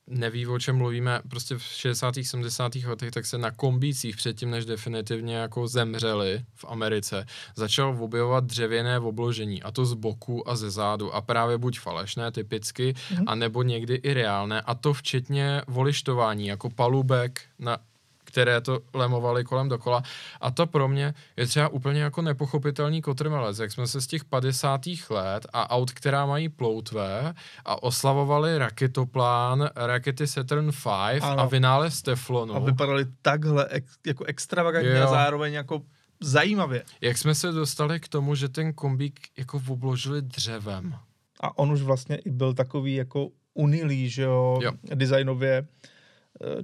neví, 0.08 0.48
o 0.48 0.60
čem 0.60 0.78
mluvíme, 0.78 1.22
prostě 1.30 1.58
v 1.58 1.64
60. 1.64 2.16
70. 2.24 2.76
letech, 2.76 3.12
tak 3.12 3.26
se 3.26 3.38
na 3.38 3.52
kombících 3.52 4.16
předtím, 4.16 4.50
než 4.52 4.66
definitivně 4.66 5.36
jako 5.36 5.68
zemřeli 5.68 6.46
v 6.56 6.66
Americe, 6.68 7.26
začal 7.56 7.98
objevovat 8.00 8.44
dřevěné 8.44 9.00
obložení, 9.00 9.64
a 9.64 9.72
to 9.72 9.86
z 9.86 9.94
boku 9.94 10.50
a 10.50 10.56
ze 10.56 10.72
zádu. 10.72 11.14
A 11.16 11.22
právě 11.22 11.58
buď 11.58 11.80
falešné 11.80 12.32
typicky, 12.32 12.94
Mhm. 13.12 13.20
mm-hmm. 13.20 13.24
anebo 13.28 13.64
někdy 13.64 13.96
i 13.96 14.14
reálné, 14.14 14.62
a 14.62 14.76
to 14.76 14.94
včetně 14.94 15.62
volištování, 15.68 16.48
jako 16.48 16.70
palubek 16.70 17.42
na 17.60 17.78
které 18.24 18.62
to 18.62 18.80
lemovali 18.94 19.44
kolem 19.44 19.70
dokola. 19.70 20.04
A 20.42 20.52
to 20.52 20.68
pro 20.68 20.88
mě 20.88 21.14
je 21.38 21.46
třeba 21.48 21.68
úplně 21.68 22.02
jako 22.02 22.22
nepochopitelný 22.22 23.02
kotrmelec, 23.02 23.60
jak 23.60 23.72
jsme 23.72 23.88
se 23.88 24.02
z 24.02 24.08
těch 24.08 24.26
50. 24.26 24.82
let 25.10 25.46
a 25.54 25.70
aut, 25.70 25.92
která 25.92 26.26
mají 26.26 26.50
ploutve 26.50 27.34
a 27.66 27.84
oslavovali 27.84 28.58
raketoplán, 28.58 29.70
rakety 29.76 30.28
Saturn 30.28 30.72
V 30.72 30.88
Ano. 30.88 31.40
a 31.42 31.46
vynález 31.46 32.02
teflonu. 32.02 32.56
A 32.56 32.60
vypadaly 32.60 33.06
takhle 33.22 33.68
ex, 33.70 33.98
jako 34.08 34.24
extravagantně 34.24 34.92
Jo. 34.92 35.04
a 35.04 35.08
zároveň 35.08 35.54
jako 35.54 35.82
zajímavě. 36.22 36.84
Jak 37.02 37.18
jsme 37.18 37.36
se 37.36 37.52
dostali 37.52 38.00
k 38.00 38.08
tomu, 38.08 38.36
že 38.36 38.50
ten 38.50 38.74
kombík 38.74 39.20
jako 39.38 39.62
obložili 39.68 40.22
dřevem. 40.22 40.96
A 41.42 41.58
on 41.58 41.72
už 41.72 41.82
vlastně 41.82 42.16
i 42.16 42.30
byl 42.32 42.54
takový 42.54 42.96
jako 42.96 43.30
unilý, 43.54 44.10
že 44.10 44.22
jo, 44.22 44.60
Jo. 44.64 44.72
designově. 44.96 45.68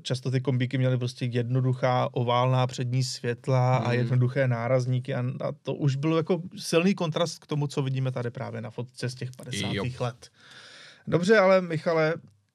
Často 0.02 0.32
ty 0.32 0.42
kombíky 0.42 0.78
měly 0.78 0.98
prostě 0.98 1.26
jednoduchá 1.26 2.10
oválná 2.12 2.68
přední 2.68 3.04
světla 3.04 3.78
a 3.78 3.84
Hmm. 3.90 3.98
jednoduché 4.00 4.48
nárazníky 4.48 5.16
a, 5.16 5.20
a 5.20 5.52
to 5.64 5.74
už 5.74 5.96
byl 5.96 6.18
jako 6.18 6.42
silný 6.58 6.96
kontrast 6.96 7.40
k 7.40 7.48
tomu, 7.48 7.68
co 7.68 7.82
vidíme 7.82 8.12
tady 8.12 8.32
právě 8.32 8.62
na 8.62 8.70
fotce 8.70 9.10
z 9.10 9.16
těch 9.16 9.30
50. 9.38 9.68
Jo. 9.74 9.84
let. 10.00 10.30
Dobře, 11.08 11.38
ale 11.38 11.62
Michale, 11.62 12.14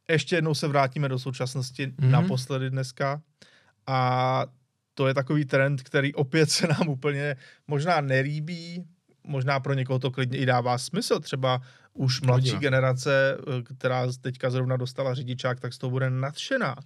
ještě 0.09 0.37
jednou 0.37 0.55
se 0.55 0.69
vrátíme 0.69 1.09
do 1.09 1.19
současnosti 1.19 1.87
Mhm. 1.99 2.11
naposledy 2.11 2.71
dneska 2.71 3.23
a 3.87 4.47
to 4.95 5.09
je 5.09 5.15
takový 5.15 5.45
trend, 5.45 5.83
který 5.83 6.15
opět 6.15 6.51
se 6.51 6.67
nám 6.67 6.89
úplně 6.89 7.37
možná 7.69 8.01
nelíbí, 8.01 8.85
možná 9.25 9.61
pro 9.61 9.75
někoho 9.75 9.99
to 9.99 10.11
klidně 10.11 10.39
i 10.39 10.47
dává 10.47 10.79
smysl, 10.79 11.21
třeba 11.21 11.61
už 11.95 12.21
mladší 12.21 12.43
Uvidíme. 12.43 12.61
generace, 12.61 13.39
eh, 13.39 13.63
která 13.63 14.07
teďka 14.21 14.51
zrovna 14.51 14.77
dostala 14.77 15.15
řidičák, 15.15 15.61
tak 15.61 15.73
z 15.73 15.79
toho 15.79 15.91
bude 15.91 16.11
nadšená. 16.11 16.77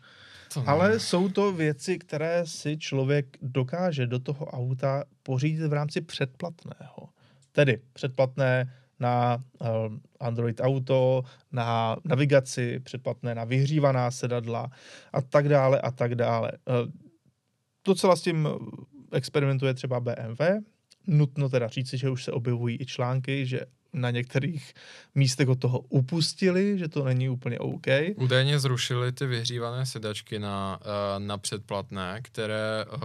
To. 0.54 0.64
Ale 0.66 1.00
jsou 1.00 1.28
to 1.28 1.52
věci, 1.52 1.98
které 1.98 2.46
si 2.46 2.78
člověk 2.78 3.36
dokáže 3.42 4.06
do 4.06 4.18
toho 4.18 4.46
auta 4.46 5.04
pořídit 5.22 5.66
v 5.66 5.72
rámci 5.72 6.00
předplatného. 6.00 7.08
Tedy 7.52 7.80
předplatné 7.92 8.74
na 9.00 9.36
uh, 9.60 9.68
Android 10.20 10.60
Auto, 10.60 11.22
na 11.52 11.96
navigaci 12.04 12.80
předplatné, 12.80 13.34
na 13.34 13.44
vyhřívaná 13.44 14.10
sedadla 14.10 14.70
a 15.12 15.22
tak 15.22 15.48
dále 15.48 15.80
a 15.80 15.90
tak 15.90 16.14
dále. 16.14 16.52
Uh, 16.52 16.90
docela 17.84 18.16
s 18.16 18.22
tím 18.22 18.48
experimentuje 19.12 19.74
třeba 19.74 20.00
BMW. 20.00 20.42
Nutno 21.08 21.48
teda 21.48 21.68
říci, 21.68 21.98
že 21.98 22.10
už 22.10 22.24
se 22.24 22.32
objevují 22.32 22.78
i 22.80 22.86
články, 22.86 23.46
že 23.46 23.60
na 23.92 24.10
některých 24.10 24.74
místech 25.14 25.48
od 25.48 25.58
toho 25.58 25.80
upustili, 25.80 26.78
že 26.78 26.88
to 26.88 27.04
není 27.04 27.28
úplně 27.28 27.58
OK. 27.58 27.86
Údajně 28.16 28.58
zrušili 28.58 29.12
ty 29.12 29.26
vyhřívané 29.26 29.86
sedačky 29.86 30.38
na, 30.38 30.80
eh, 30.82 31.20
na 31.20 31.38
předplatné, 31.38 32.20
které, 32.22 32.84
eh, 32.92 32.98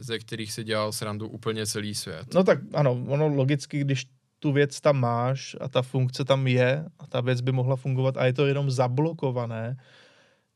ze 0.00 0.18
kterých 0.18 0.52
si 0.52 0.64
dělal 0.64 0.92
srandu 0.92 1.28
úplně 1.28 1.66
celý 1.66 1.94
svět. 1.94 2.34
No 2.34 2.44
tak 2.44 2.58
ano, 2.74 3.04
ono 3.08 3.28
logicky, 3.28 3.80
když 3.80 4.06
tu 4.38 4.52
věc 4.52 4.80
tam 4.80 5.00
máš 5.00 5.56
a 5.60 5.68
ta 5.68 5.82
funkce 5.82 6.24
tam 6.24 6.46
je 6.46 6.84
a 6.98 7.06
ta 7.06 7.20
věc 7.20 7.40
by 7.40 7.52
mohla 7.52 7.76
fungovat 7.76 8.16
a 8.16 8.26
je 8.26 8.32
to 8.32 8.46
jenom 8.46 8.70
zablokované, 8.70 9.76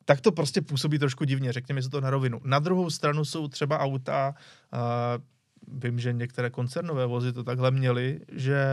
tak 0.05 0.21
to 0.21 0.33
prostě 0.33 0.61
působí 0.61 0.99
trošku 0.99 1.25
divně, 1.25 1.53
řekněme 1.53 1.83
si 1.83 1.89
to 1.89 2.01
na 2.01 2.11
rovinu. 2.11 2.41
Na 2.45 2.59
druhou 2.59 2.91
stranu 2.91 3.25
jsou 3.25 3.49
třeba 3.49 3.79
auta, 3.79 4.35
uh, 4.73 4.81
vím, 5.69 5.99
že 5.99 6.13
některé 6.13 6.51
koncernové 6.51 7.07
vozy 7.07 7.33
to 7.33 7.45
takhle 7.45 7.71
měly, 7.71 8.21
že 8.33 8.65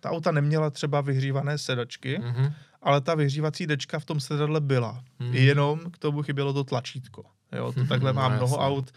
ta 0.00 0.10
auta 0.10 0.32
neměla 0.32 0.70
třeba 0.70 1.00
vyhřívané 1.00 1.58
sedačky, 1.58 2.18
mm-hmm. 2.18 2.52
ale 2.82 3.00
ta 3.00 3.14
vyhřívací 3.14 3.66
dečka 3.66 3.98
v 3.98 4.04
tom 4.04 4.20
sedadle 4.20 4.60
byla. 4.60 5.02
Mm-hmm. 5.20 5.32
Jenom 5.32 5.80
k 5.90 5.98
tomu 5.98 6.22
chybělo 6.22 6.52
to 6.52 6.64
tlačítko. 6.64 7.24
Jo, 7.52 7.72
to 7.72 7.84
takhle 7.84 8.12
má 8.22 8.28
no, 8.28 8.36
mnoho 8.36 8.56
jasný. 8.56 8.66
aut. 8.66 8.92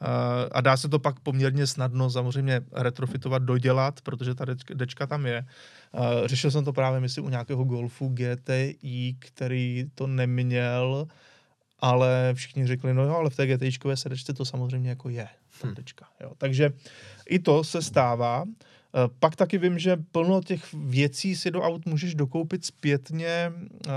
Uh, 0.00 0.08
a 0.52 0.60
dá 0.60 0.76
se 0.76 0.88
to 0.88 0.98
pak 0.98 1.20
poměrně 1.20 1.66
snadno 1.66 2.10
samozřejmě 2.10 2.60
retrofitovat, 2.72 3.42
dodělat, 3.42 4.00
protože 4.00 4.34
ta 4.34 4.44
dečka 4.74 5.06
tam 5.06 5.26
je. 5.26 5.46
Uh, 5.92 6.26
řešil 6.26 6.50
jsem 6.50 6.64
to 6.64 6.72
právě, 6.72 7.00
myslím, 7.00 7.24
u 7.24 7.28
nějakého 7.28 7.64
Golfu 7.64 8.08
GTI, 8.08 9.16
který 9.18 9.90
to 9.94 10.06
neměl, 10.06 11.06
ale 11.78 12.30
všichni 12.34 12.66
řekli, 12.66 12.94
no 12.94 13.04
jo, 13.04 13.14
ale 13.14 13.30
v 13.30 13.36
té 13.36 13.46
GTIčkové 13.46 13.96
sedečce 13.96 14.32
to 14.32 14.44
samozřejmě 14.44 14.90
jako 14.90 15.08
je, 15.08 15.28
ta 15.58 15.68
hm. 15.68 15.74
dečka. 15.74 16.06
Jo. 16.20 16.32
Takže 16.38 16.72
i 17.28 17.38
to 17.38 17.64
se 17.64 17.82
stává. 17.82 18.42
Uh, 18.42 18.50
pak 19.18 19.36
taky 19.36 19.58
vím, 19.58 19.78
že 19.78 19.96
plno 20.12 20.42
těch 20.42 20.74
věcí 20.74 21.36
si 21.36 21.50
do 21.50 21.62
aut 21.62 21.86
můžeš 21.86 22.14
dokoupit 22.14 22.64
zpětně, 22.64 23.52
uh, 23.52 23.92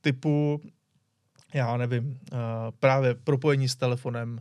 typu, 0.00 0.60
já 1.54 1.76
nevím, 1.76 2.08
uh, 2.32 2.38
právě 2.80 3.14
propojení 3.14 3.68
s 3.68 3.76
telefonem, 3.76 4.40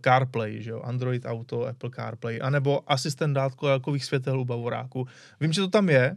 CarPlay, 0.00 0.62
že 0.62 0.70
jo, 0.70 0.80
Android 0.80 1.26
Auto, 1.26 1.66
Apple 1.66 1.90
CarPlay, 1.90 2.38
anebo 2.42 2.92
asistent 2.92 3.34
dálkových 3.34 4.04
světel 4.04 4.40
u 4.40 4.44
Bavoráku. 4.44 5.06
Vím, 5.40 5.52
že 5.52 5.60
to 5.60 5.68
tam 5.68 5.88
je 5.88 6.16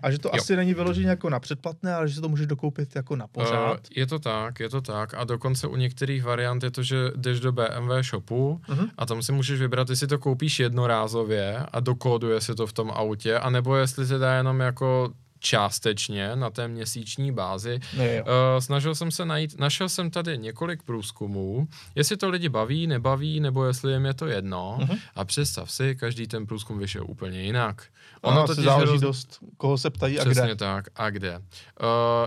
a 0.00 0.10
že 0.10 0.18
to 0.18 0.28
jo. 0.28 0.32
asi 0.34 0.56
není 0.56 0.74
vyloženě 0.74 1.08
jako 1.08 1.30
na 1.30 1.40
předplatné, 1.40 1.94
ale 1.94 2.08
že 2.08 2.14
si 2.14 2.20
to 2.20 2.28
můžeš 2.28 2.46
dokoupit 2.46 2.96
jako 2.96 3.16
na 3.16 3.26
pořád. 3.26 3.70
Uh, 3.70 3.96
je 3.96 4.06
to 4.06 4.18
tak, 4.18 4.60
je 4.60 4.68
to 4.68 4.80
tak 4.80 5.14
a 5.14 5.24
dokonce 5.24 5.66
u 5.66 5.76
některých 5.76 6.24
variant 6.24 6.62
je 6.62 6.70
to, 6.70 6.82
že 6.82 6.96
jdeš 7.16 7.40
do 7.40 7.52
BMW 7.52 8.02
shopu 8.02 8.60
uh-huh. 8.68 8.90
a 8.98 9.06
tam 9.06 9.22
si 9.22 9.32
můžeš 9.32 9.60
vybrat, 9.60 9.90
jestli 9.90 10.06
to 10.06 10.18
koupíš 10.18 10.60
jednorázově 10.60 11.58
a 11.72 11.80
dokóduje 11.80 12.40
se 12.40 12.54
to 12.54 12.66
v 12.66 12.72
tom 12.72 12.90
autě, 12.90 13.38
anebo 13.38 13.76
jestli 13.76 14.06
se 14.06 14.18
dá 14.18 14.34
jenom 14.34 14.60
jako 14.60 15.12
částečně 15.38 16.36
na 16.36 16.50
té 16.50 16.68
měsíční 16.68 17.32
bázi. 17.32 17.80
uh, 18.22 18.28
snažil 18.58 18.94
jsem 18.94 19.10
se 19.10 19.24
najít, 19.24 19.58
našel 19.58 19.88
jsem 19.88 20.10
tady 20.10 20.38
několik 20.38 20.82
průzkumů, 20.82 21.68
jestli 21.94 22.16
to 22.16 22.28
lidi 22.28 22.48
baví, 22.48 22.86
nebaví, 22.86 23.40
nebo 23.40 23.64
jestli 23.64 23.92
jim 23.92 24.04
je 24.04 24.14
to 24.14 24.26
jedno. 24.26 24.78
Uh-huh. 24.80 24.98
A 25.14 25.24
představ 25.24 25.70
si, 25.70 25.96
každý 25.96 26.26
ten 26.26 26.46
průzkum 26.46 26.78
vyšel 26.78 27.04
úplně 27.06 27.42
jinak. 27.42 27.82
Ono 28.22 28.46
to 28.46 28.54
záleží 28.54 28.92
roz... 28.92 29.00
dost, 29.00 29.38
koho 29.56 29.78
se 29.78 29.90
ptají 29.90 30.14
Přesně 30.14 30.30
a 30.30 30.32
kde. 30.32 30.40
Přesně 30.40 30.56
tak, 30.56 30.84
a 30.96 31.10
kde. 31.10 31.36
Uh, 31.36 31.42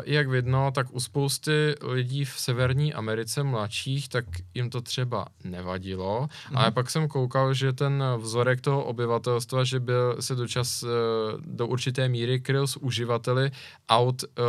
jak 0.05 0.27
vidno, 0.27 0.71
tak 0.71 0.87
u 0.91 0.99
spousty 0.99 1.75
lidí 1.81 2.25
v 2.25 2.33
Severní 2.37 2.93
Americe 2.93 3.43
mladších, 3.43 4.09
tak 4.09 4.25
jim 4.53 4.69
to 4.69 4.81
třeba 4.81 5.27
nevadilo, 5.43 6.27
uh-huh. 6.27 6.57
ale 6.57 6.71
pak 6.71 6.89
jsem 6.89 7.07
koukal, 7.07 7.53
že 7.53 7.73
ten 7.73 8.03
vzorek 8.17 8.61
toho 8.61 8.83
obyvatelstva, 8.83 9.63
že 9.63 9.79
byl 9.79 10.17
se 10.19 10.35
dočas 10.35 10.83
uh, 10.83 10.89
do 11.45 11.67
určité 11.67 12.09
míry 12.09 12.39
kryl 12.39 12.67
s 12.67 12.77
uživateli 13.01 13.51
aut 13.89 14.23
uh, 14.23 14.45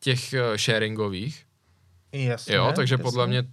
těch 0.00 0.34
uh, 0.34 0.56
sharingových. 0.56 1.46
Jasně, 2.12 2.54
jo, 2.54 2.72
takže 2.76 2.94
jasně. 2.94 3.02
podle 3.02 3.26
mě 3.26 3.44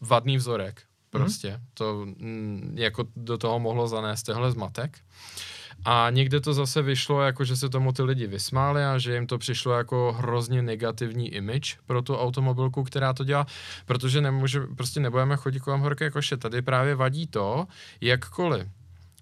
vadný 0.00 0.36
vzorek. 0.36 0.82
Prostě. 1.10 1.50
Mm. 1.50 1.64
To 1.74 2.06
mm, 2.06 2.74
jako 2.78 3.04
do 3.16 3.38
toho 3.38 3.58
mohlo 3.58 3.88
zanést 3.88 4.26
tehle 4.26 4.52
zmatek. 4.52 4.98
A 5.84 6.10
někde 6.10 6.40
to 6.40 6.54
zase 6.54 6.82
vyšlo, 6.82 7.22
jako 7.22 7.44
že 7.44 7.56
se 7.56 7.68
tomu 7.68 7.92
ty 7.92 8.02
lidi 8.02 8.26
vysmáli 8.26 8.84
a 8.84 8.98
že 8.98 9.14
jim 9.14 9.26
to 9.26 9.38
přišlo 9.38 9.72
jako 9.72 10.12
hrozně 10.18 10.62
negativní 10.62 11.34
image 11.34 11.78
pro 11.86 12.02
tu 12.02 12.16
automobilku, 12.16 12.84
která 12.84 13.12
to 13.12 13.24
dělá, 13.24 13.46
protože 13.86 14.20
nemůže, 14.20 14.60
prostě 14.76 15.00
nebudeme 15.00 15.36
chodit 15.36 15.60
kolem 15.60 15.80
horké 15.80 16.10
koše. 16.10 16.36
Tady 16.36 16.62
právě 16.62 16.94
vadí 16.94 17.26
to, 17.26 17.66
jakkoliv 18.00 18.68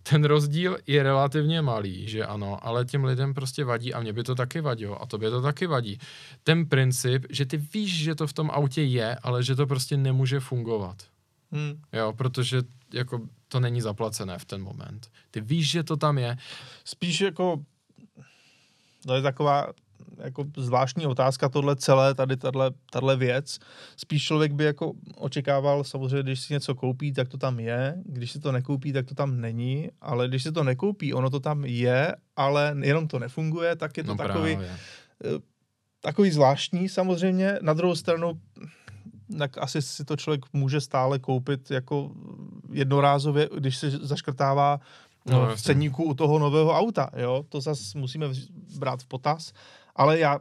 ten 0.02 0.24
rozdíl 0.24 0.78
je 0.86 1.02
relativně 1.02 1.62
malý, 1.62 2.08
že 2.08 2.26
ano, 2.26 2.66
ale 2.66 2.84
těm 2.84 3.04
lidem 3.04 3.34
prostě 3.34 3.64
vadí 3.64 3.94
a 3.94 4.00
mě 4.00 4.12
by 4.12 4.22
to 4.22 4.34
taky 4.34 4.60
vadilo 4.60 5.02
a 5.02 5.06
tobě 5.06 5.30
to 5.30 5.42
taky 5.42 5.66
vadí. 5.66 5.98
Ten 6.42 6.66
princip, 6.66 7.26
že 7.30 7.46
ty 7.46 7.56
víš, 7.56 7.98
že 7.98 8.14
to 8.14 8.26
v 8.26 8.32
tom 8.32 8.50
autě 8.50 8.82
je, 8.82 9.16
ale 9.22 9.42
že 9.42 9.54
to 9.54 9.66
prostě 9.66 9.96
nemůže 9.96 10.40
fungovat. 10.40 10.96
Hmm. 11.52 11.80
Jo, 11.92 12.12
protože 12.12 12.62
jako 12.94 13.20
to 13.48 13.60
není 13.60 13.80
zaplacené 13.80 14.38
v 14.38 14.44
ten 14.44 14.62
moment. 14.62 15.10
Ty 15.30 15.40
víš, 15.40 15.70
že 15.70 15.82
to 15.82 15.96
tam 15.96 16.18
je. 16.18 16.36
Spíš 16.84 17.20
jako 17.20 17.64
to 19.06 19.14
je 19.14 19.22
taková 19.22 19.72
jako 20.24 20.44
zvláštní 20.56 21.06
otázka 21.06 21.48
tohle 21.48 21.76
celé, 21.76 22.14
tady 22.14 22.36
tahle, 22.36 22.70
tahle 22.90 23.16
věc. 23.16 23.58
Spíš 23.96 24.24
člověk 24.24 24.52
by 24.52 24.64
jako 24.64 24.92
očekával, 25.16 25.84
samozřejmě, 25.84 26.22
když 26.22 26.40
si 26.40 26.52
něco 26.52 26.74
koupí, 26.74 27.12
tak 27.12 27.28
to 27.28 27.38
tam 27.38 27.60
je, 27.60 27.94
když 28.04 28.32
si 28.32 28.40
to 28.40 28.52
nekoupí, 28.52 28.92
tak 28.92 29.06
to 29.06 29.14
tam 29.14 29.40
není, 29.40 29.90
ale 30.00 30.28
když 30.28 30.42
si 30.42 30.52
to 30.52 30.64
nekoupí, 30.64 31.14
ono 31.14 31.30
to 31.30 31.40
tam 31.40 31.64
je, 31.64 32.16
ale 32.36 32.76
jenom 32.80 33.08
to 33.08 33.18
nefunguje, 33.18 33.76
tak 33.76 33.96
je 33.96 34.04
to 34.04 34.14
no 34.14 34.16
takový, 34.16 34.56
právě. 34.56 34.76
Eh, 35.24 35.38
takový 36.00 36.30
zvláštní 36.30 36.88
samozřejmě. 36.88 37.58
Na 37.62 37.72
druhou 37.72 37.94
stranu, 37.94 38.40
tak 39.38 39.58
asi 39.58 39.82
si 39.82 40.04
to 40.04 40.16
člověk 40.16 40.40
může 40.52 40.80
stále 40.80 41.18
koupit 41.18 41.70
jako 41.70 42.10
jednorázově, 42.72 43.48
když 43.58 43.76
se 43.76 43.90
zaškrtává 43.90 44.80
no, 45.26 45.56
v 45.56 45.62
ceníku 45.62 46.04
u 46.04 46.14
toho 46.14 46.38
nového 46.38 46.72
auta, 46.72 47.10
jo, 47.16 47.44
to 47.48 47.60
zase 47.60 47.98
musíme 47.98 48.26
brát 48.78 49.02
v 49.02 49.06
potaz 49.06 49.52
ale 49.98 50.18
já 50.18 50.38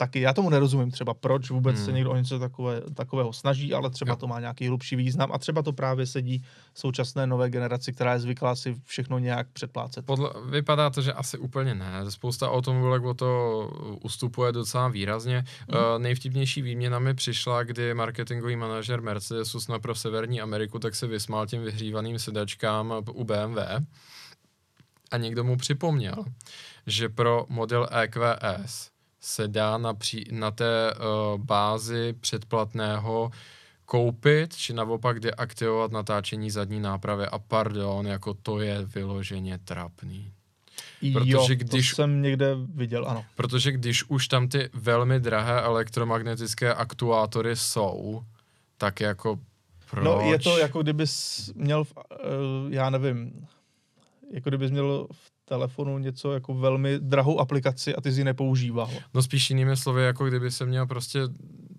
taky, 0.00 0.20
já 0.20 0.32
tomu 0.32 0.50
nerozumím 0.50 0.90
třeba, 0.90 1.14
proč 1.14 1.50
vůbec 1.50 1.76
hmm. 1.76 1.84
se 1.84 1.92
někdo 1.92 2.10
o 2.10 2.16
něco 2.16 2.38
takové, 2.38 2.80
takového 2.94 3.32
snaží, 3.32 3.74
ale 3.74 3.90
třeba 3.90 4.12
jo. 4.12 4.16
to 4.16 4.26
má 4.26 4.40
nějaký 4.40 4.68
hlubší 4.68 4.96
význam 4.96 5.32
a 5.32 5.38
třeba 5.38 5.62
to 5.62 5.72
právě 5.72 6.06
sedí 6.06 6.44
současné 6.74 7.26
nové 7.26 7.50
generaci, 7.50 7.92
která 7.92 8.12
je 8.12 8.20
zvyklá 8.20 8.56
si 8.56 8.74
všechno 8.84 9.18
nějak 9.18 9.48
předplácet. 9.52 10.06
Podle, 10.06 10.30
vypadá 10.50 10.90
to, 10.90 11.02
že 11.02 11.12
asi 11.12 11.38
úplně 11.38 11.74
ne. 11.74 12.10
Spousta 12.10 12.50
automobilek 12.50 13.04
o 13.04 13.14
to 13.14 13.70
ustupuje 14.02 14.52
docela 14.52 14.88
výrazně. 14.88 15.44
Hmm. 15.68 15.80
Uh, 15.80 15.98
nejvtipnější 15.98 16.62
výměna 16.62 16.98
mi 16.98 17.14
přišla, 17.14 17.62
kdy 17.62 17.94
marketingový 17.94 18.56
manažer 18.56 19.02
Mercedesu 19.02 19.60
snad 19.60 19.82
pro 19.82 19.94
Severní 19.94 20.40
Ameriku 20.40 20.78
tak 20.78 20.94
se 20.94 21.06
vysmál 21.06 21.46
těm 21.46 21.62
vyhřívaným 21.62 22.18
sedačkám 22.18 22.94
u 23.12 23.24
BMW 23.24 23.58
a 25.10 25.16
někdo 25.16 25.44
mu 25.44 25.56
připomněl, 25.56 26.24
že 26.86 27.08
pro 27.08 27.46
model 27.48 27.88
EQS 27.90 28.89
se 29.20 29.48
dá 29.48 29.78
na, 29.78 29.94
pří, 29.94 30.24
na 30.30 30.50
té 30.50 30.94
uh, 30.94 31.40
bázi 31.40 32.14
předplatného 32.20 33.30
koupit, 33.84 34.56
či 34.56 34.72
naopak 34.72 35.20
deaktivovat 35.20 35.92
natáčení 35.92 36.50
zadní 36.50 36.80
nápravy 36.80 37.26
a 37.26 37.38
pardon, 37.38 38.06
jako 38.06 38.34
to 38.34 38.60
je 38.60 38.84
vyloženě 38.84 39.58
trapný. 39.58 40.32
Protože 41.12 41.32
jo, 41.32 41.46
když, 41.48 41.90
to 41.90 41.96
jsem 41.96 42.22
někde 42.22 42.56
viděl, 42.74 43.08
ano. 43.08 43.24
Protože 43.34 43.72
když 43.72 44.04
už 44.04 44.28
tam 44.28 44.48
ty 44.48 44.70
velmi 44.72 45.20
drahé 45.20 45.60
elektromagnetické 45.60 46.74
aktuátory 46.74 47.56
jsou, 47.56 48.22
tak 48.76 49.00
jako 49.00 49.38
proč? 49.90 50.04
No 50.04 50.20
je 50.20 50.38
to 50.38 50.58
jako 50.58 50.82
kdybys 50.82 51.52
měl, 51.54 51.80
uh, 51.80 51.86
já 52.72 52.90
nevím, 52.90 53.46
jako 54.32 54.50
kdybys 54.50 54.70
měl 54.70 55.06
v 55.12 55.30
telefonu 55.50 55.98
něco 55.98 56.32
jako 56.32 56.54
velmi 56.54 56.98
drahou 56.98 57.40
aplikaci 57.40 57.94
a 57.94 58.00
ty 58.00 58.12
si 58.12 58.20
ji 58.20 58.24
nepoužíval. 58.24 58.90
No 59.14 59.22
spíš 59.22 59.50
jinými 59.50 59.76
slovy, 59.76 60.02
jako 60.02 60.26
kdyby 60.26 60.50
se 60.50 60.66
měl 60.66 60.86
prostě 60.86 61.20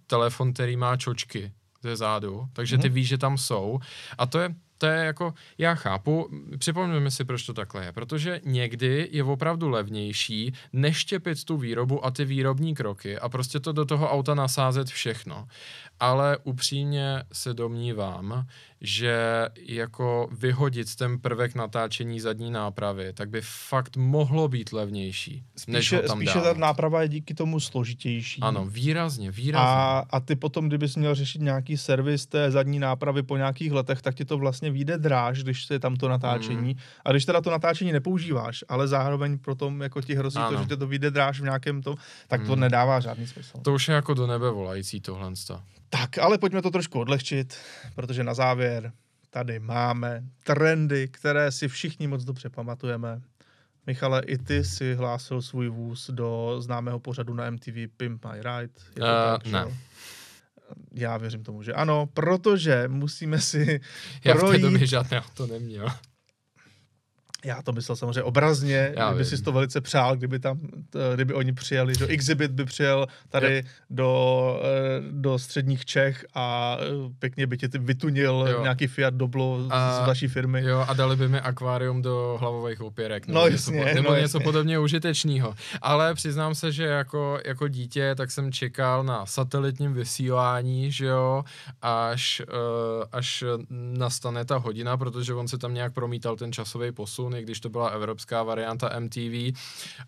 telefon, 0.07 0.53
který 0.53 0.77
má 0.77 0.98
čočky 0.98 1.52
ze 1.84 1.95
zádu, 1.95 2.48
takže 2.53 2.77
ty 2.77 2.89
mm-hmm. 2.89 2.93
víš, 2.93 3.07
že 3.07 3.18
tam 3.18 3.38
jsou. 3.38 3.80
A 4.18 4.26
to 4.26 4.39
je, 4.39 4.56
to 4.77 4.85
je 4.88 5.06
jako, 5.06 5.34
já 5.57 5.76
chápu, 5.76 6.30
připomeňme 6.57 7.11
si, 7.11 7.26
proč 7.26 7.45
to 7.45 7.53
takhle 7.53 7.85
je, 7.85 7.91
protože 7.91 8.41
někdy 8.45 9.10
je 9.11 9.23
opravdu 9.23 9.69
levnější 9.69 10.53
neštěpit 10.73 11.43
tu 11.43 11.57
výrobu 11.57 12.06
a 12.06 12.11
ty 12.11 12.26
výrobní 12.26 12.76
kroky 12.76 13.19
a 13.19 13.30
prostě 13.30 13.60
to 13.60 13.72
do 13.72 13.85
toho 13.85 14.11
auta 14.11 14.35
nasázet 14.35 14.88
všechno. 14.88 15.48
Ale 16.02 16.38
upřímně 16.44 17.23
se 17.32 17.53
domnívám, 17.53 18.48
že 18.82 19.48
jako 19.68 20.30
vyhodit 20.32 20.95
ten 20.95 21.19
prvek 21.19 21.56
natáčení 21.56 22.19
zadní 22.19 22.52
nápravy, 22.52 23.14
tak 23.14 23.30
by 23.30 23.41
fakt 23.44 23.98
mohlo 23.98 24.48
být 24.48 24.73
levnější, 24.73 25.44
spíše, 25.57 25.72
než 25.72 25.94
ho 25.94 26.02
tam 26.02 26.18
Spíše 26.18 26.40
dát. 26.40 26.53
ta 26.53 26.60
náprava 26.60 27.02
je 27.02 27.07
díky 27.07 27.34
tomu 27.34 27.60
složitější. 27.60 28.41
Ano, 28.41 28.65
výrazně, 28.65 29.32
výrazně. 29.32 29.68
A, 29.68 30.03
a 30.10 30.19
ty 30.19 30.36
potom, 30.36 30.68
kdybys 30.68 30.95
měl 30.95 31.15
řešit 31.15 31.41
nějaký 31.41 31.78
servis 31.78 32.26
té 32.26 32.52
zadní 32.52 32.80
nápravy 32.80 33.23
po 33.23 33.38
nějakých 33.38 33.72
letech, 33.72 34.02
tak 34.02 34.15
ti 34.15 34.26
to 34.26 34.38
vlastně 34.38 34.72
vyjde 34.72 34.98
dráž, 34.98 35.44
když 35.44 35.69
je 35.69 35.80
tam 35.80 35.95
to 35.95 36.10
natáčení. 36.10 36.73
Mm. 36.73 36.80
A 37.06 37.11
když 37.11 37.26
teda 37.26 37.41
to 37.41 37.52
natáčení 37.52 37.91
nepoužíváš, 37.91 38.64
ale 38.69 38.88
zároveň 38.88 39.38
potom 39.38 39.82
jako 39.82 40.02
ti 40.02 40.15
hrozí 40.15 40.38
ano. 40.38 40.49
to, 40.49 40.64
že 40.64 40.69
ti 40.69 40.78
to 40.78 40.88
vyjde 40.88 41.11
dráž 41.11 41.40
v 41.40 41.44
nějakém 41.44 41.82
tom, 41.82 41.95
tak 42.28 42.45
to 42.48 42.56
mm. 42.56 42.60
nedává 42.60 42.99
žádný 42.99 43.28
smysl. 43.28 43.57
To 43.61 43.73
už 43.73 43.88
je 43.88 43.95
jako 43.95 44.14
do 44.14 44.28
nebe 44.28 44.52
volající 44.52 45.02
tohle. 45.02 45.22
Tak, 45.91 46.18
ale 46.18 46.38
pojďme 46.38 46.61
to 46.61 46.72
trošku 46.72 46.99
odlehčit, 46.99 47.57
protože 47.95 48.23
na 48.23 48.34
závěr 48.34 48.91
tady 49.30 49.59
máme 49.59 50.23
trendy, 50.43 51.07
které 51.07 51.51
si 51.51 51.68
všichni 51.68 52.07
moc 52.07 52.23
dobře 52.23 52.49
pamatujeme. 52.49 53.22
Michale, 53.88 54.22
i 54.26 54.38
ty 54.38 54.63
si 54.63 54.95
hlásil 54.95 55.41
svůj 55.41 55.69
vůz 55.69 56.09
do 56.09 56.61
známého 56.61 56.99
pořadu 56.99 57.34
na 57.34 57.49
MTV 57.49 57.76
Pimp 57.97 58.26
My 58.26 58.38
Ride. 58.38 58.73
Je 58.95 59.01
to 59.01 59.01
uh, 59.01 59.38
tak, 59.38 59.47
ne. 59.47 59.77
Já 60.93 61.18
věřím 61.18 61.43
tomu, 61.43 61.63
že 61.63 61.73
ano, 61.73 62.07
protože 62.13 62.88
musíme 62.88 63.39
si 63.39 63.81
Já 64.23 64.35
projít... 64.35 64.61
v 64.61 64.65
té 64.65 64.72
době 64.72 64.88
žádné 64.88 65.22
auto 65.22 65.47
neměl 65.47 65.88
já 67.45 67.61
to 67.61 67.72
myslel 67.72 67.95
samozřejmě 67.95 68.23
obrazně, 68.23 68.93
já 68.97 69.09
kdyby 69.09 69.26
si 69.26 69.41
to 69.41 69.51
velice 69.51 69.81
přál, 69.81 70.15
kdyby 70.15 70.39
tam, 70.39 70.59
kdyby 71.13 71.34
oni 71.34 71.53
přijeli, 71.53 71.93
že 71.99 72.07
Exhibit 72.07 72.51
by 72.51 72.65
přijel 72.65 73.07
tady 73.30 73.55
jo. 73.55 73.63
do, 73.89 74.61
eh, 74.63 75.01
do 75.11 75.39
středních 75.39 75.85
Čech 75.85 76.26
a 76.34 76.77
eh, 76.80 76.85
pěkně 77.19 77.47
by 77.47 77.57
tě 77.57 77.69
ty 77.69 77.77
vytunil 77.77 78.47
jo. 78.51 78.61
nějaký 78.61 78.88
Fiat 78.88 79.13
Doblo 79.13 79.59
a, 79.69 80.03
z 80.03 80.07
vaší 80.07 80.27
firmy. 80.27 80.63
Jo, 80.65 80.85
a 80.88 80.93
dali 80.93 81.15
by 81.15 81.27
mi 81.27 81.39
akvárium 81.39 82.01
do 82.01 82.38
hlavových 82.39 82.81
opěrek. 82.81 83.27
Nebo 83.27 83.39
no 83.39 83.47
jasně. 83.47 83.77
Něco, 83.77 83.95
nebo 83.95 84.09
no 84.09 84.15
něco 84.15 84.38
jasně. 84.38 84.39
podobně 84.39 84.80
užitečného. 84.80 85.55
Ale 85.81 86.13
přiznám 86.13 86.55
se, 86.55 86.72
že 86.72 86.85
jako, 86.85 87.39
jako 87.45 87.68
dítě, 87.68 88.15
tak 88.15 88.31
jsem 88.31 88.51
čekal 88.51 89.03
na 89.03 89.26
satelitním 89.26 89.93
vysílání, 89.93 90.91
že 90.91 91.05
jo, 91.05 91.43
až, 91.81 92.41
uh, 92.47 93.03
až 93.11 93.43
nastane 93.69 94.45
ta 94.45 94.57
hodina, 94.57 94.97
protože 94.97 95.34
on 95.34 95.47
se 95.47 95.57
tam 95.57 95.73
nějak 95.73 95.93
promítal 95.93 96.35
ten 96.35 96.51
časový 96.51 96.91
posun 96.91 97.31
i 97.40 97.44
když 97.44 97.60
to 97.60 97.70
byla 97.70 97.90
evropská 97.90 98.44
varianta 98.44 98.99
MTV. 98.99 99.58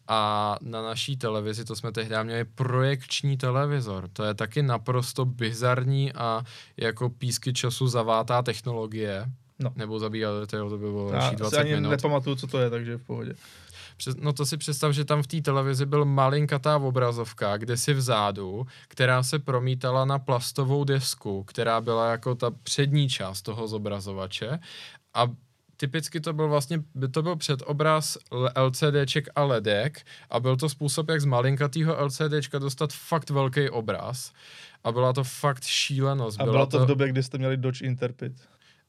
A 0.07 0.57
na 0.61 0.81
naší 0.81 1.17
televizi, 1.17 1.65
to 1.65 1.75
jsme 1.75 1.91
tehdy 1.91 2.15
měli 2.23 2.45
projekční 2.45 3.37
televizor. 3.37 4.09
To 4.13 4.23
je 4.23 4.33
taky 4.33 4.63
naprosto 4.63 5.25
bizarní 5.25 6.13
a 6.13 6.43
jako 6.77 7.09
písky 7.09 7.53
času 7.53 7.87
zavátá 7.87 8.41
technologie. 8.41 9.25
No. 9.59 9.71
Nebo 9.75 9.99
zabíjat, 9.99 10.49
to 10.49 10.69
by 10.69 10.77
bylo 10.77 11.11
další 11.11 11.35
20 11.35 11.57
ani 11.57 11.75
minut. 11.75 11.89
nepamatuju, 11.89 12.35
co 12.35 12.47
to 12.47 12.59
je, 12.59 12.69
takže 12.69 12.97
v 12.97 13.03
pohodě. 13.03 13.35
No 14.19 14.33
to 14.33 14.45
si 14.45 14.57
představ, 14.57 14.91
že 14.91 15.05
tam 15.05 15.23
v 15.23 15.27
té 15.27 15.41
televizi 15.41 15.85
byl 15.85 16.05
malinkatá 16.05 16.77
obrazovka, 16.77 17.57
kde 17.57 17.77
si 17.77 17.93
vzadu, 17.93 18.67
která 18.87 19.23
se 19.23 19.39
promítala 19.39 20.05
na 20.05 20.19
plastovou 20.19 20.83
desku, 20.83 21.43
která 21.43 21.81
byla 21.81 22.11
jako 22.11 22.35
ta 22.35 22.51
přední 22.63 23.09
část 23.09 23.41
toho 23.41 23.67
zobrazovače 23.67 24.59
a 25.13 25.27
typicky 25.83 26.19
to 26.19 26.33
byl 26.33 26.47
vlastně, 26.47 26.83
to 27.11 27.21
byl 27.21 27.35
předobraz 27.35 28.17
LCDček 28.55 29.29
a 29.35 29.43
LEDek 29.43 30.05
a 30.29 30.39
byl 30.39 30.57
to 30.57 30.69
způsob, 30.69 31.09
jak 31.09 31.21
z 31.21 31.25
malinkatýho 31.25 32.05
LCDčka 32.05 32.59
dostat 32.59 32.93
fakt 32.93 33.29
velký 33.29 33.69
obraz 33.69 34.33
a 34.83 34.91
byla 34.91 35.13
to 35.13 35.23
fakt 35.23 35.63
šílenost. 35.63 36.41
A 36.41 36.43
bylo 36.43 36.65
to, 36.65 36.77
to 36.77 36.85
v 36.85 36.87
době, 36.87 37.09
kdy 37.09 37.23
jste 37.23 37.37
měli 37.37 37.57
Dodge 37.57 37.85
Interpret. 37.85 38.33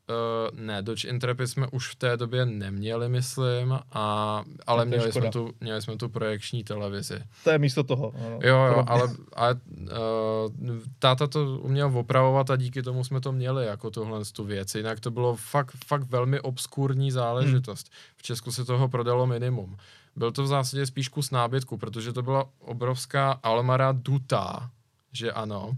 Uh, 0.09 0.61
ne, 0.61 0.83
Dodge 0.83 1.09
Intrepid 1.09 1.49
jsme 1.49 1.67
už 1.67 1.91
v 1.91 1.95
té 1.95 2.17
době 2.17 2.47
neměli, 2.47 3.09
myslím, 3.09 3.79
a, 3.93 4.45
ale 4.67 4.85
měli 4.85 5.13
jsme, 5.13 5.31
tu, 5.31 5.53
měli 5.61 5.83
jsme 5.83 5.97
tu 5.97 6.09
projekční 6.09 6.65
televizi. 6.65 7.21
To 7.45 7.51
je 7.51 7.59
místo 7.59 7.85
toho. 7.85 8.13
Ano, 8.27 8.39
jo, 8.43 8.57
jo, 8.57 8.85
ale, 8.87 9.09
ale 9.33 9.55
uh, 9.55 10.79
táta 10.99 11.27
to 11.27 11.59
uměl 11.59 11.99
opravovat 11.99 12.51
a 12.51 12.57
díky 12.57 12.83
tomu 12.83 13.05
jsme 13.05 13.21
to 13.21 13.33
měli, 13.33 13.67
jako 13.67 13.91
tohle 13.91 14.25
tu 14.25 14.45
věc. 14.45 14.75
Jinak 14.75 15.01
to 15.01 15.11
bylo 15.11 15.37
fakt, 15.37 15.77
fakt 15.87 16.11
velmi 16.11 16.41
obskurní 16.41 17.11
záležitost. 17.11 17.89
Hmm. 17.89 18.15
V 18.17 18.23
Česku 18.23 18.53
se 18.53 18.65
toho 18.65 18.89
prodalo 18.89 19.27
minimum. 19.27 19.77
Byl 20.17 20.33
to 20.33 20.43
v 20.43 20.47
zásadě 20.47 20.87
spíš 20.87 21.09
kus 21.09 21.31
nábytku, 21.31 21.79
protože 21.79 22.13
to 22.13 22.23
byla 22.23 22.45
obrovská 22.61 23.33
Almara 23.43 23.93
dutá, 23.93 24.71
že 25.13 25.33
ano. 25.33 25.73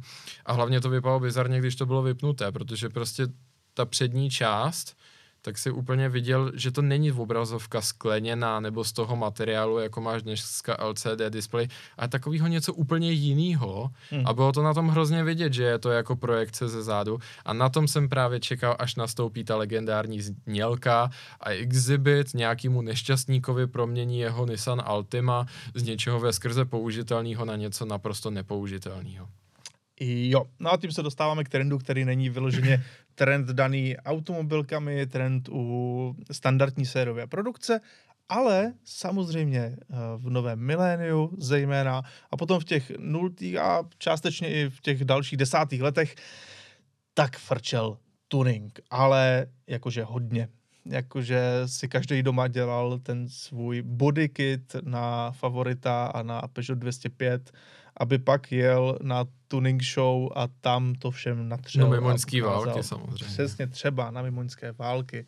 A 0.47 0.53
hlavně 0.53 0.81
to 0.81 0.90
vypadalo 0.90 1.20
bizarně, 1.20 1.59
když 1.59 1.77
to 1.77 1.86
bylo 1.86 2.03
vypnuté, 2.03 2.53
protože 2.53 2.89
prostě 2.89 3.27
ta 3.77 3.85
přední 3.85 4.31
část, 4.31 4.97
tak 5.43 5.59
si 5.59 5.70
úplně 5.70 6.09
viděl, 6.09 6.53
že 6.55 6.70
to 6.70 6.82
není 6.82 7.12
obrazovka 7.12 7.81
skleněná 7.81 8.61
nebo 8.61 8.85
z 8.85 8.93
toho 8.93 9.16
materiálu, 9.16 9.78
jako 9.78 10.01
máš 10.01 10.23
dneska 10.23 10.77
LCD 10.85 11.31
display, 11.31 11.69
ale 11.97 12.09
takového 12.09 12.47
něco 12.47 12.74
úplně 12.74 13.12
jiného. 13.12 13.90
Hmm. 14.11 14.27
A 14.27 14.32
bylo 14.32 14.53
to 14.53 14.62
na 14.62 14.74
tom 14.74 14.89
hrozně 14.89 15.24
vidět, 15.24 15.53
že 15.53 15.62
je 15.62 15.78
to 15.78 15.90
jako 15.90 16.16
projekce 16.16 16.69
ze 16.69 16.82
zádu. 16.82 17.19
A 17.44 17.53
na 17.53 17.69
tom 17.69 17.89
jsem 17.89 18.09
právě 18.09 18.40
čekal, 18.40 18.77
až 18.78 18.97
nastoupí 18.97 19.44
ta 19.44 19.57
legendární 19.57 20.20
znělka 20.20 21.11
a 21.40 21.51
exhibit 21.51 22.35
nějakému 22.35 22.82
nešťastníkovi 22.82 23.66
promění 23.66 24.19
jeho 24.19 24.47
Nissan 24.47 24.82
Altima 24.85 25.47
z 25.74 25.82
něčeho 25.82 26.20
ve 26.20 26.32
skrze 26.32 26.65
použitelného 26.65 27.44
na 27.44 27.57
něco 27.57 27.86
naprosto 27.86 28.31
nepoužitelného. 28.31 29.28
Jo, 30.01 30.44
no 30.59 30.73
a 30.73 30.77
tím 30.77 30.93
se 30.93 31.02
dostáváme 31.02 31.44
k 31.44 31.48
trendu, 31.48 31.78
který 31.78 32.05
není 32.05 32.31
vyloženě 32.31 32.85
trend 33.14 33.47
daný 33.47 33.97
automobilkami, 33.97 35.06
trend 35.06 35.48
u 35.48 36.16
standardní 36.32 36.86
sériové 36.86 37.27
produkce, 37.27 37.81
ale 38.28 38.73
samozřejmě 38.85 39.60
eh, 39.60 39.97
v 40.16 40.31
novém 40.31 40.59
miléniu 40.59 41.31
zejména 41.39 42.02
a 42.31 42.36
potom 42.36 42.60
v 42.60 42.64
těch 42.64 42.93
nultých 42.98 43.56
a 43.56 43.82
částečně 43.98 44.48
i 44.48 44.70
v 44.70 44.81
těch 44.81 45.05
dalších 45.05 45.36
desátých 45.36 45.82
letech 45.82 46.14
tak 47.14 47.36
frčel 47.36 47.98
tuning, 48.28 48.81
ale 48.90 49.47
jakože 49.66 50.05
hodně. 50.05 50.48
Jakože 50.86 51.40
si 51.66 51.89
každý 51.89 52.23
doma 52.23 52.48
dělal 52.48 52.98
ten 52.98 53.28
svůj 53.28 53.82
body 53.82 54.28
kit 54.28 54.77
na 54.82 55.31
favorita 55.31 56.06
a 56.06 56.23
na 56.23 56.43
Peugeot 56.52 56.78
205 56.78 57.52
aby 57.97 58.18
pak 58.18 58.52
jel 58.52 58.98
na 59.02 59.24
tuning 59.48 59.82
show 59.82 60.28
a 60.35 60.48
tam 60.60 60.94
to 60.94 61.10
všem 61.10 61.48
natřel. 61.48 61.85
No 61.85 61.90
mimoňský 61.90 62.40
války 62.40 62.82
samozřejmě. 62.82 63.27
Přesně 63.27 63.66
třeba 63.66 64.10
na 64.10 64.23
mimoňské 64.23 64.73
války. 64.73 65.27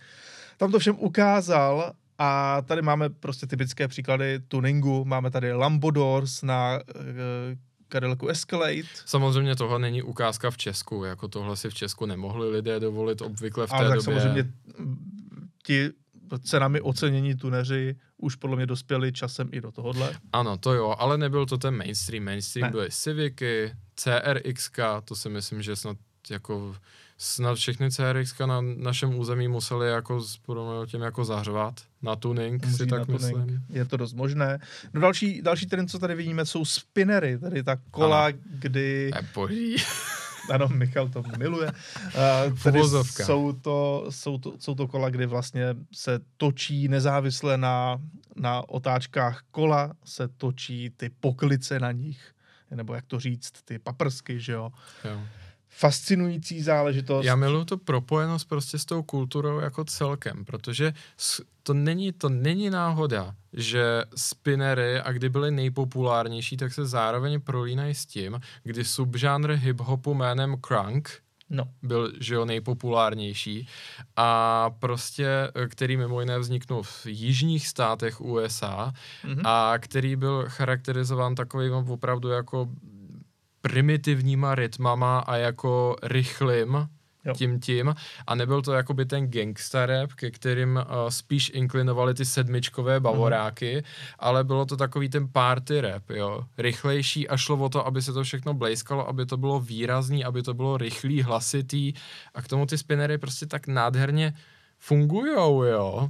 Tam 0.56 0.72
to 0.72 0.78
všem 0.78 0.96
ukázal 0.98 1.92
a 2.18 2.62
tady 2.62 2.82
máme 2.82 3.08
prostě 3.08 3.46
typické 3.46 3.88
příklady 3.88 4.40
tuningu. 4.48 5.04
Máme 5.04 5.30
tady 5.30 5.52
Lambodors 5.52 6.42
na 6.42 6.78
uh, 6.78 7.02
Cadillacu 7.92 8.26
Escalade. 8.28 8.82
Samozřejmě 9.04 9.56
tohle 9.56 9.78
není 9.78 10.02
ukázka 10.02 10.50
v 10.50 10.56
Česku, 10.56 11.04
jako 11.04 11.28
tohle 11.28 11.56
si 11.56 11.70
v 11.70 11.74
Česku 11.74 12.06
nemohli 12.06 12.50
lidé 12.50 12.80
dovolit 12.80 13.22
obvykle 13.22 13.66
v 13.66 13.70
té 13.70 13.76
Ale 13.76 13.88
tak 13.88 13.98
době. 13.98 14.20
samozřejmě 14.20 14.52
ti 15.62 15.90
cenami 16.38 16.80
ocenění 16.80 17.36
tuneři 17.36 17.96
už 18.16 18.34
podle 18.34 18.56
mě 18.56 18.66
dospěli 18.66 19.12
časem 19.12 19.48
i 19.52 19.60
do 19.60 19.72
tohohle. 19.72 20.12
Ano, 20.32 20.56
to 20.56 20.74
jo, 20.74 20.94
ale 20.98 21.18
nebyl 21.18 21.46
to 21.46 21.58
ten 21.58 21.76
mainstream. 21.76 22.24
Mainstream 22.24 22.66
ne. 22.66 22.70
byly 22.70 22.88
Civicy, 22.90 23.72
CRX, 23.94 24.70
to 25.04 25.16
si 25.16 25.28
myslím, 25.28 25.62
že 25.62 25.76
snad 25.76 25.96
jako 26.30 26.74
snad 27.18 27.54
všechny 27.54 27.90
CRX 27.90 28.38
na 28.38 28.60
našem 28.60 29.18
území 29.18 29.48
museli 29.48 29.88
jako 29.88 30.20
s 30.20 30.38
tím 30.86 31.00
jako 31.00 31.24
zahřvat 31.24 31.80
na 32.02 32.16
tuning, 32.16 32.64
Musí 32.64 32.76
si 32.76 32.86
tak 32.86 33.06
tuning. 33.06 33.22
myslím. 33.22 33.62
Je 33.70 33.84
to 33.84 33.96
dost 33.96 34.12
možné. 34.12 34.58
No 34.94 35.00
další, 35.00 35.42
další 35.42 35.66
trend, 35.66 35.88
co 35.88 35.98
tady 35.98 36.14
vidíme, 36.14 36.46
jsou 36.46 36.64
spinnery, 36.64 37.38
tady 37.38 37.62
ta 37.62 37.76
kola, 37.90 38.26
ano. 38.26 38.38
kdy... 38.44 39.10
boží. 39.34 39.76
Ano, 40.50 40.68
Michal 40.68 41.08
to 41.08 41.22
miluje. 41.38 41.72
Uh, 41.72 42.56
jsou, 43.26 43.52
to, 43.52 44.06
jsou, 44.10 44.38
to, 44.38 44.54
jsou 44.58 44.74
to 44.74 44.88
kola, 44.88 45.10
kdy 45.10 45.26
vlastně 45.26 45.76
se 45.92 46.20
točí 46.36 46.88
nezávisle 46.88 47.58
na, 47.58 48.00
na 48.36 48.68
otáčkách 48.68 49.42
kola, 49.50 49.92
se 50.04 50.28
točí 50.28 50.90
ty 50.90 51.10
poklice 51.20 51.80
na 51.80 51.92
nich, 51.92 52.34
nebo 52.70 52.94
jak 52.94 53.06
to 53.06 53.20
říct, 53.20 53.52
ty 53.64 53.78
paprsky, 53.78 54.40
že 54.40 54.52
jo. 54.52 54.72
jo 55.04 55.20
fascinující 55.68 56.62
záležitost. 56.62 57.26
Já 57.26 57.36
miluji 57.36 57.64
to 57.64 57.78
propojenost 57.78 58.48
prostě 58.48 58.78
s 58.78 58.84
tou 58.84 59.02
kulturou 59.02 59.58
jako 59.58 59.84
celkem, 59.84 60.44
protože 60.44 60.92
to 61.62 61.74
není, 61.74 62.12
to 62.12 62.28
není 62.28 62.70
náhoda, 62.70 63.34
že 63.52 64.02
spinnery, 64.16 65.00
a 65.00 65.12
kdy 65.12 65.28
byly 65.28 65.50
nejpopulárnější, 65.50 66.56
tak 66.56 66.72
se 66.72 66.86
zároveň 66.86 67.40
prolínají 67.40 67.94
s 67.94 68.06
tím, 68.06 68.40
kdy 68.62 68.84
subžánr 68.84 69.50
hip-hopu 69.52 70.14
jménem 70.14 70.56
crunk 70.66 71.22
no. 71.50 71.64
byl, 71.82 72.12
že 72.20 72.34
jo, 72.34 72.44
nejpopulárnější 72.44 73.68
a 74.16 74.70
prostě, 74.70 75.28
který 75.68 75.96
mimo 75.96 76.20
jiné 76.20 76.38
vzniknul 76.38 76.82
v 76.82 77.06
jižních 77.06 77.68
státech 77.68 78.20
USA 78.20 78.92
mm-hmm. 79.24 79.42
a 79.44 79.78
který 79.78 80.16
byl 80.16 80.44
charakterizován 80.48 81.34
takovým 81.34 81.72
opravdu 81.72 82.28
jako 82.28 82.68
primitivníma 83.60 84.54
rytmama 84.54 85.18
a 85.18 85.36
jako 85.36 85.96
rychlým, 86.02 86.88
jo. 87.24 87.34
tím 87.34 87.60
tím 87.60 87.94
a 88.26 88.34
nebyl 88.34 88.62
to 88.62 88.72
jakoby 88.72 89.04
ten 89.06 89.30
gangster 89.30 89.88
rap, 89.88 90.12
ke 90.12 90.30
kterým 90.30 90.76
uh, 90.76 91.08
spíš 91.08 91.50
inklinovali 91.54 92.14
ty 92.14 92.24
sedmičkové 92.24 93.00
bavoráky, 93.00 93.76
mm. 93.76 93.82
ale 94.18 94.44
bylo 94.44 94.66
to 94.66 94.76
takový 94.76 95.08
ten 95.08 95.28
party 95.28 95.80
rap, 95.80 96.10
jo, 96.10 96.44
rychlejší 96.58 97.28
a 97.28 97.36
šlo 97.36 97.56
o 97.56 97.68
to, 97.68 97.86
aby 97.86 98.02
se 98.02 98.12
to 98.12 98.22
všechno 98.22 98.54
blejskalo, 98.54 99.08
aby 99.08 99.26
to 99.26 99.36
bylo 99.36 99.60
výrazný, 99.60 100.24
aby 100.24 100.42
to 100.42 100.54
bylo 100.54 100.76
rychlý, 100.76 101.22
hlasitý 101.22 101.92
a 102.34 102.42
k 102.42 102.48
tomu 102.48 102.66
ty 102.66 102.78
spinnery 102.78 103.18
prostě 103.18 103.46
tak 103.46 103.66
nádherně 103.66 104.34
fungujou, 104.78 105.62
jo. 105.62 106.08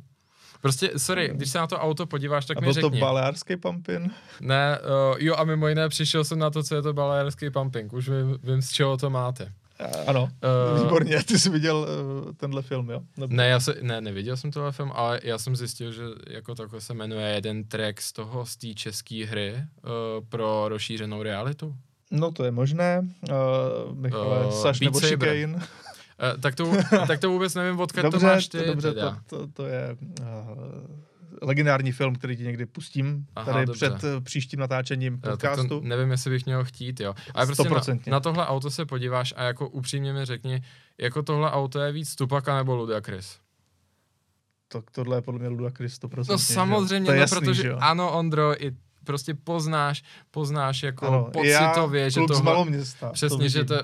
Prostě, 0.60 0.90
sorry, 0.97 1.30
když 1.35 1.51
se 1.51 1.59
na 1.59 1.66
to 1.66 1.78
auto 1.78 2.06
podíváš, 2.06 2.47
tak 2.47 2.56
a 2.56 2.60
mi 2.60 2.64
byl 2.64 2.72
řekni. 2.72 2.90
to 2.90 2.97
baleárský 2.97 3.56
pumping? 3.56 4.12
Ne, 4.40 4.78
uh, 5.10 5.16
jo 5.18 5.35
a 5.36 5.44
mimo 5.44 5.68
jiné 5.68 5.89
přišel 5.89 6.24
jsem 6.24 6.39
na 6.39 6.51
to, 6.51 6.62
co 6.62 6.74
je 6.74 6.82
to 6.82 6.93
baleárský 6.93 7.51
pumping. 7.51 7.93
Už 7.93 8.09
vím, 8.09 8.39
vím 8.43 8.62
z 8.62 8.70
čeho 8.70 8.97
to 8.97 9.10
máte. 9.10 9.52
Ano, 10.06 10.28
uh, 10.74 10.82
výborně. 10.82 11.22
Ty 11.22 11.39
jsi 11.39 11.51
viděl 11.51 11.76
uh, 11.76 12.32
tenhle 12.32 12.62
film, 12.62 12.90
jo? 12.90 13.01
Nebo... 13.16 13.35
Ne, 13.35 13.48
já 13.48 13.60
se, 13.60 13.76
ne, 13.82 14.01
neviděl 14.01 14.36
jsem 14.36 14.51
tenhle 14.51 14.72
film, 14.72 14.93
ale 14.94 15.20
já 15.22 15.39
jsem 15.39 15.56
zjistil, 15.56 15.93
že 15.93 16.02
jako 16.30 16.55
takhle 16.55 16.80
se 16.80 16.94
jmenuje 16.94 17.28
jeden 17.28 17.64
track 17.64 18.01
z 18.01 18.12
toho, 18.12 18.47
z 18.47 18.56
té 18.56 18.74
české 18.74 19.26
hry 19.26 19.55
uh, 19.55 20.26
pro 20.28 20.68
rozšířenou 20.68 21.22
realitu. 21.22 21.74
No 22.10 22.32
to 22.32 22.44
je 22.44 22.51
možné. 22.51 23.01
Uh, 23.30 23.94
Michale, 23.94 24.47
uh, 24.47 24.52
Saš 24.52 24.80
nebo 24.80 25.01
Chicane. 25.01 25.66
Uh, 26.35 26.40
tak, 26.40 26.55
to, 26.55 26.73
tak 27.07 27.20
to 27.20 27.31
vůbec 27.31 27.55
nevím, 27.55 27.81
odkud 27.81 28.03
dobře, 28.03 28.19
to 28.19 28.27
máš 28.27 28.49
ty. 28.49 28.59
To, 28.59 28.65
dobře, 28.65 28.95
to, 28.95 29.16
to, 29.27 29.47
to 29.47 29.66
je 29.66 29.97
uh, 30.20 30.27
legendární 31.43 31.93
film, 31.93 32.15
který 32.15 32.36
ti 32.36 32.43
někdy 32.43 32.66
pustím 32.66 33.27
Aha, 33.36 33.53
tady 33.53 33.66
dobře. 33.66 33.90
před 33.90 34.16
uh, 34.16 34.24
příštím 34.24 34.61
natáčením 34.61 35.20
podcastu. 35.20 35.69
to 35.69 35.81
nevím, 35.81 36.11
jestli 36.11 36.31
bych 36.31 36.47
měl 36.47 36.65
chtít, 36.65 37.01
jo. 37.01 37.15
Ale 37.35 37.47
prostě 37.47 37.69
na, 37.69 37.81
na 38.07 38.20
tohle 38.20 38.47
auto 38.47 38.70
se 38.70 38.86
podíváš 38.86 39.35
a 39.36 39.43
jako 39.43 39.69
upřímně 39.69 40.12
mi 40.12 40.24
řekni, 40.24 40.62
jako 40.99 41.23
tohle 41.23 41.51
auto 41.51 41.81
je 41.81 41.93
víc 41.93 42.15
Tupaka 42.15 42.57
nebo 42.57 42.77
Ludacris? 42.77 43.39
Tak 44.69 44.90
tohle 44.90 45.16
je 45.16 45.23
podle 45.23 45.40
mě 45.40 45.49
Ludacris 45.49 46.01
100%. 46.01 46.27
No 46.28 46.39
samozřejmě, 46.39 47.11
no, 47.11 47.16
jasný, 47.16 47.40
protože 47.40 47.73
ano, 47.73 48.12
Ondro, 48.12 48.65
i 48.65 48.77
prostě 49.09 49.35
poznáš, 49.35 50.05
poznáš 50.30 50.82
jako 50.82 51.06
ano, 51.06 51.24
pocitově, 51.32 52.02
já, 52.02 52.09
že 52.09 52.20
tohle... 52.28 52.64
Města, 52.64 53.10
přesně, 53.10 53.39
to 53.39 53.48
že 53.48 53.64
to, 53.64 53.74
uh, 53.74 53.80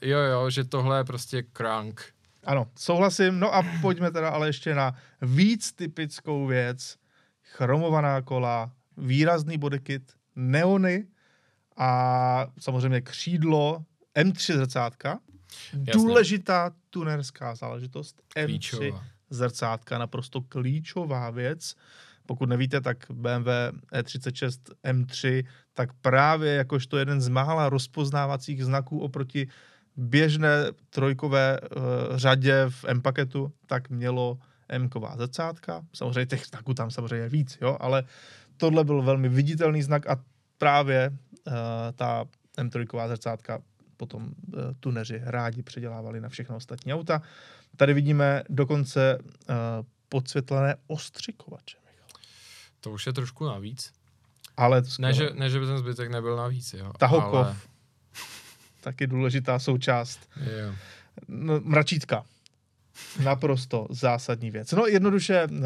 jo, 0.00 0.18
jo, 0.18 0.50
že 0.50 0.64
tohle 0.64 0.98
je 0.98 1.04
prostě 1.04 1.42
krank. 1.42 2.04
Ano, 2.44 2.66
souhlasím. 2.76 3.40
No 3.40 3.54
a 3.54 3.62
pojďme 3.80 4.10
teda 4.10 4.28
ale 4.28 4.48
ještě 4.48 4.74
na 4.74 4.94
víc 5.22 5.72
typickou 5.72 6.46
věc. 6.46 6.96
Chromovaná 7.42 8.22
kola, 8.22 8.72
výrazný 8.96 9.58
bodykit, 9.58 10.02
neony 10.36 11.06
a 11.76 12.46
samozřejmě 12.58 13.00
křídlo 13.00 13.84
M3 14.16 14.56
zrcátka. 14.56 15.18
Jasně. 15.72 15.92
Důležitá 15.92 16.70
tunerská 16.90 17.54
záležitost. 17.54 18.22
M3 18.36 18.44
Klíčová. 18.44 19.04
zrcátka, 19.30 19.98
naprosto 19.98 20.40
klíčová 20.40 21.30
věc. 21.30 21.74
Pokud 22.26 22.48
nevíte, 22.48 22.80
tak 22.80 22.96
BMW 23.10 23.48
E36 23.92 24.58
M3, 24.84 25.44
tak 25.74 25.92
právě 25.92 26.54
jakožto 26.54 26.98
jeden 26.98 27.20
z 27.20 27.28
mála 27.28 27.68
rozpoznávacích 27.68 28.64
znaků 28.64 29.00
oproti 29.00 29.48
běžné 29.96 30.66
trojkové 30.90 31.60
uh, 31.60 32.16
řadě 32.16 32.66
v 32.68 32.84
M-paketu, 32.84 33.52
tak 33.66 33.90
mělo 33.90 34.38
M-ková 34.68 35.16
zrcátka. 35.16 35.82
Samozřejmě 35.92 36.26
těch 36.26 36.46
znaků 36.46 36.74
tam 36.74 36.90
samozřejmě 36.90 37.28
víc, 37.28 37.58
jo, 37.60 37.76
ale 37.80 38.04
tohle 38.56 38.84
byl 38.84 39.02
velmi 39.02 39.28
viditelný 39.28 39.82
znak 39.82 40.06
a 40.06 40.16
právě 40.58 41.10
uh, 41.10 41.52
ta 41.94 42.24
M3 42.58 43.08
zrcátka 43.08 43.62
potom 43.96 44.22
uh, 44.22 44.32
tuneři 44.80 45.20
rádi 45.24 45.62
předělávali 45.62 46.20
na 46.20 46.28
všechno 46.28 46.56
ostatní 46.56 46.94
auta. 46.94 47.22
Tady 47.76 47.94
vidíme 47.94 48.42
dokonce 48.48 49.18
uh, 49.18 49.56
podsvětlené 50.08 50.76
ostřikovače. 50.86 51.81
To 52.82 52.90
už 52.90 53.06
je 53.06 53.12
trošku 53.12 53.46
navíc. 53.46 53.92
Ale 54.56 54.82
ne, 54.98 55.14
že, 55.14 55.30
ne, 55.34 55.50
že 55.50 55.60
by 55.60 55.66
ten 55.66 55.78
zbytek 55.78 56.10
nebyl 56.10 56.36
navíc, 56.36 56.74
jo. 56.74 56.92
Tahokov. 56.98 57.46
Ale... 57.46 57.56
Taky 58.80 59.06
důležitá 59.06 59.58
součást. 59.58 60.28
Jo. 60.36 60.74
No, 61.28 61.60
mračítka. 61.60 62.24
Naprosto 63.22 63.86
zásadní 63.90 64.50
věc. 64.50 64.72
No 64.72 64.86
jednoduše, 64.86 65.48
eh, 65.50 65.58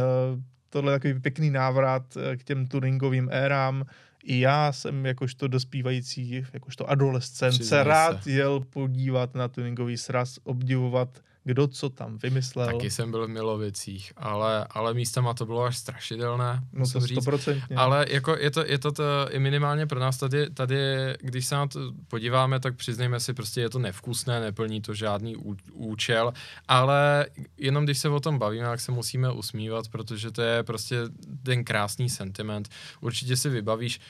tohle 0.70 0.93
je 0.93 0.98
takový 0.98 1.20
pěkný 1.20 1.51
návrat 1.51 2.16
eh, 2.16 2.36
k 2.36 2.44
těm 2.44 2.66
tuningovým 2.66 3.28
érám. 3.32 3.84
I 4.24 4.40
já 4.40 4.72
jsem 4.72 5.06
jakožto 5.06 5.48
dospívající, 5.48 6.47
jakožto 6.52 6.90
adolescent 6.90 7.64
se 7.64 7.84
rád 7.84 8.26
jel 8.26 8.60
podívat 8.60 9.34
na 9.34 9.48
tuningový 9.48 9.97
sraz, 9.97 10.38
obdivovat 10.44 11.18
kdo 11.47 11.66
co 11.66 11.90
tam 11.90 12.18
vymyslel. 12.18 12.66
Taky 12.66 12.90
jsem 12.90 13.10
byl 13.10 13.27
v 13.27 13.31
Milovicích, 13.31 14.12
ale, 14.16 14.66
ale 14.70 14.94
místama 14.94 15.35
to 15.35 15.47
bylo 15.47 15.64
až 15.64 15.77
strašidelné. 15.77 16.62
No 16.73 16.85
to 16.93 17.01
říct. 17.01 17.28
Ale 17.77 18.06
jako 18.09 18.36
je 18.36 18.51
to, 18.51 18.66
je 18.66 18.78
to, 18.78 18.93
to 18.93 19.05
i 19.31 19.39
minimálně 19.39 19.86
pro 19.86 20.01
nás 20.01 20.18
tady, 20.18 20.51
tady, 20.51 20.77
když 21.20 21.47
se 21.47 21.55
na 21.55 21.66
to 21.66 21.93
podíváme, 22.09 22.60
tak 22.60 22.77
přiznejme 22.77 23.20
si, 23.20 23.35
prostě 23.35 23.60
je 23.60 23.70
to 23.70 23.78
nevkusné, 23.78 24.40
neplní 24.40 24.81
to 24.81 24.94
žádný 24.94 25.36
ú, 25.36 25.56
účel, 25.73 26.32
ale 26.68 27.27
jenom 27.56 27.85
když 27.85 27.98
se 27.98 28.09
o 28.09 28.20
tom 28.20 28.39
bavíme, 28.39 28.66
tak 28.66 28.81
se 28.81 28.93
musíme 28.93 29.32
usmívat, 29.32 29.89
protože 29.89 30.31
to 30.31 30.43
je 30.43 30.62
prostě 30.62 30.97
ten 31.43 31.64
krásný 31.64 32.10
sentiment. 32.10 32.68
Určitě 33.01 33.36
si 33.36 33.48
vybavíš, 33.48 34.01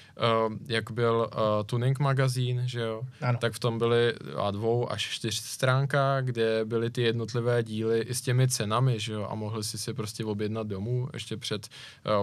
uh, 0.49 0.53
jak 0.67 0.91
byl 0.91 1.31
uh, 1.33 1.67
Tuning 1.67 1.99
magazín, 1.99 2.63
že 2.65 2.81
jo? 2.81 3.03
Ano. 3.21 3.39
Tak 3.39 3.53
v 3.53 3.59
tom 3.59 3.79
byly 3.79 4.15
a 4.37 4.51
dvou 4.51 4.93
až 4.93 5.09
čtyř 5.11 5.37
stránka, 5.37 6.21
kde 6.21 6.65
byly 6.65 6.91
ty 6.91 7.03
jedno 7.03 7.26
jednotlivé 7.27 7.63
díly 7.63 8.01
i 8.01 8.15
s 8.15 8.21
těmi 8.21 8.49
cenami, 8.49 9.01
že 9.01 9.13
jo, 9.13 9.27
a 9.31 9.35
mohli 9.35 9.65
si 9.65 9.79
si 9.79 9.95
prostě 9.95 10.25
objednat 10.25 10.67
domů 10.67 11.09
ještě 11.13 11.37
před 11.37 11.69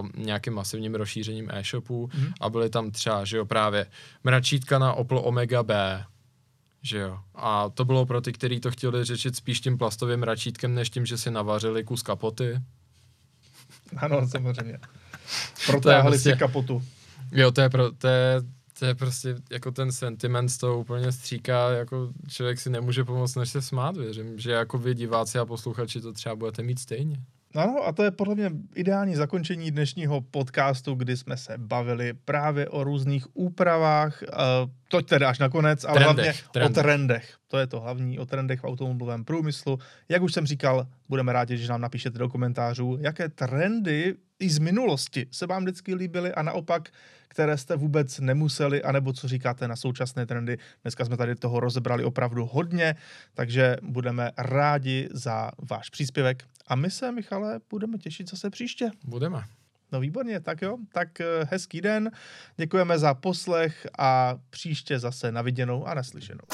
uh, 0.00 0.08
nějakým 0.16 0.54
masivním 0.54 0.94
rozšířením 0.94 1.50
e-shopu 1.50 2.10
mm. 2.14 2.32
a 2.40 2.50
byly 2.50 2.70
tam 2.70 2.90
třeba, 2.90 3.24
že 3.24 3.36
jo, 3.36 3.44
právě 3.44 3.86
mračítka 4.24 4.78
na 4.78 4.92
Opel 4.92 5.20
Omega 5.24 5.62
B, 5.62 6.04
že 6.82 6.98
jo. 6.98 7.18
A 7.34 7.68
to 7.68 7.84
bylo 7.84 8.06
pro 8.06 8.20
ty, 8.20 8.32
kteří 8.32 8.60
to 8.60 8.70
chtěli 8.70 9.04
řešit 9.04 9.36
spíš 9.36 9.60
tím 9.60 9.78
plastovým 9.78 10.20
mračítkem, 10.20 10.74
než 10.74 10.90
tím, 10.90 11.06
že 11.06 11.18
si 11.18 11.30
navařili 11.30 11.84
kus 11.84 12.02
kapoty. 12.02 12.60
Ano, 13.96 14.28
samozřejmě. 14.28 14.78
Protáhli 15.66 16.10
prostě, 16.10 16.32
si 16.32 16.38
kapotu. 16.38 16.82
Jo, 17.32 17.52
to 17.52 17.60
je, 17.60 17.68
pro, 17.70 17.92
to 17.92 18.08
je 18.08 18.42
to 18.78 18.86
je 18.86 18.94
prostě 18.94 19.34
jako 19.50 19.70
ten 19.70 19.92
sentiment 19.92 20.48
z 20.48 20.58
toho 20.58 20.78
úplně 20.78 21.12
stříká, 21.12 21.70
jako 21.70 22.12
člověk 22.28 22.60
si 22.60 22.70
nemůže 22.70 23.04
pomoct, 23.04 23.34
než 23.34 23.50
se 23.50 23.62
smát, 23.62 23.96
věřím, 23.96 24.38
že 24.38 24.52
jako 24.52 24.78
vy 24.78 24.94
diváci 24.94 25.38
a 25.38 25.46
posluchači 25.46 26.00
to 26.00 26.12
třeba 26.12 26.36
budete 26.36 26.62
mít 26.62 26.78
stejně. 26.78 27.16
Ano, 27.54 27.86
a 27.86 27.92
to 27.92 28.02
je 28.02 28.10
podle 28.10 28.34
mě 28.34 28.50
ideální 28.74 29.14
zakončení 29.14 29.70
dnešního 29.70 30.20
podcastu, 30.20 30.94
kdy 30.94 31.16
jsme 31.16 31.36
se 31.36 31.54
bavili 31.56 32.12
právě 32.24 32.68
o 32.68 32.84
různých 32.84 33.36
úpravách, 33.36 34.22
uh, 34.22 34.70
to 34.88 35.02
teda 35.02 35.28
až 35.28 35.38
nakonec, 35.38 35.84
ale 35.84 35.94
trendech, 35.94 36.24
hlavně 36.24 36.42
trendech. 36.52 36.70
o 36.70 36.82
trendech. 36.82 37.36
To 37.48 37.58
je 37.58 37.66
to 37.66 37.80
hlavní, 37.80 38.18
o 38.18 38.26
trendech 38.26 38.60
v 38.60 38.64
automobilovém 38.64 39.24
průmyslu. 39.24 39.78
Jak 40.08 40.22
už 40.22 40.32
jsem 40.32 40.46
říkal, 40.46 40.86
budeme 41.08 41.32
rádi, 41.32 41.56
že 41.56 41.68
nám 41.68 41.80
napíšete 41.80 42.18
do 42.18 42.28
komentářů, 42.28 42.98
jaké 43.00 43.28
trendy 43.28 44.14
i 44.38 44.50
z 44.50 44.58
minulosti 44.58 45.26
se 45.30 45.46
vám 45.46 45.62
vždycky 45.62 45.94
líbily 45.94 46.32
a 46.32 46.42
naopak, 46.42 46.88
které 47.34 47.58
jste 47.58 47.76
vůbec 47.76 48.18
nemuseli, 48.20 48.82
anebo 48.82 49.12
co 49.12 49.28
říkáte 49.28 49.68
na 49.68 49.76
současné 49.76 50.26
trendy. 50.26 50.58
Dneska 50.82 51.04
jsme 51.04 51.16
tady 51.16 51.34
toho 51.34 51.60
rozebrali 51.60 52.04
opravdu 52.04 52.46
hodně, 52.46 52.94
takže 53.34 53.76
budeme 53.82 54.30
rádi 54.38 55.08
za 55.12 55.50
váš 55.70 55.90
příspěvek 55.90 56.44
a 56.66 56.74
my 56.74 56.90
se, 56.90 57.12
Michale, 57.12 57.60
budeme 57.70 57.98
těšit 57.98 58.30
zase 58.30 58.50
příště. 58.50 58.90
Budeme. 59.04 59.44
No 59.92 60.00
výborně, 60.00 60.40
tak 60.40 60.62
jo, 60.62 60.76
tak 60.92 61.20
eh, 61.20 61.26
hezký 61.50 61.80
den, 61.80 62.10
děkujeme 62.56 62.98
za 62.98 63.14
poslech 63.14 63.86
a 63.98 64.34
příště 64.50 64.98
zase 64.98 65.32
na 65.32 65.42
viděnou 65.42 65.86
a 65.86 65.94
naslyšenou. 65.94 66.44